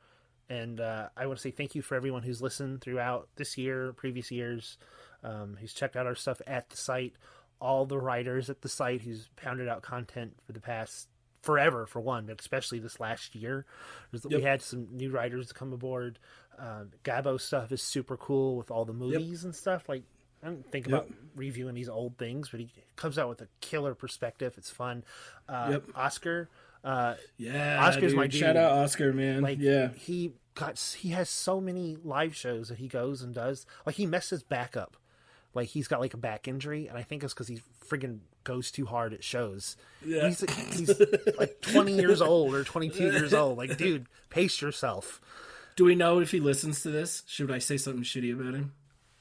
And 0.49 0.81
uh, 0.81 1.09
I 1.16 1.27
want 1.27 1.39
to 1.39 1.43
say 1.43 1.51
thank 1.51 1.75
you 1.75 1.83
for 1.83 1.95
everyone 1.95 2.22
who's 2.22 2.43
listened 2.43 2.81
throughout 2.81 3.29
this 3.37 3.57
year, 3.57 3.93
previous 3.95 4.31
years, 4.31 4.79
um, 5.25 5.57
who's 5.61 5.72
checked 5.75 5.97
out 5.97 6.07
our 6.07 6.14
stuff 6.14 6.41
at 6.47 6.70
the 6.70 6.77
site, 6.77 7.14
all 7.61 7.87
the 7.87 7.99
writers 7.99 8.49
at 8.51 8.61
the 8.61 8.68
site 8.68 9.01
He's 9.01 9.29
pounded 9.37 9.68
out 9.68 9.83
content 9.83 10.35
for 10.47 10.53
the 10.53 10.61
past 10.61 11.09
forever, 11.43 11.87
for 11.87 12.01
one, 12.01 12.27
but 12.27 12.41
especially 12.41 12.79
this 12.79 13.01
last 13.01 13.35
year. 13.35 13.66
There's- 14.12 14.25
We 14.27 14.43
had 14.43 14.62
some 14.62 14.89
new 14.93 15.11
writers 15.11 15.53
come 15.53 15.72
aboard. 15.72 16.18
Um, 16.59 16.91
Gabo 17.03 17.41
stuff 17.41 17.72
is 17.72 17.83
super 17.83 18.16
cool 18.16 18.57
with 18.57 18.70
all 18.70 18.85
the 18.85 18.93
movies 18.93 19.45
and 19.45 19.55
stuff. 19.55 19.89
Like, 19.89 20.05
I 20.43 20.47
don't 20.47 20.70
think 20.70 20.87
about 20.87 21.11
reviewing 21.35 21.75
these 21.75 21.89
old 21.89 22.16
things, 22.18 22.51
but 22.51 22.61
he 22.61 22.70
comes 22.97 23.18
out 23.18 23.29
with 23.29 23.41
a 23.41 23.49
killer 23.61 23.95
perspective. 23.95 24.55
It's 24.57 24.70
fun. 24.70 25.05
Uh, 25.49 25.68
Yep. 25.72 25.85
Oscar, 25.97 26.49
uh, 26.85 27.14
Yeah. 27.39 27.83
Oscar's 27.87 28.12
dude. 28.12 28.16
my 28.18 28.27
dude. 28.27 28.41
Shout 28.41 28.57
out 28.57 28.72
Oscar, 28.72 29.12
man. 29.12 29.43
like 29.43 29.59
yeah. 29.59 29.89
he 29.95 30.33
got 30.55 30.79
he 30.99 31.09
has 31.11 31.29
so 31.31 31.61
many 31.61 31.97
live 32.05 32.37
shows 32.37 32.68
that 32.68 32.79
he 32.79 32.89
goes 32.89 33.20
and 33.22 33.35
does. 33.35 33.66
Like 33.87 33.97
he 33.97 34.07
messes 34.07 34.43
back 34.43 34.77
up. 34.77 34.97
Like 35.55 35.68
he's 35.68 35.88
got 35.88 36.00
like 36.00 36.14
a 36.14 36.18
back 36.18 36.48
injury, 36.48 36.88
and 36.88 36.98
I 36.98 37.02
think 37.02 37.22
it's 37.22 37.32
because 37.32 37.48
he 37.48 37.61
friggin' 37.88 38.18
goes 38.42 38.70
too 38.70 38.86
hard 38.86 39.12
at 39.14 39.22
shows. 39.22 39.76
Yeah. 40.05 40.28
He's 40.28 40.40
he's 40.76 41.00
like 41.38 41.61
twenty 41.61 41.94
years 41.94 42.20
old 42.20 42.55
or 42.55 42.64
twenty 42.64 42.90
two 42.90 43.05
years 43.05 43.32
old. 43.34 43.57
Like, 43.59 43.76
dude, 43.76 44.07
pace 44.30 44.61
yourself. 44.61 45.20
Do 45.76 45.84
we 45.84 45.94
know 45.94 46.20
if 46.20 46.30
he 46.30 46.40
listens 46.40 46.82
to 46.82 46.90
this? 46.90 47.22
Should 47.26 47.50
I 47.50 47.59
say 47.59 47.76
something 47.76 48.02
shitty 48.02 48.32
about 48.32 48.55
him? 48.55 48.72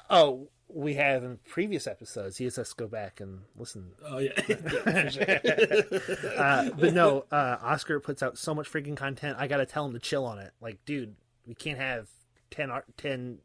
Oh, 0.09 0.49
we 0.67 0.95
have 0.95 1.23
in 1.23 1.37
previous 1.47 1.87
episodes. 1.87 2.37
He 2.37 2.43
has 2.45 2.57
us 2.57 2.73
go 2.73 2.87
back 2.87 3.19
and 3.19 3.41
listen. 3.55 3.91
Oh 4.03 4.17
yeah. 4.17 4.31
Uh, 6.37 6.69
but 6.71 6.93
no, 6.93 7.25
uh, 7.31 7.57
Oscar 7.61 7.99
puts 7.99 8.23
out 8.23 8.37
so 8.37 8.53
much 8.53 8.71
freaking 8.71 8.97
content. 8.97 9.37
I 9.39 9.47
gotta 9.47 9.65
tell 9.65 9.85
him 9.85 9.93
to 9.93 9.99
chill 9.99 10.25
on 10.25 10.39
it. 10.39 10.51
Like, 10.61 10.83
dude, 10.85 11.15
we 11.45 11.53
can't 11.53 11.77
have 11.79 12.09
10, 12.51 12.69
ar- 12.71 12.85
10 12.97 13.37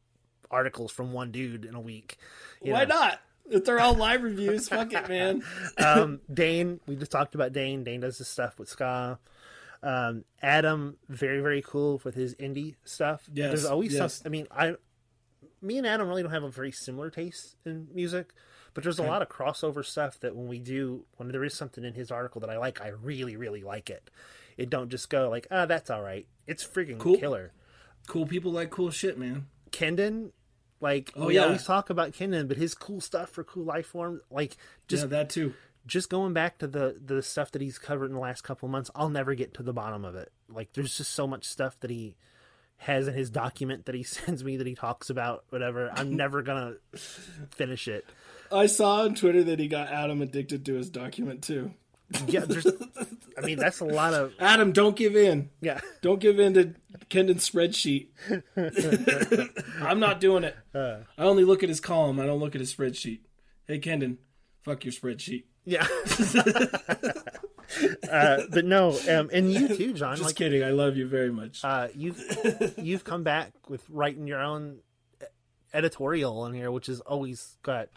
articles 0.50 0.90
from 0.92 1.12
one 1.12 1.30
dude 1.30 1.64
in 1.64 1.74
a 1.74 1.80
week. 1.80 2.18
Why 2.60 2.84
know? 2.84 2.96
not? 2.96 3.20
If 3.50 3.64
they're 3.64 3.80
all 3.80 3.94
live 3.94 4.22
reviews, 4.22 4.68
fuck 4.68 4.92
it, 4.92 5.08
man. 5.08 5.42
um, 5.78 6.20
Dane, 6.32 6.80
we 6.86 6.96
just 6.96 7.10
talked 7.10 7.34
about 7.34 7.52
Dane. 7.52 7.82
Dane 7.82 8.00
does 8.00 8.18
this 8.18 8.28
stuff 8.28 8.58
with 8.58 8.68
Ska. 8.68 9.18
Um, 9.82 10.24
Adam, 10.42 10.96
very 11.08 11.40
very 11.40 11.62
cool 11.62 12.00
with 12.04 12.14
his 12.14 12.34
indie 12.34 12.74
stuff. 12.84 13.22
Yes, 13.32 13.48
There's 13.48 13.64
always 13.64 13.94
yes. 13.94 14.14
stuff. 14.14 14.26
I 14.26 14.28
mean, 14.28 14.46
I, 14.50 14.74
me 15.62 15.78
and 15.78 15.86
Adam 15.86 16.08
really 16.08 16.22
don't 16.22 16.32
have 16.32 16.42
a 16.42 16.50
very 16.50 16.72
similar 16.72 17.10
taste 17.10 17.56
in 17.64 17.88
music, 17.94 18.32
but 18.74 18.82
there's 18.84 18.98
a 18.98 19.04
lot 19.04 19.22
of 19.22 19.28
crossover 19.28 19.84
stuff 19.84 20.18
that 20.20 20.34
when 20.34 20.48
we 20.48 20.58
do, 20.58 21.04
when 21.16 21.30
there 21.30 21.44
is 21.44 21.54
something 21.54 21.84
in 21.84 21.94
his 21.94 22.10
article 22.10 22.40
that 22.40 22.50
I 22.50 22.58
like, 22.58 22.80
I 22.80 22.88
really 22.88 23.36
really 23.36 23.62
like 23.62 23.88
it. 23.88 24.10
It 24.56 24.68
don't 24.68 24.90
just 24.90 25.08
go 25.08 25.30
like, 25.30 25.46
ah, 25.50 25.66
that's 25.66 25.88
all 25.90 26.02
right. 26.02 26.26
It's 26.46 26.66
freaking 26.66 26.98
Cool. 26.98 27.16
killer. 27.16 27.52
Cool 28.08 28.26
people 28.26 28.50
like 28.50 28.70
cool 28.70 28.90
shit, 28.90 29.16
man. 29.16 29.46
Kendon, 29.70 30.32
like 30.80 31.12
Oh, 31.16 31.26
we 31.26 31.34
yeah. 31.36 31.44
always 31.44 31.64
talk 31.64 31.90
about 31.90 32.12
Kendon, 32.12 32.48
but 32.48 32.56
his 32.56 32.74
cool 32.74 33.00
stuff 33.00 33.30
for 33.30 33.44
cool 33.44 33.64
life 33.64 33.86
form, 33.86 34.20
like 34.30 34.56
just 34.88 35.04
yeah, 35.04 35.08
that 35.08 35.30
too. 35.30 35.54
just 35.86 36.08
going 36.10 36.32
back 36.32 36.58
to 36.58 36.66
the 36.66 36.96
the 37.04 37.22
stuff 37.22 37.50
that 37.52 37.62
he's 37.62 37.78
covered 37.78 38.06
in 38.06 38.12
the 38.14 38.20
last 38.20 38.42
couple 38.42 38.66
of 38.66 38.72
months, 38.72 38.90
I'll 38.94 39.08
never 39.08 39.34
get 39.34 39.54
to 39.54 39.62
the 39.62 39.72
bottom 39.72 40.04
of 40.04 40.14
it. 40.14 40.30
Like 40.48 40.72
there's 40.74 40.96
just 40.96 41.12
so 41.12 41.26
much 41.26 41.44
stuff 41.44 41.78
that 41.80 41.90
he 41.90 42.16
has 42.82 43.08
in 43.08 43.14
his 43.14 43.28
document 43.30 43.86
that 43.86 43.94
he 43.96 44.02
sends 44.04 44.44
me 44.44 44.56
that 44.56 44.66
he 44.66 44.74
talks 44.74 45.10
about 45.10 45.44
whatever. 45.50 45.90
I'm 45.92 46.14
never 46.16 46.42
gonna 46.42 46.74
finish 47.50 47.88
it. 47.88 48.04
I 48.50 48.66
saw 48.66 49.02
on 49.02 49.14
Twitter 49.14 49.42
that 49.44 49.58
he 49.58 49.68
got 49.68 49.88
Adam 49.88 50.22
addicted 50.22 50.64
to 50.66 50.74
his 50.74 50.88
document 50.88 51.42
too. 51.42 51.72
Yeah, 52.26 52.44
there's 52.46 52.66
I 53.36 53.40
mean 53.42 53.58
that's 53.58 53.80
a 53.80 53.84
lot 53.84 54.14
of 54.14 54.32
Adam, 54.38 54.72
don't 54.72 54.96
give 54.96 55.14
in. 55.16 55.50
yeah. 55.60 55.80
Don't 56.00 56.20
give 56.20 56.38
in 56.40 56.54
to 56.54 56.74
Kendon's 57.10 57.48
spreadsheet. 57.48 58.08
I'm 59.82 60.00
not 60.00 60.20
doing 60.20 60.44
it. 60.44 60.56
Uh. 60.74 60.98
I 61.16 61.24
only 61.24 61.44
look 61.44 61.62
at 61.62 61.68
his 61.68 61.80
column. 61.80 62.18
I 62.18 62.26
don't 62.26 62.40
look 62.40 62.54
at 62.54 62.60
his 62.60 62.74
spreadsheet. 62.74 63.20
Hey, 63.66 63.78
Kendon, 63.78 64.16
fuck 64.62 64.84
your 64.84 64.92
spreadsheet. 64.92 65.44
Yeah. 65.64 65.86
uh, 68.10 68.42
but 68.50 68.64
no, 68.64 68.98
um, 69.10 69.28
and 69.32 69.52
you 69.52 69.68
too, 69.68 69.92
Jon. 69.92 70.16
Just 70.16 70.28
like 70.28 70.36
kidding. 70.36 70.64
I 70.64 70.70
love 70.70 70.96
you 70.96 71.06
very 71.06 71.30
much. 71.30 71.62
uh, 71.64 71.88
you've 71.94 72.74
you've 72.78 73.04
come 73.04 73.22
back 73.22 73.52
with 73.68 73.84
writing 73.90 74.26
your 74.26 74.40
own 74.40 74.78
editorial 75.74 76.40
on 76.40 76.54
here, 76.54 76.70
which 76.70 76.86
has 76.86 77.00
always 77.00 77.56
got 77.62 77.88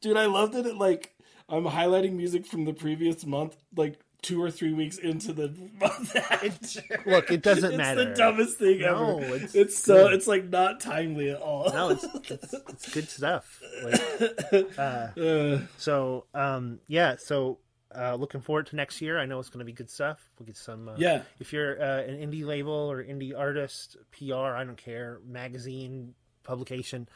Dude, 0.00 0.16
I 0.16 0.26
loved 0.26 0.54
it. 0.54 0.66
At, 0.66 0.76
like, 0.76 1.13
I'm 1.48 1.64
highlighting 1.64 2.12
music 2.12 2.46
from 2.46 2.64
the 2.64 2.72
previous 2.72 3.24
month, 3.26 3.56
like 3.76 4.00
two 4.22 4.42
or 4.42 4.50
three 4.50 4.72
weeks 4.72 4.96
into 4.96 5.32
the 5.34 5.48
month. 5.78 6.14
look. 7.06 7.30
It 7.30 7.42
doesn't 7.42 7.72
it's 7.72 7.76
matter. 7.76 8.00
It's 8.00 8.18
the 8.18 8.24
dumbest 8.24 8.58
thing 8.58 8.80
No, 8.80 9.18
ever. 9.18 9.36
it's 9.36 9.54
It's, 9.54 9.78
so 9.78 10.08
it's 10.08 10.26
like 10.26 10.48
not 10.48 10.80
timely 10.80 11.30
at 11.30 11.40
all. 11.40 11.70
no, 11.70 11.90
it's, 11.90 12.04
it's 12.30 12.54
it's 12.68 12.94
good 12.94 13.08
stuff. 13.08 13.60
Like, 13.82 14.78
Uh, 14.78 15.58
so 15.76 16.24
um, 16.34 16.80
yeah, 16.88 17.16
so 17.18 17.58
uh, 17.94 18.14
looking 18.14 18.40
forward 18.40 18.66
to 18.68 18.76
next 18.76 19.00
year. 19.02 19.18
I 19.18 19.26
know 19.26 19.38
it's 19.38 19.50
going 19.50 19.58
to 19.60 19.64
be 19.64 19.72
good 19.72 19.90
stuff. 19.90 20.30
We'll 20.38 20.46
get 20.46 20.56
some. 20.56 20.88
Uh, 20.88 20.94
yeah, 20.96 21.22
If 21.38 21.52
you're 21.52 21.80
uh, 21.80 22.02
an 22.02 22.16
indie 22.18 22.44
label 22.44 22.72
or 22.72 23.04
indie 23.04 23.38
artist, 23.38 23.96
PR, 24.12 24.34
I 24.56 24.64
don't 24.64 24.76
care, 24.78 25.20
magazine, 25.26 26.14
publication, 26.42 27.08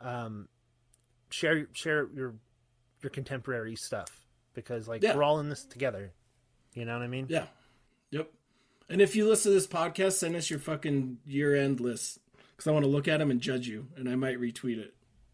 um, 0.00 0.48
share 1.30 1.68
share 1.72 2.08
your 2.14 2.34
your 3.06 3.10
contemporary 3.12 3.76
stuff 3.76 4.08
because 4.52 4.88
like 4.88 5.02
Yeah. 5.02 5.14
we're 5.16 5.22
all 5.22 5.38
in 5.38 5.48
this 5.48 5.64
together. 5.64 6.12
You 6.74 6.84
know 6.84 6.92
what 6.94 7.02
I 7.02 7.06
mean? 7.06 7.26
yeah, 7.28 7.46
yep. 8.10 8.30
And 8.90 9.00
if 9.00 9.14
you 9.16 9.28
listen 9.28 9.52
to 9.52 9.54
this 9.54 9.66
podcast, 9.68 10.12
send 10.14 10.34
us 10.36 10.50
your 10.50 10.58
fucking 10.58 11.18
year 11.24 11.54
end 11.56 11.78
list 11.80 12.18
because 12.50 12.66
I 12.66 12.72
want 12.72 12.84
to 12.84 12.90
look 12.90 13.06
at 13.08 13.18
them 13.18 13.30
and 13.30 13.40
judge 13.40 13.66
you, 13.68 13.86
and 13.96 14.08
I 14.08 14.16
might 14.16 14.38
retweet 14.40 14.78
it. 14.78 14.92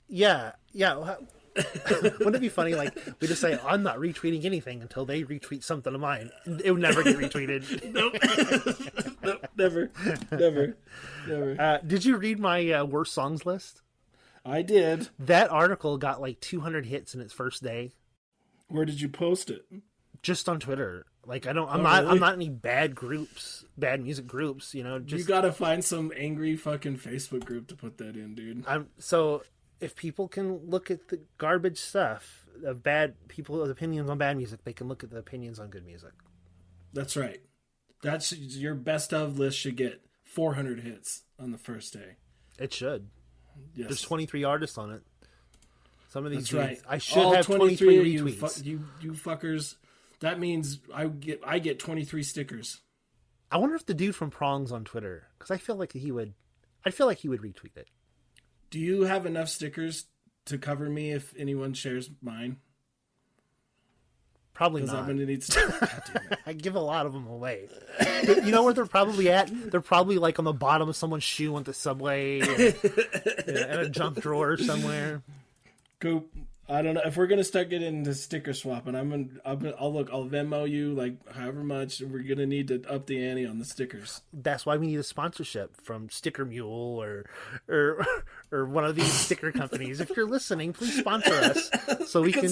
Yeah, 0.08 0.52
yeah. 0.72 0.94
Wouldn't 1.54 2.36
it 2.36 2.40
be 2.40 2.48
funny? 2.48 2.74
Like 2.74 2.96
we 3.20 3.26
just 3.28 3.40
say, 3.40 3.58
"I'm 3.64 3.82
not 3.82 3.98
retweeting 3.98 4.44
anything" 4.44 4.80
until 4.82 5.04
they 5.04 5.22
retweet 5.24 5.62
something 5.64 5.94
of 5.94 6.00
mine. 6.00 6.30
It 6.64 6.70
would 6.72 6.80
never 6.80 7.02
get 7.02 7.16
retweeted. 7.16 7.92
Nope. 7.92 8.14
nope, 9.22 9.46
never, 9.56 9.90
never, 10.30 10.76
never. 11.28 11.56
Uh, 11.60 11.78
did 11.86 12.04
you 12.04 12.16
read 12.18 12.38
my 12.38 12.70
uh, 12.72 12.84
worst 12.84 13.12
songs 13.14 13.44
list? 13.46 13.82
I 14.44 14.62
did. 14.62 15.08
That 15.18 15.50
article 15.50 15.98
got 15.98 16.20
like 16.20 16.40
200 16.40 16.86
hits 16.86 17.14
in 17.14 17.20
its 17.20 17.32
first 17.32 17.62
day, 17.62 17.92
Where 18.68 18.84
did 18.84 19.00
you 19.00 19.08
post 19.08 19.50
it? 19.50 19.64
just 20.22 20.48
on 20.48 20.60
Twitter. 20.60 21.06
Like 21.24 21.46
I 21.46 21.52
don't, 21.52 21.68
I'm 21.68 21.80
Oh, 21.80 21.82
not, 21.84 22.02
really? 22.02 22.12
I'm 22.14 22.18
not 22.20 22.34
any 22.34 22.48
bad 22.48 22.94
groups, 22.94 23.64
bad 23.78 24.00
music 24.02 24.26
groups. 24.26 24.74
You 24.74 24.82
know, 24.82 25.00
You 25.06 25.22
gotta 25.24 25.52
find 25.52 25.84
some 25.84 26.12
angry 26.16 26.56
fucking 26.56 26.98
Facebook 26.98 27.44
group 27.44 27.68
to 27.68 27.76
put 27.76 27.98
that 27.98 28.16
in, 28.16 28.34
dude. 28.34 28.64
I'm 28.66 28.88
so 28.98 29.42
if 29.80 29.94
people 29.96 30.26
can 30.28 30.68
look 30.68 30.90
at 30.90 31.08
the 31.08 31.20
garbage 31.38 31.78
stuff 31.78 32.46
of 32.64 32.82
bad 32.82 33.14
people's 33.28 33.68
opinions 33.70 34.08
on 34.10 34.18
bad 34.18 34.36
music, 34.36 34.64
they 34.64 34.72
can 34.72 34.88
look 34.88 35.02
at 35.04 35.10
the 35.10 35.18
opinions 35.18 35.58
on 35.60 35.68
good 35.70 35.84
music. 35.86 36.12
That's 36.92 37.16
right. 37.16 37.40
That's 38.02 38.32
your 38.32 38.74
best 38.74 39.12
of 39.14 39.38
list 39.38 39.58
should 39.58 39.76
get 39.76 40.02
400 40.24 40.80
hits 40.80 41.22
on 41.38 41.52
the 41.52 41.58
first 41.58 41.92
day. 41.92 42.16
It 42.58 42.72
should. 42.74 43.08
Yes, 43.74 43.88
There's 43.88 44.02
23 44.02 44.44
artists 44.44 44.78
on 44.78 44.90
it. 44.92 45.02
Some 46.10 46.26
of 46.26 46.30
these, 46.30 46.50
that's 46.50 46.52
right. 46.52 46.80
I 46.88 46.98
should 46.98 47.18
All 47.22 47.34
have 47.34 47.46
23 47.46 47.98
of 47.98 48.06
you, 48.06 48.24
retweets. 48.24 48.58
fu- 48.62 48.64
you, 48.68 48.84
you 49.00 49.12
fuckers. 49.12 49.76
That 50.20 50.38
means 50.38 50.78
I 50.94 51.06
get 51.06 51.40
I 51.44 51.58
get 51.58 51.78
23 51.78 52.22
stickers. 52.22 52.80
I 53.50 53.56
wonder 53.56 53.74
if 53.74 53.86
the 53.86 53.94
dude 53.94 54.14
from 54.14 54.30
Prongs 54.30 54.72
on 54.72 54.84
Twitter, 54.84 55.26
because 55.38 55.50
I 55.50 55.56
feel 55.56 55.76
like 55.76 55.92
he 55.92 56.12
would, 56.12 56.34
I 56.84 56.90
feel 56.90 57.06
like 57.06 57.18
he 57.18 57.28
would 57.28 57.40
retweet 57.42 57.76
it. 57.76 57.88
Do 58.70 58.78
you 58.78 59.02
have 59.02 59.26
enough 59.26 59.48
stickers 59.48 60.06
to 60.46 60.58
cover 60.58 60.88
me 60.88 61.12
if 61.12 61.34
anyone 61.36 61.74
shares 61.74 62.10
mine? 62.22 62.56
Probably 64.62 64.82
not. 64.82 65.06
gonna 65.06 65.26
need. 65.26 65.42
St- 65.42 65.68
God 65.80 66.02
damn 66.12 66.32
it. 66.32 66.38
I 66.46 66.52
give 66.52 66.76
a 66.76 66.80
lot 66.80 67.04
of 67.04 67.12
them 67.12 67.26
away. 67.26 67.68
you 68.26 68.52
know 68.52 68.62
where 68.62 68.72
they're 68.72 68.86
probably 68.86 69.28
at? 69.28 69.50
They're 69.70 69.80
probably 69.80 70.18
like 70.18 70.38
on 70.38 70.44
the 70.44 70.52
bottom 70.52 70.88
of 70.88 70.94
someone's 70.94 71.24
shoe 71.24 71.56
on 71.56 71.64
the 71.64 71.74
subway, 71.74 72.40
and, 72.40 73.48
in 73.48 73.56
a 73.56 73.88
junk 73.88 74.20
drawer 74.20 74.56
somewhere. 74.56 75.22
Go. 75.98 76.24
I 76.72 76.80
don't 76.80 76.94
know 76.94 77.02
if 77.04 77.18
we're 77.18 77.26
gonna 77.26 77.44
start 77.44 77.68
getting 77.68 77.98
into 77.98 78.14
sticker 78.14 78.54
swapping. 78.54 78.94
I'm 78.94 79.10
gonna. 79.10 79.26
I'll, 79.44 79.56
be- 79.56 79.74
I'll 79.78 79.92
look. 79.92 80.08
I'll 80.10 80.24
Venmo 80.24 80.68
you 80.68 80.94
like 80.94 81.16
however 81.30 81.62
much. 81.62 82.00
We're 82.00 82.22
gonna 82.22 82.46
need 82.46 82.68
to 82.68 82.82
up 82.90 83.06
the 83.06 83.22
ante 83.22 83.44
on 83.44 83.58
the 83.58 83.64
stickers. 83.66 84.22
That's 84.32 84.64
why 84.64 84.78
we 84.78 84.86
need 84.86 84.98
a 84.98 85.02
sponsorship 85.02 85.76
from 85.82 86.08
Sticker 86.08 86.46
Mule 86.46 86.70
or 87.02 87.26
or 87.68 88.06
or 88.50 88.64
one 88.64 88.84
of 88.86 88.96
these 88.96 89.12
sticker 89.12 89.52
companies. 89.52 90.00
If 90.00 90.16
you're 90.16 90.26
listening, 90.26 90.72
please 90.72 90.98
sponsor 90.98 91.34
us 91.34 91.70
so 92.06 92.22
we 92.22 92.32
can 92.32 92.50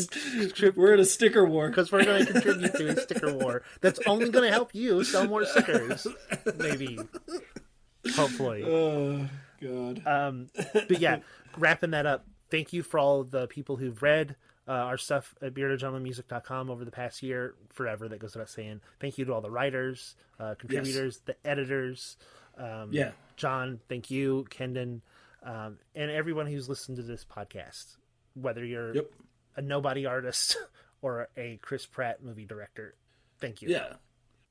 We're 0.76 0.92
in 0.94 1.00
a 1.00 1.04
sticker 1.06 1.46
war. 1.46 1.68
because 1.70 1.90
we're 1.90 2.04
going 2.04 2.26
to 2.26 2.32
contribute 2.32 2.74
to 2.74 2.88
a 2.88 3.00
sticker 3.00 3.32
war. 3.34 3.62
That's 3.80 4.00
only 4.06 4.28
going 4.28 4.44
to 4.46 4.52
help 4.52 4.74
you 4.74 5.02
sell 5.02 5.26
more 5.26 5.46
stickers, 5.46 6.06
maybe. 6.58 6.98
Hopefully. 8.14 8.64
Oh 8.66 9.26
God. 9.62 10.02
Um, 10.06 10.48
but 10.72 11.00
yeah, 11.00 11.20
wrapping 11.56 11.92
that 11.92 12.06
up. 12.06 12.26
Thank 12.50 12.72
you 12.72 12.82
for 12.82 12.98
all 12.98 13.24
the 13.24 13.46
people 13.46 13.76
who've 13.76 14.02
read 14.02 14.36
uh, 14.68 14.72
our 14.72 14.98
stuff 14.98 15.34
at 15.42 15.54
beardedgentlemanmusic.com 15.54 16.70
over 16.70 16.84
the 16.84 16.90
past 16.90 17.22
year, 17.22 17.54
forever. 17.70 18.08
That 18.08 18.18
goes 18.20 18.34
without 18.34 18.50
saying. 18.50 18.80
Thank 19.00 19.18
you 19.18 19.24
to 19.24 19.32
all 19.34 19.40
the 19.40 19.50
writers, 19.50 20.16
uh, 20.38 20.54
contributors, 20.58 21.20
the 21.26 21.36
editors. 21.44 22.16
Um, 22.56 22.88
Yeah. 22.92 23.12
Jon, 23.36 23.80
thank 23.88 24.10
you, 24.10 24.46
Kendon, 24.50 25.00
um, 25.42 25.78
and 25.94 26.10
everyone 26.10 26.46
who's 26.46 26.68
listened 26.68 26.96
to 26.98 27.02
this 27.02 27.24
podcast. 27.24 27.96
Whether 28.34 28.64
you're 28.64 28.94
Yep. 28.94 29.10
a 29.56 29.62
nobody 29.62 30.04
artist 30.06 30.56
or 31.02 31.28
a 31.36 31.58
Chris 31.62 31.86
Pratt 31.86 32.22
movie 32.22 32.44
director, 32.44 32.94
thank 33.40 33.62
you. 33.62 33.68
Yeah. 33.70 33.94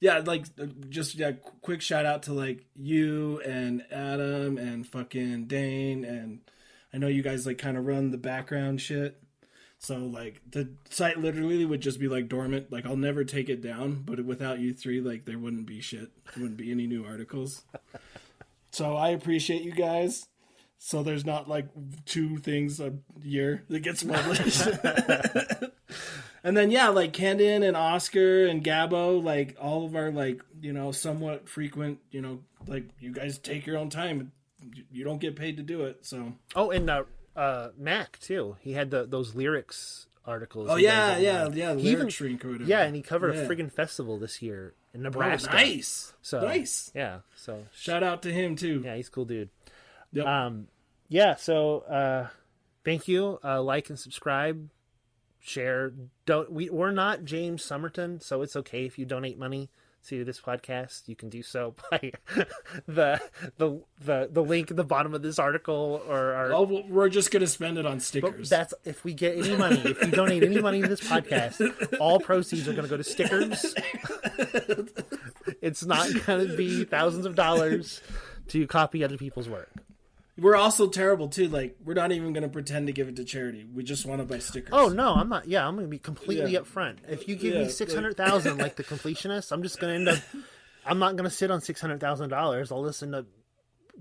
Yeah, 0.01 0.19
like 0.19 0.45
uh, 0.59 0.65
just 0.87 1.15
yeah, 1.15 1.33
quick 1.61 1.81
shout 1.81 2.05
out 2.05 2.23
to 2.23 2.33
like 2.33 2.65
you 2.73 3.41
and 3.41 3.85
Adam 3.91 4.57
and 4.57 4.87
fucking 4.87 5.45
Dane 5.47 6.05
and 6.05 6.39
I 6.93 6.97
know 6.97 7.07
you 7.07 7.21
guys 7.21 7.45
like 7.45 7.57
kind 7.57 7.77
of 7.77 7.85
run 7.85 8.11
the 8.11 8.17
background 8.17 8.81
shit. 8.81 9.21
So 9.77 9.97
like 9.97 10.41
the 10.49 10.69
site 10.89 11.17
literally 11.17 11.65
would 11.65 11.81
just 11.81 11.99
be 11.99 12.07
like 12.07 12.27
dormant. 12.27 12.71
Like 12.71 12.85
I'll 12.85 12.97
never 12.97 13.23
take 13.23 13.49
it 13.49 13.61
down, 13.61 14.03
but 14.05 14.23
without 14.25 14.59
you 14.59 14.73
three, 14.73 14.99
like 15.01 15.25
there 15.25 15.39
wouldn't 15.39 15.65
be 15.65 15.81
shit. 15.81 16.09
There 16.25 16.41
wouldn't 16.43 16.57
be 16.57 16.71
any 16.71 16.87
new 16.87 17.05
articles. 17.05 17.63
so 18.71 18.95
I 18.95 19.09
appreciate 19.09 19.61
you 19.61 19.71
guys. 19.71 20.27
So 20.77 21.03
there's 21.03 21.25
not 21.25 21.49
like 21.49 21.67
two 22.05 22.37
things 22.37 22.79
a 22.79 22.93
year 23.21 23.63
that 23.69 23.81
gets 23.81 24.03
published. 24.03 24.67
And 26.43 26.55
then 26.55 26.71
yeah, 26.71 26.89
like 26.89 27.13
Candon 27.13 27.63
and 27.63 27.75
Oscar 27.75 28.45
and 28.45 28.63
Gabo, 28.63 29.21
like 29.23 29.57
all 29.59 29.85
of 29.85 29.95
our 29.95 30.11
like 30.11 30.41
you 30.61 30.73
know 30.73 30.91
somewhat 30.91 31.49
frequent, 31.49 31.99
you 32.11 32.21
know, 32.21 32.39
like 32.67 32.85
you 32.99 33.11
guys 33.11 33.37
take 33.37 33.65
your 33.65 33.77
own 33.77 33.89
time. 33.89 34.31
You- 34.91 35.03
don't 35.03 35.19
get 35.19 35.35
paid 35.35 35.57
to 35.57 35.63
do 35.63 35.83
it, 35.85 36.05
so. 36.05 36.33
Oh, 36.55 36.71
and 36.71 36.89
uh, 36.89 37.03
uh, 37.35 37.69
Mac 37.77 38.19
too. 38.19 38.57
He 38.59 38.73
had 38.73 38.91
the, 38.91 39.05
those 39.05 39.35
lyrics 39.35 40.07
articles. 40.25 40.67
Oh 40.69 40.75
yeah, 40.75 41.17
yeah, 41.17 41.43
online. 41.45 41.57
yeah. 41.57 41.75
He 41.75 41.95
Lyric 41.95 42.21
even-. 42.21 42.65
Yeah, 42.67 42.81
and 42.83 42.95
he 42.95 43.01
covered 43.01 43.35
Yeah. 43.35 43.41
a 43.41 43.47
friggin' 43.49 43.71
festival 43.71 44.17
this 44.19 44.41
year 44.41 44.73
in 44.93 45.01
Oh, 45.01 45.03
Nebraska. 45.03 45.53
nice, 45.53 46.13
So 46.21 46.41
nice. 46.41 46.91
Yeah. 46.93 47.19
So 47.35 47.65
Shout 47.73 48.03
out 48.03 48.21
to 48.23 48.31
him 48.33 48.55
too. 48.55 48.81
yeah, 48.83 48.95
he's 48.95 49.07
a 49.07 49.11
cool 49.11 49.25
dude. 49.25 49.49
Yep. 50.11 50.25
Um, 50.25 50.67
yeah. 51.07 51.35
So 51.35 51.79
uh, 51.81 52.27
thank 52.83 53.07
you. 53.07 53.39
Uh, 53.43 53.61
like 53.61 53.89
and 53.89 53.97
subscribe, 53.97 54.69
share. 55.39 55.93
Don't 56.25 56.51
we? 56.51 56.69
We're 56.69 56.91
not 56.91 57.23
James 57.23 57.63
Somerton, 57.63 58.19
so 58.19 58.41
it's 58.41 58.55
okay 58.55 58.85
if 58.85 58.97
you 58.99 59.05
donate 59.05 59.37
money. 59.39 59.69
To 60.07 60.23
this 60.23 60.39
podcast, 60.39 61.07
you 61.07 61.15
can 61.15 61.29
do 61.29 61.43
so 61.43 61.75
by 61.91 62.11
the 62.87 63.21
the 63.57 63.81
the 63.99 64.29
the 64.31 64.41
link 64.43 64.71
at 64.71 64.77
the 64.77 64.83
bottom 64.83 65.13
of 65.13 65.21
this 65.21 65.37
article 65.39 66.01
or 66.07 66.33
our 66.33 66.53
Oh, 66.53 66.83
we're 66.89 67.09
just 67.09 67.31
gonna 67.31 67.47
spend 67.47 67.77
it 67.77 67.85
on 67.85 67.95
But 67.97 68.01
stickers. 68.03 68.49
that's 68.49 68.73
if 68.85 69.03
we 69.03 69.13
get 69.13 69.37
any 69.37 69.55
money, 69.55 69.81
if 69.85 70.01
you 70.01 70.11
donate 70.11 70.43
any 70.43 70.61
money 70.61 70.81
to 70.81 70.87
this 70.87 71.01
podcast, 71.01 71.97
all 71.99 72.19
proceeds 72.19 72.67
are 72.67 72.73
going 72.73 72.83
to 72.85 72.89
go 72.89 72.97
to 72.97 73.03
stickers. 73.03 73.75
it's 75.61 75.85
not 75.85 76.07
going 76.25 76.47
to 76.47 76.55
be 76.55 76.85
thousands 76.85 77.25
of 77.25 77.35
dollars 77.35 78.01
to 78.49 78.65
copy 78.67 79.03
other 79.03 79.17
people's 79.17 79.49
work. 79.49 79.69
We're 80.39 80.55
also 80.55 80.87
terrible 80.87 81.27
too. 81.27 81.47
Like 81.47 81.77
we're 81.83 81.93
not 81.93 82.11
even 82.11 82.33
gonna 82.33 82.49
pretend 82.49 82.87
to 82.87 82.93
give 82.93 83.07
it 83.07 83.15
to 83.17 83.23
charity. 83.23 83.65
We 83.73 83.83
just 83.83 84.05
want 84.05 84.21
to 84.21 84.25
buy 84.25 84.39
stickers. 84.39 84.69
Oh 84.73 84.89
no, 84.89 85.13
I'm 85.13 85.29
not. 85.29 85.47
Yeah, 85.47 85.67
I'm 85.67 85.75
going 85.75 85.85
to 85.85 85.89
be 85.89 85.99
completely 85.99 86.51
Yeah. 86.53 86.59
upfront. 86.59 86.97
If 87.07 87.27
you 87.27 87.35
give 87.35 87.53
Yeah, 87.53 87.59
me 87.59 87.65
like- 87.65 87.73
six 87.73 87.93
hundred 87.93 88.17
thousand, 88.17 88.57
like 88.57 88.75
the 88.75 88.83
completionist, 88.83 89.51
I'm 89.51 89.63
just 89.63 89.79
going 89.79 90.05
to 90.05 90.11
end 90.11 90.17
up. 90.17 90.23
I'm 90.85 90.99
not 90.99 91.15
going 91.15 91.29
to 91.29 91.35
sit 91.35 91.51
on 91.51 91.61
six 91.61 91.79
hundred 91.81 91.99
thousand 91.99 92.29
dollars. 92.29 92.71
I'll 92.71 92.85
just 92.85 93.03
end 93.03 93.13
up 93.15 93.25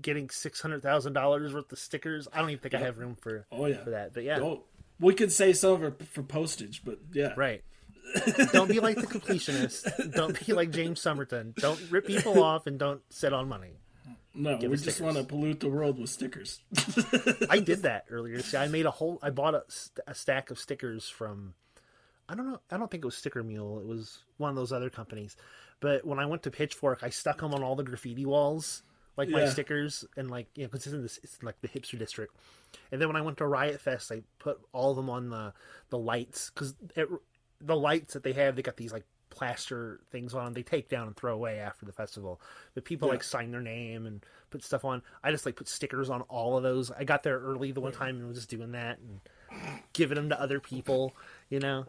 getting 0.01 0.29
six 0.29 0.61
hundred 0.61 0.81
thousand 0.81 1.13
dollars 1.13 1.53
worth 1.53 1.71
of 1.71 1.77
stickers. 1.79 2.27
I 2.33 2.39
don't 2.39 2.49
even 2.51 2.61
think 2.61 2.73
I 2.73 2.79
have 2.79 2.97
room 2.97 3.15
for 3.19 3.45
Oh 3.51 3.65
yeah. 3.65 3.83
for 3.83 3.89
that. 3.91 4.13
But 4.13 4.23
yeah, 4.23 4.39
Oh, 4.39 4.63
we 4.99 5.13
could 5.13 5.31
say 5.31 5.53
some 5.53 5.83
it 5.83 6.01
for 6.07 6.23
postage, 6.23 6.81
but 6.85 6.99
yeah. 7.13 7.33
Right. 7.35 7.63
don't 8.53 8.67
be 8.69 8.79
like 8.79 8.95
the 8.95 9.05
completionist. 9.07 10.13
Don't 10.15 10.45
be 10.45 10.53
like 10.53 10.71
James 10.71 10.99
Somerton. 10.99 11.53
Don't 11.57 11.79
rip 11.91 12.07
people 12.07 12.41
off 12.43 12.65
and 12.65 12.79
don't 12.79 13.01
sit 13.11 13.33
on 13.33 13.47
money. 13.47 13.73
No, 14.33 14.57
we 14.57 14.67
just 14.69 14.83
stickers. 14.83 15.01
want 15.01 15.17
to 15.17 15.23
pollute 15.23 15.59
the 15.59 15.69
world 15.69 15.99
with 15.99 16.09
stickers. 16.09 16.59
I 17.49 17.59
did 17.65 17.83
that 17.83 18.05
earlier. 18.09 18.41
See, 18.41 18.57
I 18.57 18.67
made 18.67 18.85
a 18.85 18.91
whole. 18.91 19.19
I 19.21 19.31
bought 19.31 19.55
a, 19.55 19.63
a 20.07 20.13
stack 20.13 20.51
of 20.51 20.59
stickers 20.59 21.09
from. 21.09 21.55
I 22.27 22.35
don't 22.35 22.47
know. 22.47 22.61
I 22.69 22.77
don't 22.77 22.91
think 22.91 23.03
it 23.03 23.07
was 23.07 23.17
Sticker 23.17 23.43
Mule. 23.43 23.79
It 23.79 23.87
was 23.87 24.19
one 24.37 24.51
of 24.51 24.55
those 24.55 24.71
other 24.71 24.91
companies. 24.91 25.35
But 25.79 26.05
when 26.05 26.19
I 26.19 26.27
went 26.27 26.43
to 26.43 26.51
Pitchfork, 26.51 26.99
I 27.01 27.09
stuck 27.09 27.39
them 27.39 27.55
on 27.55 27.63
all 27.63 27.75
the 27.75 27.83
graffiti 27.83 28.25
walls, 28.25 28.83
like 29.17 29.29
my 29.29 29.47
stickers, 29.47 30.05
and 30.15 30.29
like 30.29 30.47
you 30.55 30.63
know, 30.63 30.67
because 30.67 30.85
it's 30.85 30.93
in 30.93 31.01
this, 31.01 31.19
it's 31.23 31.39
in, 31.39 31.45
like 31.45 31.59
the 31.61 31.67
hipster 31.67 31.97
district. 31.97 32.35
And 32.91 33.01
then 33.01 33.09
when 33.09 33.15
I 33.15 33.21
went 33.21 33.37
to 33.37 33.47
Riot 33.47 33.81
Fest, 33.81 34.11
I 34.11 34.21
put 34.37 34.59
all 34.73 34.91
of 34.91 34.97
them 34.97 35.09
on 35.09 35.29
the 35.29 35.53
the 35.89 35.97
lights 35.97 36.51
because 36.53 36.75
the 37.61 37.75
lights 37.75 38.13
that 38.13 38.23
they 38.23 38.33
have, 38.33 38.55
they 38.55 38.61
got 38.61 38.77
these 38.77 38.93
like 38.93 39.05
plaster 39.29 39.99
things 40.11 40.33
on 40.33 40.53
They 40.53 40.63
take 40.63 40.89
down 40.89 41.07
and 41.07 41.15
throw 41.15 41.33
away 41.33 41.59
after 41.59 41.85
the 41.85 41.91
festival. 41.91 42.41
But 42.73 42.85
people 42.85 43.07
Yeah. 43.07 43.13
like 43.13 43.23
sign 43.23 43.51
their 43.51 43.61
name 43.61 44.05
and 44.05 44.25
put 44.49 44.63
stuff 44.63 44.83
on. 44.85 45.01
I 45.23 45.31
just 45.31 45.45
like 45.45 45.55
put 45.55 45.67
stickers 45.67 46.09
on 46.09 46.21
all 46.23 46.57
of 46.57 46.63
those. 46.63 46.91
I 46.91 47.03
got 47.03 47.23
there 47.23 47.39
early 47.39 47.71
the 47.71 47.81
one 47.81 47.91
time 47.91 48.17
and 48.17 48.27
was 48.27 48.37
just 48.37 48.49
doing 48.49 48.71
that 48.73 48.99
and 48.99 49.21
giving 49.93 50.15
them 50.15 50.29
to 50.29 50.39
other 50.41 50.59
people. 50.59 51.13
You 51.49 51.59
know, 51.59 51.85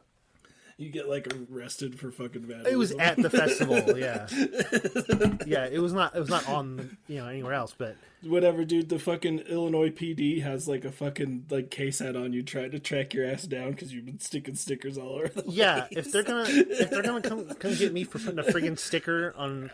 You 0.81 0.89
get 0.89 1.09
like 1.11 1.29
arrested 1.53 2.01
for 2.01 2.11
fucking 2.11 2.43
vandalism. 2.43 2.73
it 2.73 2.77
was 2.79 2.93
at 2.93 3.17
the 3.19 3.29
festival. 3.31 3.77
Yeah, 3.99 4.27
yeah. 5.47 5.67
It 5.71 5.81
was 5.81 5.93
not. 5.93 6.17
It 6.17 6.21
was 6.21 6.31
not 6.31 6.49
on 6.49 6.97
you 7.07 7.19
know 7.19 7.27
anywhere 7.29 7.53
else. 7.53 7.75
But 7.77 7.97
whatever, 8.23 8.65
dude. 8.65 8.89
The 8.89 8.99
fucking 8.99 9.41
Illinois 9.41 9.91
PD 9.91 10.43
has 10.43 10.67
like 10.67 10.87
a 10.87 10.91
fucking 10.91 11.47
like 11.51 11.71
case 11.71 11.99
hat 11.99 12.17
on 12.17 12.33
you, 12.33 12.43
trying 12.43 12.71
to 12.71 12.79
track 12.79 13.13
your 13.13 13.27
ass 13.27 13.43
down 13.43 13.73
because 13.73 13.93
you've 13.93 14.07
been 14.07 14.21
sticking 14.21 14.55
stickers 14.55 14.97
all 14.97 15.17
over. 15.17 15.29
The 15.29 15.45
Yeah, 15.49 15.83
place. 15.83 16.07
if 16.07 16.13
they're 16.13 16.23
gonna 16.23 16.45
if 16.49 16.89
they're 16.91 17.03
gonna 17.03 17.21
come 17.21 17.47
come 17.57 17.75
get 17.75 17.93
me 17.93 18.05
for 18.05 18.19
putting 18.19 18.39
a 18.39 18.43
friggin' 18.45 18.79
sticker 18.79 19.35
on 19.37 19.71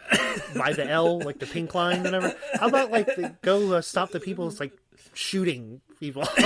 by 0.56 0.72
the 0.72 0.90
L, 0.90 1.20
like 1.20 1.38
the 1.38 1.46
pink 1.46 1.72
line, 1.72 2.02
whatever. 2.02 2.34
How 2.54 2.66
about 2.66 2.90
like 2.90 3.06
the, 3.06 3.32
go 3.42 3.74
uh, 3.74 3.80
stop 3.80 4.10
the 4.10 4.18
people? 4.20 4.48
It's 4.48 4.58
like 4.58 4.72
shooting 5.14 5.80
people 6.00 6.22
in, 6.36 6.42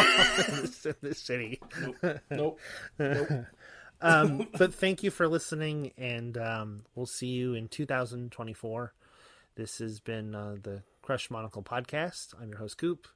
this, 0.60 0.84
in 0.86 0.94
this 1.00 1.18
city. 1.18 1.60
nope, 2.30 2.58
nope. 2.98 3.46
Um, 4.00 4.48
but 4.58 4.74
thank 4.74 5.02
you 5.02 5.10
for 5.10 5.28
listening, 5.28 5.92
and 5.96 6.36
um, 6.38 6.84
we'll 6.94 7.06
see 7.06 7.28
you 7.28 7.54
in 7.54 7.68
2024. 7.68 8.92
This 9.56 9.78
has 9.78 10.00
been 10.00 10.34
uh, 10.34 10.56
the 10.62 10.82
Crushed 11.02 11.30
Monocle 11.30 11.62
podcast. 11.62 12.34
I'm 12.40 12.50
your 12.50 12.58
host, 12.58 12.78
Coop. 12.78 13.06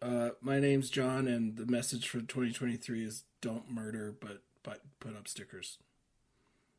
Uh, 0.00 0.30
my 0.40 0.60
name's 0.60 0.90
Jon, 0.90 1.26
and 1.26 1.56
the 1.56 1.66
message 1.66 2.08
for 2.08 2.18
2023 2.18 3.04
is 3.04 3.24
don't 3.40 3.70
murder, 3.70 4.14
but 4.18 4.42
but 4.62 4.80
put 5.00 5.16
up 5.16 5.26
stickers. 5.26 5.78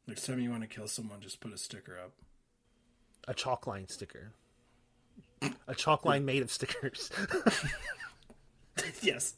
Next 0.07 0.25
time 0.25 0.39
you 0.39 0.49
want 0.49 0.61
to 0.61 0.67
kill 0.67 0.87
someone, 0.87 1.21
just 1.21 1.39
put 1.39 1.53
a 1.53 1.57
sticker 1.57 1.97
up. 1.97 2.13
A 3.27 3.33
chalk 3.33 3.67
line 3.67 3.87
sticker. 3.87 4.33
A 5.67 5.75
chalk 5.75 6.05
line 6.05 6.25
made 6.25 6.41
of 6.41 6.51
stickers. 6.51 7.11
Yes. 9.01 9.35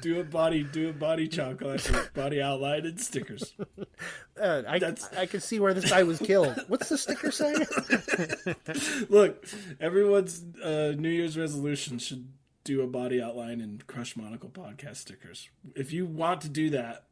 Do 0.00 0.18
a 0.20 0.24
body, 0.24 0.64
do 0.64 0.88
a 0.88 0.92
body 0.92 1.28
chocolate, 1.28 2.10
body 2.14 2.40
outline, 2.42 2.86
and 2.86 3.00
stickers. 3.00 3.54
Uh, 4.40 4.62
I, 4.66 4.78
That's- 4.78 5.08
I 5.16 5.26
can 5.26 5.40
see 5.40 5.60
where 5.60 5.74
this 5.74 5.90
guy 5.90 6.02
was 6.04 6.18
killed. 6.18 6.58
What's 6.66 6.88
the 6.88 6.96
sticker 6.96 7.30
say? 7.30 7.54
Look, 9.08 9.44
everyone's 9.78 10.42
uh, 10.64 10.94
New 10.96 11.10
Year's 11.10 11.36
resolution 11.38 11.98
should 11.98 12.26
do 12.64 12.80
a 12.80 12.86
body 12.86 13.20
outline 13.22 13.60
and 13.60 13.86
Crushed 13.86 14.16
Monocle 14.16 14.48
podcast 14.48 14.96
stickers. 14.96 15.48
If 15.76 15.92
you 15.92 16.06
want 16.06 16.40
to 16.40 16.48
do 16.48 16.70
that, 16.70 17.04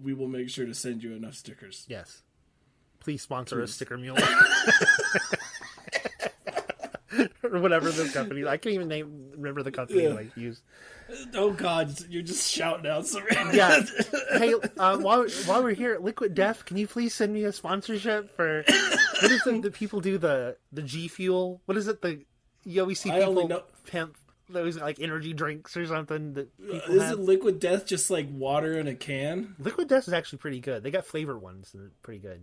we 0.00 0.12
will 0.12 0.28
make 0.28 0.50
sure 0.50 0.66
to 0.66 0.74
send 0.74 1.02
you 1.02 1.14
enough 1.14 1.34
stickers. 1.34 1.86
Yes. 1.88 2.22
Please 3.00 3.22
sponsor 3.22 3.60
a 3.62 3.66
sticker 3.66 3.96
mule. 3.96 4.18
or 7.52 7.60
whatever 7.60 7.90
this 7.90 8.12
company. 8.12 8.46
I 8.46 8.56
can't 8.56 8.74
even 8.74 8.88
name 8.88 9.30
remember 9.36 9.62
the 9.62 9.72
company 9.72 10.02
Yeah. 10.04 10.08
that 10.10 10.18
I 10.18 10.30
use. 10.36 10.62
Oh 11.34 11.50
God, 11.52 11.92
you're 12.08 12.22
just 12.22 12.50
shouting 12.50 12.88
out 12.90 13.06
some. 13.06 13.24
Yeah. 13.52 13.82
hey, 14.32 14.54
uh, 14.78 14.98
while 14.98 15.26
while 15.46 15.62
we're 15.62 15.74
here, 15.74 15.94
at 15.94 16.02
Liquid 16.04 16.34
Death, 16.34 16.64
can 16.64 16.76
you 16.76 16.86
please 16.86 17.14
send 17.14 17.32
me 17.32 17.44
a 17.44 17.52
sponsorship 17.52 18.36
for 18.36 18.62
what 18.66 19.30
is 19.30 19.44
it 19.46 19.62
that 19.62 19.74
people 19.74 20.00
do 20.00 20.18
the 20.18 20.56
the 20.72 20.82
G 20.82 21.08
Fuel? 21.08 21.60
What 21.66 21.76
is 21.76 21.88
it 21.88 22.00
the 22.02 22.22
you 22.64 22.80
always 22.80 23.00
see 23.00 23.10
people 23.10 23.48
know- 23.48 23.64
pimp 23.86 24.16
those 24.48 24.76
like 24.76 24.98
energy 25.00 25.32
drinks 25.32 25.76
or 25.76 25.86
something 25.86 26.34
that 26.34 26.56
people 26.58 26.94
Is 26.96 27.02
have? 27.02 27.12
it 27.12 27.18
liquid 27.20 27.60
death 27.60 27.86
just 27.86 28.10
like 28.10 28.26
water 28.30 28.78
in 28.78 28.86
a 28.88 28.94
can? 28.94 29.54
Liquid 29.58 29.88
Death 29.88 30.06
is 30.08 30.12
actually 30.14 30.38
pretty 30.38 30.60
good. 30.60 30.82
They 30.82 30.90
got 30.90 31.06
flavored 31.06 31.40
ones 31.40 31.70
that 31.72 31.80
are 31.80 31.92
pretty 32.02 32.18
good. 32.20 32.42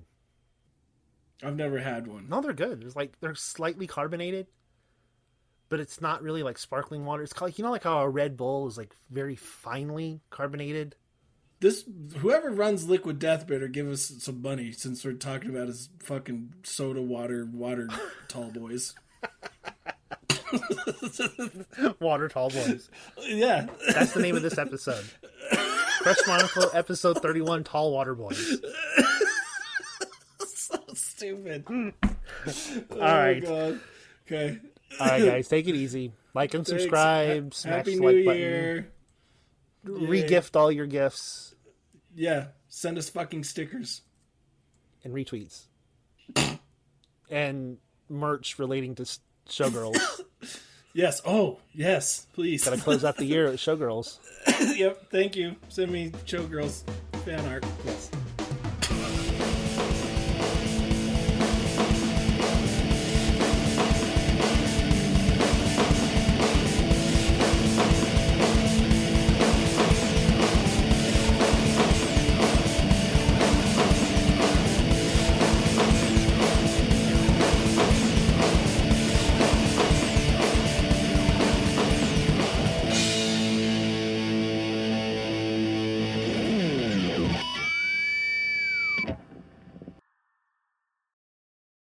I've 1.43 1.55
never 1.55 1.79
had 1.79 2.07
one. 2.07 2.27
No, 2.29 2.41
they're 2.41 2.53
good. 2.53 2.83
It's 2.83 2.95
like 2.95 3.13
they're 3.19 3.35
slightly 3.35 3.87
carbonated, 3.87 4.47
but 5.69 5.79
it's 5.79 6.01
not 6.01 6.21
really 6.21 6.43
like 6.43 6.57
sparkling 6.57 7.05
water. 7.05 7.23
It's 7.23 7.33
called 7.33 7.57
you 7.57 7.63
know 7.63 7.71
like 7.71 7.83
how 7.83 7.99
a 7.99 8.09
Red 8.09 8.37
Bull 8.37 8.67
is 8.67 8.77
like 8.77 8.95
very 9.09 9.35
finely 9.35 10.21
carbonated. 10.29 10.95
This 11.59 11.83
whoever 12.17 12.51
runs 12.51 12.87
Liquid 12.87 13.17
Death 13.19 13.47
better 13.47 13.67
give 13.67 13.89
us 13.89 14.13
some 14.19 14.41
money 14.41 14.71
since 14.71 15.03
we're 15.03 15.13
talking 15.13 15.49
about 15.49 15.67
his 15.67 15.89
fucking 16.03 16.53
soda 16.63 17.01
water 17.01 17.47
water 17.51 17.89
tall 18.27 18.51
boys. 18.51 18.93
Water 21.99 22.27
Tall 22.29 22.49
Boys. 22.49 22.89
Yeah, 23.21 23.67
That's 23.89 24.13
the 24.13 24.21
name 24.21 24.35
of 24.35 24.41
this 24.43 24.57
episode. 24.57 25.05
Crushed 25.99 26.27
Monocle 26.27 26.69
episode 26.73 27.21
thirty 27.21 27.41
one. 27.41 27.63
Tall 27.63 27.91
Water 27.91 28.15
Boys. 28.15 28.61
so 30.39 30.79
stupid. 30.93 31.65
All 31.67 32.97
right, 32.99 33.43
oh, 33.45 33.71
God. 33.71 33.79
Okay. 34.25 34.59
All 34.99 35.07
right, 35.07 35.23
guys, 35.25 35.47
take 35.47 35.67
it 35.67 35.75
easy. 35.75 36.11
Like 36.33 36.53
and 36.53 36.65
Thanks. 36.65 36.83
subscribe. 36.83 37.53
Smash 37.53 37.73
Happy 37.73 37.95
the 37.95 38.01
New 38.01 38.07
like 38.17 38.25
button. 38.25 38.41
Year. 38.41 38.91
Regift 39.85 40.55
all 40.57 40.69
your 40.71 40.85
gifts 40.85 41.55
Yeah, 42.13 42.47
send 42.67 42.97
us 42.97 43.09
fucking 43.09 43.43
stickers. 43.45 44.01
and 45.03 45.13
retweets, 45.13 45.63
and 47.29 47.77
merch 48.09 48.59
relating 48.59 48.95
to 48.95 49.03
Showgirls. 49.49 49.97
Yes. 50.93 51.21
Oh, 51.27 51.59
yes. 51.75 52.25
Please. 52.33 52.65
Gotta 52.65 52.81
close 52.81 53.05
out 53.05 53.17
the 53.17 53.25
year 53.25 53.45
with 53.51 53.57
Showgirls. 53.59 54.17
yep. 54.75 55.11
Thank 55.11 55.35
you. 55.35 55.55
Send 55.69 55.91
me 55.91 56.09
showgirls 56.25 56.81
fan 57.23 57.45
art. 57.45 57.63
Yes. 57.85 58.09